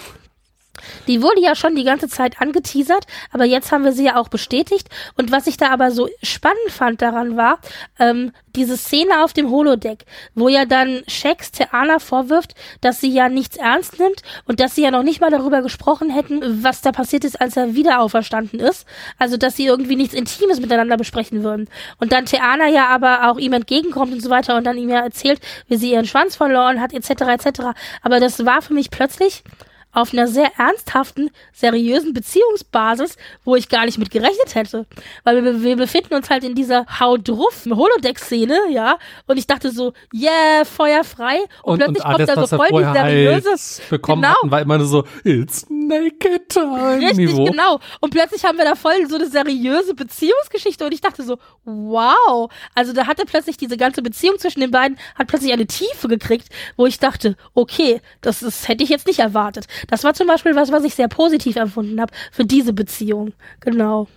Die 1.07 1.23
wurde 1.23 1.41
ja 1.41 1.55
schon 1.55 1.75
die 1.75 1.85
ganze 1.85 2.09
Zeit 2.09 2.41
angeteasert, 2.41 3.07
aber 3.33 3.45
jetzt 3.45 3.73
haben 3.73 3.85
wir 3.85 3.93
sie 3.93 4.05
ja 4.05 4.17
auch 4.17 4.29
bestätigt. 4.29 4.89
Und 5.17 5.33
was 5.33 5.47
ich 5.47 5.57
da 5.57 5.71
aber 5.71 5.91
so 5.91 6.09
spannend 6.23 6.71
fand 6.71 7.03
daran 7.03 7.37
war, 7.37 7.59
ähm, 7.99 8.33
diese 8.57 8.77
Szene 8.77 9.23
auf 9.23 9.33
dem 9.33 9.51
Holodeck, 9.51 10.05
wo 10.35 10.49
ja 10.49 10.65
dann 10.65 11.03
Shax 11.07 11.53
Theana 11.53 11.99
vorwirft, 11.99 12.55
dass 12.81 13.01
sie 13.01 13.11
ja 13.11 13.29
nichts 13.29 13.57
ernst 13.57 13.99
nimmt 13.99 14.23
und 14.47 14.61
dass 14.61 14.75
sie 14.75 14.83
ja 14.83 14.91
noch 14.91 15.03
nicht 15.03 15.21
mal 15.21 15.31
darüber 15.31 15.63
gesprochen 15.63 16.11
hätten, 16.11 16.65
was 16.65 16.81
da 16.81 16.91
passiert 16.91 17.25
ist, 17.25 17.41
als 17.41 17.57
er 17.57 17.75
wieder 17.75 18.01
auferstanden 18.01 18.59
ist. 18.59 18.87
Also, 19.19 19.37
dass 19.37 19.57
sie 19.57 19.67
irgendwie 19.67 19.97
nichts 19.97 20.15
Intimes 20.15 20.61
miteinander 20.61 20.97
besprechen 20.97 21.45
würden. 21.45 21.69
Und 21.99 22.13
dann 22.13 22.25
Theana 22.25 22.69
ja 22.69 22.87
aber 22.89 23.31
auch 23.31 23.39
ihm 23.39 23.53
entgegenkommt 23.53 24.13
und 24.13 24.23
so 24.23 24.31
weiter 24.31 24.57
und 24.57 24.65
dann 24.65 24.79
ihm 24.79 24.89
ja 24.89 25.01
erzählt, 25.01 25.41
wie 25.69 25.77
sie 25.77 25.93
ihren 25.93 26.07
Schwanz 26.07 26.37
verloren 26.37 26.81
hat, 26.81 26.93
etc., 26.95 27.11
etc. 27.11 27.61
Aber 28.03 28.21
das 28.21 28.45
war 28.45 28.63
für 28.63 28.75
mich 28.75 28.91
plötzlich 28.91 29.45
auf 29.93 30.13
einer 30.13 30.29
sehr 30.29 30.51
ernsthaften, 30.59 31.31
seriösen 31.53 32.13
Beziehungsbasis, 32.13 33.17
wo 33.45 33.57
ich 33.57 33.69
gar 33.69 33.87
nicht 33.87 33.99
mit 33.99 34.11
gerechnet 34.11 34.55
hätte. 34.55 34.87
Weil 35.25 35.43
wir, 35.43 35.63
wir 35.63 35.77
befinden 35.77 36.15
uns 36.15 36.29
halt 36.29 36.45
in 36.45 36.55
dieser 36.55 36.85
Haudruff 37.01 37.65
Holodeck-Szene, 37.65 38.59
ja. 38.71 38.99
Und 39.27 39.39
ich 39.39 39.47
dachte 39.47 39.71
so, 39.71 39.95
yeah, 40.13 40.65
Feuer 40.65 41.03
frei. 41.03 41.39
Und, 41.63 41.83
und 41.83 41.95
plötzlich 41.95 42.05
und 42.05 42.11
alles, 42.11 42.27
kommt 42.27 42.39
da 42.39 42.47
so 42.47 42.57
voll 42.57 42.69
die 42.69 42.99
seriöse. 42.99 43.83
Bekommen 43.89 44.23
genau. 44.23 44.35
hatten, 44.35 44.51
war 44.51 44.61
immer 44.61 44.79
nur 44.79 44.87
so, 44.87 45.05
it's 45.25 45.67
naked 45.87 46.49
time. 46.49 46.99
Richtig, 46.99 47.17
Niveau. 47.17 47.45
genau. 47.45 47.81
Und 48.01 48.11
plötzlich 48.11 48.45
haben 48.45 48.59
wir 48.59 48.65
da 48.65 48.75
voll 48.75 49.07
so 49.09 49.17
eine 49.17 49.29
seriöse 49.29 49.95
Beziehungsgeschichte 49.95 50.85
und 50.85 50.93
ich 50.93 51.01
dachte 51.01 51.23
so, 51.23 51.39
wow. 51.65 52.51
Also 52.75 52.93
da 52.93 53.07
hatte 53.07 53.25
plötzlich 53.27 53.57
diese 53.57 53.77
ganze 53.77 54.03
Beziehung 54.03 54.39
zwischen 54.39 54.61
den 54.61 54.71
beiden, 54.71 54.99
hat 55.15 55.29
plötzlich 55.29 55.53
eine 55.53 55.67
Tiefe 55.67 56.09
gekriegt, 56.09 56.49
wo 56.77 56.87
ich 56.87 56.99
dachte, 56.99 57.37
okay, 57.55 58.01
das, 58.21 58.41
das 58.41 58.69
hätte 58.69 58.85
ich 58.85 58.91
jetzt 58.91 59.07
nicht 59.07 59.19
erwartet. 59.19 59.67
Das 59.89 60.05
war 60.05 60.15
zum 60.15 60.27
Beispiel 60.27 60.57
was, 60.57 60.73
was 60.73 60.85
ich 60.85 60.95
sehr 60.95 61.09
positiv 61.09 61.57
empfunden 61.57 62.01
habe 62.01 62.13
für 62.33 62.45
diese 62.45 62.73
Beziehung. 62.73 63.33
Genau. 63.61 64.09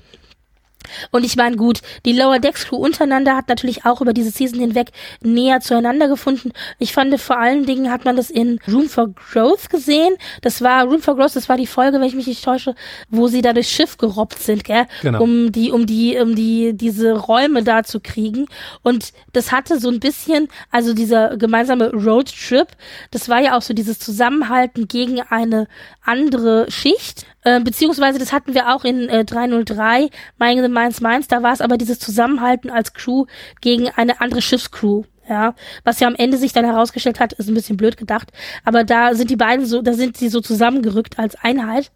Und 1.11 1.25
ich 1.25 1.35
meine, 1.35 1.55
gut, 1.55 1.81
die 2.05 2.13
Lower 2.13 2.39
Decks 2.39 2.65
Crew 2.65 2.77
untereinander 2.77 3.35
hat 3.35 3.47
natürlich 3.49 3.85
auch 3.85 4.01
über 4.01 4.13
diese 4.13 4.31
Season 4.31 4.59
hinweg 4.59 4.91
näher 5.21 5.59
zueinander 5.59 6.07
gefunden. 6.07 6.51
Ich 6.77 6.93
fand, 6.93 7.19
vor 7.19 7.37
allen 7.37 7.65
Dingen 7.65 7.91
hat 7.91 8.05
man 8.05 8.15
das 8.15 8.29
in 8.29 8.59
Room 8.67 8.89
for 8.89 9.09
Growth 9.09 9.69
gesehen. 9.69 10.15
Das 10.41 10.61
war, 10.61 10.85
Room 10.85 11.01
for 11.01 11.15
Growth, 11.15 11.35
das 11.35 11.49
war 11.49 11.57
die 11.57 11.67
Folge, 11.67 11.99
wenn 11.99 12.07
ich 12.07 12.15
mich 12.15 12.27
nicht 12.27 12.43
täusche, 12.43 12.75
wo 13.09 13.27
sie 13.27 13.41
da 13.41 13.53
durchs 13.53 13.71
Schiff 13.71 13.97
gerobbt 13.97 14.39
sind, 14.39 14.63
gell? 14.63 14.85
Genau. 15.01 15.21
Um 15.21 15.51
die, 15.51 15.71
um 15.71 15.85
die, 15.85 16.17
um 16.17 16.35
die, 16.35 16.73
diese 16.73 17.13
Räume 17.13 17.63
da 17.63 17.83
zu 17.83 17.99
kriegen. 17.99 18.47
Und 18.83 19.13
das 19.33 19.51
hatte 19.51 19.79
so 19.79 19.89
ein 19.89 19.99
bisschen, 19.99 20.47
also 20.71 20.93
dieser 20.93 21.37
gemeinsame 21.37 21.91
Roadtrip, 21.91 22.67
das 23.11 23.29
war 23.29 23.39
ja 23.39 23.57
auch 23.57 23.61
so 23.61 23.73
dieses 23.73 23.99
Zusammenhalten 23.99 24.87
gegen 24.87 25.21
eine 25.21 25.67
andere 26.03 26.69
Schicht. 26.69 27.25
Äh, 27.43 27.61
beziehungsweise 27.61 28.19
das 28.19 28.33
hatten 28.33 28.53
wir 28.53 28.73
auch 28.73 28.83
in 28.83 29.07
äh, 29.07 29.23
303, 29.23 30.09
Mind 30.37 30.61
the 30.61 30.67
Mainz 30.67 31.01
Mainz, 31.01 31.27
da 31.27 31.41
war 31.41 31.53
es 31.53 31.61
aber 31.61 31.77
dieses 31.77 31.99
Zusammenhalten 31.99 32.69
als 32.69 32.93
Crew 32.93 33.25
gegen 33.61 33.89
eine 33.89 34.19
andere 34.21 34.41
Schiffscrew. 34.41 35.03
Ja, 35.29 35.53
was 35.83 35.99
ja 35.99 36.07
am 36.07 36.15
Ende 36.15 36.37
sich 36.37 36.53
dann 36.53 36.65
herausgestellt 36.65 37.19
hat, 37.19 37.33
ist 37.33 37.47
ein 37.47 37.53
bisschen 37.53 37.77
blöd 37.77 37.97
gedacht, 37.97 38.31
aber 38.65 38.83
da 38.83 39.13
sind 39.13 39.29
die 39.29 39.35
beiden 39.35 39.63
so, 39.63 39.83
da 39.83 39.93
sind 39.93 40.17
sie 40.17 40.27
so 40.27 40.41
zusammengerückt 40.41 41.19
als 41.19 41.35
Einheit. 41.35 41.91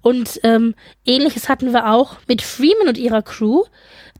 Und 0.00 0.40
ähm, 0.42 0.74
ähnliches 1.04 1.50
hatten 1.50 1.74
wir 1.74 1.90
auch 1.90 2.16
mit 2.28 2.40
Freeman 2.40 2.88
und 2.88 2.96
ihrer 2.96 3.20
Crew. 3.20 3.64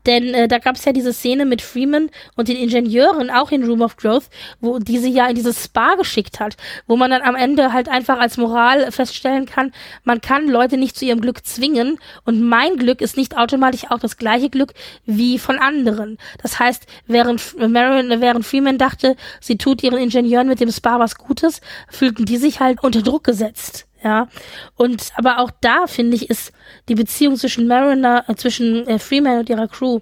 Denn 0.05 0.33
äh, 0.33 0.47
da 0.47 0.59
gab 0.59 0.75
es 0.75 0.85
ja 0.85 0.91
diese 0.91 1.13
Szene 1.13 1.45
mit 1.45 1.61
Freeman 1.61 2.09
und 2.35 2.47
den 2.47 2.57
Ingenieuren 2.57 3.29
auch 3.29 3.51
in 3.51 3.63
Room 3.63 3.81
of 3.81 3.97
Growth, 3.97 4.29
wo 4.59 4.79
diese 4.79 5.07
ja 5.07 5.27
in 5.27 5.35
dieses 5.35 5.63
Spa 5.63 5.95
geschickt 5.95 6.39
hat, 6.39 6.57
wo 6.87 6.95
man 6.95 7.11
dann 7.11 7.21
am 7.21 7.35
Ende 7.35 7.73
halt 7.73 7.89
einfach 7.89 8.19
als 8.19 8.37
Moral 8.37 8.91
feststellen 8.91 9.45
kann, 9.45 9.71
man 10.03 10.21
kann 10.21 10.47
Leute 10.47 10.77
nicht 10.77 10.97
zu 10.97 11.05
ihrem 11.05 11.21
Glück 11.21 11.45
zwingen 11.45 11.99
und 12.25 12.41
mein 12.41 12.77
Glück 12.77 13.01
ist 13.01 13.17
nicht 13.17 13.37
automatisch 13.37 13.85
auch 13.89 13.99
das 13.99 14.17
gleiche 14.17 14.49
Glück 14.49 14.73
wie 15.05 15.39
von 15.39 15.57
anderen. 15.57 16.17
Das 16.41 16.59
heißt, 16.59 16.85
während 17.07 17.57
Marion, 17.57 18.21
während 18.21 18.45
Freeman 18.45 18.77
dachte, 18.77 19.15
sie 19.39 19.57
tut 19.57 19.83
ihren 19.83 19.97
Ingenieuren 19.97 20.47
mit 20.47 20.59
dem 20.59 20.71
Spa 20.71 20.99
was 20.99 21.15
Gutes, 21.15 21.61
fühlten 21.89 22.25
die 22.25 22.37
sich 22.37 22.59
halt 22.59 22.83
unter 22.83 23.01
Druck 23.01 23.23
gesetzt. 23.23 23.87
Ja, 24.03 24.27
und 24.75 25.11
aber 25.15 25.39
auch 25.39 25.51
da 25.61 25.87
finde 25.87 26.15
ich 26.17 26.29
ist 26.29 26.51
die 26.89 26.95
Beziehung 26.95 27.37
zwischen 27.37 27.67
Mariner, 27.67 28.25
äh, 28.27 28.35
zwischen 28.35 28.85
äh, 28.87 28.99
Freeman 28.99 29.39
und 29.39 29.49
ihrer 29.49 29.67
Crew 29.69 30.01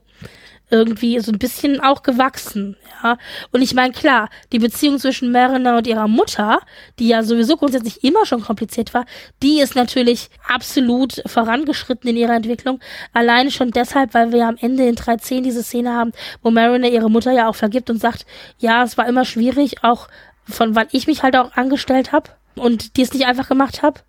irgendwie 0.72 1.20
so 1.20 1.32
ein 1.32 1.38
bisschen 1.38 1.82
auch 1.82 2.02
gewachsen, 2.02 2.78
ja. 3.04 3.18
Und 3.52 3.62
ich 3.62 3.74
meine, 3.74 3.94
klar, 3.94 4.30
die 4.52 4.60
Beziehung 4.60 5.00
zwischen 5.00 5.32
Mariner 5.32 5.78
und 5.78 5.86
ihrer 5.86 6.08
Mutter, 6.08 6.62
die 6.98 7.10
ja 7.10 7.24
sowieso 7.24 7.58
grundsätzlich 7.58 8.04
immer 8.04 8.26
schon 8.26 8.42
kompliziert 8.42 8.94
war, 8.94 9.06
die 9.44 9.60
ist 9.60 9.76
natürlich 9.76 10.30
absolut 10.48 11.22
vorangeschritten 11.26 12.10
in 12.10 12.16
ihrer 12.16 12.36
Entwicklung. 12.36 12.80
Alleine 13.14 13.52
schon 13.52 13.72
deshalb, 13.72 14.14
weil 14.14 14.32
wir 14.32 14.40
ja 14.40 14.48
am 14.48 14.58
Ende 14.60 14.88
in 14.88 14.96
3.10 14.96 15.44
diese 15.44 15.62
Szene 15.62 15.94
haben, 15.94 16.14
wo 16.42 16.52
Mariner 16.52 16.88
ihre 16.88 17.12
Mutter 17.12 17.34
ja 17.34 17.50
auch 17.50 17.56
vergibt 17.56 17.90
und 17.90 18.00
sagt, 18.00 18.26
ja, 18.58 18.84
es 18.84 18.98
war 18.98 19.08
immer 19.08 19.26
schwierig, 19.26 19.84
auch 19.84 20.08
von 20.46 20.76
wann 20.76 20.88
ich 20.92 21.06
mich 21.06 21.22
halt 21.22 21.36
auch 21.36 21.52
angestellt 21.54 22.12
habe 22.14 22.30
und 22.56 22.98
die 22.98 23.02
es 23.02 23.14
nicht 23.14 23.26
einfach 23.26 23.48
gemacht 23.48 23.82
habe. 23.82 24.02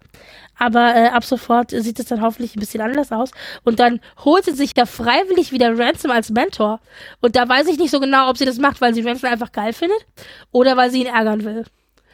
Aber 0.58 0.94
äh, 0.94 1.08
ab 1.08 1.24
sofort 1.24 1.70
sieht 1.70 1.98
es 1.98 2.06
dann 2.06 2.20
hoffentlich 2.20 2.54
ein 2.54 2.60
bisschen 2.60 2.80
anders 2.80 3.10
aus. 3.10 3.30
Und 3.64 3.80
dann 3.80 4.00
holt 4.24 4.44
sie 4.44 4.52
sich 4.52 4.74
da 4.74 4.86
freiwillig 4.86 5.50
wieder 5.50 5.76
Ransom 5.76 6.10
als 6.10 6.30
Mentor. 6.30 6.80
Und 7.20 7.36
da 7.36 7.48
weiß 7.48 7.66
ich 7.68 7.78
nicht 7.78 7.90
so 7.90 8.00
genau, 8.00 8.28
ob 8.28 8.36
sie 8.36 8.44
das 8.44 8.58
macht, 8.58 8.80
weil 8.80 8.94
sie 8.94 9.02
Ransom 9.02 9.30
einfach 9.30 9.52
geil 9.52 9.72
findet 9.72 10.06
oder 10.52 10.76
weil 10.76 10.90
sie 10.90 11.00
ihn 11.00 11.12
ärgern 11.12 11.44
will. 11.44 11.64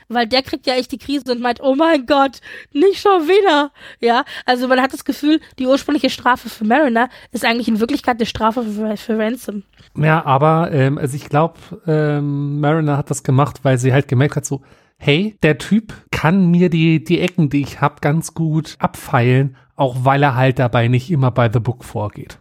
Weil 0.09 0.27
der 0.27 0.43
kriegt 0.43 0.67
ja 0.67 0.75
echt 0.75 0.91
die 0.93 0.99
Krise 0.99 1.31
und 1.31 1.41
meint, 1.41 1.61
oh 1.61 1.75
mein 1.75 2.07
Gott, 2.07 2.41
nicht 2.73 3.03
schon 3.03 3.29
wieder. 3.29 3.71
Ja, 4.01 4.25
also 4.47 4.67
man 4.67 4.81
hat 4.81 4.95
das 4.95 5.05
Gefühl, 5.05 5.41
die 5.59 5.67
ursprüngliche 5.67 6.09
Strafe 6.09 6.49
für 6.49 6.65
Mariner 6.65 7.11
ist 7.33 7.45
eigentlich 7.45 7.69
in 7.69 7.81
Wirklichkeit 7.81 8.17
eine 8.17 8.25
Strafe 8.25 8.63
für, 8.63 8.97
für 8.97 9.19
Ransom. 9.19 9.65
Ja, 9.95 10.25
aber 10.25 10.71
ähm, 10.73 10.97
also 10.97 11.15
ich 11.15 11.29
glaube, 11.29 11.59
ähm, 11.87 12.61
Mariner 12.61 12.97
hat 12.97 13.11
das 13.11 13.23
gemacht, 13.23 13.61
weil 13.65 13.77
sie 13.77 13.93
halt 13.93 14.09
gemerkt 14.09 14.37
hat, 14.37 14.47
so, 14.47 14.63
hey, 14.99 15.39
der 15.43 15.59
Typ 15.59 15.95
kann 16.11 16.51
mir 16.51 16.69
die, 16.69 17.03
die 17.03 17.21
Ecken, 17.21 17.49
die 17.49 17.63
ich 17.63 17.81
habe, 17.81 18.01
ganz 18.01 18.35
gut 18.35 18.77
abfeilen, 18.79 19.57
auch 19.77 19.97
weil 20.01 20.23
er 20.23 20.35
halt 20.35 20.59
dabei 20.59 20.89
nicht 20.89 21.11
immer 21.11 21.31
bei 21.31 21.51
The 21.51 21.61
Book 21.61 21.85
vorgeht. 21.85 22.39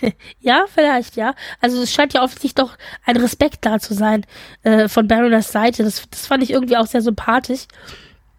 Ja, 0.40 0.64
vielleicht, 0.68 1.14
ja. 1.14 1.34
Also 1.60 1.80
es 1.80 1.92
scheint 1.92 2.14
ja 2.14 2.22
offensichtlich 2.22 2.56
doch 2.56 2.76
ein 3.06 3.16
Respekt 3.16 3.64
da 3.64 3.78
zu 3.78 3.94
sein 3.94 4.26
äh, 4.64 4.88
von 4.88 5.06
Baroness 5.06 5.52
Seite. 5.52 5.84
Das, 5.84 6.04
das 6.10 6.26
fand 6.26 6.42
ich 6.42 6.50
irgendwie 6.50 6.76
auch 6.76 6.86
sehr 6.86 7.00
sympathisch. 7.00 7.66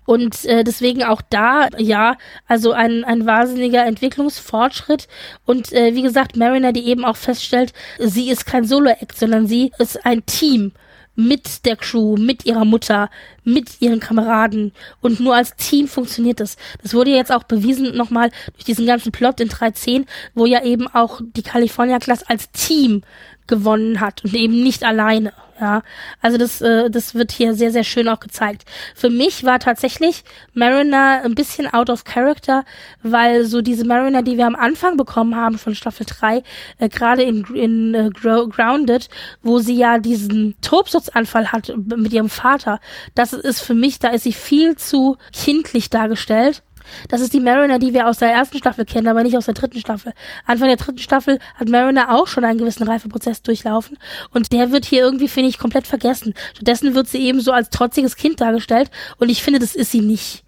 Und 0.05 0.43
äh, 0.45 0.63
deswegen 0.63 1.03
auch 1.03 1.21
da, 1.21 1.69
ja, 1.77 2.17
also 2.45 2.73
ein, 2.73 3.03
ein 3.05 3.25
wahnsinniger 3.25 3.85
Entwicklungsfortschritt. 3.85 5.07
Und 5.45 5.71
äh, 5.71 5.95
wie 5.95 6.03
gesagt, 6.03 6.35
Mariner, 6.35 6.73
die 6.73 6.87
eben 6.87 7.05
auch 7.05 7.15
feststellt, 7.15 7.73
sie 7.99 8.29
ist 8.29 8.45
kein 8.45 8.65
Solo-Act, 8.65 9.17
sondern 9.17 9.47
sie 9.47 9.71
ist 9.79 10.05
ein 10.05 10.25
Team 10.25 10.73
mit 11.15 11.65
der 11.65 11.75
Crew, 11.75 12.17
mit 12.17 12.45
ihrer 12.45 12.65
Mutter, 12.65 13.09
mit 13.43 13.81
ihren 13.81 13.99
Kameraden 13.99 14.73
und 15.01 15.19
nur 15.19 15.35
als 15.35 15.55
Team 15.55 15.87
funktioniert 15.87 16.39
das. 16.39 16.57
Das 16.81 16.93
wurde 16.93 17.11
jetzt 17.11 17.31
auch 17.31 17.43
bewiesen 17.43 17.95
nochmal 17.95 18.31
durch 18.53 18.65
diesen 18.65 18.85
ganzen 18.85 19.11
Plot 19.11 19.39
in 19.39 19.49
3.10, 19.49 20.05
wo 20.33 20.45
ja 20.45 20.63
eben 20.63 20.87
auch 20.87 21.21
die 21.35 21.43
California 21.43 21.99
Class 21.99 22.23
als 22.23 22.51
Team 22.51 23.03
gewonnen 23.47 23.99
hat 23.99 24.23
und 24.23 24.33
eben 24.33 24.63
nicht 24.63 24.83
alleine. 24.83 25.33
Ja, 25.59 25.83
also 26.21 26.37
das, 26.37 26.59
äh, 26.59 26.89
das 26.89 27.15
wird 27.15 27.31
hier 27.31 27.53
sehr, 27.53 27.71
sehr 27.71 27.85
schön 27.85 28.09
auch 28.09 28.19
gezeigt. 28.19 28.65
Für 28.93 29.09
mich 29.09 29.45
war 29.45 29.57
tatsächlich 29.57 30.25
Mariner 30.53 31.21
ein 31.23 31.33
bisschen 31.33 31.73
out 31.73 31.89
of 31.89 32.03
character, 32.03 32.65
weil 33.03 33.45
so 33.45 33.61
diese 33.61 33.85
Mariner, 33.85 34.21
die 34.21 34.37
wir 34.37 34.47
am 34.47 34.57
Anfang 34.57 34.97
bekommen 34.97 35.33
haben 35.33 35.57
von 35.57 35.73
Staffel 35.73 36.05
3, 36.05 36.43
äh, 36.79 36.89
gerade 36.89 37.23
in, 37.23 37.45
in 37.55 37.93
äh, 37.93 38.09
Grounded, 38.09 39.07
wo 39.43 39.59
sie 39.59 39.77
ja 39.77 39.97
diesen 39.97 40.55
Tobsuchtsanfall 40.59 41.53
hat 41.53 41.71
mit 41.77 42.11
ihrem 42.11 42.29
Vater, 42.29 42.81
das 43.13 43.31
ist 43.31 43.61
für 43.61 43.75
mich, 43.75 43.99
da 43.99 44.09
ist 44.09 44.23
sie 44.23 44.33
viel 44.33 44.75
zu 44.75 45.15
kindlich 45.31 45.89
dargestellt 45.89 46.63
das 47.09 47.21
ist 47.21 47.33
die 47.33 47.39
Mariner, 47.39 47.79
die 47.79 47.93
wir 47.93 48.07
aus 48.07 48.17
der 48.17 48.31
ersten 48.31 48.57
Staffel 48.57 48.85
kennen, 48.85 49.07
aber 49.07 49.23
nicht 49.23 49.37
aus 49.37 49.45
der 49.45 49.53
dritten 49.53 49.79
Staffel. 49.79 50.13
Anfang 50.45 50.67
der 50.67 50.77
dritten 50.77 50.99
Staffel 50.99 51.39
hat 51.55 51.69
Mariner 51.69 52.13
auch 52.13 52.27
schon 52.27 52.45
einen 52.45 52.59
gewissen 52.59 52.87
Reifeprozess 52.87 53.41
durchlaufen 53.41 53.97
und 54.31 54.51
der 54.51 54.71
wird 54.71 54.85
hier 54.85 55.03
irgendwie, 55.03 55.27
finde 55.27 55.49
ich, 55.49 55.57
komplett 55.57 55.87
vergessen. 55.87 56.33
Stattdessen 56.53 56.95
wird 56.95 57.07
sie 57.07 57.19
eben 57.19 57.41
so 57.41 57.51
als 57.51 57.69
trotziges 57.69 58.15
Kind 58.15 58.41
dargestellt 58.41 58.91
und 59.17 59.29
ich 59.29 59.43
finde, 59.43 59.59
das 59.59 59.75
ist 59.75 59.91
sie 59.91 60.01
nicht. 60.01 60.45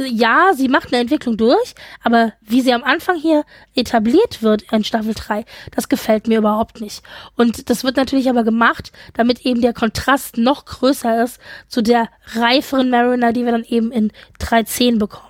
Ja, 0.00 0.52
sie 0.54 0.68
macht 0.68 0.92
eine 0.92 1.00
Entwicklung 1.00 1.36
durch, 1.36 1.74
aber 2.04 2.32
wie 2.40 2.60
sie 2.60 2.72
am 2.72 2.84
Anfang 2.84 3.16
hier 3.16 3.44
etabliert 3.74 4.44
wird 4.44 4.62
in 4.70 4.84
Staffel 4.84 5.12
3, 5.12 5.44
das 5.74 5.88
gefällt 5.88 6.28
mir 6.28 6.38
überhaupt 6.38 6.80
nicht. 6.80 7.02
Und 7.34 7.68
das 7.68 7.82
wird 7.82 7.96
natürlich 7.96 8.30
aber 8.30 8.44
gemacht, 8.44 8.92
damit 9.14 9.44
eben 9.44 9.60
der 9.60 9.72
Kontrast 9.72 10.38
noch 10.38 10.66
größer 10.66 11.24
ist 11.24 11.40
zu 11.66 11.82
der 11.82 12.08
reiferen 12.34 12.90
Mariner, 12.90 13.32
die 13.32 13.44
wir 13.44 13.50
dann 13.50 13.64
eben 13.64 13.90
in 13.90 14.12
3.10 14.38 15.00
bekommen. 15.00 15.27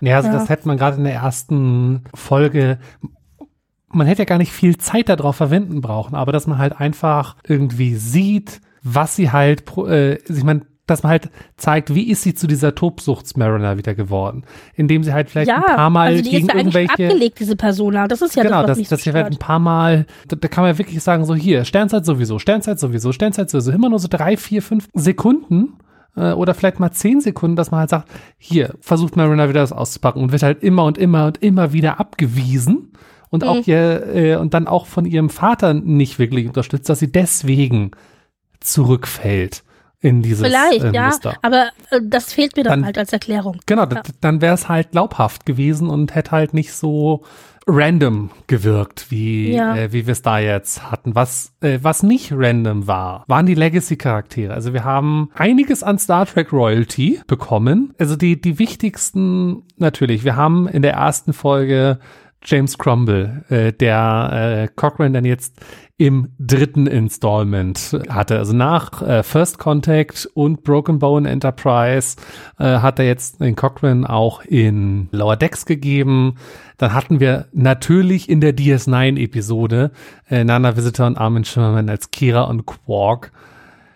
Ja, 0.00 0.16
also 0.16 0.28
ja. 0.28 0.34
das 0.34 0.48
hätte 0.48 0.68
man 0.68 0.76
gerade 0.76 0.96
in 0.96 1.04
der 1.04 1.14
ersten 1.14 2.04
Folge 2.14 2.78
man 3.90 4.06
hätte 4.06 4.22
ja 4.22 4.26
gar 4.26 4.38
nicht 4.38 4.52
viel 4.52 4.76
Zeit 4.76 5.08
darauf 5.08 5.36
verwenden 5.36 5.80
brauchen, 5.80 6.14
aber 6.14 6.32
dass 6.32 6.46
man 6.46 6.58
halt 6.58 6.78
einfach 6.78 7.36
irgendwie 7.46 7.94
sieht, 7.94 8.60
was 8.82 9.16
sie 9.16 9.30
halt, 9.30 9.64
äh, 9.78 10.16
ich 10.16 10.44
meine, 10.44 10.62
dass 10.86 11.02
man 11.02 11.10
halt 11.10 11.30
zeigt, 11.56 11.94
wie 11.94 12.10
ist 12.10 12.22
sie 12.22 12.34
zu 12.34 12.46
dieser 12.46 12.74
Tobsuchtsmariner 12.74 13.76
wieder 13.76 13.94
geworden, 13.94 14.44
indem 14.74 15.04
sie 15.04 15.12
halt 15.12 15.28
vielleicht 15.28 15.48
ja, 15.48 15.56
ein 15.56 15.76
paar 15.76 15.90
Mal 15.90 16.08
also 16.08 16.22
die 16.22 16.30
gegen 16.30 16.46
ist 16.46 16.52
ja 16.52 16.58
irgendwelche 16.58 16.90
abgelegt 16.92 17.40
diese 17.40 17.56
Persona, 17.56 18.08
das 18.08 18.22
ist 18.22 18.36
ja 18.36 18.42
genau, 18.42 18.64
das, 18.64 18.78
dass, 18.78 18.88
dass 18.88 19.02
sie 19.02 19.12
halt 19.12 19.26
ein 19.26 19.38
paar 19.38 19.58
Mal, 19.58 20.06
da, 20.28 20.36
da, 20.36 20.48
kann 20.48 20.64
man 20.64 20.78
wirklich 20.78 21.02
sagen 21.02 21.24
so 21.24 21.34
hier 21.34 21.64
Sternzeit 21.64 22.06
sowieso, 22.06 22.38
Sternzeit 22.38 22.80
sowieso, 22.80 23.12
Sternzeit 23.12 23.50
sowieso, 23.50 23.70
immer 23.70 23.90
nur 23.90 23.98
so 23.98 24.08
drei, 24.08 24.36
vier, 24.36 24.62
fünf 24.62 24.88
Sekunden 24.94 25.74
äh, 26.16 26.32
oder 26.32 26.54
vielleicht 26.54 26.80
mal 26.80 26.92
zehn 26.92 27.20
Sekunden, 27.20 27.56
dass 27.56 27.70
man 27.70 27.80
halt 27.80 27.90
sagt, 27.90 28.08
hier, 28.36 28.74
versucht 28.80 29.16
Mariner 29.16 29.48
wieder 29.48 29.60
das 29.60 29.72
auszupacken 29.72 30.22
und 30.22 30.32
wird 30.32 30.42
halt 30.42 30.62
immer 30.62 30.84
und 30.84 30.98
immer 30.98 31.26
und 31.26 31.42
immer 31.42 31.72
wieder 31.72 32.00
abgewiesen 32.00 32.92
und 33.30 33.42
mhm. 33.42 33.48
auch 33.48 33.66
ihr, 33.66 34.06
äh, 34.14 34.36
und 34.36 34.54
dann 34.54 34.66
auch 34.66 34.86
von 34.86 35.04
ihrem 35.04 35.30
Vater 35.30 35.74
nicht 35.74 36.18
wirklich 36.18 36.46
unterstützt, 36.46 36.88
dass 36.88 36.98
sie 36.98 37.12
deswegen 37.12 37.92
zurückfällt 38.60 39.62
in 40.00 40.22
dieses 40.22 40.46
Vielleicht, 40.46 40.84
äh, 40.84 40.92
ja, 40.92 41.10
aber 41.42 41.70
äh, 41.90 42.00
das 42.02 42.32
fehlt 42.32 42.56
mir 42.56 42.62
dann, 42.62 42.84
halt 42.84 42.98
als 42.98 43.12
Erklärung. 43.12 43.60
Genau, 43.66 43.82
ja. 43.82 44.02
dann 44.20 44.40
wäre 44.40 44.54
es 44.54 44.68
halt 44.68 44.92
glaubhaft 44.92 45.44
gewesen 45.44 45.90
und 45.90 46.14
hätte 46.14 46.30
halt 46.30 46.54
nicht 46.54 46.72
so 46.72 47.24
random 47.68 48.30
gewirkt, 48.46 49.10
wie, 49.10 49.52
ja. 49.52 49.76
äh, 49.76 49.92
wie 49.92 50.06
wir 50.06 50.12
es 50.12 50.22
da 50.22 50.38
jetzt 50.38 50.90
hatten. 50.90 51.14
Was, 51.14 51.52
äh, 51.60 51.78
was 51.82 52.02
nicht 52.02 52.32
random 52.34 52.86
war, 52.86 53.24
waren 53.28 53.46
die 53.46 53.54
Legacy-Charaktere. 53.54 54.54
Also 54.54 54.72
wir 54.72 54.84
haben 54.84 55.30
einiges 55.34 55.82
an 55.82 55.98
Star 55.98 56.26
Trek 56.26 56.52
Royalty 56.52 57.20
bekommen. 57.26 57.94
Also 57.98 58.16
die, 58.16 58.40
die 58.40 58.58
wichtigsten 58.58 59.62
natürlich. 59.76 60.24
Wir 60.24 60.34
haben 60.34 60.66
in 60.66 60.82
der 60.82 60.94
ersten 60.94 61.32
Folge 61.32 61.98
James 62.42 62.78
Crumble, 62.78 63.44
äh, 63.50 63.72
der 63.72 64.64
äh, 64.64 64.68
Cochrane 64.74 65.12
dann 65.12 65.24
jetzt 65.24 65.60
im 65.98 66.28
dritten 66.38 66.86
Installment 66.86 67.98
hatte. 68.08 68.38
Also 68.38 68.54
nach 68.54 69.02
äh, 69.02 69.24
First 69.24 69.58
Contact 69.58 70.30
und 70.32 70.62
Broken 70.62 71.00
Bone 71.00 71.28
Enterprise 71.28 72.16
äh, 72.58 72.78
hat 72.78 73.00
er 73.00 73.06
jetzt 73.06 73.40
den 73.40 73.56
Cochrane 73.56 74.08
auch 74.08 74.44
in 74.44 75.08
Lower 75.10 75.36
Decks 75.36 75.66
gegeben. 75.66 76.36
Dann 76.76 76.94
hatten 76.94 77.18
wir 77.18 77.46
natürlich 77.52 78.28
in 78.28 78.40
der 78.40 78.56
DS9-Episode 78.56 79.90
äh, 80.30 80.44
Nana 80.44 80.76
Visitor 80.76 81.08
und 81.08 81.18
Armin 81.18 81.44
Schimmerman 81.44 81.90
als 81.90 82.12
Kira 82.12 82.42
und 82.42 82.64
Quark. 82.64 83.32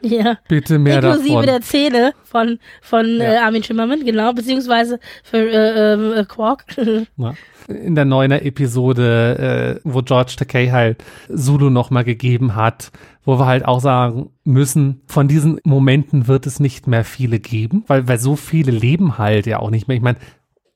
Ja. 0.02 0.38
Bitte 0.48 0.78
mehr 0.78 0.96
Inklusive 1.02 1.28
davon. 1.28 1.46
der 1.46 1.62
Szene 1.62 2.12
von, 2.24 2.58
von 2.80 3.06
Ja. 3.18 3.34
äh, 3.34 3.36
Armin 3.38 3.62
Schimmermann, 3.62 4.04
genau, 4.04 4.32
beziehungsweise 4.32 4.98
für 5.22 5.38
äh, 5.38 5.92
ähm, 5.94 6.12
äh, 6.14 6.24
Quark. 6.24 6.64
Ja. 7.16 7.34
In 7.68 7.94
der 7.94 8.04
neuner 8.04 8.42
Episode, 8.44 9.78
äh, 9.78 9.88
wo 9.88 10.02
George 10.02 10.34
Takei 10.36 10.68
halt 10.70 11.04
Zulu 11.32 11.70
nochmal 11.70 12.02
gegeben 12.02 12.56
hat, 12.56 12.90
wo 13.24 13.38
wir 13.38 13.46
halt 13.46 13.64
auch 13.64 13.80
sagen 13.80 14.30
müssen, 14.42 15.02
von 15.06 15.28
diesen 15.28 15.60
Momenten 15.62 16.26
wird 16.26 16.46
es 16.46 16.58
nicht 16.58 16.88
mehr 16.88 17.04
viele 17.04 17.38
geben, 17.38 17.84
weil, 17.86 18.08
weil 18.08 18.18
so 18.18 18.34
viele 18.34 18.72
leben 18.72 19.16
halt 19.16 19.46
ja 19.46 19.60
auch 19.60 19.70
nicht 19.70 19.86
mehr. 19.86 19.96
Ich 19.96 20.02
meine, 20.02 20.18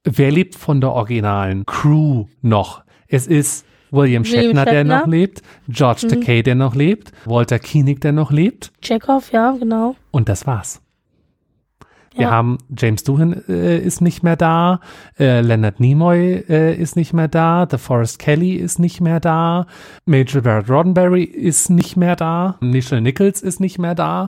wer 0.04 0.30
lebt 0.30 0.54
von 0.54 0.80
der 0.80 0.92
originalen 0.92 1.66
Crew 1.66 2.26
noch? 2.40 2.84
Es 3.08 3.26
ist 3.26 3.66
William 3.90 4.24
Shatner, 4.24 4.64
der 4.64 4.84
noch 4.84 5.06
lebt, 5.06 5.42
George 5.68 6.06
Takei, 6.08 6.42
der 6.42 6.54
noch 6.54 6.74
lebt, 6.74 7.12
Walter 7.24 7.58
Koenig, 7.58 8.00
der 8.00 8.12
noch 8.12 8.30
lebt. 8.32 8.72
Chekhov, 8.82 9.32
ja, 9.32 9.52
genau. 9.52 9.96
und 10.10 10.28
das 10.28 10.46
war's. 10.46 10.80
Wir 12.14 12.22
Ja. 12.22 12.30
haben 12.30 12.56
James 12.74 13.04
Doohan 13.04 13.42
äh, 13.46 13.76
ist 13.78 14.00
nicht 14.00 14.22
mehr 14.22 14.36
da, 14.36 14.80
äh, 15.18 15.42
Leonard 15.42 15.80
Nimoy 15.80 16.44
äh, 16.48 16.74
ist 16.74 16.96
nicht 16.96 17.12
mehr 17.12 17.28
da, 17.28 17.66
The 17.70 17.76
Forest 17.76 18.18
Kelly 18.18 18.52
ist 18.54 18.78
nicht 18.78 19.02
mehr 19.02 19.20
da, 19.20 19.66
Major 20.06 20.40
Barrett 20.40 20.70
Roddenberry 20.70 21.24
ist 21.24 21.68
nicht 21.68 21.96
mehr 21.98 22.16
da, 22.16 22.56
Nichelle 22.62 23.02
Nichols 23.02 23.42
ist 23.42 23.60
nicht 23.60 23.78
mehr 23.78 23.94
da. 23.94 24.26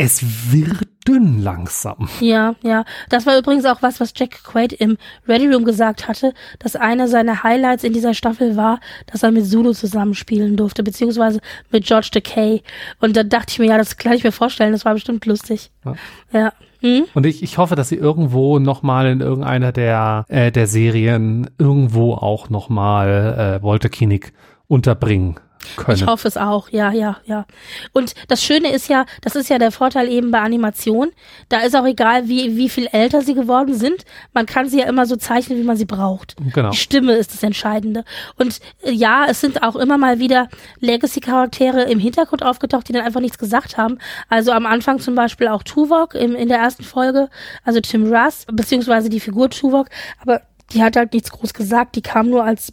Es 0.00 0.52
wird 0.52 0.86
dünn 1.08 1.42
langsam. 1.42 2.08
Ja, 2.20 2.54
ja. 2.62 2.84
Das 3.08 3.26
war 3.26 3.36
übrigens 3.36 3.64
auch 3.64 3.82
was, 3.82 3.98
was 3.98 4.12
Jack 4.14 4.44
Quaid 4.44 4.72
im 4.74 4.96
Ready 5.26 5.52
Room 5.52 5.64
gesagt 5.64 6.06
hatte, 6.06 6.34
dass 6.60 6.76
einer 6.76 7.08
seiner 7.08 7.42
Highlights 7.42 7.82
in 7.82 7.92
dieser 7.92 8.14
Staffel 8.14 8.54
war, 8.54 8.78
dass 9.06 9.24
er 9.24 9.32
mit 9.32 9.46
Zulu 9.46 9.72
zusammenspielen 9.72 10.56
durfte, 10.56 10.84
beziehungsweise 10.84 11.40
mit 11.72 11.84
George 11.84 12.10
Takei. 12.12 12.62
Und 13.00 13.16
da 13.16 13.24
dachte 13.24 13.50
ich 13.50 13.58
mir, 13.58 13.66
ja, 13.66 13.76
das 13.76 13.96
kann 13.96 14.12
ich 14.12 14.22
mir 14.22 14.30
vorstellen, 14.30 14.70
das 14.70 14.84
war 14.84 14.94
bestimmt 14.94 15.26
lustig. 15.26 15.72
Ja. 15.84 15.94
Ja. 16.32 16.52
Hm? 16.80 17.06
Und 17.14 17.26
ich, 17.26 17.42
ich 17.42 17.58
hoffe, 17.58 17.74
dass 17.74 17.88
sie 17.88 17.96
irgendwo 17.96 18.60
nochmal 18.60 19.08
in 19.08 19.20
irgendeiner 19.20 19.72
der, 19.72 20.26
äh, 20.28 20.52
der 20.52 20.68
Serien 20.68 21.50
irgendwo 21.58 22.14
auch 22.14 22.50
nochmal 22.50 23.58
äh, 23.58 23.64
Walter 23.64 23.88
Koenig 23.88 24.32
unterbringen 24.68 25.40
können. 25.76 25.96
Ich 25.96 26.06
hoffe 26.06 26.28
es 26.28 26.36
auch, 26.36 26.68
ja, 26.70 26.92
ja, 26.92 27.18
ja. 27.24 27.46
Und 27.92 28.14
das 28.28 28.42
Schöne 28.42 28.72
ist 28.72 28.88
ja, 28.88 29.06
das 29.22 29.36
ist 29.36 29.48
ja 29.48 29.58
der 29.58 29.72
Vorteil 29.72 30.08
eben 30.08 30.30
bei 30.30 30.40
Animation. 30.40 31.10
Da 31.48 31.60
ist 31.60 31.76
auch 31.76 31.84
egal, 31.84 32.28
wie, 32.28 32.56
wie 32.56 32.68
viel 32.68 32.88
älter 32.92 33.22
sie 33.22 33.34
geworden 33.34 33.74
sind. 33.74 34.04
Man 34.32 34.46
kann 34.46 34.68
sie 34.68 34.80
ja 34.80 34.86
immer 34.86 35.06
so 35.06 35.16
zeichnen, 35.16 35.58
wie 35.58 35.64
man 35.64 35.76
sie 35.76 35.84
braucht. 35.84 36.36
Genau. 36.52 36.70
Die 36.70 36.76
Stimme 36.76 37.14
ist 37.14 37.32
das 37.32 37.42
Entscheidende. 37.42 38.04
Und 38.36 38.60
äh, 38.82 38.92
ja, 38.92 39.26
es 39.28 39.40
sind 39.40 39.62
auch 39.62 39.76
immer 39.76 39.98
mal 39.98 40.18
wieder 40.18 40.48
Legacy-Charaktere 40.80 41.82
im 41.82 41.98
Hintergrund 41.98 42.42
aufgetaucht, 42.42 42.88
die 42.88 42.92
dann 42.92 43.04
einfach 43.04 43.20
nichts 43.20 43.38
gesagt 43.38 43.76
haben. 43.76 43.98
Also 44.28 44.52
am 44.52 44.66
Anfang 44.66 44.98
zum 45.00 45.14
Beispiel 45.14 45.48
auch 45.48 45.62
Tuvok 45.62 46.14
im, 46.14 46.34
in 46.34 46.48
der 46.48 46.58
ersten 46.58 46.84
Folge, 46.84 47.28
also 47.64 47.80
Tim 47.80 48.12
Russ, 48.12 48.46
beziehungsweise 48.50 49.08
die 49.08 49.20
Figur 49.20 49.50
Tuvok. 49.50 49.88
Aber 50.20 50.42
die 50.72 50.82
hat 50.82 50.96
halt 50.96 51.12
nichts 51.12 51.30
groß 51.30 51.54
gesagt. 51.54 51.96
Die 51.96 52.02
kam 52.02 52.28
nur 52.28 52.44
als 52.44 52.72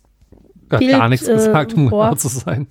Gar, 0.70 0.80
Bild, 0.80 0.92
gar 0.92 1.10
nichts 1.10 1.28
äh, 1.28 1.34
gesagt, 1.34 1.74
um 1.74 1.90
vor. 1.90 2.06
genau 2.06 2.16
zu 2.16 2.28
sein. 2.28 2.68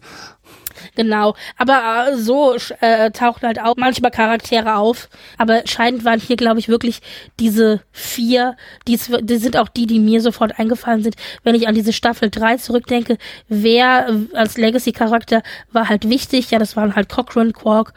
Genau, 0.97 1.35
aber 1.57 2.09
äh, 2.13 2.17
so 2.17 2.55
äh, 2.81 3.11
tauchen 3.11 3.47
halt 3.47 3.61
auch 3.61 3.75
manchmal 3.77 4.11
Charaktere 4.11 4.77
auf. 4.77 5.09
Aber 5.39 5.63
scheidend 5.67 6.05
waren 6.05 6.21
hier, 6.21 6.37
glaube 6.37 6.59
ich, 6.61 6.69
wirklich 6.69 7.01
diese 7.41 7.81
vier. 7.93 8.57
Die, 8.87 8.99
die 9.23 9.37
sind 9.37 9.57
auch 9.57 9.69
die, 9.69 9.87
die 9.87 9.99
mir 9.99 10.21
sofort 10.21 10.59
eingefallen 10.59 11.03
sind, 11.03 11.17
wenn 11.43 11.55
ich 11.55 11.69
an 11.69 11.75
diese 11.75 11.93
Staffel 11.93 12.31
3 12.31 12.59
zurückdenke. 12.59 13.19
Wer 13.49 14.09
äh, 14.09 14.37
als 14.37 14.57
Legacy-Charakter 14.57 15.43
war 15.73 15.89
halt 15.89 16.09
wichtig? 16.09 16.51
Ja, 16.51 16.59
das 16.59 16.77
waren 16.77 16.95
halt 16.95 17.09
Cochrane, 17.09 17.53
Quark, 17.53 17.95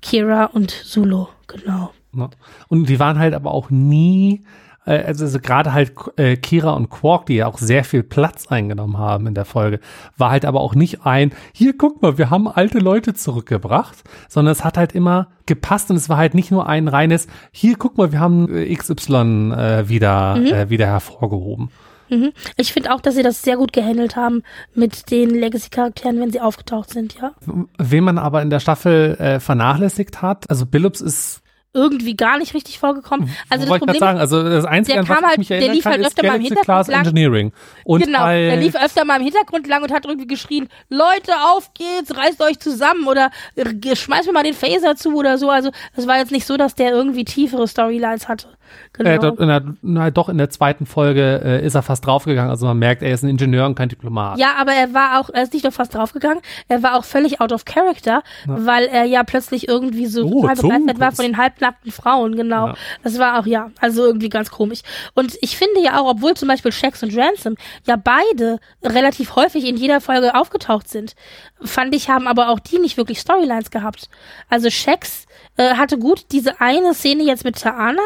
Kira 0.00 0.46
und 0.46 0.70
Zulu. 0.70 1.26
Genau. 1.46 1.92
Ne? 2.12 2.30
Und 2.68 2.88
die 2.88 2.98
waren 2.98 3.18
halt 3.18 3.34
aber 3.34 3.52
auch 3.52 3.70
nie, 3.70 4.44
äh, 4.88 5.04
also, 5.06 5.24
also 5.24 5.38
gerade 5.40 5.72
halt 5.72 5.92
äh, 6.16 6.36
Kira 6.36 6.72
und 6.72 6.88
Quark, 6.88 7.26
die 7.26 7.36
ja 7.36 7.46
auch 7.46 7.58
sehr 7.58 7.84
viel 7.84 8.02
Platz 8.02 8.48
eingenommen 8.48 8.98
haben 8.98 9.26
in 9.26 9.34
der 9.34 9.44
Folge, 9.44 9.80
war 10.16 10.30
halt 10.30 10.44
aber 10.44 10.60
auch 10.60 10.74
nicht 10.74 11.04
ein, 11.04 11.32
hier 11.52 11.76
guck 11.76 12.02
mal, 12.02 12.18
wir 12.18 12.30
haben 12.30 12.48
alte 12.48 12.78
Leute 12.78 13.14
zurückgebracht, 13.14 13.98
sondern 14.28 14.52
es 14.52 14.64
hat 14.64 14.76
halt 14.76 14.94
immer 14.94 15.28
gepasst 15.46 15.90
und 15.90 15.96
es 15.96 16.08
war 16.08 16.16
halt 16.16 16.34
nicht 16.34 16.50
nur 16.50 16.68
ein 16.68 16.88
reines, 16.88 17.26
hier 17.52 17.76
guck 17.76 17.98
mal, 17.98 18.12
wir 18.12 18.20
haben 18.20 18.54
äh, 18.54 18.74
XY 18.74 19.52
äh, 19.52 19.88
wieder, 19.88 20.36
äh, 20.36 20.70
wieder 20.70 20.86
hervorgehoben. 20.86 21.70
Mhm. 22.10 22.32
Ich 22.56 22.72
finde 22.72 22.94
auch, 22.94 23.00
dass 23.00 23.16
sie 23.16 23.22
das 23.22 23.42
sehr 23.42 23.56
gut 23.56 23.72
gehandelt 23.72 24.16
haben 24.16 24.42
mit 24.74 25.10
den 25.10 25.30
Legacy-Charakteren, 25.30 26.18
wenn 26.20 26.32
sie 26.32 26.40
aufgetaucht 26.40 26.90
sind, 26.90 27.16
ja. 27.20 27.32
Wen 27.78 28.04
man 28.04 28.16
aber 28.16 28.40
in 28.40 28.48
der 28.48 28.60
Staffel 28.60 29.16
äh, 29.18 29.40
vernachlässigt 29.40 30.22
hat, 30.22 30.48
also 30.48 30.64
Billups 30.64 31.02
ist 31.02 31.42
Irgendwie 31.78 32.16
gar 32.16 32.38
nicht 32.38 32.54
richtig 32.54 32.78
vorgekommen. 32.78 33.30
Also 33.48 33.62
das 33.62 33.70
wollte 33.70 33.84
ich 33.84 33.86
Problem 33.86 34.00
sagen, 34.00 34.18
also 34.18 34.42
das 34.42 34.64
Einzige, 34.64 34.94
der 34.94 35.02
an 35.02 35.08
was 35.08 35.16
kam 35.16 35.26
halt- 35.28 35.38
mich 35.38 35.48
der 35.48 35.72
lief 35.72 35.84
kann, 35.84 35.92
halt 35.92 36.06
öfter 36.06 36.26
mal 36.26 36.34
im 36.36 36.42
Hintergrund 36.42 36.64
Class 36.64 36.88
lang. 36.88 37.00
Engineering. 37.00 37.52
Und 37.84 38.04
genau, 38.04 38.18
bei, 38.20 38.40
der 38.40 38.56
lief 38.56 38.74
öfter 38.74 39.04
mal 39.04 39.16
im 39.16 39.22
Hintergrund 39.24 39.66
lang 39.68 39.82
und 39.82 39.92
hat 39.92 40.04
irgendwie 40.04 40.26
geschrien, 40.26 40.68
Leute, 40.88 41.32
auf 41.52 41.72
geht's, 41.74 42.16
reißt 42.16 42.42
euch 42.42 42.58
zusammen 42.58 43.06
oder 43.06 43.30
äh, 43.54 43.96
schmeißt 43.96 44.26
mir 44.26 44.32
mal 44.32 44.42
den 44.42 44.54
Phaser 44.54 44.96
zu 44.96 45.14
oder 45.14 45.38
so. 45.38 45.50
Also 45.50 45.70
es 45.96 46.06
war 46.06 46.18
jetzt 46.18 46.32
nicht 46.32 46.46
so, 46.46 46.56
dass 46.56 46.74
der 46.74 46.90
irgendwie 46.90 47.24
tiefere 47.24 47.68
Storylines 47.68 48.28
hatte. 48.28 48.48
Genau. 48.92 49.10
Äh, 49.10 49.18
der, 49.18 49.74
na, 49.82 50.10
doch, 50.10 50.28
in 50.28 50.38
der 50.38 50.50
zweiten 50.50 50.86
Folge 50.86 51.40
äh, 51.44 51.64
ist 51.64 51.74
er 51.74 51.82
fast 51.82 52.06
draufgegangen. 52.06 52.50
Also 52.50 52.66
man 52.66 52.78
merkt, 52.78 53.02
er 53.02 53.12
ist 53.12 53.22
ein 53.22 53.28
Ingenieur 53.28 53.66
und 53.66 53.74
kein 53.74 53.88
Diplomat. 53.88 54.38
ja, 54.38 54.54
aber 54.58 54.72
er 54.72 54.94
war 54.94 55.20
auch, 55.20 55.30
er 55.30 55.42
ist 55.42 55.52
nicht 55.52 55.62
nur 55.62 55.72
fast 55.72 55.94
draufgegangen, 55.94 56.40
er 56.68 56.82
war 56.82 56.96
auch 56.96 57.04
völlig 57.04 57.40
out 57.40 57.52
of 57.52 57.64
character, 57.64 58.22
weil 58.46 58.86
er 58.86 59.04
ja 59.04 59.22
plötzlich 59.22 59.68
irgendwie 59.68 60.06
so 60.06 60.24
Oh, 60.24 60.42
total 60.48 60.56
begeistert 60.56 61.00
war 61.00 61.12
von 61.12 61.24
den 61.24 61.36
halbnackten 61.36 61.92
Frauen, 61.92 62.34
genau. 62.36 62.68
Ja. 62.68 62.74
Das 63.02 63.18
war 63.18 63.38
auch, 63.38 63.46
ja, 63.46 63.70
also 63.80 64.04
irgendwie 64.04 64.28
ganz 64.28 64.50
komisch. 64.50 64.80
Und 65.14 65.36
ich 65.40 65.56
finde 65.56 65.80
ja 65.82 66.00
auch, 66.00 66.10
obwohl 66.10 66.34
zum 66.34 66.48
Beispiel 66.48 66.72
Shax 66.72 67.02
und 67.02 67.16
Ransom 67.16 67.54
ja 67.86 67.96
beide 67.96 68.58
relativ 68.82 69.36
häufig 69.36 69.66
in 69.66 69.76
jeder 69.76 70.00
Folge 70.00 70.34
aufgetaucht 70.34 70.88
sind, 70.88 71.14
fand 71.62 71.94
ich, 71.94 72.08
haben 72.10 72.26
aber 72.26 72.48
auch 72.48 72.58
die 72.58 72.78
nicht 72.78 72.96
wirklich 72.96 73.20
Storylines 73.20 73.70
gehabt. 73.70 74.08
Also 74.48 74.70
Shax 74.70 75.26
äh, 75.58 75.74
hatte 75.74 75.98
gut 75.98 76.26
diese 76.32 76.60
eine 76.60 76.94
Szene 76.94 77.24
jetzt 77.24 77.44
mit 77.44 77.60
Taana, 77.60 78.00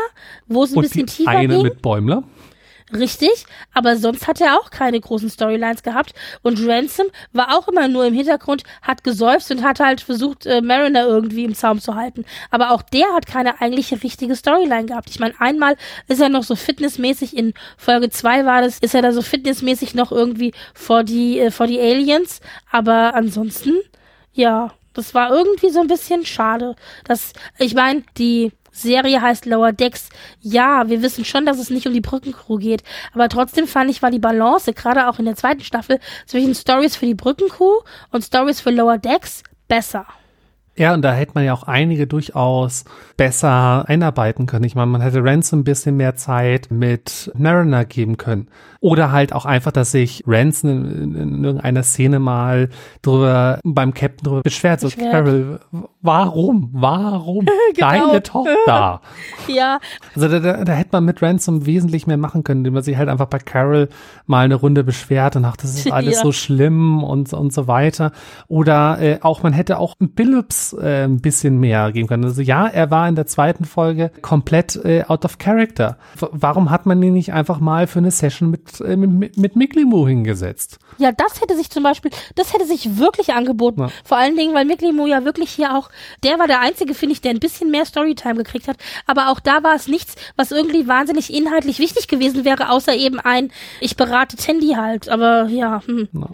wo 0.48 0.64
es 0.64 0.72
ein 0.72 0.78
und 0.78 0.82
bisschen 0.82 1.06
die 1.06 1.12
tiefer 1.12 1.30
eine 1.30 1.54
ging. 1.54 1.62
mit 1.62 1.80
Bäumler. 1.80 2.24
Richtig, 2.94 3.46
aber 3.72 3.96
sonst 3.96 4.26
hat 4.28 4.40
er 4.42 4.58
auch 4.58 4.70
keine 4.70 5.00
großen 5.00 5.30
Storylines 5.30 5.82
gehabt. 5.82 6.12
Und 6.42 6.58
Ransom 6.66 7.06
war 7.32 7.56
auch 7.56 7.66
immer 7.68 7.88
nur 7.88 8.04
im 8.04 8.12
Hintergrund, 8.12 8.64
hat 8.82 9.02
gesäuft 9.02 9.50
und 9.50 9.62
hat 9.62 9.80
halt 9.80 10.02
versucht, 10.02 10.44
äh, 10.44 10.60
Mariner 10.60 11.06
irgendwie 11.06 11.44
im 11.44 11.54
Zaum 11.54 11.80
zu 11.80 11.94
halten. 11.94 12.26
Aber 12.50 12.70
auch 12.72 12.82
der 12.82 13.06
hat 13.14 13.26
keine 13.26 13.62
eigentliche 13.62 14.02
richtige 14.02 14.36
Storyline 14.36 14.86
gehabt. 14.86 15.08
Ich 15.08 15.20
meine, 15.20 15.34
einmal 15.38 15.76
ist 16.08 16.20
er 16.20 16.28
noch 16.28 16.42
so 16.42 16.54
fitnessmäßig, 16.54 17.34
in 17.34 17.54
Folge 17.78 18.10
zwei 18.10 18.44
war 18.44 18.60
das, 18.60 18.78
ist 18.78 18.94
er 18.94 19.00
da 19.00 19.12
so 19.12 19.22
fitnessmäßig 19.22 19.94
noch 19.94 20.12
irgendwie 20.12 20.52
vor 20.74 21.02
die, 21.02 21.38
äh, 21.38 21.50
vor 21.50 21.66
die 21.66 21.80
Aliens. 21.80 22.40
Aber 22.70 23.14
ansonsten, 23.14 23.78
ja, 24.34 24.74
das 24.94 25.14
war 25.14 25.30
irgendwie 25.30 25.70
so 25.70 25.80
ein 25.80 25.86
bisschen 25.86 26.24
schade. 26.26 26.76
Das, 27.04 27.32
ich 27.58 27.74
meine, 27.74 28.02
die 28.18 28.52
Serie 28.72 29.20
heißt 29.20 29.46
Lower 29.46 29.72
Decks. 29.72 30.08
Ja, 30.40 30.88
wir 30.88 31.02
wissen 31.02 31.24
schon, 31.24 31.46
dass 31.46 31.58
es 31.58 31.70
nicht 31.70 31.86
um 31.86 31.92
die 31.92 32.00
Brückencrew 32.00 32.56
geht. 32.56 32.82
Aber 33.12 33.28
trotzdem 33.28 33.66
fand 33.66 33.90
ich, 33.90 34.02
war 34.02 34.10
die 34.10 34.18
Balance, 34.18 34.72
gerade 34.72 35.08
auch 35.08 35.18
in 35.18 35.26
der 35.26 35.36
zweiten 35.36 35.62
Staffel, 35.62 36.00
zwischen 36.26 36.54
Stories 36.54 36.96
für 36.96 37.06
die 37.06 37.14
Brückencrew 37.14 37.80
und 38.10 38.24
Stories 38.24 38.60
für 38.60 38.70
Lower 38.70 38.98
Decks 38.98 39.42
besser. 39.68 40.06
Ja, 40.74 40.94
und 40.94 41.02
da 41.02 41.12
hätte 41.12 41.32
man 41.34 41.44
ja 41.44 41.52
auch 41.52 41.64
einige 41.64 42.06
durchaus 42.06 42.84
besser 43.18 43.84
einarbeiten 43.88 44.46
können. 44.46 44.64
Ich 44.64 44.74
meine, 44.74 44.90
man 44.90 45.02
hätte 45.02 45.22
Ransom 45.22 45.60
ein 45.60 45.64
bisschen 45.64 45.96
mehr 45.98 46.16
Zeit 46.16 46.68
mit 46.70 47.30
Mariner 47.36 47.84
geben 47.84 48.16
können. 48.16 48.48
Oder 48.80 49.12
halt 49.12 49.32
auch 49.32 49.44
einfach, 49.44 49.70
dass 49.70 49.92
sich 49.92 50.24
Ransom 50.26 50.70
in, 50.70 51.14
in 51.14 51.44
irgendeiner 51.44 51.82
Szene 51.82 52.18
mal 52.18 52.68
drüber, 53.02 53.60
beim 53.64 53.92
Captain 53.94 54.24
drüber 54.24 54.42
beschwert. 54.42 54.80
So. 54.80 54.88
Carol, 54.88 55.60
warum? 56.00 56.70
Warum? 56.72 57.46
Genau. 57.74 57.88
Deine 58.08 58.22
Tochter. 58.22 59.00
Ja, 59.48 59.78
Also 60.14 60.28
da, 60.28 60.38
da, 60.40 60.64
da 60.64 60.72
hätte 60.72 60.90
man 60.92 61.04
mit 61.04 61.20
Ransom 61.22 61.66
wesentlich 61.66 62.06
mehr 62.06 62.16
machen 62.16 62.44
können, 62.44 62.60
indem 62.60 62.74
man 62.74 62.82
sich 62.82 62.96
halt 62.96 63.08
einfach 63.08 63.26
bei 63.26 63.38
Carol 63.38 63.88
mal 64.26 64.44
eine 64.44 64.54
Runde 64.54 64.84
beschwert 64.84 65.36
und 65.36 65.44
ach, 65.44 65.56
das 65.56 65.74
ist 65.74 65.90
alles 65.92 66.16
Ja. 66.16 66.22
so 66.22 66.32
schlimm 66.32 67.02
und, 67.02 67.32
und 67.32 67.52
so 67.52 67.66
weiter. 67.66 68.12
Oder 68.48 68.98
äh, 69.00 69.18
auch, 69.22 69.42
man 69.42 69.52
hätte 69.52 69.78
auch 69.78 69.94
Billups 69.98 70.61
Phillips 70.62 70.72
äh, 70.72 71.04
ein 71.04 71.20
bisschen 71.20 71.58
mehr 71.58 71.90
geben 71.92 72.08
können. 72.08 72.24
Also 72.24 72.42
ja, 72.42 72.66
er 72.66 72.90
war 72.90 73.08
in 73.08 73.14
der 73.14 73.26
zweiten 73.26 73.64
Folge 73.64 74.10
komplett 74.22 74.76
äh, 74.84 75.04
out 75.06 75.24
of 75.24 75.38
character. 75.38 75.98
W 76.18 76.26
warum 76.32 76.70
hat 76.70 76.86
man 76.86 77.02
ihn 77.02 77.12
nicht 77.12 77.32
einfach 77.32 77.60
mal 77.60 77.86
für 77.86 77.98
eine 77.98 78.10
Session 78.10 78.50
mit, 78.50 78.80
äh, 78.80 78.96
mit, 78.96 79.36
mit 79.36 79.56
Miklimu 79.56 80.06
hingesetzt? 80.06 80.78
Ja, 80.98 81.12
das 81.12 81.40
hätte 81.40 81.56
sich 81.56 81.70
zum 81.70 81.82
Beispiel, 81.82 82.10
das 82.34 82.52
hätte 82.52 82.66
sich 82.66 82.98
wirklich 82.98 83.32
angeboten. 83.32 83.82
Ja. 83.82 83.88
Vor 84.04 84.18
allen 84.18 84.36
Dingen, 84.36 84.54
weil 84.54 84.64
Miklimu 84.64 85.06
ja 85.06 85.24
wirklich 85.24 85.50
hier 85.50 85.76
auch, 85.76 85.90
der 86.22 86.38
war 86.38 86.46
der 86.46 86.60
Einzige, 86.60 86.94
finde 86.94 87.14
ich, 87.14 87.20
der 87.20 87.32
ein 87.32 87.40
bisschen 87.40 87.70
mehr 87.70 87.84
Storytime 87.84 88.36
gekriegt 88.36 88.68
hat. 88.68 88.76
Aber 89.06 89.30
auch 89.30 89.40
da 89.40 89.62
war 89.62 89.74
es 89.74 89.88
nichts, 89.88 90.16
was 90.36 90.50
irgendwie 90.50 90.86
wahnsinnig 90.88 91.32
inhaltlich 91.32 91.78
wichtig 91.78 92.08
gewesen 92.08 92.44
wäre, 92.44 92.70
außer 92.70 92.94
eben 92.94 93.18
ein, 93.20 93.50
ich 93.80 93.96
berate 93.96 94.36
Tandy 94.36 94.74
halt. 94.76 95.08
Aber 95.08 95.46
ja. 95.46 95.82
Hm. 95.86 96.08
ja. 96.12 96.28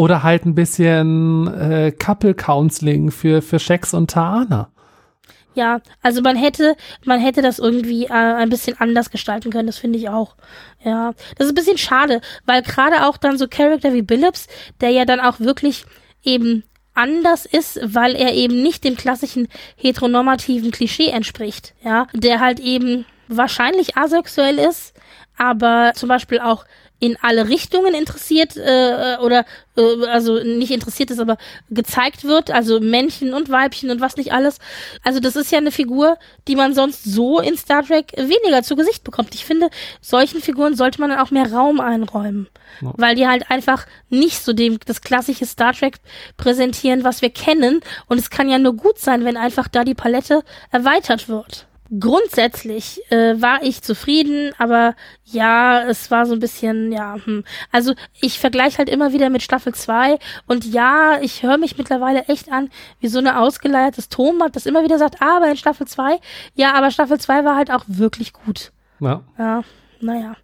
Oder 0.00 0.22
halt 0.22 0.46
ein 0.46 0.54
bisschen 0.54 1.46
äh, 1.48 1.92
Couple 1.92 2.32
Counseling 2.32 3.10
für, 3.10 3.42
für 3.42 3.58
Shax 3.58 3.92
und 3.92 4.10
Taana. 4.10 4.70
Ja, 5.52 5.82
also 6.00 6.22
man 6.22 6.36
hätte, 6.36 6.74
man 7.04 7.20
hätte 7.20 7.42
das 7.42 7.58
irgendwie 7.58 8.06
äh, 8.06 8.12
ein 8.12 8.48
bisschen 8.48 8.80
anders 8.80 9.10
gestalten 9.10 9.50
können, 9.50 9.66
das 9.66 9.76
finde 9.76 9.98
ich 9.98 10.08
auch. 10.08 10.36
Ja, 10.82 11.12
das 11.36 11.48
ist 11.48 11.52
ein 11.52 11.54
bisschen 11.54 11.76
schade, 11.76 12.22
weil 12.46 12.62
gerade 12.62 13.06
auch 13.06 13.18
dann 13.18 13.36
so 13.36 13.46
Charakter 13.46 13.92
wie 13.92 14.00
Billups, 14.00 14.46
der 14.80 14.88
ja 14.88 15.04
dann 15.04 15.20
auch 15.20 15.38
wirklich 15.38 15.84
eben 16.22 16.64
anders 16.94 17.44
ist, 17.44 17.78
weil 17.82 18.14
er 18.14 18.32
eben 18.32 18.62
nicht 18.62 18.84
dem 18.84 18.96
klassischen 18.96 19.48
heteronormativen 19.76 20.70
Klischee 20.70 21.10
entspricht, 21.10 21.74
ja, 21.84 22.06
der 22.14 22.40
halt 22.40 22.58
eben 22.58 23.04
wahrscheinlich 23.28 23.98
asexuell 23.98 24.58
ist, 24.58 24.94
aber 25.36 25.92
zum 25.94 26.08
Beispiel 26.08 26.40
auch 26.40 26.64
in 27.00 27.16
alle 27.20 27.48
Richtungen 27.48 27.94
interessiert 27.94 28.56
äh, 28.56 29.16
oder 29.20 29.44
äh, 29.76 30.06
also 30.06 30.38
nicht 30.42 30.70
interessiert 30.70 31.10
ist, 31.10 31.18
aber 31.18 31.38
gezeigt 31.70 32.24
wird, 32.24 32.50
also 32.50 32.78
Männchen 32.78 33.32
und 33.34 33.48
Weibchen 33.48 33.90
und 33.90 34.00
was 34.00 34.16
nicht 34.16 34.32
alles. 34.32 34.58
Also 35.02 35.18
das 35.18 35.34
ist 35.34 35.50
ja 35.50 35.58
eine 35.58 35.72
Figur, 35.72 36.18
die 36.46 36.56
man 36.56 36.74
sonst 36.74 37.04
so 37.04 37.40
in 37.40 37.56
Star 37.56 37.84
Trek 37.84 38.12
weniger 38.16 38.62
zu 38.62 38.76
Gesicht 38.76 39.02
bekommt. 39.02 39.34
Ich 39.34 39.46
finde, 39.46 39.70
solchen 40.00 40.40
Figuren 40.40 40.76
sollte 40.76 41.00
man 41.00 41.10
dann 41.10 41.20
auch 41.20 41.30
mehr 41.30 41.50
Raum 41.50 41.80
einräumen, 41.80 42.48
ja. 42.82 42.92
weil 42.96 43.14
die 43.14 43.26
halt 43.26 43.50
einfach 43.50 43.86
nicht 44.10 44.44
so 44.44 44.52
dem 44.52 44.78
das 44.84 45.00
klassische 45.00 45.46
Star 45.46 45.72
Trek 45.72 45.96
präsentieren, 46.36 47.02
was 47.02 47.22
wir 47.22 47.30
kennen. 47.30 47.80
Und 48.06 48.18
es 48.18 48.28
kann 48.28 48.50
ja 48.50 48.58
nur 48.58 48.76
gut 48.76 48.98
sein, 48.98 49.24
wenn 49.24 49.38
einfach 49.38 49.68
da 49.68 49.84
die 49.84 49.94
Palette 49.94 50.42
erweitert 50.70 51.28
wird 51.28 51.66
grundsätzlich 51.98 53.00
äh, 53.10 53.40
war 53.40 53.62
ich 53.62 53.82
zufrieden, 53.82 54.52
aber 54.58 54.94
ja, 55.24 55.82
es 55.88 56.10
war 56.10 56.26
so 56.26 56.34
ein 56.34 56.40
bisschen, 56.40 56.92
ja, 56.92 57.16
hm. 57.24 57.44
also 57.72 57.94
ich 58.20 58.38
vergleiche 58.38 58.78
halt 58.78 58.88
immer 58.88 59.12
wieder 59.12 59.30
mit 59.30 59.42
Staffel 59.42 59.74
2 59.74 60.18
und 60.46 60.64
ja, 60.64 61.20
ich 61.20 61.42
höre 61.42 61.58
mich 61.58 61.78
mittlerweile 61.78 62.24
echt 62.26 62.52
an, 62.52 62.70
wie 63.00 63.08
so 63.08 63.18
eine 63.18 63.40
ausgeleiertes 63.40 64.08
Tomat, 64.08 64.54
das 64.54 64.66
immer 64.66 64.84
wieder 64.84 64.98
sagt, 64.98 65.20
aber 65.20 65.48
in 65.48 65.56
Staffel 65.56 65.86
2, 65.86 66.20
ja, 66.54 66.74
aber 66.74 66.90
Staffel 66.90 67.18
2 67.18 67.44
war 67.44 67.56
halt 67.56 67.70
auch 67.70 67.84
wirklich 67.86 68.32
gut. 68.32 68.72
Ja. 69.00 69.22
Ja 69.38 69.64
naja. 70.00 70.34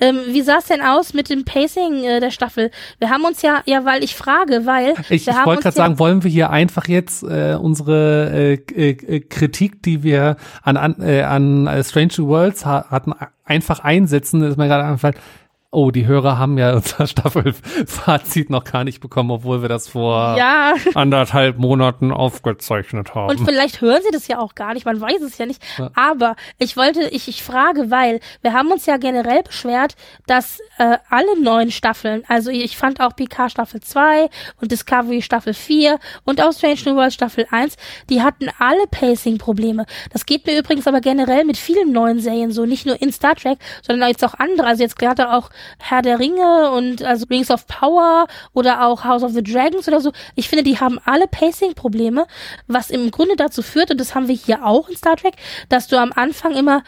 Ähm, 0.00 0.20
wie 0.28 0.42
sah 0.42 0.58
es 0.58 0.66
denn 0.66 0.82
aus 0.82 1.14
mit 1.14 1.30
dem 1.30 1.44
Pacing 1.44 2.04
äh, 2.04 2.20
der 2.20 2.30
Staffel? 2.30 2.70
Wir 2.98 3.10
haben 3.10 3.24
uns 3.24 3.42
ja, 3.42 3.62
ja, 3.66 3.84
weil 3.84 4.02
ich 4.02 4.14
frage, 4.14 4.66
weil. 4.66 4.94
Ich, 5.08 5.28
ich 5.28 5.34
wollte 5.44 5.62
gerade 5.62 5.76
sagen, 5.76 5.98
wollen 5.98 6.22
wir 6.22 6.30
hier 6.30 6.50
einfach 6.50 6.88
jetzt 6.88 7.22
äh, 7.22 7.56
unsere 7.60 8.58
äh, 8.74 8.90
äh, 8.90 9.20
Kritik, 9.20 9.82
die 9.82 10.02
wir 10.02 10.36
an, 10.62 10.76
an, 10.76 10.96
äh, 11.00 11.22
an 11.22 11.68
Strange 11.82 12.18
Worlds 12.18 12.66
ha 12.66 12.86
hatten, 12.90 13.12
einfach 13.44 13.80
einsetzen? 13.80 14.40
Das 14.40 14.50
ist 14.50 14.56
mir 14.56 14.68
gerade 14.68 14.84
einfach 14.84 15.12
oh, 15.74 15.90
die 15.90 16.06
Hörer 16.06 16.38
haben 16.38 16.56
ja 16.58 16.74
unser 16.74 17.06
Staffelfazit 17.06 18.50
noch 18.50 18.64
gar 18.64 18.84
nicht 18.84 19.00
bekommen, 19.00 19.30
obwohl 19.30 19.62
wir 19.62 19.68
das 19.68 19.88
vor 19.88 20.36
ja. 20.38 20.74
anderthalb 20.94 21.58
Monaten 21.58 22.12
aufgezeichnet 22.12 23.14
haben. 23.14 23.30
Und 23.30 23.44
vielleicht 23.44 23.80
hören 23.80 24.00
sie 24.02 24.10
das 24.12 24.28
ja 24.28 24.38
auch 24.38 24.54
gar 24.54 24.74
nicht, 24.74 24.86
man 24.86 25.00
weiß 25.00 25.20
es 25.22 25.38
ja 25.38 25.46
nicht. 25.46 25.62
Ja. 25.78 25.90
Aber 25.94 26.36
ich 26.58 26.76
wollte, 26.76 27.08
ich, 27.08 27.28
ich 27.28 27.42
frage, 27.42 27.90
weil 27.90 28.20
wir 28.42 28.52
haben 28.52 28.70
uns 28.70 28.86
ja 28.86 28.96
generell 28.96 29.42
beschwert, 29.42 29.96
dass 30.26 30.60
äh, 30.78 30.98
alle 31.10 31.40
neuen 31.42 31.70
Staffeln, 31.70 32.22
also 32.28 32.50
ich 32.50 32.76
fand 32.76 33.00
auch 33.00 33.16
PK 33.16 33.48
Staffel 33.48 33.80
2 33.80 34.28
und 34.60 34.70
Discovery 34.70 35.22
Staffel 35.22 35.54
4 35.54 35.98
und 36.24 36.42
auch 36.42 36.52
Strange 36.52 36.80
New 36.86 36.96
World 36.96 37.12
Staffel 37.12 37.46
1, 37.50 37.76
die 38.10 38.22
hatten 38.22 38.48
alle 38.58 38.86
Pacing-Probleme. 38.90 39.86
Das 40.12 40.26
geht 40.26 40.46
mir 40.46 40.58
übrigens 40.58 40.86
aber 40.86 41.00
generell 41.00 41.44
mit 41.44 41.56
vielen 41.56 41.92
neuen 41.92 42.20
Serien 42.20 42.52
so, 42.52 42.64
nicht 42.64 42.86
nur 42.86 43.00
in 43.00 43.12
Star 43.12 43.34
Trek, 43.34 43.58
sondern 43.82 44.08
jetzt 44.08 44.24
auch 44.24 44.34
andere. 44.34 44.66
Also 44.66 44.82
jetzt 44.82 44.98
gerade 44.98 45.32
auch 45.32 45.50
Herr 45.78 46.02
der 46.02 46.18
Ringe 46.18 46.70
und 46.70 47.02
also 47.02 47.26
Rings 47.30 47.50
of 47.50 47.66
Power 47.66 48.26
oder 48.52 48.86
auch 48.86 49.04
House 49.04 49.22
of 49.22 49.32
the 49.32 49.42
Dragons 49.42 49.88
oder 49.88 50.00
so. 50.00 50.12
Ich 50.34 50.48
finde, 50.48 50.64
die 50.64 50.78
haben 50.80 50.98
alle 51.04 51.26
Pacing-Probleme, 51.28 52.26
was 52.66 52.90
im 52.90 53.10
Grunde 53.10 53.36
dazu 53.36 53.62
führt, 53.62 53.90
und 53.90 53.98
das 53.98 54.14
haben 54.14 54.28
wir 54.28 54.34
hier 54.34 54.64
auch 54.64 54.88
in 54.88 54.96
Star 54.96 55.16
Trek, 55.16 55.34
dass 55.68 55.88
du 55.88 55.98
am 55.98 56.12
Anfang 56.12 56.54
immer 56.54 56.82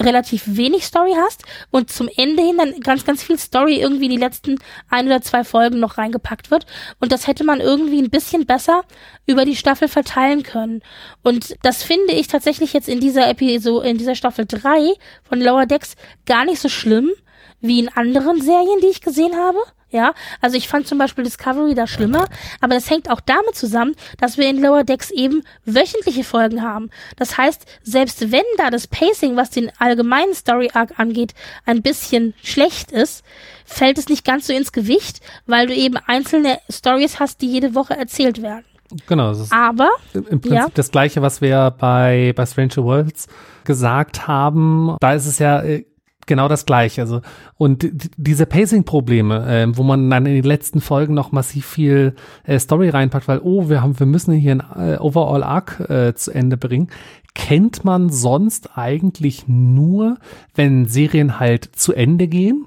relativ 0.00 0.42
wenig 0.46 0.84
Story 0.84 1.14
hast 1.16 1.44
und 1.70 1.90
zum 1.90 2.08
Ende 2.16 2.42
hin 2.42 2.58
dann 2.58 2.80
ganz, 2.80 3.04
ganz 3.04 3.22
viel 3.22 3.38
Story 3.38 3.80
irgendwie 3.80 4.06
in 4.06 4.12
die 4.12 4.16
letzten 4.16 4.58
ein 4.88 5.06
oder 5.06 5.20
zwei 5.20 5.44
Folgen 5.44 5.80
noch 5.80 5.98
reingepackt 5.98 6.50
wird. 6.50 6.66
Und 7.00 7.12
das 7.12 7.26
hätte 7.26 7.44
man 7.44 7.60
irgendwie 7.60 8.00
ein 8.00 8.10
bisschen 8.10 8.46
besser 8.46 8.82
über 9.26 9.44
die 9.44 9.56
Staffel 9.56 9.88
verteilen 9.88 10.42
können. 10.42 10.82
Und 11.22 11.56
das 11.62 11.82
finde 11.82 12.14
ich 12.14 12.28
tatsächlich 12.28 12.72
jetzt 12.72 12.88
in 12.88 13.00
dieser 13.00 13.28
Episode, 13.28 13.88
in 13.88 13.98
dieser 13.98 14.14
Staffel 14.14 14.46
3 14.46 14.94
von 15.22 15.40
Lower 15.40 15.66
Decks 15.66 15.94
gar 16.26 16.44
nicht 16.44 16.60
so 16.60 16.68
schlimm, 16.68 17.10
wie 17.60 17.80
in 17.80 17.88
anderen 17.88 18.40
Serien, 18.40 18.80
die 18.82 18.88
ich 18.88 19.00
gesehen 19.00 19.36
habe. 19.36 19.58
Ja, 19.92 20.14
also 20.40 20.56
ich 20.56 20.68
fand 20.68 20.86
zum 20.86 20.98
Beispiel 20.98 21.24
Discovery 21.24 21.74
da 21.74 21.88
schlimmer, 21.88 22.26
aber 22.60 22.74
das 22.74 22.88
hängt 22.88 23.10
auch 23.10 23.20
damit 23.20 23.56
zusammen, 23.56 23.96
dass 24.18 24.38
wir 24.38 24.48
in 24.48 24.62
Lower 24.62 24.84
Decks 24.84 25.10
eben 25.10 25.42
wöchentliche 25.64 26.22
Folgen 26.22 26.62
haben. 26.62 26.90
Das 27.16 27.36
heißt, 27.36 27.66
selbst 27.82 28.30
wenn 28.30 28.44
da 28.56 28.70
das 28.70 28.86
Pacing, 28.86 29.34
was 29.34 29.50
den 29.50 29.72
allgemeinen 29.80 30.32
Story 30.34 30.70
Arc 30.74 31.00
angeht, 31.00 31.34
ein 31.66 31.82
bisschen 31.82 32.34
schlecht 32.40 32.92
ist, 32.92 33.24
fällt 33.64 33.98
es 33.98 34.08
nicht 34.08 34.24
ganz 34.24 34.46
so 34.46 34.52
ins 34.52 34.70
Gewicht, 34.70 35.20
weil 35.46 35.66
du 35.66 35.74
eben 35.74 35.96
einzelne 35.96 36.60
Stories 36.70 37.18
hast, 37.18 37.40
die 37.40 37.50
jede 37.50 37.74
Woche 37.74 37.96
erzählt 37.96 38.42
werden. 38.42 38.64
Genau. 39.06 39.32
aber 39.50 39.88
im 40.14 40.24
Prinzip 40.40 40.52
ja. 40.52 40.66
das 40.74 40.90
gleiche, 40.90 41.22
was 41.22 41.40
wir 41.40 41.72
bei 41.78 42.32
bei 42.34 42.44
Stranger 42.44 42.78
Worlds 42.78 43.28
gesagt 43.64 44.26
haben. 44.26 44.96
Da 45.00 45.14
ist 45.14 45.26
es 45.26 45.38
ja 45.38 45.62
äh, 45.62 45.84
genau 46.30 46.48
das 46.48 46.64
gleiche. 46.64 47.02
Also, 47.02 47.20
und 47.58 47.86
diese 48.16 48.46
Pacing-Probleme, 48.46 49.46
äh, 49.46 49.76
wo 49.76 49.82
man 49.82 50.08
dann 50.08 50.24
in 50.24 50.34
den 50.34 50.44
letzten 50.44 50.80
Folgen 50.80 51.12
noch 51.12 51.32
massiv 51.32 51.66
viel 51.66 52.14
äh, 52.44 52.58
Story 52.58 52.88
reinpackt, 52.88 53.28
weil, 53.28 53.40
oh, 53.40 53.68
wir 53.68 53.82
haben, 53.82 53.98
wir 53.98 54.06
müssen 54.06 54.32
hier 54.32 54.52
ein 54.52 54.94
äh, 54.94 54.96
Overall 54.98 55.42
Arc 55.42 55.80
äh, 55.90 56.14
zu 56.14 56.30
Ende 56.30 56.56
bringen, 56.56 56.88
kennt 57.34 57.84
man 57.84 58.10
sonst 58.10 58.78
eigentlich 58.78 59.48
nur, 59.48 60.18
wenn 60.54 60.86
Serien 60.86 61.40
halt 61.40 61.64
zu 61.64 61.92
Ende 61.92 62.28
gehen 62.28 62.66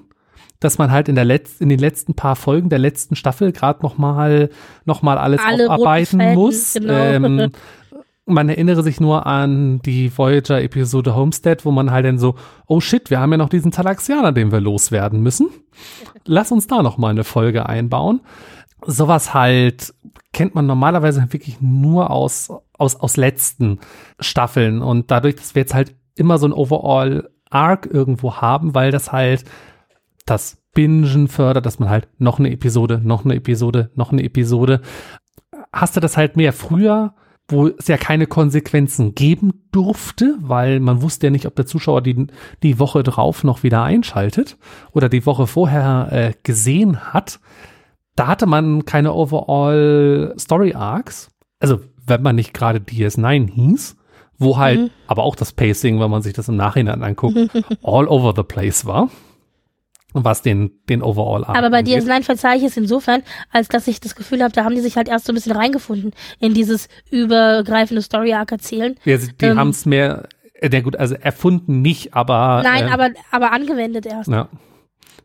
dass 0.60 0.78
man 0.78 0.92
halt 0.92 1.10
in 1.10 1.16
der 1.16 1.26
Letz 1.26 1.60
in 1.60 1.68
den 1.68 1.80
letzten 1.80 2.14
paar 2.14 2.38
Folgen 2.38 2.70
der 2.70 2.80
letzten 2.80 3.18
Staffel 3.18 3.52
gerade 3.52 3.82
noch 3.82 3.98
mal 3.98 4.50
noch 4.86 5.02
mal 5.02 5.18
alles 5.18 5.42
Alle 5.46 5.70
aufarbeiten 5.70 6.36
muss. 6.36 6.76
Genau. 6.76 6.94
Ähm, 6.94 7.52
man 8.26 8.50
erinnere 8.50 8.84
sich 8.84 9.00
nur 9.00 9.26
an 9.26 9.82
die 9.82 10.16
Voyager-Episode 10.16 11.16
Homestead, 11.16 11.66
wo 11.66 11.72
man 11.72 11.92
halt 11.92 12.06
dann 12.06 12.18
so, 12.18 12.36
oh 12.68 12.80
shit, 12.80 13.10
wir 13.10 13.20
haben 13.20 13.32
ja 13.32 13.38
noch 13.38 13.50
diesen 13.50 13.72
Talaxianer, 13.72 14.32
den 14.32 14.52
wir 14.52 14.62
loswerden 14.62 15.22
müssen. 15.22 15.50
Lass 16.26 16.52
uns 16.52 16.68
da 16.68 16.82
noch 16.84 16.98
mal 16.98 17.10
eine 17.10 17.26
Folge 17.26 17.68
einbauen. 17.68 18.22
Sowas 18.86 19.34
halt 19.34 19.94
kennt 20.32 20.56
man 20.56 20.66
normalerweise 20.66 21.22
wirklich 21.32 21.62
nur 21.62 22.12
aus, 22.12 22.52
aus, 22.78 22.96
aus 22.96 23.18
letzten 23.18 23.80
Staffeln. 24.20 24.82
Und 24.82 25.12
dadurch, 25.12 25.36
dass 25.36 25.56
wir 25.56 25.62
jetzt 25.62 25.74
halt 25.74 25.96
immer 26.16 26.38
so 26.38 26.48
ein 26.48 26.54
Overall-Arc 26.54 27.88
irgendwo 27.92 28.36
haben, 28.36 28.74
weil 28.74 28.92
das 28.92 29.12
halt 29.12 29.44
das 30.26 30.58
Bingen 30.74 31.28
fördert, 31.28 31.66
dass 31.66 31.80
man 31.80 31.90
halt 31.90 32.08
noch 32.18 32.40
eine 32.40 32.52
Episode, 32.52 33.02
noch 33.04 33.26
eine 33.26 33.36
Episode, 33.36 33.92
noch 33.96 34.12
eine 34.12 34.24
Episode. 34.24 34.82
Hast 35.72 35.96
du 35.96 36.00
das 36.00 36.18
halt 36.18 36.38
mehr 36.38 36.54
früher 36.54 37.14
wo 37.48 37.68
es 37.68 37.88
ja 37.88 37.98
keine 37.98 38.26
Konsequenzen 38.26 39.16
geben 39.16 39.66
durfte, 39.72 40.38
weil 40.40 40.80
man 40.80 41.02
wusste 41.02 41.28
ja 41.28 41.32
nicht, 41.32 41.46
ob 41.46 41.56
der 41.56 41.66
Zuschauer 41.66 42.02
die, 42.02 42.28
die 42.64 42.80
Woche 42.80 43.04
drauf 43.04 43.44
noch 43.44 43.64
wieder 43.64 43.84
einschaltet 43.84 44.58
oder 44.92 45.10
die 45.10 45.26
Woche 45.26 45.48
vorher 45.48 46.08
äh, 46.12 46.34
gesehen 46.44 47.14
hat. 47.14 47.40
Da 48.16 48.28
hatte 48.28 48.46
man 48.46 48.86
keine 48.86 49.14
Overall 49.14 50.34
Story 50.40 50.74
Arcs. 50.74 51.30
Also, 51.60 51.80
wenn 52.06 52.22
man 52.22 52.36
nicht 52.36 52.54
gerade 52.54 52.80
DS9 52.80 53.50
hieß, 53.50 53.98
wo 54.38 54.58
halt 54.58 54.80
mhm. 54.80 54.90
aber 55.08 55.24
auch 55.24 55.36
das 55.36 55.54
Pacing, 55.54 56.00
wenn 56.00 56.12
man 56.12 56.22
sich 56.22 56.34
das 56.34 56.50
im 56.50 56.56
Nachhinein 56.56 57.04
anguckt, 57.04 57.38
all 57.84 58.08
over 58.08 58.34
the 58.36 58.44
place 58.44 58.86
war 58.86 59.10
was 60.14 60.42
den, 60.42 60.72
den 60.90 61.02
Overall 61.02 61.44
Aber 61.46 61.70
bei 61.70 61.82
dir 61.82 62.02
DS9 62.02 62.24
verzeihe 62.24 62.58
ich 62.58 62.64
es 62.64 62.78
insofern, 62.78 63.24
als 63.52 63.68
dass 63.68 63.88
ich 63.88 64.00
das 64.00 64.16
Gefühl 64.16 64.44
habe, 64.44 64.54
da 64.54 64.64
haben 64.64 64.76
die 64.76 64.82
sich 64.82 64.96
halt 64.96 65.08
erst 65.08 65.26
so 65.26 65.32
ein 65.32 65.36
bisschen 65.36 65.54
reingefunden 65.54 66.12
in 66.40 66.54
dieses 66.54 66.88
übergreifende 67.10 68.02
Story-Arc 68.02 68.52
erzählen. 68.52 68.96
Ja, 69.06 69.18
die 69.18 69.46
ähm, 69.46 69.58
haben 69.58 69.70
es 69.70 69.86
mehr, 69.86 70.28
äh, 70.54 70.82
gut, 70.82 70.96
also 70.96 71.16
erfunden 71.16 71.82
nicht, 71.82 72.14
aber. 72.14 72.62
Nein, 72.64 72.88
äh, 72.88 72.92
aber, 72.92 73.10
aber 73.32 73.52
angewendet 73.52 74.06
erst. 74.06 74.30
Ja. 74.30 74.50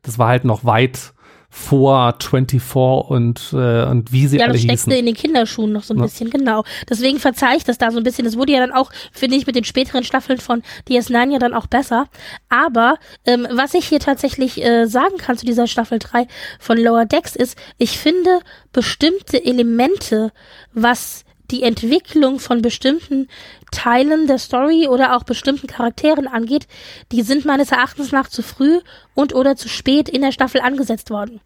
Das 0.03 0.19
war 0.19 0.29
halt 0.29 0.45
noch 0.45 0.65
weit, 0.65 1.13
vor 1.51 2.15
24 2.21 2.77
und, 2.77 3.53
äh, 3.55 3.85
und 3.85 4.13
wie 4.13 4.27
sie 4.27 4.37
ja, 4.37 4.45
alle 4.45 4.53
das 4.53 4.63
steckte 4.63 4.95
in 4.95 5.07
den 5.07 5.15
Kinderschuhen 5.15 5.73
noch 5.73 5.83
so 5.83 5.95
ein 5.95 5.99
Ja. 5.99 6.05
bisschen, 6.05 6.29
genau. 6.29 6.63
Deswegen 6.89 7.19
verzeih 7.19 7.57
ich 7.57 7.65
das 7.65 7.79
da 7.79 7.91
so 7.91 7.97
ein 7.99 8.05
bisschen. 8.05 8.27
Das 8.27 8.37
wurde 8.37 8.53
ja 8.53 8.61
dann 8.61 8.73
auch, 8.73 8.91
finde 9.13 9.37
ich, 9.37 9.47
mit 9.47 9.57
den 9.57 9.65
späteren 9.65 10.05
Staffeln 10.05 10.39
von 10.41 10.63
DS9 10.89 11.33
ja 11.33 11.39
dann 11.39 11.55
auch 11.55 11.67
besser. 11.67 12.07
Aber 12.51 12.97
ähm, 13.25 13.47
was 13.51 13.73
ich 13.75 13.89
hier 13.89 14.01
tatsächlich 14.01 14.63
äh, 14.63 14.87
sagen 14.87 15.17
kann 15.17 15.39
zu 15.39 15.47
dieser 15.47 15.67
Staffel 15.67 15.99
3 15.99 16.27
von 16.61 16.77
Lower 16.79 17.07
Decks 17.07 17.35
ist, 17.35 17.57
ich 17.79 17.99
finde 17.99 18.41
bestimmte 18.73 19.43
Elemente, 19.45 20.33
was 20.75 21.25
die 21.51 21.63
Entwicklung 21.63 22.41
von 22.41 22.63
bestimmten 22.63 23.29
Teilen 23.71 24.27
der 24.27 24.39
Story 24.39 24.89
oder 24.89 25.17
auch 25.17 25.25
bestimmten 25.25 25.67
Charakteren 25.67 26.27
angeht, 26.27 26.67
die 27.13 27.23
sind 27.23 27.45
meines 27.45 27.73
Erachtens 27.73 28.13
nach 28.13 28.29
zu 28.29 28.43
früh 28.43 28.81
und 29.15 29.35
oder 29.35 29.57
zu 29.57 29.69
spät 29.69 30.09
in 30.09 30.23
der 30.23 30.33
Staffel 30.33 30.61
angesetzt 30.61 31.11
worden. 31.11 31.41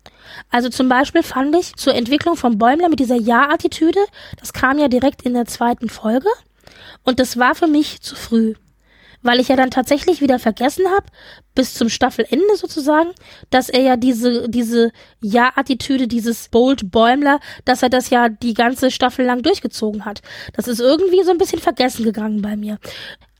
Also 0.50 0.68
zum 0.68 0.88
Beispiel 0.88 1.22
fand 1.22 1.54
ich 1.56 1.74
zur 1.76 1.94
Entwicklung 1.94 2.36
von 2.36 2.58
Bäumler 2.58 2.88
mit 2.88 3.00
dieser 3.00 3.16
Ja-Attitüde, 3.16 4.00
das 4.38 4.52
kam 4.52 4.78
ja 4.78 4.88
direkt 4.88 5.22
in 5.22 5.34
der 5.34 5.46
zweiten 5.46 5.88
Folge 5.88 6.28
und 7.04 7.20
das 7.20 7.38
war 7.38 7.54
für 7.54 7.66
mich 7.66 8.00
zu 8.00 8.14
früh. 8.14 8.54
Weil 9.22 9.40
ich 9.40 9.48
ja 9.48 9.56
dann 9.56 9.70
tatsächlich 9.70 10.20
wieder 10.20 10.38
vergessen 10.38 10.86
habe, 10.88 11.06
bis 11.54 11.74
zum 11.74 11.88
Staffelende 11.88 12.56
sozusagen, 12.56 13.10
dass 13.50 13.68
er 13.68 13.82
ja 13.82 13.96
diese, 13.96 14.48
diese 14.48 14.92
Ja-Attitüde, 15.20 16.08
dieses 16.08 16.48
Bold 16.48 16.90
Bäumler, 16.90 17.40
dass 17.64 17.82
er 17.82 17.88
das 17.88 18.10
ja 18.10 18.28
die 18.28 18.54
ganze 18.54 18.90
Staffel 18.90 19.24
lang 19.24 19.42
durchgezogen 19.42 20.04
hat. 20.04 20.22
Das 20.54 20.68
ist 20.68 20.80
irgendwie 20.80 21.22
so 21.22 21.30
ein 21.30 21.38
bisschen 21.38 21.60
vergessen 21.60 22.04
gegangen 22.04 22.42
bei 22.42 22.56
mir. 22.56 22.78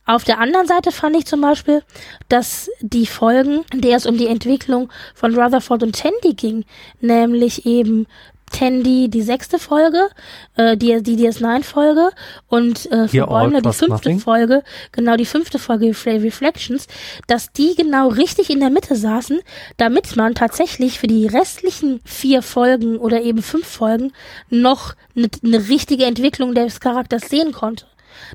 Auf 0.05 0.25
der 0.25 0.39
anderen 0.39 0.67
Seite 0.67 0.91
fand 0.91 1.15
ich 1.15 1.25
zum 1.25 1.39
Beispiel, 1.39 1.81
dass 2.27 2.69
die 2.81 3.05
Folgen, 3.05 3.63
in 3.71 3.79
der 3.79 3.95
es 3.95 4.05
um 4.05 4.17
die 4.17 4.27
Entwicklung 4.27 4.91
von 5.15 5.33
Rutherford 5.33 5.81
und 5.81 5.95
Tandy 5.95 6.33
ging, 6.33 6.65
nämlich 6.99 7.65
eben 7.65 8.05
Tandy 8.53 9.09
die 9.09 9.21
sechste 9.21 9.59
Folge, 9.59 10.09
äh, 10.55 10.77
die, 10.77 11.03
die 11.03 11.17
DS9-Folge 11.17 12.11
und 12.47 12.85
äh, 12.91 13.07
Bäumler 13.11 13.61
die 13.61 13.73
fünfte 13.73 14.09
Nothing. 14.09 14.19
Folge, 14.19 14.63
genau 14.91 15.17
die 15.17 15.25
fünfte 15.25 15.59
Folge 15.59 15.87
Refle- 15.87 16.23
Reflections, 16.23 16.87
dass 17.27 17.51
die 17.51 17.75
genau 17.75 18.07
richtig 18.07 18.49
in 18.49 18.61
der 18.61 18.69
Mitte 18.69 18.95
saßen, 18.95 19.41
damit 19.77 20.15
man 20.15 20.35
tatsächlich 20.35 20.99
für 20.99 21.07
die 21.07 21.27
restlichen 21.27 21.99
vier 22.05 22.41
Folgen 22.41 22.97
oder 22.97 23.21
eben 23.21 23.41
fünf 23.41 23.67
Folgen 23.67 24.13
noch 24.49 24.93
eine 25.15 25.27
ne 25.41 25.67
richtige 25.67 26.05
Entwicklung 26.05 26.55
des 26.55 26.79
Charakters 26.79 27.23
sehen 27.29 27.51
konnte. 27.51 27.85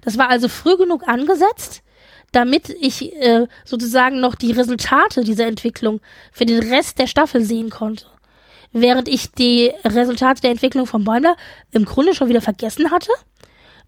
Das 0.02 0.18
war 0.18 0.28
also 0.28 0.48
früh 0.48 0.76
genug 0.76 1.06
angesetzt, 1.06 1.82
damit 2.32 2.68
ich 2.80 3.14
äh, 3.14 3.46
sozusagen 3.64 4.20
noch 4.20 4.34
die 4.34 4.52
Resultate 4.52 5.24
dieser 5.24 5.46
Entwicklung 5.46 6.00
für 6.32 6.44
den 6.44 6.58
Rest 6.58 6.98
der 6.98 7.06
Staffel 7.06 7.42
sehen 7.44 7.70
konnte. 7.70 8.06
Während 8.72 9.08
ich 9.08 9.32
die 9.32 9.72
Resultate 9.84 10.42
der 10.42 10.50
Entwicklung 10.50 10.86
von 10.86 11.04
Bäumler 11.04 11.36
im 11.72 11.84
Grunde 11.84 12.14
schon 12.14 12.28
wieder 12.28 12.40
vergessen 12.40 12.90
hatte, 12.90 13.10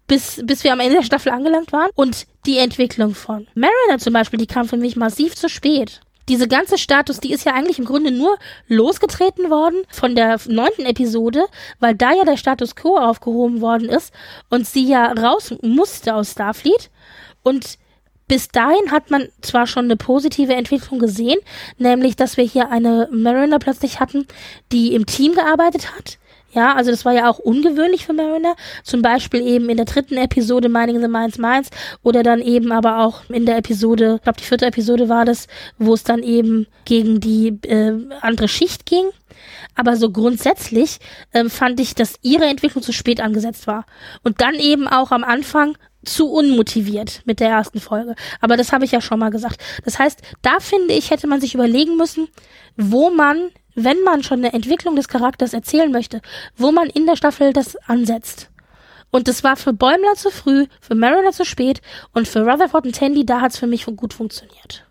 bis, 0.07 0.41
bis 0.43 0.63
wir 0.63 0.73
am 0.73 0.79
Ende 0.79 0.97
der 0.97 1.03
Staffel 1.03 1.31
angelangt 1.31 1.71
waren. 1.71 1.89
Und 1.95 2.27
die 2.45 2.57
Entwicklung 2.57 3.15
von 3.15 3.47
Mariner 3.55 3.99
zum 3.99 4.13
Beispiel, 4.13 4.39
die 4.39 4.47
kam 4.47 4.67
für 4.67 4.77
mich 4.77 4.95
massiv 4.95 5.35
zu 5.35 5.47
spät. 5.47 6.01
Diese 6.29 6.47
ganze 6.47 6.77
Status, 6.77 7.19
die 7.19 7.33
ist 7.33 7.45
ja 7.45 7.53
eigentlich 7.53 7.79
im 7.79 7.85
Grunde 7.85 8.11
nur 8.11 8.37
losgetreten 8.67 9.49
worden 9.49 9.81
von 9.89 10.15
der 10.15 10.39
neunten 10.47 10.85
Episode, 10.85 11.45
weil 11.79 11.95
da 11.95 12.13
ja 12.13 12.23
der 12.23 12.37
Status 12.37 12.75
quo 12.75 12.97
aufgehoben 12.97 13.61
worden 13.61 13.89
ist 13.89 14.13
und 14.49 14.67
sie 14.67 14.87
ja 14.87 15.11
raus 15.11 15.53
musste 15.61 16.15
aus 16.15 16.31
Starfleet. 16.31 16.89
Und 17.43 17.77
bis 18.31 18.47
dahin 18.47 18.91
hat 18.91 19.11
man 19.11 19.27
zwar 19.41 19.67
schon 19.67 19.83
eine 19.83 19.97
positive 19.97 20.53
Entwicklung 20.53 20.99
gesehen, 20.99 21.37
nämlich, 21.77 22.15
dass 22.15 22.37
wir 22.37 22.45
hier 22.45 22.71
eine 22.71 23.09
Mariner 23.11 23.59
plötzlich 23.59 23.99
hatten, 23.99 24.25
die 24.71 24.95
im 24.95 25.05
Team 25.05 25.33
gearbeitet 25.33 25.93
hat. 25.93 26.17
Ja, 26.53 26.73
also 26.73 26.91
das 26.91 27.03
war 27.03 27.11
ja 27.11 27.29
auch 27.29 27.39
ungewöhnlich 27.39 28.05
für 28.05 28.13
Mariner. 28.13 28.55
Zum 28.85 29.01
Beispiel 29.01 29.45
eben 29.45 29.67
in 29.67 29.75
der 29.75 29.85
dritten 29.85 30.15
Episode 30.15 30.69
Mining 30.69 31.01
the 31.01 31.09
Minds 31.09 31.39
Minds 31.39 31.71
oder 32.03 32.23
dann 32.23 32.41
eben 32.41 32.71
aber 32.71 32.99
auch 32.99 33.23
in 33.27 33.45
der 33.45 33.57
Episode, 33.57 34.15
ich 34.15 34.23
glaube 34.23 34.39
die 34.39 34.45
vierte 34.45 34.65
Episode 34.65 35.09
war 35.09 35.25
das, 35.25 35.47
wo 35.77 35.93
es 35.93 36.05
dann 36.05 36.23
eben 36.23 36.67
gegen 36.85 37.19
die 37.19 37.59
äh, 37.67 37.99
andere 38.21 38.47
Schicht 38.47 38.85
ging. 38.85 39.09
Aber 39.75 39.97
so 39.97 40.09
grundsätzlich 40.09 40.99
ähm, 41.33 41.49
fand 41.49 41.81
ich, 41.81 41.95
dass 41.95 42.15
ihre 42.21 42.45
Entwicklung 42.45 42.81
zu 42.81 42.93
spät 42.93 43.19
angesetzt 43.19 43.67
war. 43.67 43.85
Und 44.23 44.39
dann 44.39 44.55
eben 44.55 44.87
auch 44.87 45.11
am 45.11 45.25
Anfang 45.25 45.77
zu 46.03 46.31
unmotiviert 46.31 47.21
mit 47.25 47.39
der 47.39 47.49
ersten 47.49 47.79
Folge. 47.79 48.15
Aber 48.39 48.57
das 48.57 48.71
habe 48.71 48.85
ich 48.85 48.91
ja 48.91 49.01
schon 49.01 49.19
mal 49.19 49.29
gesagt. 49.29 49.61
Das 49.85 49.99
heißt, 49.99 50.21
da 50.41 50.59
finde 50.59 50.93
ich, 50.93 51.11
hätte 51.11 51.27
man 51.27 51.41
sich 51.41 51.53
überlegen 51.53 51.97
müssen, 51.97 52.27
wo 52.77 53.09
man, 53.09 53.49
wenn 53.75 54.01
man 54.03 54.23
schon 54.23 54.39
eine 54.39 54.53
Entwicklung 54.53 54.95
des 54.95 55.07
Charakters 55.07 55.53
erzählen 55.53 55.91
möchte, 55.91 56.21
wo 56.57 56.71
man 56.71 56.87
in 56.87 57.05
der 57.05 57.15
Staffel 57.15 57.53
das 57.53 57.75
ansetzt. 57.87 58.49
Und 59.11 59.27
das 59.27 59.43
war 59.43 59.57
für 59.57 59.73
Bäumler 59.73 60.15
zu 60.15 60.31
früh, 60.31 60.67
für 60.79 60.95
Mariner 60.95 61.31
zu 61.31 61.45
spät 61.45 61.81
und 62.13 62.27
für 62.27 62.45
Rutherford 62.45 62.85
und 62.85 62.95
Tandy, 62.95 63.25
da 63.25 63.41
hat's 63.41 63.57
für 63.57 63.67
mich 63.67 63.85
gut 63.85 64.13
funktioniert. 64.13 64.87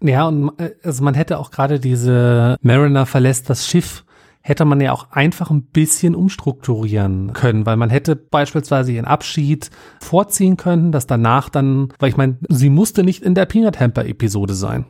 Ja, 0.00 0.28
und 0.28 0.52
äh, 0.58 0.74
also 0.82 1.02
man 1.02 1.14
hätte 1.14 1.38
auch 1.38 1.50
gerade 1.50 1.80
diese 1.80 2.56
Mariner 2.60 3.06
verlässt 3.06 3.50
das 3.50 3.66
Schiff, 3.66 4.04
hätte 4.48 4.64
man 4.64 4.80
ja 4.80 4.92
auch 4.92 5.10
einfach 5.10 5.50
ein 5.50 5.62
bisschen 5.64 6.14
umstrukturieren 6.14 7.32
können, 7.32 7.66
weil 7.66 7.76
man 7.76 7.90
hätte 7.90 8.14
beispielsweise 8.14 8.92
ihren 8.92 9.04
Abschied 9.04 9.70
vorziehen 10.00 10.56
können, 10.56 10.92
dass 10.92 11.08
danach 11.08 11.48
dann, 11.48 11.88
weil 11.98 12.10
ich 12.10 12.16
meine, 12.16 12.38
sie 12.48 12.70
musste 12.70 13.02
nicht 13.02 13.22
in 13.24 13.34
der 13.34 13.46
Peanut 13.46 13.80
Hamper 13.80 14.04
Episode 14.06 14.54
sein. 14.54 14.86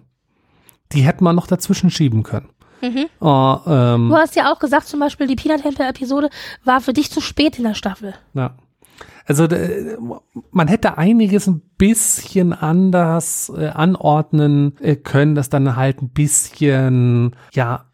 Die 0.93 1.01
hätte 1.01 1.25
man 1.25 1.35
noch 1.35 1.47
dazwischen 1.47 1.89
schieben 1.91 2.23
können. 2.23 2.51
Mhm. 2.83 3.07
Oh, 3.21 3.57
ähm, 3.67 4.11
Du 4.11 4.17
hast 4.17 4.37
ja 4.37 4.53
auch 4.53 4.59
gesagt, 4.59 4.89
zum 4.89 5.01
Beispiel, 5.01 5.27
die 5.27 5.37
Peanut 5.37 5.65
Hamper 5.65 5.89
Episode 5.89 6.29
war 6.65 6.83
für 6.83 6.93
dich 6.93 7.11
zu 7.11 7.23
spät 7.23 7.57
in 7.57 7.65
der 7.65 7.75
Staffel. 7.75 8.13
Ja. 8.35 8.57
Also 9.25 9.47
d- 9.47 9.97
man 10.51 10.69
hätte 10.69 10.99
einiges 10.99 11.47
ein 11.49 11.61
bisschen 11.79 12.53
anders 12.53 13.51
äh, 13.57 13.69
anordnen 13.69 14.77
äh, 14.81 14.97
können, 14.97 15.35
dass 15.35 15.49
dann 15.49 15.77
halt 15.77 16.03
ein 16.03 16.11
bisschen, 16.11 17.35
ja, 17.53 17.86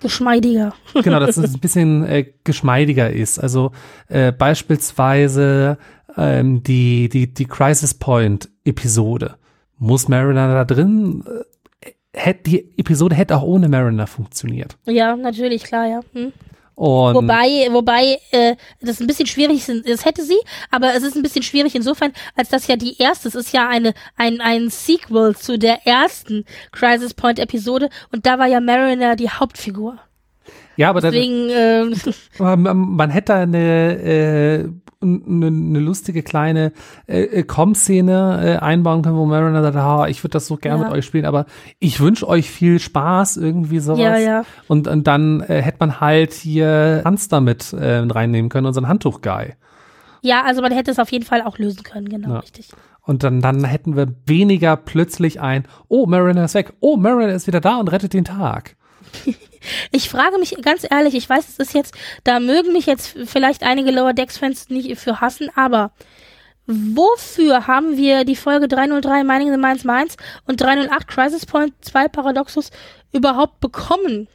Geschmeidiger. 0.00 0.74
genau, 1.02 1.20
dass 1.20 1.36
es 1.36 1.54
ein 1.54 1.60
bisschen 1.60 2.04
äh, 2.04 2.26
geschmeidiger 2.44 3.10
ist. 3.10 3.38
Also 3.38 3.72
äh, 4.08 4.32
beispielsweise 4.32 5.78
ähm, 6.16 6.62
die, 6.62 7.08
die, 7.08 7.32
die 7.32 7.46
Crisis 7.46 7.94
Point 7.94 8.48
Episode. 8.64 9.36
Muss 9.78 10.08
Mariner 10.08 10.52
da 10.52 10.64
drin? 10.64 11.24
Äh, 11.82 11.90
hätte, 12.12 12.50
die 12.50 12.78
Episode 12.78 13.14
hätte 13.14 13.36
auch 13.36 13.42
ohne 13.42 13.68
Mariner 13.68 14.06
funktioniert. 14.06 14.76
Ja, 14.86 15.16
natürlich, 15.16 15.64
klar, 15.64 15.86
ja. 15.86 16.00
Hm. 16.12 16.32
Und 16.80 17.14
Wobei, 17.14 17.68
wobei, 17.72 18.18
äh, 18.30 18.56
das 18.80 19.02
ein 19.02 19.06
bisschen 19.06 19.26
schwierig 19.26 19.68
ist, 19.68 19.86
das 19.86 20.06
hätte 20.06 20.24
sie, 20.24 20.38
aber 20.70 20.94
es 20.94 21.02
ist 21.02 21.14
ein 21.14 21.20
bisschen 21.20 21.42
schwierig 21.42 21.74
insofern, 21.74 22.10
als 22.36 22.48
das 22.48 22.68
ja 22.68 22.76
die 22.76 22.96
erste, 22.96 23.28
es 23.28 23.34
ist 23.34 23.52
ja 23.52 23.68
eine, 23.68 23.92
ein, 24.16 24.40
ein 24.40 24.70
Sequel 24.70 25.36
zu 25.36 25.58
der 25.58 25.86
ersten 25.86 26.46
Crisis 26.72 27.12
Point 27.12 27.38
Episode 27.38 27.90
und 28.12 28.24
da 28.24 28.38
war 28.38 28.46
ja 28.46 28.60
Mariner 28.60 29.14
die 29.14 29.28
Hauptfigur. 29.28 29.98
ja, 30.76 30.88
aber 30.88 31.02
dann, 31.02 31.12
Deswegen, 31.12 31.50
äh, 31.50 32.12
Aber 32.38 32.56
Man, 32.56 32.78
man 32.78 33.10
hätte 33.10 33.34
eine, 33.34 33.98
äh, 33.98 34.68
eine, 35.02 35.46
eine 35.46 35.78
lustige 35.78 36.22
kleine 36.22 36.72
äh, 37.06 37.22
äh, 37.22 37.42
Com-Szene 37.42 38.40
äh, 38.42 38.64
einbauen 38.64 39.02
können, 39.02 39.16
wo 39.16 39.24
Mariner 39.26 39.62
sagt, 39.62 39.76
ah, 39.76 40.06
ich 40.08 40.22
würde 40.22 40.32
das 40.32 40.46
so 40.46 40.56
gerne 40.56 40.82
Ja. 40.82 40.88
mit 40.88 40.98
euch 40.98 41.06
spielen, 41.06 41.24
aber 41.24 41.46
ich 41.78 42.00
wünsche 42.00 42.28
euch 42.28 42.50
viel 42.50 42.78
Spaß, 42.78 43.36
irgendwie 43.38 43.78
sowas. 43.80 44.00
Ja, 44.00 44.16
ja. 44.18 44.44
Und, 44.68 44.88
und 44.88 45.06
dann 45.06 45.40
äh, 45.40 45.62
hätte 45.62 45.78
man 45.80 46.00
halt 46.00 46.32
hier 46.34 47.02
Hans 47.04 47.28
damit 47.28 47.72
äh, 47.72 47.98
reinnehmen 47.98 48.50
können, 48.50 48.66
unseren 48.66 48.88
Handtuch-Guy. 48.88 49.54
ja, 50.22 50.42
also 50.44 50.60
man 50.60 50.72
hätte 50.72 50.90
es 50.90 50.98
auf 50.98 51.10
jeden 51.12 51.24
Fall 51.24 51.42
auch 51.42 51.56
lösen 51.58 51.82
können, 51.82 52.08
genau, 52.08 52.34
Ja. 52.34 52.38
richtig. 52.40 52.68
Und 53.02 53.22
dann, 53.24 53.40
dann 53.40 53.64
hätten 53.64 53.96
wir 53.96 54.08
weniger 54.26 54.76
plötzlich 54.76 55.40
ein, 55.40 55.64
oh, 55.88 56.04
Mariner 56.06 56.44
ist 56.44 56.54
weg, 56.54 56.74
oh, 56.80 56.96
Mariner 56.98 57.32
ist 57.32 57.46
wieder 57.46 57.60
da 57.60 57.78
und 57.78 57.88
rettet 57.90 58.12
den 58.12 58.24
Tag. 58.26 58.76
Ich 59.90 60.08
frage 60.08 60.38
mich 60.38 60.56
ganz 60.62 60.86
ehrlich, 60.88 61.14
ich 61.14 61.28
weiß, 61.28 61.48
es 61.48 61.58
ist 61.58 61.74
jetzt, 61.74 61.94
da 62.24 62.40
mögen 62.40 62.72
mich 62.72 62.86
jetzt 62.86 63.14
vielleicht 63.26 63.62
einige 63.62 63.90
Lower 63.90 64.12
Decks 64.12 64.38
Fans 64.38 64.68
nicht 64.68 64.98
für 64.98 65.20
hassen, 65.20 65.50
aber 65.54 65.92
wofür 66.66 67.66
haben 67.66 67.96
wir 67.96 68.24
die 68.24 68.36
Folge 68.36 68.68
303 68.68 69.24
Mining 69.24 69.50
the 69.50 69.58
Minds 69.58 69.84
Minds 69.84 70.16
und 70.46 70.60
308 70.60 71.08
Crisis 71.08 71.46
Point 71.46 71.74
2 71.82 72.08
Paradoxus 72.08 72.70
überhaupt 73.12 73.60
bekommen? 73.60 74.28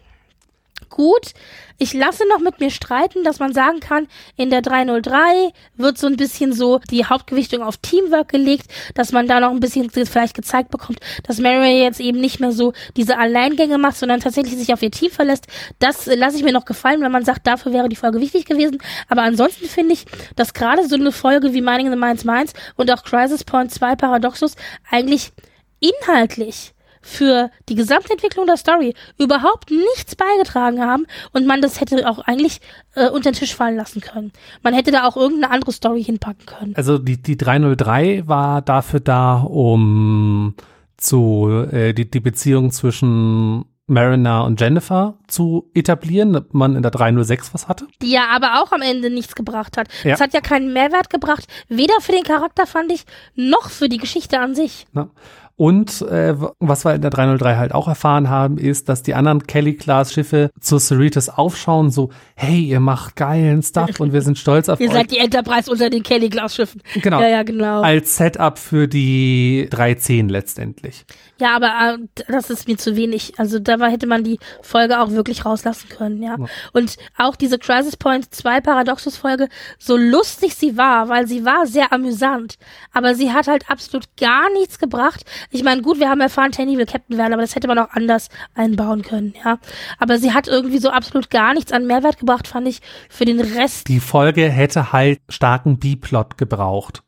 Gut, 0.96 1.34
ich 1.78 1.94
lasse 1.94 2.26
noch 2.30 2.40
mit 2.40 2.62
mir 2.62 2.70
streiten, 2.70 3.26
dass 3.26 3.40
man 3.40 3.52
sagen 3.52 3.82
kann, 3.82 4.08
in 4.38 4.50
der 4.50 4.62
303 4.62 5.52
wird 5.76 5.98
so 5.98 6.08
ein 6.08 6.16
bisschen 6.16 6.54
so 6.54 6.80
die 6.90 7.04
Hauptgewichtung 7.04 7.62
auf 7.62 7.76
Teamwork 7.76 8.30
gelegt, 8.30 8.68
dass 8.94 9.12
man 9.12 9.28
da 9.28 9.42
noch 9.42 9.52
ein 9.52 9.60
bisschen 9.60 9.90
vielleicht 9.90 10.36
gezeigt 10.36 10.72
bekommt, 10.72 11.00
dass 11.24 11.40
Mary 11.40 11.84
jetzt 11.84 12.00
eben 12.00 12.22
nicht 12.22 12.40
mehr 12.40 12.54
so 12.54 12.72
diese 12.96 13.18
Alleingänge 13.18 13.78
macht, 13.78 13.98
sondern 13.98 14.22
tatsächlich 14.22 14.56
sich 14.56 14.72
auf 14.72 14.82
ihr 14.82 14.90
Team 14.90 15.12
verlässt. 15.12 15.48
Das 15.80 16.06
lasse 16.06 16.38
ich 16.38 16.44
mir 16.44 16.54
noch 16.54 16.64
gefallen, 16.64 17.02
wenn 17.02 17.12
man 17.12 17.26
sagt, 17.26 17.46
dafür 17.46 17.74
wäre 17.74 17.90
die 17.90 17.98
Folge 17.98 18.22
wichtig 18.22 18.46
gewesen. 18.46 18.78
Aber 19.10 19.24
ansonsten 19.24 19.66
finde 19.66 19.96
ich, 19.96 20.06
dass 20.38 20.54
gerade 20.54 20.88
so 20.88 20.96
eine 20.96 21.12
Folge 21.12 21.52
wie 21.52 21.60
Mining 21.60 21.92
the 21.92 21.98
Minds 21.98 22.24
Minds 22.24 22.54
und 22.78 22.90
auch 22.90 23.04
Crisis 23.04 23.44
Point 23.44 23.74
2 23.74 23.98
Paradoxus 23.98 24.56
eigentlich 24.90 25.34
inhaltlich 25.82 26.75
für 27.06 27.52
die 27.70 27.76
Gesamtentwicklung 27.76 28.48
der 28.48 28.58
Story 28.58 28.96
überhaupt 29.20 29.70
nichts 29.70 30.16
beigetragen 30.16 30.82
haben 30.82 31.06
und 31.34 31.46
man 31.46 31.62
das 31.62 31.80
hätte 31.80 32.10
auch 32.10 32.20
eigentlich 32.20 32.62
äh, 32.96 33.10
unter 33.10 33.32
den 33.32 33.38
Tisch 33.38 33.54
fallen 33.54 33.78
lassen 33.78 34.02
können. 34.02 34.34
Man 34.64 34.74
hätte 34.74 34.92
da 34.92 35.06
auch 35.06 35.16
irgendeine 35.16 35.54
andere 35.54 35.72
Story 35.72 36.04
hinpacken 36.04 36.48
können. 36.48 36.74
Also 36.76 36.98
die, 36.98 37.22
die 37.22 37.38
303 37.38 38.24
war 38.26 38.64
dafür 38.64 39.00
da, 39.00 39.38
um 39.38 40.56
zu 40.98 41.68
äh, 41.72 41.94
die, 41.94 42.10
die 42.10 42.20
Beziehung 42.20 42.72
zwischen 42.72 43.66
Mariner 43.88 44.46
und 44.46 44.60
Jennifer 44.60 45.20
zu 45.28 45.70
etablieren, 45.76 46.34
dass 46.34 46.46
man 46.52 46.76
in 46.76 46.82
der 46.82 46.90
306 46.90 47.54
was 47.54 47.68
hatte. 47.68 47.86
Die 48.02 48.12
ja 48.12 48.30
aber 48.32 48.64
auch 48.64 48.72
am 48.72 48.82
Ende 48.82 49.12
nichts 49.12 49.36
gebracht 49.36 49.78
hat. 49.78 49.90
Ja. 50.04 50.16
Es 50.16 50.22
hat 50.22 50.34
ja 50.34 50.42
keinen 50.42 50.74
Mehrwert 50.74 51.12
gebracht, 51.12 51.46
weder 51.70 52.02
für 52.02 52.12
den 52.12 52.24
Charakter 52.24 52.66
fand 52.66 52.92
ich, 52.92 53.06
noch 53.36 53.70
für 53.70 53.88
die 53.88 53.98
Geschichte 53.98 54.40
an 54.40 54.56
sich. 54.56 54.88
Ne? 54.94 55.12
Und 55.58 56.02
äh, 56.02 56.36
was 56.60 56.84
wir 56.84 56.96
in 56.96 57.02
der 57.02 57.12
303 57.12 57.56
halt 57.56 57.74
auch 57.74 57.88
erfahren 57.88 58.30
haben, 58.30 58.58
ist, 58.58 58.90
dass 58.90 59.04
die 59.04 59.14
anderen 59.14 59.48
Kelly-Class-Schiffe 59.48 60.50
zu 60.60 60.80
Cerritos 60.80 61.30
aufschauen, 61.30 61.92
so, 61.92 62.10
hey, 62.36 62.60
ihr 62.62 62.80
macht 62.82 63.16
geilen 63.16 63.64
Stuff 63.64 64.00
und 64.00 64.12
wir 64.12 64.22
sind 64.22 64.38
stolz 64.38 64.68
auf 64.68 64.80
Ihr 64.82 64.90
euch. 64.90 64.94
seid 64.94 65.12
die 65.12 65.18
Enterprise 65.20 65.72
unter 65.72 65.90
den 65.90 66.04
Kelly-Glasschiffen. 66.04 66.82
Genau. 67.02 67.22
Ja, 67.22 67.28
ja, 67.30 67.44
genau. 67.44 67.82
Als 67.82 68.18
Setup 68.18 68.58
für 68.60 68.88
die 68.88 69.68
310 69.72 70.28
letztendlich. 70.30 71.06
Ja, 71.40 71.56
aber 71.56 71.98
äh, 72.00 72.24
das 72.32 72.50
ist 72.50 72.68
mir 72.68 72.78
zu 72.78 72.96
wenig. 72.96 73.34
Also 73.38 73.60
da 73.60 73.80
war- 73.80 73.90
hätte 73.90 74.08
man 74.08 74.24
die 74.24 74.40
Folge 74.62 75.00
auch 75.00 75.12
wirklich 75.12 75.46
rauslassen 75.46 75.88
können, 75.90 76.22
ja. 76.22 76.36
Ja. 76.38 76.46
Und 76.74 76.98
auch 77.18 77.36
diese 77.38 77.60
Crisis 77.60 77.96
Point 77.96 78.34
2 78.34 78.60
Paradoxus 78.62 79.16
Folge, 79.18 79.48
so 79.80 79.96
lustig 79.96 80.56
sie 80.56 80.76
war, 80.78 81.08
weil 81.08 81.28
sie 81.28 81.46
war 81.46 81.66
sehr 81.66 81.94
amüsant, 81.94 82.56
aber 82.94 83.16
sie 83.16 83.32
hat 83.32 83.48
halt 83.48 83.70
absolut 83.70 84.06
gar 84.20 84.52
nichts 84.52 84.80
gebracht. 84.80 85.24
Ich 85.50 85.64
meine, 85.64 85.82
gut, 85.82 86.00
wir 86.00 86.10
haben 86.10 86.22
erfahren, 86.22 86.52
Tanny 86.52 86.78
will 86.78 86.86
Captain 86.86 87.18
werden, 87.18 87.34
aber 87.34 87.42
das 87.42 87.56
hätte 87.56 87.68
man 87.68 87.80
auch 87.80 87.90
anders 87.92 88.30
einbauen 88.54 89.02
können, 89.02 89.34
ja. 89.44 89.60
Aber 90.00 90.18
sie 90.18 90.34
hat 90.34 90.48
irgendwie 90.48 90.80
so 90.80 90.90
absolut 90.90 91.30
gar 91.30 91.54
nichts 91.54 91.72
an 91.72 91.88
Mehrwert 91.88 92.20
gebracht, 92.20 92.48
fand 92.48 92.68
ich, 92.68 92.82
für 93.10 93.26
den 93.26 93.40
Rest. 93.40 93.88
Die 93.88 94.00
Folge 94.00 94.50
hätte 94.50 94.92
halt 94.92 95.20
starken 95.30 95.80
B-Plot 95.80 96.38
gebraucht. 96.38 97.04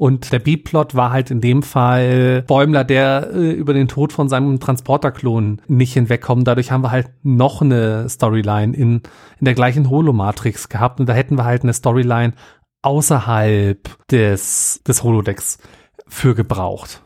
Und 0.00 0.32
der 0.32 0.38
B-Plot 0.38 0.94
war 0.94 1.12
halt 1.12 1.30
in 1.30 1.42
dem 1.42 1.62
Fall 1.62 2.42
Bäumler, 2.46 2.84
der 2.84 3.32
äh, 3.34 3.50
über 3.50 3.74
den 3.74 3.86
Tod 3.86 4.14
von 4.14 4.30
seinem 4.30 4.58
Transporterklon 4.58 5.60
nicht 5.68 5.92
hinwegkommt. 5.92 6.48
Dadurch 6.48 6.70
haben 6.70 6.82
wir 6.82 6.90
halt 6.90 7.10
noch 7.22 7.60
eine 7.60 8.08
Storyline 8.08 8.74
in, 8.74 9.02
in 9.38 9.44
der 9.44 9.52
gleichen 9.52 9.90
Holomatrix 9.90 10.70
gehabt. 10.70 11.00
Und 11.00 11.06
da 11.06 11.12
hätten 11.12 11.36
wir 11.36 11.44
halt 11.44 11.64
eine 11.64 11.74
Storyline 11.74 12.32
außerhalb 12.80 13.90
des, 14.08 14.80
des 14.88 15.02
Holodecks 15.02 15.58
für 16.08 16.34
gebraucht. 16.34 17.02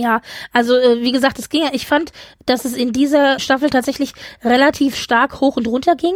Ja, 0.00 0.22
also 0.52 0.76
äh, 0.76 1.02
wie 1.02 1.12
gesagt, 1.12 1.38
es 1.38 1.48
ging. 1.50 1.62
ja- 1.64 1.70
Ich 1.72 1.86
fand, 1.86 2.12
dass 2.46 2.64
es 2.64 2.74
in 2.74 2.92
dieser 2.92 3.38
Staffel 3.38 3.68
tatsächlich 3.70 4.12
relativ 4.42 4.96
stark 4.96 5.40
hoch 5.40 5.56
und 5.56 5.66
runter 5.68 5.94
ging 5.94 6.14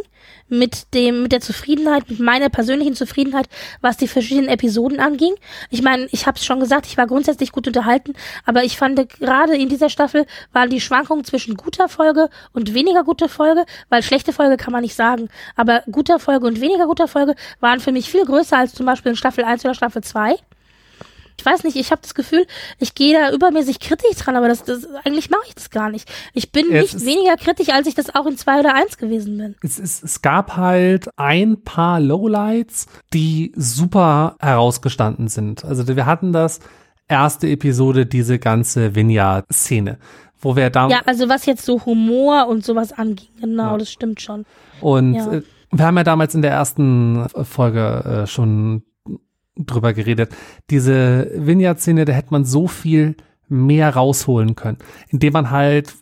mit 0.49 0.95
dem 0.95 1.23
mit 1.23 1.33
der 1.33 1.41
Zufriedenheit, 1.41 2.09
mit 2.09 2.19
meiner 2.21 2.49
persönlichen 2.49 2.95
Zufriedenheit, 2.95 3.47
was 3.83 3.97
die 3.99 4.09
verschiedenen 4.09 4.49
Episoden 4.49 5.01
anging. 5.01 5.35
Ich 5.71 5.83
meine, 5.83 6.07
ich 6.13 6.27
habe 6.27 6.39
es 6.39 6.45
schon 6.47 6.61
gesagt, 6.61 6.87
ich 6.87 6.97
war 6.97 7.07
grundsätzlich 7.07 7.53
gut 7.53 7.67
unterhalten, 7.67 8.15
aber 8.47 8.65
ich 8.65 8.77
fand 8.79 8.97
gerade 9.21 9.55
in 9.57 9.69
dieser 9.69 9.89
Staffel 9.91 10.25
waren 10.53 10.71
die 10.71 10.81
Schwankungen 10.81 11.25
zwischen 11.25 11.57
guter 11.57 11.89
Folge 11.89 12.29
und 12.53 12.73
weniger 12.75 13.05
guter 13.05 13.29
Folge, 13.29 13.65
weil 13.91 14.03
schlechte 14.03 14.33
Folge 14.33 14.57
kann 14.57 14.73
man 14.73 14.83
nicht 14.83 14.95
sagen, 14.95 15.29
aber 15.57 15.83
guter 15.91 16.19
Folge 16.19 16.47
und 16.47 16.61
weniger 16.61 16.87
guter 16.87 17.09
Folge 17.09 17.35
waren 17.61 17.81
für 17.81 17.93
mich 17.93 18.09
viel 18.11 18.25
größer 18.25 18.57
als 18.57 18.73
zum 18.75 18.87
Beispiel 18.87 19.11
in 19.11 19.17
Staffel 19.17 19.45
1 19.45 19.65
oder 19.65 19.75
Staffel 19.75 20.03
2. 20.03 20.37
Ich 21.39 21.45
weiß 21.45 21.65
nicht, 21.65 21.77
ich 21.77 21.91
habe 21.91 22.01
das 22.03 22.15
Gefühl, 22.15 22.47
ich 22.79 22.95
gehe 22.95 23.19
da 23.19 23.33
übermäßig 23.35 23.81
kritisch 23.81 24.17
dran, 24.19 24.37
aber 24.37 24.49
das, 24.49 24.63
das 24.65 24.87
eigentlich 25.05 25.31
mache 25.31 25.43
ich 25.49 25.55
das 25.55 25.71
gar 25.71 25.91
nicht. 25.91 26.09
Ich 26.33 26.53
bin 26.53 26.73
Es 26.73 26.95
nicht 26.95 27.07
weniger 27.07 27.37
kritisch, 27.37 27.71
als 27.71 27.87
ich 27.87 27.95
das 27.95 28.15
auch 28.15 28.27
in 28.27 28.37
zwei 28.37 28.61
oder 28.61 28.75
eins 28.75 28.97
gewesen 28.99 29.37
bin. 29.39 29.57
Es, 29.63 29.79
es, 29.79 30.03
es 30.03 30.23
gab 30.23 30.57
halt 30.57 31.09
ein 31.17 31.63
paar 31.63 32.01
Lowlights, 32.01 32.87
die 33.13 33.53
super 33.57 34.37
herausgestanden 34.41 35.29
sind. 35.29 35.65
Also 35.65 35.87
wir 35.89 36.07
hatten 36.07 36.33
das 36.33 36.61
erste 37.09 37.49
Episode, 37.49 38.07
diese 38.07 38.39
ganze 38.39 38.95
Vineyard-Szene, 38.95 39.99
wo 40.41 40.57
wir 40.57 40.71
da 40.71 40.89
Ja, 40.89 41.01
also 41.05 41.29
was 41.29 41.47
jetzt 41.47 41.65
so 41.67 41.85
Humor 41.85 42.47
und 42.49 42.65
sowas 42.65 42.93
anging, 42.93 43.29
genau, 43.41 43.73
Ja. 43.73 43.79
das 43.79 43.91
stimmt 43.91 44.21
schon. 44.21 44.47
und 44.81 45.15
ja. 45.15 45.33
äh, 45.33 45.43
wir 45.73 45.85
haben 45.87 45.97
ja 45.97 46.05
damals 46.05 46.35
in 46.37 46.43
der 46.43 46.53
ersten 46.53 47.27
Folge 47.43 48.23
äh, 48.23 48.27
schon 48.29 48.85
drüber 49.57 49.93
geredet. 49.93 50.35
Diese 50.71 51.31
Vineyard-Szene, 51.35 52.05
da 52.05 52.13
hätte 52.13 52.33
man 52.33 52.45
so 52.45 52.67
viel 52.67 53.17
mehr 53.49 53.95
rausholen 53.95 54.55
können, 54.55 54.79
indem 55.09 55.33
man 55.33 55.51
halt 55.51 55.95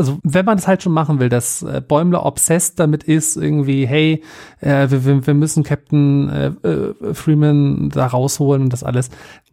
also 0.00 0.18
wenn 0.22 0.46
man 0.46 0.56
es 0.56 0.66
halt 0.66 0.82
schon 0.82 0.94
machen 0.94 1.20
will, 1.20 1.28
dass 1.28 1.62
äh, 1.62 1.82
Bäumler 1.86 2.24
obsessed 2.24 2.80
damit 2.80 3.04
ist, 3.04 3.36
irgendwie, 3.36 3.86
hey, 3.86 4.22
äh, 4.60 4.90
wir, 4.90 5.26
wir 5.26 5.34
müssen 5.34 5.62
Captain 5.62 6.30
äh, 6.30 6.46
äh, 6.66 7.12
Freeman 7.12 7.90
da 7.90 8.06
rausholen 8.06 8.62
und 8.62 8.72
das 8.72 8.82
alles, 8.82 9.10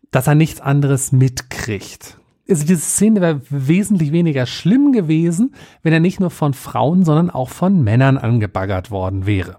dass 0.10 0.26
er 0.26 0.36
nichts 0.36 0.62
anderes 0.62 1.12
mitkriegt. 1.12 2.18
Also 2.50 2.66
diese 2.66 2.80
Szene 2.80 3.20
wäre 3.20 3.42
wesentlich 3.50 4.14
weniger 4.14 4.46
schlimm 4.46 4.94
gewesen, 4.94 5.54
wenn 5.84 5.92
er 5.92 6.00
nicht 6.00 6.22
nur 6.22 6.30
von 6.30 6.54
Frauen, 6.54 7.04
sondern 7.04 7.30
auch 7.30 7.50
von 7.50 7.84
Männern 7.84 8.18
angebaggert 8.18 8.90
worden 8.90 9.26
wäre. 9.26 9.58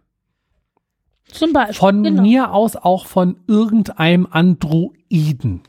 Zum 1.32 1.52
Beispiel. 1.52 1.74
Von 1.74 2.02
genau. 2.02 2.22
mir 2.22 2.52
aus 2.52 2.76
auch 2.76 3.06
von 3.06 3.40
irgendeinem 3.46 4.26
Androiden. 4.30 5.62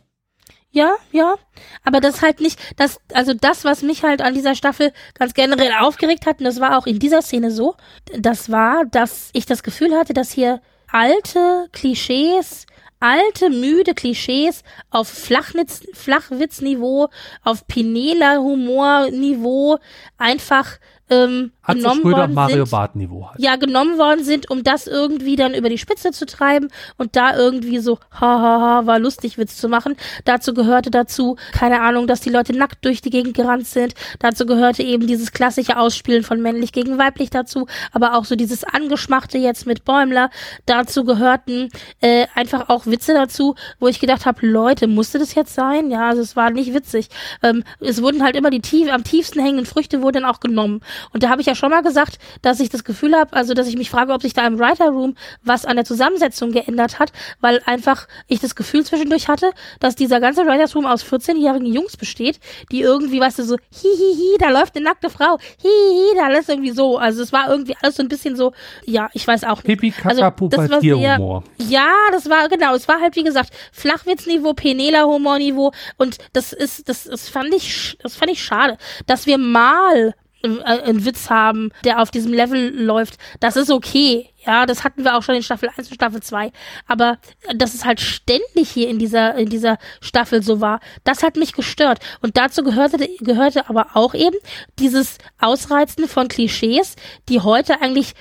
Ja, 0.72 0.96
ja. 1.12 1.36
Aber 1.84 2.00
das 2.00 2.22
halt 2.22 2.42
nicht, 2.42 2.60
das, 2.78 3.00
also 3.14 3.34
das, 3.34 3.66
was 3.66 3.82
mich 3.82 4.04
halt 4.04 4.22
an 4.22 4.36
dieser 4.36 4.56
Staffel 4.56 4.94
ganz 5.16 5.34
generell 5.34 5.72
aufgeregt 5.80 6.26
hat, 6.26 6.40
und 6.40 6.46
das 6.46 6.60
war 6.60 6.78
auch 6.78 6.86
in 6.86 7.00
dieser 7.00 7.22
Szene 7.22 7.52
so, 7.52 7.76
das 8.18 8.52
war, 8.52 8.86
dass 8.86 9.30
ich 9.34 9.46
das 9.46 9.64
Gefühl 9.64 9.96
hatte, 9.96 10.14
dass 10.14 10.32
hier 10.32 10.62
alte 10.92 11.68
Klischees, 11.72 12.68
alte, 13.00 13.50
müde 13.50 13.96
Klischees 13.96 14.64
auf 14.92 15.08
Flachnitz, 15.08 15.82
Flachwitzniveau, 15.94 17.10
auf 17.44 17.66
Pinela-Humorniveau 17.68 19.80
einfach 20.18 20.78
ähm, 21.10 21.52
Hat 21.70 21.78
genommen 21.78 22.02
Schröder 22.02 22.18
worden 22.18 22.34
Mario 22.34 22.66
sind 22.66 22.72
Bart 22.72 22.96
Niveau 22.96 23.28
halt. 23.30 23.40
ja 23.40 23.56
genommen 23.56 23.98
worden 23.98 24.24
sind, 24.24 24.50
um 24.50 24.64
das 24.64 24.88
irgendwie 24.88 25.36
dann 25.36 25.54
über 25.54 25.70
die 25.70 25.78
Spitze 25.78 26.12
zu 26.12 26.26
treiben 26.26 26.70
und 26.98 27.16
da 27.16 27.36
irgendwie 27.36 27.80
so 27.80 28.00
hahaha 28.12 28.86
war 28.86 29.00
lustig 29.00 29.38
Witz 29.38 29.58
zu 29.58 29.68
machen. 29.68 29.96
Dazu 30.26 30.54
gehörte 30.54 30.92
dazu, 30.92 31.38
keine 31.52 31.82
Ahnung, 31.82 32.08
dass 32.08 32.22
die 32.22 32.30
Leute 32.30 32.56
nackt 32.56 32.86
durch 32.86 33.02
die 33.02 33.10
Gegend 33.10 33.36
gerannt 33.36 33.68
sind. 33.68 33.94
Dazu 34.20 34.46
gehörte 34.46 34.84
eben 34.84 35.08
dieses 35.08 35.32
klassische 35.32 35.78
Ausspielen 35.78 36.24
von 36.24 36.42
männlich 36.42 36.72
gegen 36.72 36.98
weiblich 36.98 37.30
dazu, 37.30 37.68
aber 37.92 38.16
auch 38.16 38.26
so 38.26 38.36
dieses 38.36 38.64
angeschmachte 38.64 39.38
jetzt 39.38 39.66
mit 39.66 39.86
Bäumler. 39.86 40.30
Dazu 40.66 41.04
gehörten 41.04 41.70
äh, 42.02 42.28
einfach 42.36 42.70
auch 42.70 42.86
Witze 42.86 43.14
dazu, 43.14 43.56
wo 43.80 43.88
ich 43.88 44.00
gedacht 44.00 44.26
habe, 44.26 44.46
Leute, 44.46 44.88
musste 44.88 45.18
das 45.18 45.34
jetzt 45.36 45.56
sein? 45.56 45.90
Ja, 45.90 46.10
also 46.10 46.22
es 46.22 46.36
war 46.36 46.52
nicht 46.52 46.74
witzig. 46.74 47.10
Ähm, 47.42 47.64
es 47.80 48.02
wurden 48.02 48.24
halt 48.24 48.36
immer 48.36 48.52
die 48.52 48.62
tief, 48.62 48.92
am 48.92 49.04
tiefsten 49.04 49.40
hängenden 49.40 49.66
Früchte 49.66 50.02
wurden 50.02 50.20
dann 50.20 50.26
auch 50.26 50.40
genommen. 50.40 50.82
Und 51.14 51.24
da 51.24 51.30
habe 51.30 51.42
ich 51.42 51.48
ja 51.48 51.56
schon 51.60 51.70
mal 51.70 51.82
gesagt, 51.82 52.18
dass 52.42 52.60
ich 52.60 52.70
das 52.70 52.84
Gefühl 52.84 53.16
habe, 53.16 53.34
also 53.34 53.54
dass 53.54 53.68
ich 53.68 53.78
mich 53.78 53.90
frage, 53.90 54.14
ob 54.14 54.22
sich 54.22 54.34
da 54.34 54.48
im 54.48 54.58
Writer 54.58 54.90
Room 54.90 55.16
was 55.44 55.66
an 55.66 55.76
der 55.76 55.86
Zusammensetzung 55.86 56.52
geändert 56.52 57.00
hat, 57.00 57.12
weil 57.42 57.62
einfach 57.66 58.08
ich 58.28 58.40
das 58.40 58.56
Gefühl 58.56 58.86
zwischendurch 58.86 59.28
hatte, 59.28 59.52
dass 59.80 59.96
dieser 59.96 60.20
ganze 60.20 60.46
Writers 60.46 60.76
Room 60.76 60.86
aus 60.86 61.04
14-jährigen 61.04 61.72
Jungs 61.72 61.98
besteht, 61.98 62.40
die 62.72 62.82
irgendwie, 62.82 63.20
weißt 63.20 63.40
du, 63.40 63.44
so 63.44 63.58
hihihi, 63.72 64.38
da 64.40 64.50
läuft 64.50 64.76
eine 64.76 64.86
nackte 64.86 65.10
Frau, 65.10 65.38
hihihi, 65.62 66.16
da 66.16 66.28
ist 66.40 66.50
irgendwie 66.50 66.72
so. 66.72 66.98
Also 66.98 67.22
es 67.22 67.32
war 67.32 67.50
irgendwie 67.50 67.76
alles 67.82 67.96
so 67.96 68.04
ein 68.04 68.10
bisschen 68.10 68.36
so, 68.36 68.54
ja, 68.86 69.10
ich 69.14 69.28
weiß 69.28 69.44
auch 69.44 69.58
nicht. 69.64 69.80
Pipi 69.80 69.94
Also, 70.04 70.22
Kaka 70.22 70.48
das 70.48 70.70
war 70.72 70.82
sehr-. 70.82 71.44
Ja, 71.58 71.92
das 72.12 72.30
war 72.30 72.48
genau, 72.50 72.74
es 72.76 72.88
war 72.88 73.00
halt 73.02 73.16
wie 73.16 73.24
gesagt 73.24 73.54
Flachwitzniveau, 73.72 74.54
Penela 74.54 75.04
Humorniveau 75.04 75.72
und 75.98 76.18
das 76.34 76.54
ist 76.54 76.88
das, 76.90 77.04
das 77.04 77.30
fand 77.30 77.54
ich 77.54 77.98
das 78.02 78.16
fand 78.16 78.32
ich 78.32 78.44
schade, 78.44 78.78
dass 79.06 79.26
wir 79.26 79.38
mal 79.38 80.14
einen 80.44 81.06
Witz 81.06 81.30
haben, 81.30 81.72
der 81.84 82.02
auf 82.02 82.12
diesem 82.12 82.34
Level 82.34 82.74
läuft. 82.82 83.18
Das 83.40 83.56
ist 83.56 83.70
okay. 83.70 84.30
Ja, 84.46 84.66
das 84.66 84.84
hatten 84.84 85.04
wir 85.04 85.18
auch 85.18 85.24
schon 85.24 85.36
in 85.36 85.44
Staffel 85.44 85.70
1 85.76 85.90
und 85.90 85.96
Staffel 85.96 86.22
2, 86.22 86.52
aber 86.88 87.18
dass 87.56 87.74
es 87.74 87.84
halt 87.84 88.00
ständig 88.00 88.70
hier 88.72 88.88
in 88.88 88.98
dieser 88.98 89.36
in 89.36 89.50
dieser 89.50 89.78
Staffel 90.00 90.42
so 90.42 90.62
war, 90.62 90.80
das 91.04 91.24
hat 91.24 91.36
mich 91.36 91.52
gestört 91.52 92.00
und 92.22 92.38
dazu 92.38 92.64
gehörte 92.64 93.10
gehörte 93.20 93.68
aber 93.70 93.88
auch 93.96 94.14
eben 94.14 94.38
dieses 94.80 95.18
Ausreizen 95.40 96.08
von 96.08 96.30
Klischees, 96.30 96.96
die 97.28 97.42
heute 97.42 97.82
eigentlich 97.82 98.14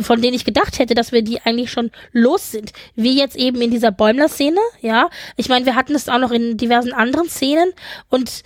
von 0.00 0.20
denen 0.22 0.34
ich 0.34 0.44
gedacht 0.44 0.78
hätte, 0.78 0.94
dass 0.94 1.12
wir 1.12 1.22
die 1.22 1.40
eigentlich 1.42 1.70
schon 1.70 1.90
los 2.12 2.52
sind. 2.52 2.72
Wie 2.94 3.18
jetzt 3.18 3.36
eben 3.36 3.60
in 3.60 3.70
dieser 3.70 3.90
Bäumler-Szene, 3.90 4.60
ja. 4.80 5.08
Ich 5.36 5.48
meine, 5.48 5.66
wir 5.66 5.74
hatten 5.74 5.94
es 5.94 6.08
auch 6.08 6.18
noch 6.18 6.30
in 6.30 6.56
diversen 6.56 6.92
anderen 6.92 7.28
Szenen 7.28 7.72
und, 8.08 8.42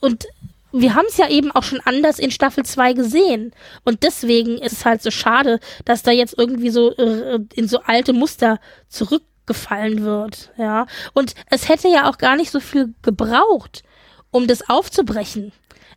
und 0.00 0.26
wir 0.72 0.94
haben 0.94 1.06
es 1.08 1.16
ja 1.16 1.28
eben 1.28 1.50
auch 1.50 1.62
schon 1.62 1.80
anders 1.84 2.18
in 2.18 2.30
Staffel 2.30 2.64
2 2.64 2.92
gesehen. 2.92 3.52
Und 3.84 4.02
deswegen 4.02 4.58
ist 4.58 4.72
es 4.72 4.84
halt 4.84 5.02
so 5.02 5.10
schade, 5.10 5.60
dass 5.84 6.02
da 6.02 6.10
jetzt 6.10 6.36
irgendwie 6.36 6.70
so 6.70 6.94
äh, 6.96 7.38
in 7.54 7.68
so 7.68 7.80
alte 7.80 8.12
Muster 8.12 8.58
zurückgefallen 8.88 10.04
wird, 10.04 10.52
ja. 10.58 10.86
Und 11.14 11.34
es 11.50 11.68
hätte 11.68 11.88
ja 11.88 12.08
auch 12.08 12.18
gar 12.18 12.36
nicht 12.36 12.50
so 12.50 12.60
viel 12.60 12.94
gebraucht, 13.02 13.82
um 14.30 14.46
das 14.46 14.68
aufzubrechen. 14.68 15.52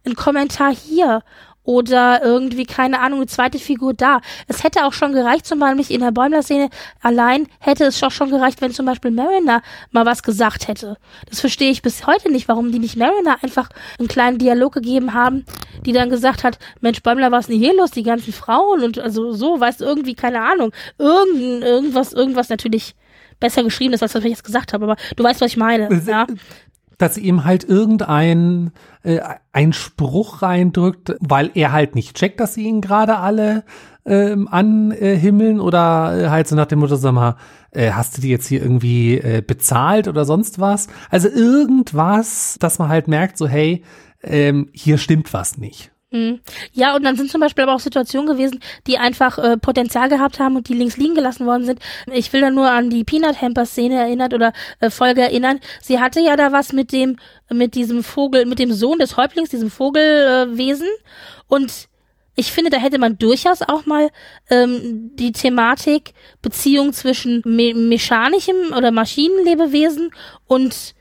Ein 0.06 0.16
Kommentar 0.16 0.74
hier 0.74 1.22
oder 1.64 2.22
irgendwie, 2.24 2.66
keine 2.66 3.00
Ahnung, 3.00 3.20
eine 3.20 3.28
zweite 3.28 3.60
Figur 3.60 3.94
da. 3.94 4.22
Es 4.48 4.64
hätte 4.64 4.86
auch 4.86 4.94
schon 4.94 5.14
gereicht, 5.14 5.46
zum 5.46 5.60
Beispiel 5.60 5.96
in 5.96 6.02
der 6.02 6.12
Bäumler-Szene 6.12 6.70
allein 7.02 7.48
hätte 7.60 7.86
es 7.86 8.00
doch 8.00 8.12
schon 8.12 8.30
gereicht, 8.30 8.62
wenn 8.62 8.72
zum 8.72 8.86
Beispiel 8.86 9.12
Mariner 9.12 9.62
mal 9.92 10.06
was 10.06 10.24
gesagt 10.24 10.68
hätte. 10.68 10.98
Das 11.30 11.40
verstehe 11.40 11.72
ich 11.72 11.82
bis 11.82 12.08
heute 12.08 12.32
nicht, 12.32 12.48
warum 12.48 12.72
die 12.72 12.80
nicht 12.80 12.98
Mariner 12.98 13.38
einfach 13.44 13.70
einen 14.00 14.08
kleinen 14.08 14.38
Dialog 14.40 14.74
gegeben 14.74 15.14
haben, 15.14 15.46
die 15.86 15.94
dann 15.94 16.10
gesagt 16.10 16.44
hat, 16.44 16.58
Mensch, 16.82 17.02
Bäumler, 17.04 17.32
was 17.32 17.42
ist 17.42 17.50
denn 17.50 17.60
hier 17.60 17.76
los, 17.76 17.92
die 17.92 18.04
ganzen 18.04 18.34
Frauen 18.34 18.84
und 18.84 19.00
also 19.00 19.32
so, 19.32 19.60
weißt 19.60 19.82
du, 19.82 19.86
irgendwie, 19.86 20.16
keine 20.16 20.42
Ahnung, 20.42 20.72
irgend, 20.98 21.64
irgendwas, 21.64 22.14
irgendwas 22.14 22.50
natürlich 22.50 22.96
besser 23.40 23.64
geschrieben 23.64 23.94
ist, 23.94 24.04
als 24.04 24.14
was 24.14 24.24
ich 24.24 24.30
jetzt 24.30 24.44
gesagt 24.44 24.74
habe, 24.74 24.86
aber 24.86 24.96
du 25.16 25.24
weißt, 25.24 25.42
was 25.42 25.52
ich 25.52 25.58
meine, 25.58 25.90
ja 26.08 26.26
dass 27.02 27.18
ihm 27.18 27.44
halt 27.44 27.64
irgendein 27.64 28.72
äh, 29.04 29.20
ein 29.52 29.74
Spruch 29.74 30.42
reindrückt, 30.42 31.16
weil 31.20 31.52
er 31.56 31.72
halt 31.72 31.96
nicht 31.96 32.16
checkt, 32.16 32.40
dass 32.40 32.54
sie 32.54 32.64
ihn 32.64 32.82
gerade 32.82 33.18
alle 33.18 33.64
ähm, 34.06 34.48
anhimmeln 34.48 35.60
oder 35.60 36.18
äh, 36.18 36.30
halt 36.30 36.48
so 36.48 36.56
nach 36.56 36.66
dem 36.66 36.80
Motto, 36.80 36.96
sag 36.96 37.14
mal, 37.14 37.38
äh, 37.72 37.92
hast 37.92 38.18
du 38.18 38.22
die 38.22 38.30
jetzt 38.30 38.48
hier 38.48 38.62
irgendwie 38.62 39.18
äh, 39.18 39.42
bezahlt 39.46 40.08
oder 40.08 40.26
sonst 40.26 40.60
was? 40.60 40.88
Also 41.10 41.28
irgendwas, 41.28 42.58
dass 42.60 42.80
man 42.80 42.90
halt 42.90 43.08
merkt, 43.08 43.38
so 43.38 43.48
hey, 43.48 43.84
ähm, 44.24 44.70
hier 44.72 44.98
stimmt 44.98 45.34
was 45.34 45.58
nicht. 45.58 45.92
Mhm. 46.12 46.42
Ja, 46.74 46.94
und 46.96 47.04
dann 47.04 47.16
sind 47.16 47.32
zum 47.32 47.40
Beispiel 47.40 47.64
aber 47.64 47.74
auch 47.74 47.80
Situationen 47.80 48.28
gewesen, 48.28 48.60
die 48.86 48.98
einfach 48.98 49.38
äh, 49.38 49.56
Potenzial 49.58 50.10
gehabt 50.10 50.40
haben 50.40 50.58
und 50.58 50.68
die 50.68 50.74
links 50.74 50.98
liegen 50.98 51.16
gelassen 51.16 51.46
worden 51.46 51.66
sind. 51.66 51.80
Ich 52.12 52.32
will 52.34 52.42
da 52.42 52.52
nur 52.52 52.70
an 52.70 52.90
die 52.90 53.06
Peanut 53.06 53.42
Hamper 53.42 53.66
Szene 53.66 53.96
erinnert 53.96 54.34
oder 54.34 54.52
äh, 54.82 54.90
Folge 54.90 55.22
erinnern. 55.22 55.62
Sie 55.82 56.02
hatte 56.02 56.20
ja 56.20 56.36
da 56.36 56.52
was 56.52 56.74
mit 56.74 56.92
dem, 56.92 57.18
mit 57.50 57.76
diesem 57.76 58.04
Vogel, 58.04 58.46
mit 58.46 58.60
dem 58.60 58.74
Sohn 58.74 59.00
des 59.00 59.16
Häuptlings, 59.16 59.50
diesem 59.50 59.72
Vogelwesen. 59.72 60.88
Äh, 60.88 61.44
und 61.48 61.88
ich 62.36 62.52
finde, 62.52 62.72
da 62.72 62.78
hätte 62.78 62.98
man 62.98 63.18
durchaus 63.18 63.62
auch 63.62 63.86
mal 63.86 64.10
ähm, 64.50 65.12
die 65.16 65.32
Thematik 65.32 66.14
Beziehung 66.42 66.92
zwischen 66.92 67.42
me 67.46 67.74
mechanischem 67.74 68.74
oder 68.76 68.92
Maschinenlebewesen 68.92 70.12
und 70.48 70.94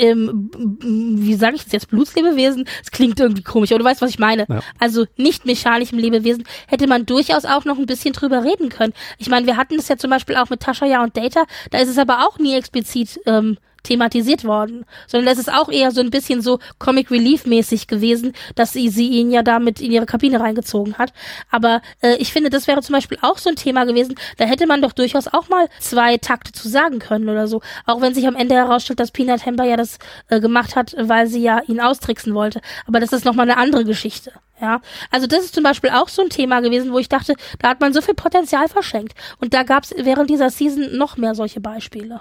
ähm, 0.00 0.50
wie 0.82 1.34
sage 1.34 1.56
ich 1.56 1.64
das 1.64 1.72
jetzt, 1.72 1.90
Blutslebewesen, 1.90 2.66
es 2.82 2.90
klingt 2.90 3.20
irgendwie 3.20 3.42
komisch, 3.42 3.70
aber 3.70 3.80
du 3.80 3.84
weißt, 3.84 4.02
was 4.02 4.10
ich 4.10 4.18
meine. 4.18 4.46
Ja. 4.48 4.60
Also 4.78 5.06
nicht 5.16 5.46
mechanischem 5.46 5.98
Lebewesen 5.98 6.44
hätte 6.66 6.86
man 6.86 7.06
durchaus 7.06 7.44
auch 7.44 7.64
noch 7.64 7.78
ein 7.78 7.86
bisschen 7.86 8.12
drüber 8.12 8.42
reden 8.42 8.68
können. 8.70 8.94
Ich 9.18 9.28
meine, 9.28 9.46
wir 9.46 9.56
hatten 9.56 9.76
das 9.76 9.88
ja 9.88 9.96
zum 9.96 10.10
Beispiel 10.10 10.36
auch 10.36 10.50
mit 10.50 10.60
Tasha 10.60 11.02
und 11.02 11.16
Data, 11.16 11.44
da 11.70 11.78
ist 11.78 11.88
es 11.88 11.98
aber 11.98 12.26
auch 12.26 12.38
nie 12.38 12.54
explizit 12.54 13.20
ähm, 13.26 13.58
thematisiert 13.82 14.44
worden, 14.44 14.84
sondern 15.06 15.32
es 15.32 15.38
ist 15.38 15.52
auch 15.52 15.68
eher 15.70 15.90
so 15.90 16.00
ein 16.00 16.10
bisschen 16.10 16.42
so 16.42 16.58
Comic 16.78 17.10
Relief 17.10 17.46
mäßig 17.46 17.86
gewesen, 17.86 18.32
dass 18.54 18.72
sie, 18.72 18.88
sie 18.88 19.08
ihn 19.08 19.30
ja 19.30 19.42
damit 19.42 19.80
in 19.80 19.92
ihre 19.92 20.06
Kabine 20.06 20.40
reingezogen 20.40 20.98
hat. 20.98 21.12
Aber 21.50 21.80
äh, 22.02 22.16
ich 22.16 22.32
finde, 22.32 22.50
das 22.50 22.66
wäre 22.66 22.82
zum 22.82 22.94
Beispiel 22.94 23.18
auch 23.22 23.38
so 23.38 23.50
ein 23.50 23.56
Thema 23.56 23.84
gewesen, 23.84 24.14
da 24.36 24.44
hätte 24.44 24.66
man 24.66 24.82
doch 24.82 24.92
durchaus 24.92 25.28
auch 25.28 25.48
mal 25.48 25.68
zwei 25.78 26.18
Takte 26.18 26.52
zu 26.52 26.68
sagen 26.68 26.98
können 26.98 27.28
oder 27.28 27.48
so. 27.48 27.60
Auch 27.86 28.00
wenn 28.00 28.14
sich 28.14 28.26
am 28.26 28.36
Ende 28.36 28.54
herausstellt, 28.54 29.00
dass 29.00 29.10
Peanut 29.10 29.46
Hamper 29.46 29.64
ja 29.64 29.76
das 29.76 29.98
äh, 30.28 30.40
gemacht 30.40 30.76
hat, 30.76 30.94
weil 30.98 31.26
sie 31.26 31.42
ja 31.42 31.60
ihn 31.66 31.80
austricksen 31.80 32.34
wollte. 32.34 32.60
Aber 32.86 33.00
das 33.00 33.12
ist 33.12 33.24
nochmal 33.24 33.50
eine 33.50 33.60
andere 33.60 33.84
Geschichte. 33.84 34.32
Ja, 34.60 34.82
also 35.10 35.26
das 35.26 35.44
ist 35.44 35.54
zum 35.54 35.64
Beispiel 35.64 35.90
auch 35.90 36.08
so 36.08 36.22
ein 36.22 36.28
Thema 36.28 36.60
gewesen, 36.60 36.92
wo 36.92 36.98
ich 36.98 37.08
dachte, 37.08 37.34
da 37.60 37.68
hat 37.68 37.80
man 37.80 37.94
so 37.94 38.02
viel 38.02 38.14
Potenzial 38.14 38.68
verschenkt. 38.68 39.14
Und 39.38 39.54
da 39.54 39.62
gab 39.62 39.84
es 39.84 39.94
während 39.96 40.28
dieser 40.28 40.50
Season 40.50 40.96
noch 40.96 41.16
mehr 41.16 41.34
solche 41.34 41.60
Beispiele. 41.60 42.20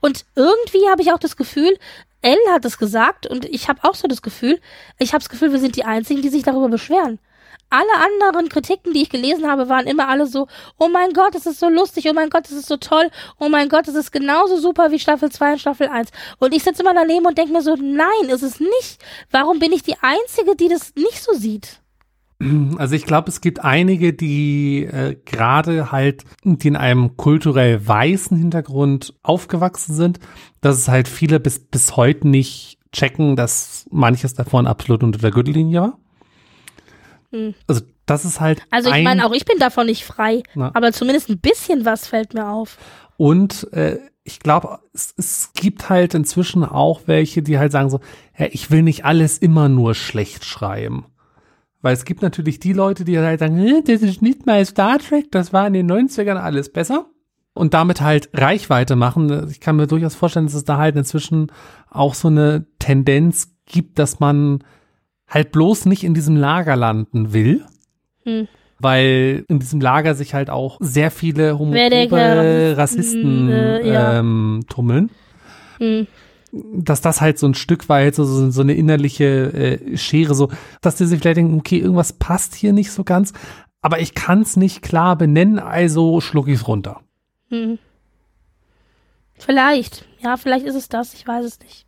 Und 0.00 0.24
irgendwie 0.34 0.88
habe 0.88 1.02
ich 1.02 1.12
auch 1.12 1.18
das 1.18 1.36
Gefühl, 1.36 1.78
Elle 2.22 2.52
hat 2.52 2.64
es 2.64 2.78
gesagt 2.78 3.26
und 3.26 3.46
ich 3.46 3.68
habe 3.68 3.82
auch 3.82 3.94
so 3.94 4.06
das 4.06 4.22
Gefühl, 4.22 4.60
ich 4.98 5.12
habe 5.12 5.20
das 5.20 5.30
Gefühl, 5.30 5.52
wir 5.52 5.58
sind 5.58 5.76
die 5.76 5.84
Einzigen, 5.84 6.20
die 6.20 6.28
sich 6.28 6.42
darüber 6.42 6.68
beschweren. 6.68 7.18
Alle 7.72 7.94
anderen 8.04 8.48
Kritiken, 8.48 8.92
die 8.92 9.02
ich 9.02 9.10
gelesen 9.10 9.48
habe, 9.48 9.68
waren 9.68 9.86
immer 9.86 10.08
alle 10.08 10.26
so, 10.26 10.48
oh 10.76 10.88
mein 10.88 11.12
Gott, 11.12 11.36
es 11.36 11.46
ist 11.46 11.60
so 11.60 11.68
lustig, 11.68 12.06
oh 12.10 12.12
mein 12.12 12.28
Gott, 12.28 12.46
es 12.46 12.52
ist 12.52 12.66
so 12.66 12.76
toll, 12.76 13.10
oh 13.38 13.48
mein 13.48 13.68
Gott, 13.68 13.86
es 13.86 13.94
ist 13.94 14.10
genauso 14.10 14.58
super 14.58 14.90
wie 14.90 14.98
Staffel 14.98 15.30
2 15.30 15.52
und 15.52 15.58
Staffel 15.60 15.88
1. 15.88 16.10
Und 16.38 16.52
ich 16.52 16.64
sitze 16.64 16.82
immer 16.82 16.94
daneben 16.94 17.26
und 17.26 17.38
denke 17.38 17.52
mir 17.52 17.62
so, 17.62 17.76
nein, 17.76 18.28
ist 18.28 18.42
es 18.42 18.58
nicht. 18.58 18.98
Warum 19.30 19.60
bin 19.60 19.72
ich 19.72 19.84
die 19.84 19.96
Einzige, 20.00 20.56
die 20.56 20.68
das 20.68 20.94
nicht 20.96 21.22
so 21.22 21.32
sieht? 21.32 21.80
Also 22.78 22.94
ich 22.94 23.04
glaube, 23.04 23.28
es 23.28 23.42
gibt 23.42 23.62
einige, 23.62 24.14
die 24.14 24.84
äh, 24.84 25.16
gerade 25.26 25.92
halt, 25.92 26.24
die 26.42 26.68
in 26.68 26.76
einem 26.76 27.18
kulturell 27.18 27.86
weißen 27.86 28.36
Hintergrund 28.36 29.12
aufgewachsen 29.22 29.94
sind, 29.94 30.20
dass 30.62 30.78
es 30.78 30.88
halt 30.88 31.06
viele 31.06 31.38
bis, 31.38 31.58
bis 31.58 31.96
heute 31.96 32.26
nicht 32.26 32.78
checken, 32.92 33.36
dass 33.36 33.86
manches 33.90 34.32
davon 34.32 34.66
absolut 34.66 35.02
unter 35.02 35.18
der 35.18 35.30
Gürtellinie 35.32 35.80
war. 35.82 35.98
Hm. 37.30 37.54
Also 37.66 37.82
das 38.06 38.24
ist 38.24 38.40
halt. 38.40 38.62
Also 38.70 38.90
ich 38.90 39.04
meine, 39.04 39.26
auch 39.26 39.32
ich 39.32 39.44
bin 39.44 39.58
davon 39.58 39.86
nicht 39.86 40.04
frei, 40.04 40.42
na. 40.54 40.70
aber 40.74 40.92
zumindest 40.92 41.28
ein 41.28 41.38
bisschen 41.38 41.84
was 41.84 42.06
fällt 42.06 42.32
mir 42.32 42.48
auf. 42.48 42.78
Und 43.18 43.70
äh, 43.74 43.98
ich 44.24 44.40
glaube, 44.40 44.78
es, 44.94 45.12
es 45.16 45.52
gibt 45.54 45.90
halt 45.90 46.14
inzwischen 46.14 46.64
auch 46.64 47.02
welche, 47.04 47.42
die 47.42 47.58
halt 47.58 47.72
sagen 47.72 47.90
so, 47.90 48.00
ja, 48.36 48.46
ich 48.50 48.70
will 48.70 48.82
nicht 48.82 49.04
alles 49.04 49.36
immer 49.36 49.68
nur 49.68 49.94
schlecht 49.94 50.44
schreiben. 50.44 51.04
Weil 51.82 51.94
es 51.94 52.04
gibt 52.04 52.22
natürlich 52.22 52.60
die 52.60 52.72
Leute, 52.72 53.04
die 53.04 53.18
halt 53.18 53.40
sagen, 53.40 53.82
das 53.86 54.02
ist 54.02 54.22
nicht 54.22 54.46
mal 54.46 54.64
Star 54.64 54.98
Trek, 54.98 55.30
das 55.30 55.52
war 55.52 55.66
in 55.66 55.72
den 55.72 55.90
90ern 55.90 56.36
alles 56.36 56.72
besser. 56.72 57.06
Und 57.52 57.74
damit 57.74 58.00
halt 58.00 58.30
Reichweite 58.32 58.96
machen. 58.96 59.48
Ich 59.50 59.60
kann 59.60 59.76
mir 59.76 59.86
durchaus 59.86 60.14
vorstellen, 60.14 60.46
dass 60.46 60.54
es 60.54 60.64
da 60.64 60.78
halt 60.78 60.96
inzwischen 60.96 61.50
auch 61.90 62.14
so 62.14 62.28
eine 62.28 62.66
Tendenz 62.78 63.56
gibt, 63.66 63.98
dass 63.98 64.20
man 64.20 64.62
halt 65.26 65.52
bloß 65.52 65.86
nicht 65.86 66.04
in 66.04 66.14
diesem 66.14 66.36
Lager 66.36 66.76
landen 66.76 67.32
will. 67.32 67.64
Hm. 68.24 68.46
Weil 68.78 69.44
in 69.48 69.58
diesem 69.58 69.80
Lager 69.80 70.14
sich 70.14 70.32
halt 70.32 70.48
auch 70.48 70.78
sehr 70.80 71.10
viele 71.10 71.58
homophobe 71.58 72.74
Rassisten 72.76 73.50
äh, 73.50 73.92
ja. 73.92 74.18
ähm, 74.18 74.60
tummeln. 74.68 75.10
Hm 75.78 76.06
dass 76.52 77.00
das 77.00 77.20
halt 77.20 77.38
so 77.38 77.46
ein 77.46 77.54
Stück 77.54 77.88
weit 77.88 78.14
so, 78.14 78.24
so, 78.24 78.50
so 78.50 78.60
eine 78.60 78.74
innerliche 78.74 79.52
äh, 79.52 79.96
Schere, 79.96 80.34
so, 80.34 80.50
dass 80.80 80.96
die 80.96 81.06
sich 81.06 81.20
vielleicht 81.20 81.36
denken, 81.36 81.58
okay, 81.58 81.78
irgendwas 81.78 82.12
passt 82.12 82.54
hier 82.54 82.72
nicht 82.72 82.90
so 82.92 83.04
ganz, 83.04 83.32
aber 83.82 84.00
ich 84.00 84.14
kann 84.14 84.42
es 84.42 84.56
nicht 84.56 84.82
klar 84.82 85.16
benennen, 85.16 85.58
also 85.58 86.20
schluck 86.20 86.48
ich 86.48 86.60
es 86.60 86.68
runter. 86.68 87.00
Hm. 87.48 87.78
Vielleicht, 89.34 90.06
ja, 90.20 90.36
vielleicht 90.36 90.66
ist 90.66 90.74
es 90.74 90.88
das, 90.88 91.14
ich 91.14 91.26
weiß 91.26 91.44
es 91.44 91.60
nicht. 91.60 91.86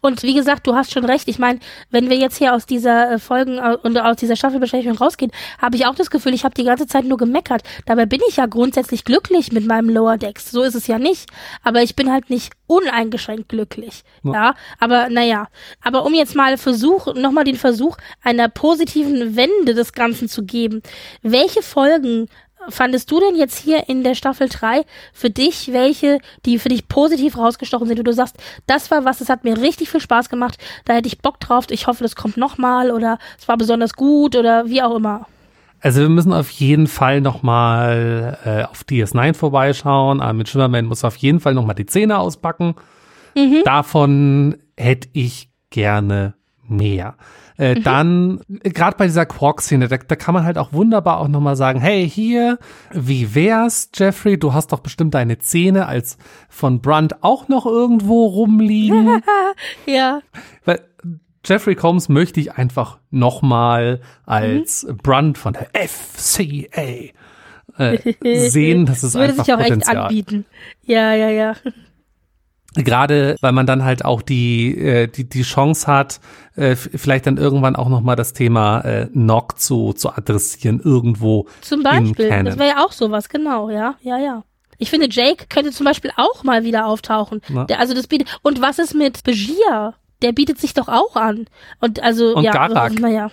Und 0.00 0.22
wie 0.22 0.34
gesagt, 0.34 0.66
du 0.66 0.74
hast 0.74 0.92
schon 0.92 1.04
recht. 1.04 1.28
Ich 1.28 1.38
meine, 1.38 1.60
wenn 1.90 2.10
wir 2.10 2.16
jetzt 2.16 2.38
hier 2.38 2.54
aus 2.54 2.66
dieser 2.66 3.12
äh, 3.12 3.18
Folgen 3.18 3.58
und 3.58 3.98
aus 3.98 4.16
dieser 4.16 4.36
Staffelbeschäftigung 4.36 4.96
rausgehen, 4.98 5.32
habe 5.60 5.76
ich 5.76 5.86
auch 5.86 5.94
das 5.94 6.10
Gefühl, 6.10 6.34
ich 6.34 6.44
habe 6.44 6.54
die 6.54 6.64
ganze 6.64 6.86
Zeit 6.86 7.04
nur 7.04 7.18
gemeckert. 7.18 7.62
Dabei 7.86 8.06
bin 8.06 8.20
ich 8.28 8.36
ja 8.36 8.46
grundsätzlich 8.46 9.04
glücklich 9.04 9.52
mit 9.52 9.66
meinem 9.66 9.88
Lower 9.88 10.18
Decks. 10.18 10.50
So 10.50 10.62
ist 10.62 10.74
es 10.74 10.86
ja 10.86 10.98
nicht. 10.98 11.28
Aber 11.62 11.82
ich 11.82 11.96
bin 11.96 12.10
halt 12.10 12.30
nicht 12.30 12.52
uneingeschränkt 12.66 13.48
glücklich. 13.48 14.02
Ja. 14.22 14.32
ja? 14.32 14.54
Aber 14.78 15.08
naja. 15.10 15.48
Aber 15.82 16.04
um 16.04 16.14
jetzt 16.14 16.34
mal 16.34 16.56
Versuch, 16.56 17.14
nochmal 17.14 17.44
den 17.44 17.56
Versuch 17.56 17.96
einer 18.22 18.48
positiven 18.48 19.36
Wende 19.36 19.74
des 19.74 19.92
Ganzen 19.92 20.28
zu 20.28 20.44
geben. 20.44 20.82
Welche 21.22 21.62
Folgen 21.62 22.28
fandest 22.68 23.10
du 23.10 23.20
denn 23.20 23.36
jetzt 23.36 23.58
hier 23.58 23.88
in 23.88 24.04
der 24.04 24.14
Staffel 24.14 24.48
3 24.48 24.84
für 25.12 25.30
dich 25.30 25.72
welche, 25.72 26.18
die 26.46 26.58
für 26.58 26.68
dich 26.68 26.88
positiv 26.88 27.36
rausgestochen 27.36 27.88
sind, 27.88 27.98
wo 27.98 28.02
du 28.02 28.12
sagst, 28.12 28.36
das 28.66 28.90
war 28.90 29.04
was, 29.04 29.20
es 29.20 29.28
hat 29.28 29.44
mir 29.44 29.60
richtig 29.60 29.90
viel 29.90 30.00
Spaß 30.00 30.28
gemacht, 30.28 30.58
da 30.84 30.94
hätte 30.94 31.08
ich 31.08 31.18
Bock 31.18 31.40
drauf, 31.40 31.66
ich 31.70 31.86
hoffe, 31.86 32.02
das 32.02 32.16
kommt 32.16 32.36
nochmal 32.36 32.90
oder 32.90 33.18
es 33.38 33.48
war 33.48 33.56
besonders 33.56 33.94
gut 33.94 34.36
oder 34.36 34.66
wie 34.68 34.82
auch 34.82 34.94
immer? 34.94 35.26
Also 35.82 36.00
wir 36.00 36.08
müssen 36.08 36.32
auf 36.32 36.48
jeden 36.50 36.86
Fall 36.86 37.20
nochmal 37.20 38.38
äh, 38.44 38.62
auf 38.62 38.84
DS9 38.88 39.34
vorbeischauen. 39.34 40.20
Aber 40.20 40.32
mit 40.32 40.48
Schimmerman 40.48 40.86
muss 40.86 41.04
auf 41.04 41.16
jeden 41.16 41.40
Fall 41.40 41.54
nochmal 41.54 41.74
die 41.74 41.86
Zähne 41.86 42.18
auspacken. 42.18 42.76
Mhm. 43.34 43.62
Davon 43.64 44.58
hätte 44.76 45.08
ich 45.12 45.50
gerne 45.70 46.34
mehr. 46.68 47.16
Äh, 47.62 47.76
mhm. 47.76 47.82
Dann, 47.84 48.40
gerade 48.48 48.96
bei 48.96 49.06
dieser 49.06 49.24
Quark-Szene, 49.24 49.86
da, 49.86 49.96
da 49.96 50.16
kann 50.16 50.34
man 50.34 50.44
halt 50.44 50.58
auch 50.58 50.72
wunderbar 50.72 51.20
auch 51.20 51.28
nochmal 51.28 51.54
sagen, 51.54 51.80
hey, 51.80 52.10
hier, 52.10 52.58
wie 52.90 53.36
wär's, 53.36 53.88
Jeffrey, 53.94 54.36
du 54.36 54.52
hast 54.52 54.72
doch 54.72 54.80
bestimmt 54.80 55.14
deine 55.14 55.38
Zähne 55.38 55.86
als 55.86 56.18
von 56.48 56.80
Brunt 56.80 57.22
auch 57.22 57.46
noch 57.46 57.64
irgendwo 57.64 58.26
rumliegen. 58.26 59.22
ja. 59.86 60.22
Weil 60.64 60.80
Jeffrey 61.44 61.76
Combs 61.76 62.08
möchte 62.08 62.40
ich 62.40 62.54
einfach 62.54 62.98
nochmal 63.12 64.00
als 64.26 64.82
mhm. 64.82 64.96
Brunt 64.96 65.38
von 65.38 65.52
der 65.52 65.68
FCA 65.88 67.12
äh, 67.78 67.98
sehen. 68.48 68.86
Das 68.86 69.04
ist 69.04 69.14
Würde 69.14 69.28
einfach 69.28 69.44
sich 69.44 69.54
auch 69.54 69.58
Potenzial. 69.58 69.96
echt 69.96 70.04
anbieten. 70.04 70.44
Ja, 70.82 71.14
ja, 71.14 71.30
ja. 71.30 71.54
Gerade 72.74 73.36
weil 73.40 73.52
man 73.52 73.66
dann 73.66 73.84
halt 73.84 74.04
auch 74.04 74.22
die, 74.22 74.78
äh, 74.78 75.06
die, 75.06 75.28
die 75.28 75.42
Chance 75.42 75.86
hat, 75.86 76.20
äh, 76.56 76.74
vielleicht 76.76 77.26
dann 77.26 77.36
irgendwann 77.36 77.76
auch 77.76 77.88
nochmal 77.88 78.16
das 78.16 78.32
Thema 78.32 78.80
äh, 78.80 79.08
Nock 79.12 79.58
zu, 79.58 79.92
zu 79.92 80.10
adressieren 80.10 80.80
irgendwo. 80.82 81.46
Zum 81.60 81.82
Beispiel, 81.82 82.28
das 82.44 82.58
wäre 82.58 82.68
ja 82.68 82.84
auch 82.84 82.92
sowas, 82.92 83.28
genau, 83.28 83.70
ja, 83.70 83.96
ja, 84.02 84.18
ja. 84.18 84.44
Ich 84.78 84.90
finde, 84.90 85.08
Jake 85.08 85.46
könnte 85.48 85.70
zum 85.70 85.84
Beispiel 85.84 86.10
auch 86.16 86.42
mal 86.44 86.64
wieder 86.64 86.86
auftauchen. 86.86 87.40
Der, 87.68 87.78
also 87.78 87.94
das 87.94 88.08
bietet. 88.08 88.36
Und 88.42 88.60
was 88.60 88.80
ist 88.80 88.94
mit 88.94 89.22
Begier? 89.22 89.94
der 90.22 90.32
bietet 90.32 90.58
sich 90.58 90.74
doch 90.74 90.88
auch 90.88 91.16
an. 91.16 91.46
Und 91.80 92.02
also, 92.02 92.34
Und 92.34 92.44
ja, 92.44 92.52
Garak. 92.52 92.98
naja. 92.98 93.30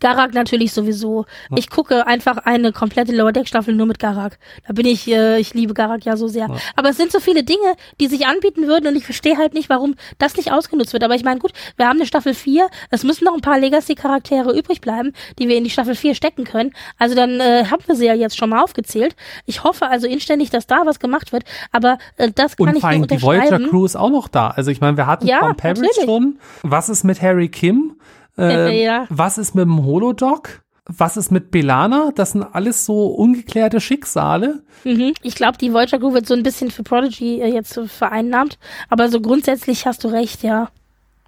Garak 0.00 0.34
natürlich 0.34 0.72
sowieso. 0.72 1.24
Ja. 1.50 1.56
Ich 1.56 1.70
gucke 1.70 2.06
einfach 2.06 2.38
eine 2.38 2.72
komplette 2.72 3.14
Lower 3.14 3.32
Deck 3.32 3.48
Staffel 3.48 3.74
nur 3.74 3.86
mit 3.86 3.98
Garak. 3.98 4.38
Da 4.66 4.72
bin 4.72 4.86
ich, 4.86 5.08
äh, 5.08 5.38
ich 5.38 5.54
liebe 5.54 5.74
Garak 5.74 6.04
ja 6.04 6.16
so 6.16 6.28
sehr. 6.28 6.48
Ja. 6.48 6.56
Aber 6.76 6.90
es 6.90 6.96
sind 6.96 7.12
so 7.12 7.20
viele 7.20 7.42
Dinge, 7.44 7.74
die 8.00 8.06
sich 8.06 8.26
anbieten 8.26 8.66
würden 8.66 8.86
und 8.86 8.96
ich 8.96 9.04
verstehe 9.04 9.36
halt 9.36 9.54
nicht, 9.54 9.68
warum 9.68 9.94
das 10.18 10.36
nicht 10.36 10.52
ausgenutzt 10.52 10.92
wird. 10.92 11.04
Aber 11.04 11.14
ich 11.14 11.24
meine, 11.24 11.40
gut, 11.40 11.52
wir 11.76 11.86
haben 11.88 11.96
eine 11.98 12.06
Staffel 12.06 12.34
4, 12.34 12.68
es 12.90 13.04
müssen 13.04 13.24
noch 13.24 13.34
ein 13.34 13.40
paar 13.40 13.58
Legacy-Charaktere 13.58 14.56
übrig 14.56 14.80
bleiben, 14.80 15.12
die 15.38 15.48
wir 15.48 15.56
in 15.56 15.64
die 15.64 15.70
Staffel 15.70 15.94
4 15.94 16.14
stecken 16.14 16.44
können. 16.44 16.72
Also 16.98 17.14
dann 17.14 17.40
äh, 17.40 17.64
haben 17.70 17.82
wir 17.86 17.94
sie 17.96 18.06
ja 18.06 18.14
jetzt 18.14 18.36
schon 18.38 18.50
mal 18.50 18.62
aufgezählt. 18.62 19.14
Ich 19.46 19.64
hoffe 19.64 19.88
also 19.88 20.06
inständig, 20.06 20.50
dass 20.50 20.66
da 20.66 20.82
was 20.84 20.98
gemacht 21.00 21.32
wird. 21.32 21.44
Aber 21.72 21.98
äh, 22.16 22.30
das 22.34 22.56
kann 22.56 22.68
Und 22.68 22.76
ich 22.76 22.80
vor 22.80 22.90
nur 22.92 23.00
allem 23.00 23.08
die 23.08 23.22
Voyager 23.22 23.42
unterschreiben. 23.44 23.70
Crew 23.70 23.84
ist 23.84 23.96
auch 23.96 24.10
noch 24.10 24.28
da. 24.28 24.48
Also 24.50 24.70
ich 24.70 24.80
meine, 24.80 24.96
wir 24.96 25.06
hatten 25.06 25.26
Ja, 25.26 25.40
Tom 25.40 25.56
Paris 25.56 25.80
natürlich. 25.80 26.04
schon. 26.04 26.38
Was 26.62 26.88
ist 26.88 27.04
mit 27.04 27.20
Harry 27.22 27.48
Kim? 27.48 27.96
Äh, 28.38 28.82
ja. 28.84 29.06
Was 29.10 29.38
ist 29.38 29.54
mit 29.54 29.64
dem 29.64 29.84
Holodoc? 29.84 30.62
Was 30.86 31.16
ist 31.16 31.30
mit 31.32 31.50
Belana? 31.50 32.10
Das 32.14 32.32
sind 32.32 32.42
alles 32.42 32.84
so 32.84 33.06
ungeklärte 33.06 33.80
Schicksale. 33.80 34.62
Mhm. 34.84 35.14
Ich 35.22 35.34
glaube, 35.34 35.56
die 35.56 35.72
Voyager 35.72 35.98
Crew 35.98 36.12
wird 36.12 36.26
so 36.26 36.34
ein 36.34 36.42
bisschen 36.42 36.70
für 36.70 36.82
Prodigy 36.82 37.40
äh, 37.40 37.46
jetzt 37.52 37.80
vereinnahmt. 37.86 38.58
Aber 38.90 39.08
so 39.08 39.20
grundsätzlich 39.22 39.86
hast 39.86 40.04
du 40.04 40.08
recht, 40.08 40.42
ja. 40.42 40.68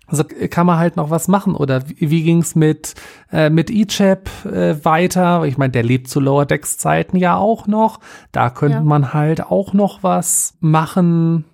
Also 0.09 0.24
äh, 0.28 0.49
kann 0.49 0.66
man 0.66 0.78
halt 0.78 0.97
noch 0.97 1.09
was 1.09 1.27
machen. 1.27 1.55
Oder 1.57 1.89
wie, 1.89 2.11
wie 2.11 2.23
ging's 2.23 2.55
mit, 2.55 2.95
äh, 3.33 3.49
mit 3.49 3.70
Ichab 3.70 4.28
äh, 4.45 4.85
weiter? 4.85 5.45
Ich 5.45 5.57
meine, 5.57 5.73
der 5.73 5.85
lebt 5.85 6.09
zu 6.11 6.20
Lower 6.20 6.45
Decks 6.45 6.77
Zeiten 6.77 7.16
ja 7.16 7.37
auch 7.37 7.66
noch. 7.66 8.01
Da 8.33 8.51
könnte 8.51 8.77
Ja. 8.78 8.83
man 8.85 9.15
halt 9.15 9.41
auch 9.47 9.73
noch 9.73 10.03
was 10.03 10.55
machen. 10.61 11.47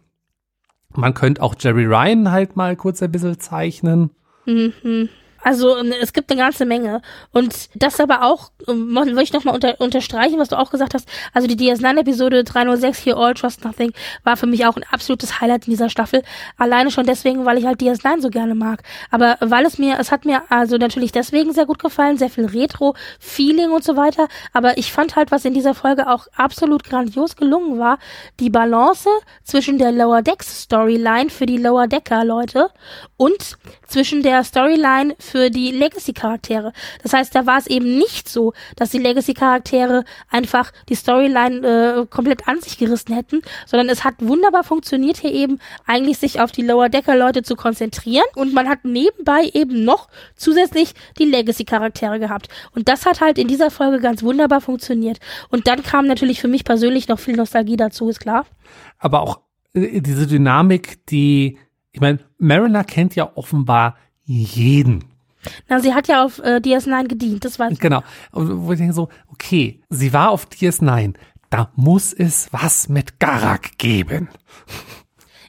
Man 0.94 1.14
könnte 1.14 1.40
auch 1.40 1.54
Jerry 1.56 1.86
Ryan 1.86 2.32
halt 2.32 2.56
mal 2.56 2.74
kurz 2.74 3.00
ein 3.00 3.12
bisschen 3.12 3.38
zeichnen. 3.38 4.10
Mhm. 4.44 5.08
Also 5.42 5.76
es 6.00 6.12
gibt 6.12 6.30
eine 6.30 6.40
ganze 6.40 6.64
Menge. 6.64 7.02
Und 7.32 7.68
das 7.74 8.00
aber 8.00 8.22
auch, 8.22 8.50
ähm, 8.68 8.94
will 8.94 9.22
ich 9.22 9.32
nochmal 9.32 9.54
unter, 9.54 9.80
unterstreichen, 9.80 10.38
was 10.38 10.48
du 10.48 10.58
auch 10.58 10.70
gesagt 10.70 10.94
hast, 10.94 11.08
also 11.32 11.48
die 11.48 11.56
DS9-Episode 11.56 12.44
306 12.44 12.98
hier 12.98 13.16
All 13.16 13.34
Trust 13.34 13.64
Nothing 13.64 13.92
war 14.24 14.36
für 14.36 14.46
mich 14.46 14.66
auch 14.66 14.76
ein 14.76 14.84
absolutes 14.90 15.40
Highlight 15.40 15.66
in 15.66 15.72
dieser 15.72 15.90
Staffel. 15.90 16.22
Alleine 16.56 16.90
schon 16.90 17.06
deswegen, 17.06 17.44
weil 17.44 17.58
ich 17.58 17.66
halt 17.66 17.80
DS9 17.80 18.20
so 18.20 18.30
gerne 18.30 18.54
mag. 18.54 18.82
Aber 19.10 19.36
weil 19.40 19.66
es 19.66 19.78
mir, 19.78 19.98
es 19.98 20.12
hat 20.12 20.24
mir 20.24 20.42
also 20.48 20.76
natürlich 20.76 21.12
deswegen 21.12 21.52
sehr 21.52 21.66
gut 21.66 21.78
gefallen, 21.78 22.18
sehr 22.18 22.30
viel 22.30 22.46
Retro-Feeling 22.46 23.70
und 23.70 23.84
so 23.84 23.96
weiter. 23.96 24.28
Aber 24.52 24.78
ich 24.78 24.92
fand 24.92 25.16
halt, 25.16 25.30
was 25.30 25.44
in 25.44 25.54
dieser 25.54 25.74
Folge 25.74 26.08
auch 26.08 26.26
absolut 26.36 26.84
grandios 26.84 27.36
gelungen 27.36 27.78
war, 27.78 27.98
die 28.38 28.50
Balance 28.50 29.08
zwischen 29.42 29.78
der 29.78 29.92
Lower 29.92 30.22
Decks 30.22 30.62
Storyline 30.62 31.30
für 31.30 31.46
die 31.46 31.58
Lower 31.58 31.86
Decker 31.86 32.24
Leute 32.24 32.70
und 33.16 33.56
zwischen 33.86 34.22
der 34.22 34.44
Storyline 34.44 35.14
für 35.18 35.31
die 35.34 35.70
Legacy-Charaktere. 35.70 36.72
Das 37.02 37.12
heißt, 37.12 37.34
da 37.34 37.46
war 37.46 37.58
es 37.58 37.66
eben 37.66 37.98
nicht 37.98 38.28
so, 38.28 38.52
dass 38.76 38.90
die 38.90 38.98
Legacy-Charaktere 38.98 40.04
einfach 40.30 40.72
die 40.88 40.94
Storyline 40.94 41.66
äh, 41.66 42.06
komplett 42.06 42.48
an 42.48 42.60
sich 42.60 42.78
gerissen 42.78 43.14
hätten, 43.14 43.42
sondern 43.66 43.88
es 43.88 44.04
hat 44.04 44.14
wunderbar 44.20 44.64
funktioniert, 44.64 45.18
hier 45.18 45.32
eben 45.32 45.58
eigentlich 45.86 46.18
sich 46.18 46.40
auf 46.40 46.52
die 46.52 46.62
Lower-Decker-Leute 46.62 47.42
zu 47.42 47.56
konzentrieren 47.56 48.26
und 48.34 48.54
man 48.54 48.68
hat 48.68 48.84
nebenbei 48.84 49.50
eben 49.52 49.84
noch 49.84 50.08
zusätzlich 50.36 50.94
die 51.18 51.24
Legacy-Charaktere 51.24 52.18
gehabt. 52.18 52.48
Und 52.74 52.88
das 52.88 53.06
hat 53.06 53.20
halt 53.20 53.38
in 53.38 53.48
dieser 53.48 53.70
Folge 53.70 54.00
ganz 54.00 54.22
wunderbar 54.22 54.60
funktioniert. 54.60 55.18
Und 55.50 55.66
dann 55.66 55.82
kam 55.82 56.06
natürlich 56.06 56.40
für 56.40 56.48
mich 56.48 56.64
persönlich 56.64 57.08
noch 57.08 57.18
viel 57.18 57.36
Nostalgie 57.36 57.76
dazu, 57.76 58.08
ist 58.08 58.20
klar. 58.20 58.46
Aber 58.98 59.22
auch 59.22 59.40
äh, 59.74 60.00
diese 60.00 60.26
Dynamik, 60.26 61.06
die, 61.06 61.58
ich 61.92 62.00
meine, 62.00 62.18
Mariner 62.38 62.84
kennt 62.84 63.14
ja 63.14 63.30
offenbar 63.34 63.96
jeden. 64.24 65.11
Na, 65.68 65.80
sie 65.80 65.94
hat 65.94 66.08
ja 66.08 66.24
auf 66.24 66.38
äh, 66.38 66.60
DS9 66.62 67.08
gedient, 67.08 67.44
das 67.44 67.58
weiß 67.58 67.72
ich. 67.72 67.80
Genau. 67.80 68.02
Und 68.30 68.66
wo 68.66 68.72
ich 68.72 68.78
denke 68.78 68.94
so, 68.94 69.08
okay, 69.28 69.80
sie 69.90 70.12
war 70.12 70.30
auf 70.30 70.46
DS9. 70.46 71.14
Da 71.50 71.70
muss 71.76 72.12
es 72.12 72.48
was 72.52 72.88
mit 72.88 73.20
Garak 73.20 73.76
geben. 73.78 74.28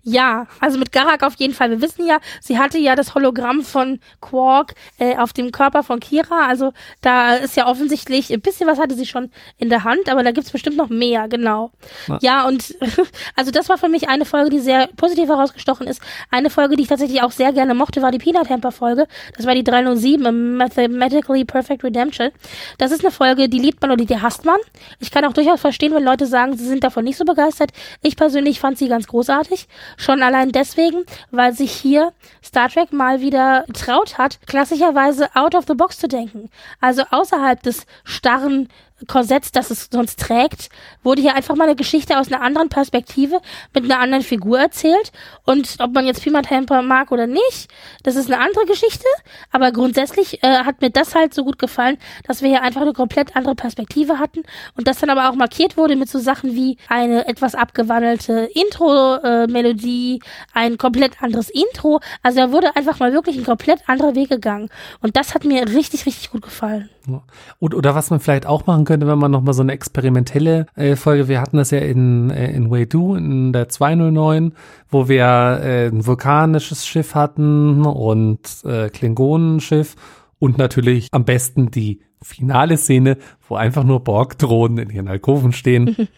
Ja, 0.06 0.48
also 0.60 0.78
mit 0.78 0.92
Garak 0.92 1.24
auf 1.24 1.36
jeden 1.36 1.54
Fall. 1.54 1.70
Wir 1.70 1.82
wissen 1.82 2.06
ja, 2.06 2.20
sie 2.42 2.60
hatte 2.60 2.78
ja 2.78 2.96
das 2.96 3.16
Hologramm 3.16 3.62
von 3.62 4.00
Quark 4.20 4.76
äh, 5.00 5.16
auf 5.16 5.32
dem 5.32 5.54
Körper 5.54 5.82
von 5.82 6.02
Kira. 6.02 6.48
Also 6.48 6.74
da 7.00 7.36
ist 7.36 7.56
ja 7.56 7.68
offensichtlich, 7.68 8.30
ein 8.34 8.42
bisschen 8.42 8.68
was 8.68 8.80
hatte 8.80 8.96
sie 8.96 9.06
schon 9.06 9.32
in 9.58 9.70
der 9.70 9.86
Hand, 9.86 10.10
aber 10.10 10.22
da 10.24 10.32
gibt's 10.32 10.52
bestimmt 10.52 10.76
noch 10.76 10.90
mehr, 10.90 11.30
genau. 11.30 11.72
Na. 12.08 12.18
Ja, 12.22 12.46
und 12.46 12.76
also 13.38 13.52
das 13.52 13.70
war 13.70 13.78
für 13.78 13.88
mich 13.88 14.10
eine 14.10 14.26
Folge, 14.26 14.50
die 14.50 14.60
sehr 14.60 14.88
positiv 14.88 15.30
herausgestochen 15.30 15.88
ist. 15.88 16.02
Eine 16.30 16.50
Folge, 16.50 16.76
die 16.76 16.84
ich 16.84 16.90
tatsächlich 16.90 17.22
auch 17.22 17.32
sehr 17.32 17.54
gerne 17.54 17.74
mochte, 17.74 18.02
war 18.02 18.12
die 18.12 18.18
Peanut 18.18 18.50
Hamper 18.50 18.74
Folge. 18.74 19.08
Das 19.38 19.46
war 19.46 19.56
die 19.56 19.64
307, 19.64 20.26
a 20.26 20.32
Mathematically 20.34 21.46
Perfect 21.46 21.82
Redemption. 21.82 22.32
Das 22.78 22.92
ist 22.92 23.06
eine 23.06 23.12
Folge, 23.12 23.48
die 23.48 23.60
liebt 23.60 23.82
man 23.82 23.92
oder 23.92 24.04
die 24.04 24.20
hasst 24.20 24.44
man. 24.44 24.58
Ich 25.00 25.12
kann 25.12 25.24
auch 25.24 25.34
durchaus 25.34 25.62
verstehen, 25.62 25.94
wenn 25.94 26.04
Leute 26.04 26.26
sagen, 26.26 26.58
sie 26.58 26.66
sind 26.66 26.84
davon 26.84 27.06
nicht 27.06 27.18
so 27.18 27.24
begeistert. 27.24 27.72
Ich 28.02 28.18
persönlich 28.18 28.60
fand 28.60 28.78
sie 28.78 28.90
ganz 28.90 29.08
großartig. 29.08 29.68
Schon 29.98 30.24
allein 30.24 30.52
deswegen, 30.52 31.06
weil 31.32 31.54
sich 31.54 31.72
hier 31.72 32.14
Star 32.44 32.70
Trek 32.70 32.94
mal 32.94 33.22
wieder 33.22 33.64
getraut 33.68 34.18
hat, 34.18 34.40
klassischerweise 34.48 35.30
out 35.36 35.56
of 35.56 35.66
the 35.68 35.74
box 35.74 36.00
zu 36.00 36.08
denken. 36.08 36.50
Also 36.82 37.04
außerhalb 37.10 37.62
des 37.64 37.86
starren 38.04 38.70
Korsetts, 39.08 39.52
das 39.52 39.70
es 39.70 39.90
sonst 39.92 40.20
trägt, 40.20 40.70
wurde 41.04 41.22
hier 41.22 41.36
einfach 41.36 41.56
mal 41.56 41.66
eine 41.66 41.76
Geschichte 41.76 42.20
aus 42.20 42.32
einer 42.32 42.42
anderen 42.42 42.70
Perspektive 42.70 43.42
mit 43.74 43.84
einer 43.84 44.00
anderen 44.00 44.24
Figur 44.24 44.60
erzählt. 44.60 45.12
Und 45.46 45.76
ob 45.80 45.94
man 45.94 46.06
jetzt 46.06 46.24
Peanut 46.24 46.50
Hamper 46.50 46.82
mag 46.82 47.12
oder 47.12 47.28
nicht, 47.28 47.70
das 48.04 48.16
ist 48.16 48.32
eine 48.32 48.42
andere 48.44 48.66
Geschichte. 48.66 49.06
Aber 49.52 49.72
grundsätzlich 49.72 50.44
äh, 50.44 50.64
hat 50.64 50.82
mir 50.82 50.90
das 50.90 51.16
halt 51.16 51.34
so 51.34 51.44
gut 51.44 51.60
gefallen, 51.60 51.98
dass 52.28 52.42
wir 52.42 52.50
hier 52.50 52.62
einfach 52.62 52.82
eine 52.82 52.94
komplett 52.94 53.36
andere 53.36 53.56
Perspektive 53.56 54.20
hatten 54.20 54.44
und 54.76 54.88
das 54.88 55.00
dann 55.00 55.10
aber 55.10 55.30
auch 55.30 55.36
markiert 55.36 55.78
wurde 55.78 55.96
mit 55.96 56.10
so 56.10 56.20
Sachen 56.20 56.56
wie 56.56 56.78
eine 56.88 57.28
etwas 57.28 57.56
abgewandelte 57.56 58.50
Intro-Melodie, 58.54 60.22
ein 60.54 60.78
komplett 60.78 61.22
anderes 61.22 61.50
Intro. 61.50 62.00
Also 62.22 62.40
da 62.40 62.52
wurde 62.52 62.76
einfach 62.76 63.00
mal 63.00 63.14
wirklich 63.14 63.38
ein 63.38 63.46
komplett 63.46 63.88
anderer 63.88 64.16
Weg 64.16 64.30
gegangen. 64.30 64.70
Und 65.02 65.16
das 65.16 65.34
hat 65.34 65.46
mir 65.46 65.68
richtig, 65.68 66.06
richtig 66.06 66.32
gut 66.32 66.42
gefallen. 66.42 66.90
Und, 67.60 67.76
oder 67.76 67.96
was 67.96 68.10
man 68.10 68.20
vielleicht 68.22 68.46
auch 68.46 68.66
machen 68.66 68.86
könnte, 68.86 68.93
wenn 69.02 69.18
man 69.20 69.32
noch 69.32 69.42
mal 69.42 69.54
so 69.54 69.62
eine 69.62 69.72
experimentelle 69.74 70.68
äh, 70.76 70.96
Folge, 70.96 71.28
wir 71.28 71.42
hatten 71.42 71.58
das 71.58 71.72
ja 71.72 71.80
in, 71.80 72.30
äh, 72.30 72.52
in 72.52 72.70
Waydu, 72.72 73.16
in 73.16 73.54
der 73.54 73.70
209, 73.70 74.54
wo 74.90 75.08
wir 75.08 75.26
äh, 75.26 75.88
ein 75.88 76.06
vulkanisches 76.06 76.86
Schiff 76.86 77.16
hatten 77.16 77.86
und 77.86 78.40
äh, 78.66 78.90
Klingonenschiff 78.90 79.96
und 80.40 80.58
natürlich 80.58 81.08
am 81.12 81.26
besten 81.26 81.72
die 81.72 82.02
finale 82.22 82.78
Szene, 82.78 83.18
wo 83.48 83.56
einfach 83.56 83.84
nur 83.84 84.04
Borg-Drohnen 84.04 84.78
in 84.78 84.90
ihren 84.90 85.08
Alkoven 85.08 85.52
stehen. 85.52 86.10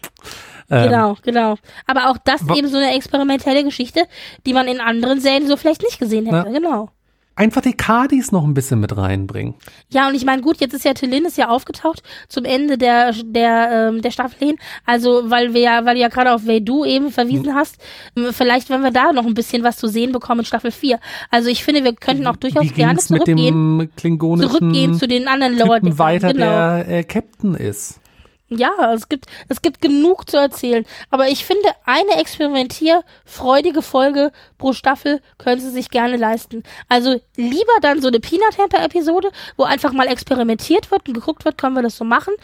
Ähm, 0.70 0.90
Genau, 0.90 1.16
genau. 1.22 1.56
Aber 1.86 2.10
auch 2.10 2.18
das 2.18 2.42
eben 2.54 2.68
so 2.68 2.76
eine 2.76 2.94
experimentelle 2.94 3.62
Geschichte, 3.64 4.02
die 4.46 4.52
man 4.52 4.66
in 4.66 4.80
anderen 4.80 5.20
Serien 5.20 5.46
so 5.46 5.56
vielleicht 5.56 5.82
nicht 5.82 5.98
gesehen 5.98 6.26
hätte. 6.26 6.48
Ja. 6.48 6.52
Genau. 6.52 6.90
Einfach 7.38 7.60
die 7.60 7.74
Cardis 7.74 8.32
noch 8.32 8.44
ein 8.44 8.54
bisschen 8.54 8.80
mit 8.80 8.96
reinbringen. 8.96 9.56
Ja, 9.90 10.08
und 10.08 10.14
ich 10.14 10.24
meine, 10.24 10.40
gut, 10.40 10.56
jetzt 10.56 10.72
ist 10.72 10.86
ja 10.86 10.94
Tillin 10.94 11.26
ist 11.26 11.36
ja 11.36 11.48
aufgetaucht 11.48 12.02
zum 12.28 12.46
Ende 12.46 12.78
der 12.78 13.12
der 13.12 13.90
ähm, 13.90 14.00
der 14.00 14.10
Staffel 14.10 14.38
hin. 14.38 14.56
Also, 14.86 15.30
weil 15.30 15.52
wir 15.52 15.60
ja, 15.60 15.84
weil 15.84 15.96
du 15.96 16.00
ja 16.00 16.08
gerade 16.08 16.32
auf 16.32 16.46
Veydu 16.46 16.86
eben 16.86 17.10
verwiesen 17.10 17.54
hast, 17.54 17.76
ähm, 18.16 18.28
vielleicht 18.32 18.70
wenn 18.70 18.80
wir 18.80 18.90
da 18.90 19.12
noch 19.12 19.26
ein 19.26 19.34
bisschen 19.34 19.62
was 19.62 19.76
zu 19.76 19.86
sehen 19.86 20.12
bekommen 20.12 20.40
in 20.40 20.46
Staffel 20.46 20.70
4. 20.70 20.98
Also, 21.30 21.50
ich 21.50 21.62
finde, 21.62 21.84
wir 21.84 21.94
könnten 21.94 22.26
auch 22.26 22.36
durchaus 22.36 22.64
Wie 22.64 22.70
gerne 22.70 22.94
ging's 22.94 23.10
mit 23.10 23.26
zurückgehen, 23.26 23.78
dem 23.80 23.90
klingonischen 23.96 24.50
zurückgehen 24.50 24.94
zu 24.94 25.06
den 25.06 25.28
anderen 25.28 25.58
Lower 25.58 25.80
Deckern. 25.80 25.98
weiter, 25.98 26.32
genau. 26.32 26.46
der 26.46 26.88
äh, 26.88 27.04
Captain 27.04 27.54
ist? 27.54 28.00
Ja, 28.48 28.92
es 28.94 29.08
gibt, 29.08 29.26
es 29.48 29.60
gibt 29.60 29.80
genug 29.80 30.30
zu 30.30 30.36
erzählen. 30.36 30.84
Aber 31.10 31.28
ich 31.28 31.44
finde, 31.44 31.68
eine 31.84 32.20
experimentierfreudige 32.20 33.82
Folge 33.82 34.30
pro 34.56 34.72
Staffel 34.72 35.20
können 35.38 35.60
sie 35.60 35.70
sich 35.70 35.90
gerne 35.90 36.16
leisten. 36.16 36.62
Also 36.88 37.20
lieber 37.36 37.72
dann 37.82 38.00
so 38.00 38.06
eine 38.06 38.20
Peanut 38.20 38.56
Hamper 38.58 38.84
Episode, 38.84 39.30
wo 39.56 39.64
einfach 39.64 39.92
mal 39.92 40.06
experimentiert 40.06 40.92
wird 40.92 41.08
und 41.08 41.14
geguckt 41.14 41.44
wird, 41.44 41.58
können 41.58 41.74
wir 41.74 41.82
das 41.82 41.96
so 41.96 42.04
machen, 42.04 42.34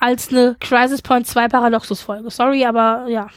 als 0.00 0.30
eine 0.30 0.56
Crisis 0.58 1.00
Point 1.00 1.28
2 1.28 1.48
Paradoxus 1.48 2.00
Folge. 2.00 2.30
Sorry, 2.30 2.64
aber 2.64 3.06
ja. 3.08 3.28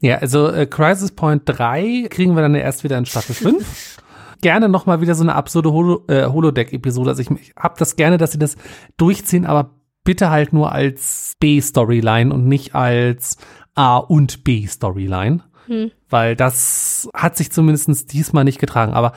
Ja, 0.00 0.18
also 0.18 0.48
äh, 0.48 0.66
Crisis 0.66 1.10
Point 1.10 1.42
3 1.44 2.08
kriegen 2.10 2.34
wir 2.34 2.42
dann 2.42 2.54
erst 2.54 2.84
wieder 2.84 2.96
in 2.96 3.06
Staffel 3.06 3.34
5. 3.34 3.98
gerne 4.40 4.68
noch 4.68 4.84
mal 4.84 5.00
wieder 5.00 5.14
so 5.14 5.22
eine 5.22 5.34
absurde 5.34 5.72
Holo, 5.72 6.04
äh, 6.08 6.26
Holodeck-Episode. 6.26 7.10
Also 7.10 7.22
ich, 7.22 7.30
ich 7.30 7.54
hab 7.56 7.78
das 7.78 7.96
gerne, 7.96 8.18
dass 8.18 8.32
sie 8.32 8.38
das 8.38 8.56
durchziehen, 8.98 9.46
aber 9.46 9.70
bitte 10.04 10.30
halt 10.30 10.52
nur 10.52 10.72
als 10.72 11.34
B-Storyline 11.40 12.32
und 12.32 12.46
nicht 12.46 12.74
als 12.74 13.38
A- 13.74 13.96
und 13.96 14.44
B-Storyline. 14.44 15.42
Hm. 15.66 15.90
Weil 16.08 16.36
das 16.36 17.08
hat 17.14 17.36
sich 17.36 17.50
zumindest 17.50 18.12
diesmal 18.12 18.44
nicht 18.44 18.58
getragen. 18.58 18.92
Aber 18.92 19.12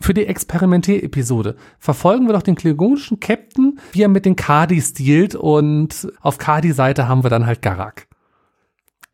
für 0.00 0.12
die 0.12 0.26
Experimentier-Episode 0.26 1.56
verfolgen 1.78 2.26
wir 2.26 2.34
doch 2.34 2.42
den 2.42 2.54
klingonischen 2.54 3.18
Captain, 3.18 3.80
wie 3.92 4.02
er 4.02 4.08
mit 4.08 4.26
den 4.26 4.36
Kardis 4.36 4.92
dealt 4.92 5.34
und 5.34 6.08
auf 6.20 6.38
Kardi-Seite 6.38 7.08
haben 7.08 7.24
wir 7.24 7.30
dann 7.30 7.46
halt 7.46 7.62
Garak. 7.62 8.06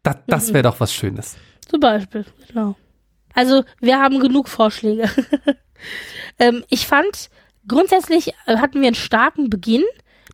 Das, 0.03 0.17
das 0.27 0.53
wäre 0.53 0.65
doch 0.65 0.81
was 0.81 0.93
Schönes. 0.93 1.37
Zum 1.69 1.79
Beispiel, 1.79 2.27
genau. 2.49 2.75
Also 3.35 3.63
wir 3.81 4.01
haben 4.01 4.19
genug 4.19 4.49
Vorschläge. 4.49 5.09
ähm, 6.39 6.65
ich 6.69 6.87
fand, 6.87 7.31
grundsätzlich 7.69 8.35
äh, 8.47 8.57
hatten 8.57 8.81
wir 8.81 8.89
einen 8.89 8.97
starken 8.97 9.49
Beginn 9.49 9.85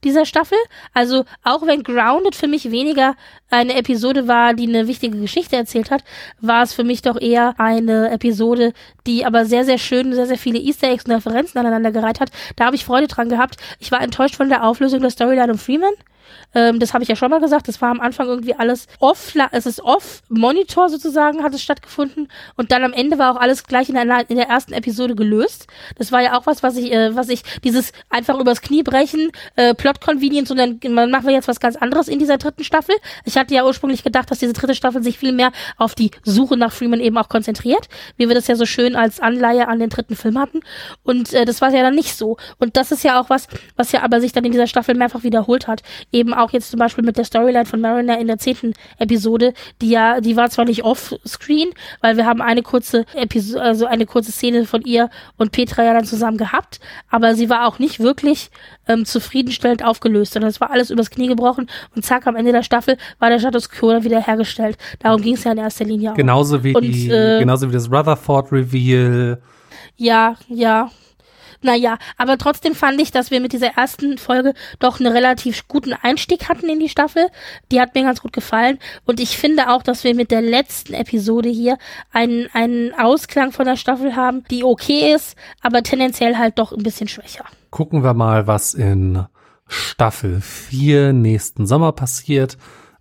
dieser 0.05 0.25
Staffel. 0.25 0.59
Also 0.95 1.25
auch 1.43 1.67
wenn 1.67 1.83
Grounded 1.83 2.35
für 2.35 2.49
mich 2.49 2.71
weniger 2.71 3.15
eine 3.51 3.75
Episode 3.75 4.29
war, 4.29 4.55
die 4.55 4.69
eine 4.69 4.87
wichtige 4.87 5.19
Geschichte 5.19 5.57
erzählt 5.57 5.91
hat, 5.91 6.05
war 6.41 6.63
es 6.63 6.73
für 6.73 6.85
mich 6.85 7.03
doch 7.03 7.21
eher 7.21 7.55
eine 7.59 8.11
Episode, 8.11 8.73
die 9.07 9.25
aber 9.25 9.45
sehr, 9.45 9.65
sehr 9.65 9.79
schön, 9.79 10.13
sehr, 10.13 10.27
sehr 10.27 10.39
viele 10.39 10.59
Easter 10.59 10.89
Eggs 10.89 11.05
und 11.05 11.13
Referenzen 11.13 11.59
aneinander 11.59 11.93
gereiht 11.93 12.21
hat. 12.21 12.31
Da 12.57 12.67
habe 12.67 12.77
ich 12.77 12.85
Freude 12.85 13.09
dran 13.09 13.29
gehabt. 13.29 13.57
Ich 13.79 13.91
war 13.91 14.01
enttäuscht 14.01 14.37
von 14.37 14.49
der 14.49 14.65
Auflösung 14.65 15.01
der 15.01 15.11
Storyline 15.11 15.53
um 15.53 15.59
Freeman. 15.59 15.95
Ähm, 16.55 16.79
das 16.79 16.95
habe 16.95 17.03
ich 17.03 17.09
ja 17.09 17.17
schon 17.17 17.31
mal 17.31 17.41
gesagt. 17.41 17.69
Das 17.69 17.81
war 17.81 17.91
am 17.91 18.01
Anfang 18.01 18.27
irgendwie 18.27 18.55
alles 18.55 18.87
off, 19.01 19.35
es 19.53 19.67
ist 19.67 19.81
off, 19.81 20.23
Monitor 20.29 20.89
sozusagen 20.89 21.43
hat 21.43 21.55
es 21.55 21.63
stattgefunden. 21.63 22.29
Und 22.57 22.73
dann 22.73 22.85
am 22.85 22.93
Ende 22.93 23.19
war 23.19 23.33
auch 23.33 23.41
alles 23.41 23.65
gleich 23.65 23.89
in 23.89 23.95
der, 23.95 24.31
in 24.31 24.37
der 24.37 24.49
ersten 24.49 24.73
Episode 24.73 25.15
gelöst. 25.15 25.67
Das 25.97 26.13
war 26.13 26.23
ja 26.23 26.39
auch 26.39 26.47
was, 26.47 26.63
was 26.63 26.77
ich, 26.77 26.93
äh, 26.93 27.15
was 27.15 27.29
ich, 27.29 27.43
dieses 27.65 27.93
einfach 28.11 28.39
übers 28.39 28.61
Knie 28.61 28.83
brechen, 28.83 29.31
äh, 29.57 29.75
Plot 29.75 30.01
Convenience 30.01 30.51
und 30.51 30.57
dann 30.57 30.79
machen 31.11 31.27
wir 31.27 31.35
jetzt 31.35 31.49
was 31.49 31.61
ganz 31.61 31.77
anderes 31.77 32.09
in 32.09 32.19
dieser 32.19 32.39
dritten 32.39 32.65
Staffel. 32.65 32.95
Ich 33.25 33.37
hatte 33.37 33.55
ja 33.55 33.65
ursprünglich 33.65 34.03
gedacht, 34.03 34.31
dass 34.31 34.39
diese 34.39 34.53
dritte 34.53 34.75
Staffel 34.75 35.03
sich 35.03 35.19
viel 35.19 35.33
mehr 35.33 35.53
auf 35.77 35.95
die 35.95 36.11
Suche 36.25 36.57
nach 36.57 36.73
Freeman 36.73 37.01
eben 37.01 37.17
auch 37.19 37.29
konzentriert, 37.29 37.89
wie 38.17 38.29
wir 38.29 38.35
das 38.35 38.47
ja 38.47 38.57
so 38.57 38.67
schön 38.67 38.97
als 38.97 39.21
Anleihe 39.21 39.69
an 39.69 39.79
den 39.79 39.91
dritten 39.91 40.17
Film 40.17 40.39
hatten. 40.39 40.61
Und 41.03 41.33
äh, 41.33 41.45
das 41.45 41.61
war 41.61 41.73
ja 41.73 41.83
dann 41.83 41.95
nicht 41.95 42.17
so. 42.17 42.37
Und 42.59 42.77
das 42.77 42.93
ist 42.93 43.05
ja 43.05 43.21
auch 43.21 43.31
was, 43.31 43.49
was 43.77 43.93
ja 43.93 44.03
aber 44.03 44.21
sich 44.21 44.33
dann 44.33 44.45
in 44.45 44.53
dieser 44.53 44.67
Staffel 44.67 44.95
mehrfach 44.95 45.23
wiederholt 45.23 45.69
hat. 45.69 45.83
Eben 46.13 46.18
auch 46.33 46.53
jetzt 46.53 46.71
zum 46.71 46.79
Beispiel 46.79 47.05
mit 47.05 47.17
der 47.17 47.25
Storyline 47.25 47.67
von 47.67 47.81
Mariner 47.81 48.19
in 48.19 48.27
der 48.27 48.39
zehnten 48.39 48.75
Episode, 48.99 49.55
die 49.81 49.91
ja, 49.91 50.21
die 50.21 50.37
war 50.37 50.51
zwar 50.51 50.65
nicht 50.65 50.85
off-screen, 50.85 51.71
weil 52.01 52.17
wir 52.17 52.27
haben 52.27 52.43
eine 52.43 52.63
kurze 52.63 53.05
Episode, 53.15 53.63
also 53.63 53.87
eine 53.87 54.07
kurze 54.07 54.33
Szene 54.33 54.65
von 54.65 54.83
ihr 54.83 55.11
und 55.37 55.53
Petra 55.53 55.85
ja 55.85 55.93
dann 55.93 56.05
zusammen 56.05 56.39
gehabt, 56.39 56.81
aber 57.11 57.35
sie 57.35 57.49
war 57.49 57.67
auch 57.67 57.79
nicht 57.79 58.01
wirklich 58.01 58.51
ähm, 58.87 59.05
zufriedenstellend 59.05 59.85
aufgelöst, 59.85 60.33
sondern 60.33 60.51
es 60.51 60.61
war 60.61 60.71
alles 60.71 60.91
übers 60.91 61.11
Knie 61.11 61.29
gebrochen 61.29 61.69
und 61.95 62.05
zack, 62.05 62.27
am 62.27 62.37
Ende 62.37 62.53
der 62.53 62.63
Staffel 62.63 62.97
war 63.19 63.31
der 63.31 63.39
Status 63.39 63.71
Quo 63.71 63.93
dann 63.93 64.05
wieder 64.05 64.21
hergestellt. 64.21 64.77
Darum 65.01 65.23
ging 65.23 65.35
es 65.35 65.45
ja 65.45 65.53
in 65.53 65.59
erster 65.59 65.85
Linie 65.85 66.13
auch. 66.13 66.17
Genauso 66.17 66.63
wie, 66.65 66.75
und, 66.75 66.83
die, 66.83 67.11
äh, 67.11 67.41
genauso 67.41 67.69
wie 67.69 67.73
das 67.73 67.91
Rutherford-Reveal. 67.91 69.41
Ja, 69.97 70.37
ja. 70.49 70.91
Naja, 71.61 71.99
aber 72.17 72.39
trotzdem 72.39 72.75
fand 72.75 73.01
ich, 73.01 73.11
dass 73.11 73.31
wir 73.31 73.41
mit 73.41 73.53
dieser 73.53 73.77
ersten 73.77 74.19
Folge 74.19 74.55
doch 74.79 75.01
einen 75.01 75.13
relativ 75.13 75.67
guten 75.67 75.93
Einstieg 75.93 76.49
hatten 76.49 76.69
in 76.69 76.79
die 76.79 76.89
Staffel. 76.89 77.27
Die 77.73 77.81
hat 77.81 77.95
mir 77.95 78.03
ganz 78.03 78.21
gut 78.21 78.33
gefallen. 78.33 78.79
Und 79.07 79.21
ich 79.21 79.39
finde 79.39 79.71
auch, 79.71 79.83
dass 79.83 80.05
wir 80.05 80.15
mit 80.15 80.31
der 80.31 80.43
letzten 80.43 80.95
Episode 80.95 81.49
hier 81.49 81.79
einen, 82.13 82.49
einen 82.53 82.95
Ausklang 82.95 83.53
von 83.53 83.67
der 83.67 83.77
Staffel 83.77 84.15
haben, 84.15 84.45
die 84.51 84.63
okay 84.63 85.13
ist, 85.15 85.37
aber 85.61 85.83
tendenziell 85.83 86.37
halt 86.37 86.59
doch 86.59 86.73
ein 86.73 86.83
bisschen 86.83 87.09
schwächer. 87.09 87.45
Gucken 87.71 88.05
wir 88.05 88.15
mal, 88.15 88.47
was 88.47 88.75
in 88.75 89.27
Staffel 89.67 90.41
4 90.41 91.13
nächsten 91.13 91.67
Sommer 91.67 91.93
passiert. 91.93 92.57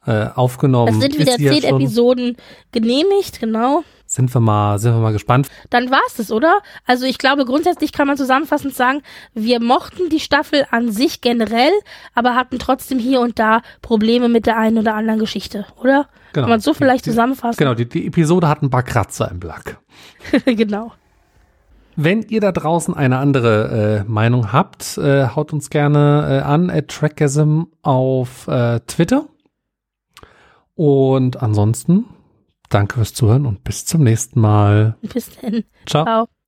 Äh, 0.06 0.30
aufgenommen. 0.36 0.94
Es 0.94 1.02
sind 1.02 1.20
wieder 1.20 1.36
zehn 1.36 1.66
Episoden 1.66 2.38
genehmigt, 2.72 3.42
genau 3.42 3.84
sind 4.08 4.34
wir 4.34 4.42
mal, 4.42 4.80
sind 4.80 4.94
wir 4.94 5.00
mal 5.00 5.14
gespannt. 5.14 5.50
Dann 5.70 5.92
war's 5.92 6.16
das, 6.16 6.32
oder? 6.32 6.60
Also 6.86 7.06
ich 7.06 7.18
glaube, 7.18 7.46
grundsätzlich 7.46 7.92
kann 7.92 8.08
man 8.08 8.18
zusammenfassend 8.18 8.74
sagen, 8.74 9.02
wir 9.34 9.62
mochten 9.62 10.10
die 10.10 10.20
Staffel 10.20 10.66
an 10.72 10.92
sich 10.92 11.22
generell, 11.22 11.74
aber 12.16 12.34
hatten 12.36 12.58
trotzdem 12.58 13.00
hier 13.00 13.20
und 13.20 13.38
da 13.38 13.62
Probleme 13.82 14.30
mit 14.30 14.46
der 14.46 14.58
einen 14.58 14.78
oder 14.78 14.96
anderen 14.96 15.20
Geschichte, 15.20 15.66
oder? 15.82 16.08
Genau. 16.34 16.46
Kann 16.46 16.50
man 16.50 16.60
so 16.60 16.74
vielleicht 16.74 17.06
die, 17.06 17.12
zusammenfassen? 17.12 17.58
Genau, 17.58 17.74
die, 17.74 17.88
die 17.88 18.08
Episode 18.08 18.48
hat 18.48 18.62
ein 18.62 18.70
paar 18.70 18.84
Kratzer 18.84 19.30
im 19.30 19.40
Black. 19.40 19.78
genau. 20.46 20.94
Wenn 21.96 22.22
ihr 22.24 22.42
da 22.42 22.52
draußen 22.52 22.94
eine 22.94 23.18
andere 23.18 24.04
äh, 24.06 24.10
Meinung 24.10 24.54
habt, 24.54 25.00
äh, 25.00 25.30
haut 25.30 25.52
uns 25.52 25.72
gerne 25.72 26.42
äh, 26.42 26.44
an 26.44 26.70
at 26.70 26.90
Trackasm 26.90 27.64
auf 27.82 28.48
äh, 28.48 28.80
Twitter. 28.82 29.26
Und 30.76 31.42
ansonsten 31.42 32.06
Danke 32.70 32.96
fürs 32.96 33.14
Zuhören 33.14 33.46
und 33.46 33.64
bis 33.64 33.86
zum 33.86 34.04
nächsten 34.04 34.40
Mal. 34.42 34.98
Bis 35.02 35.30
dann. 35.40 35.64
Ciao. 35.86 36.04
Ciao. 36.06 36.28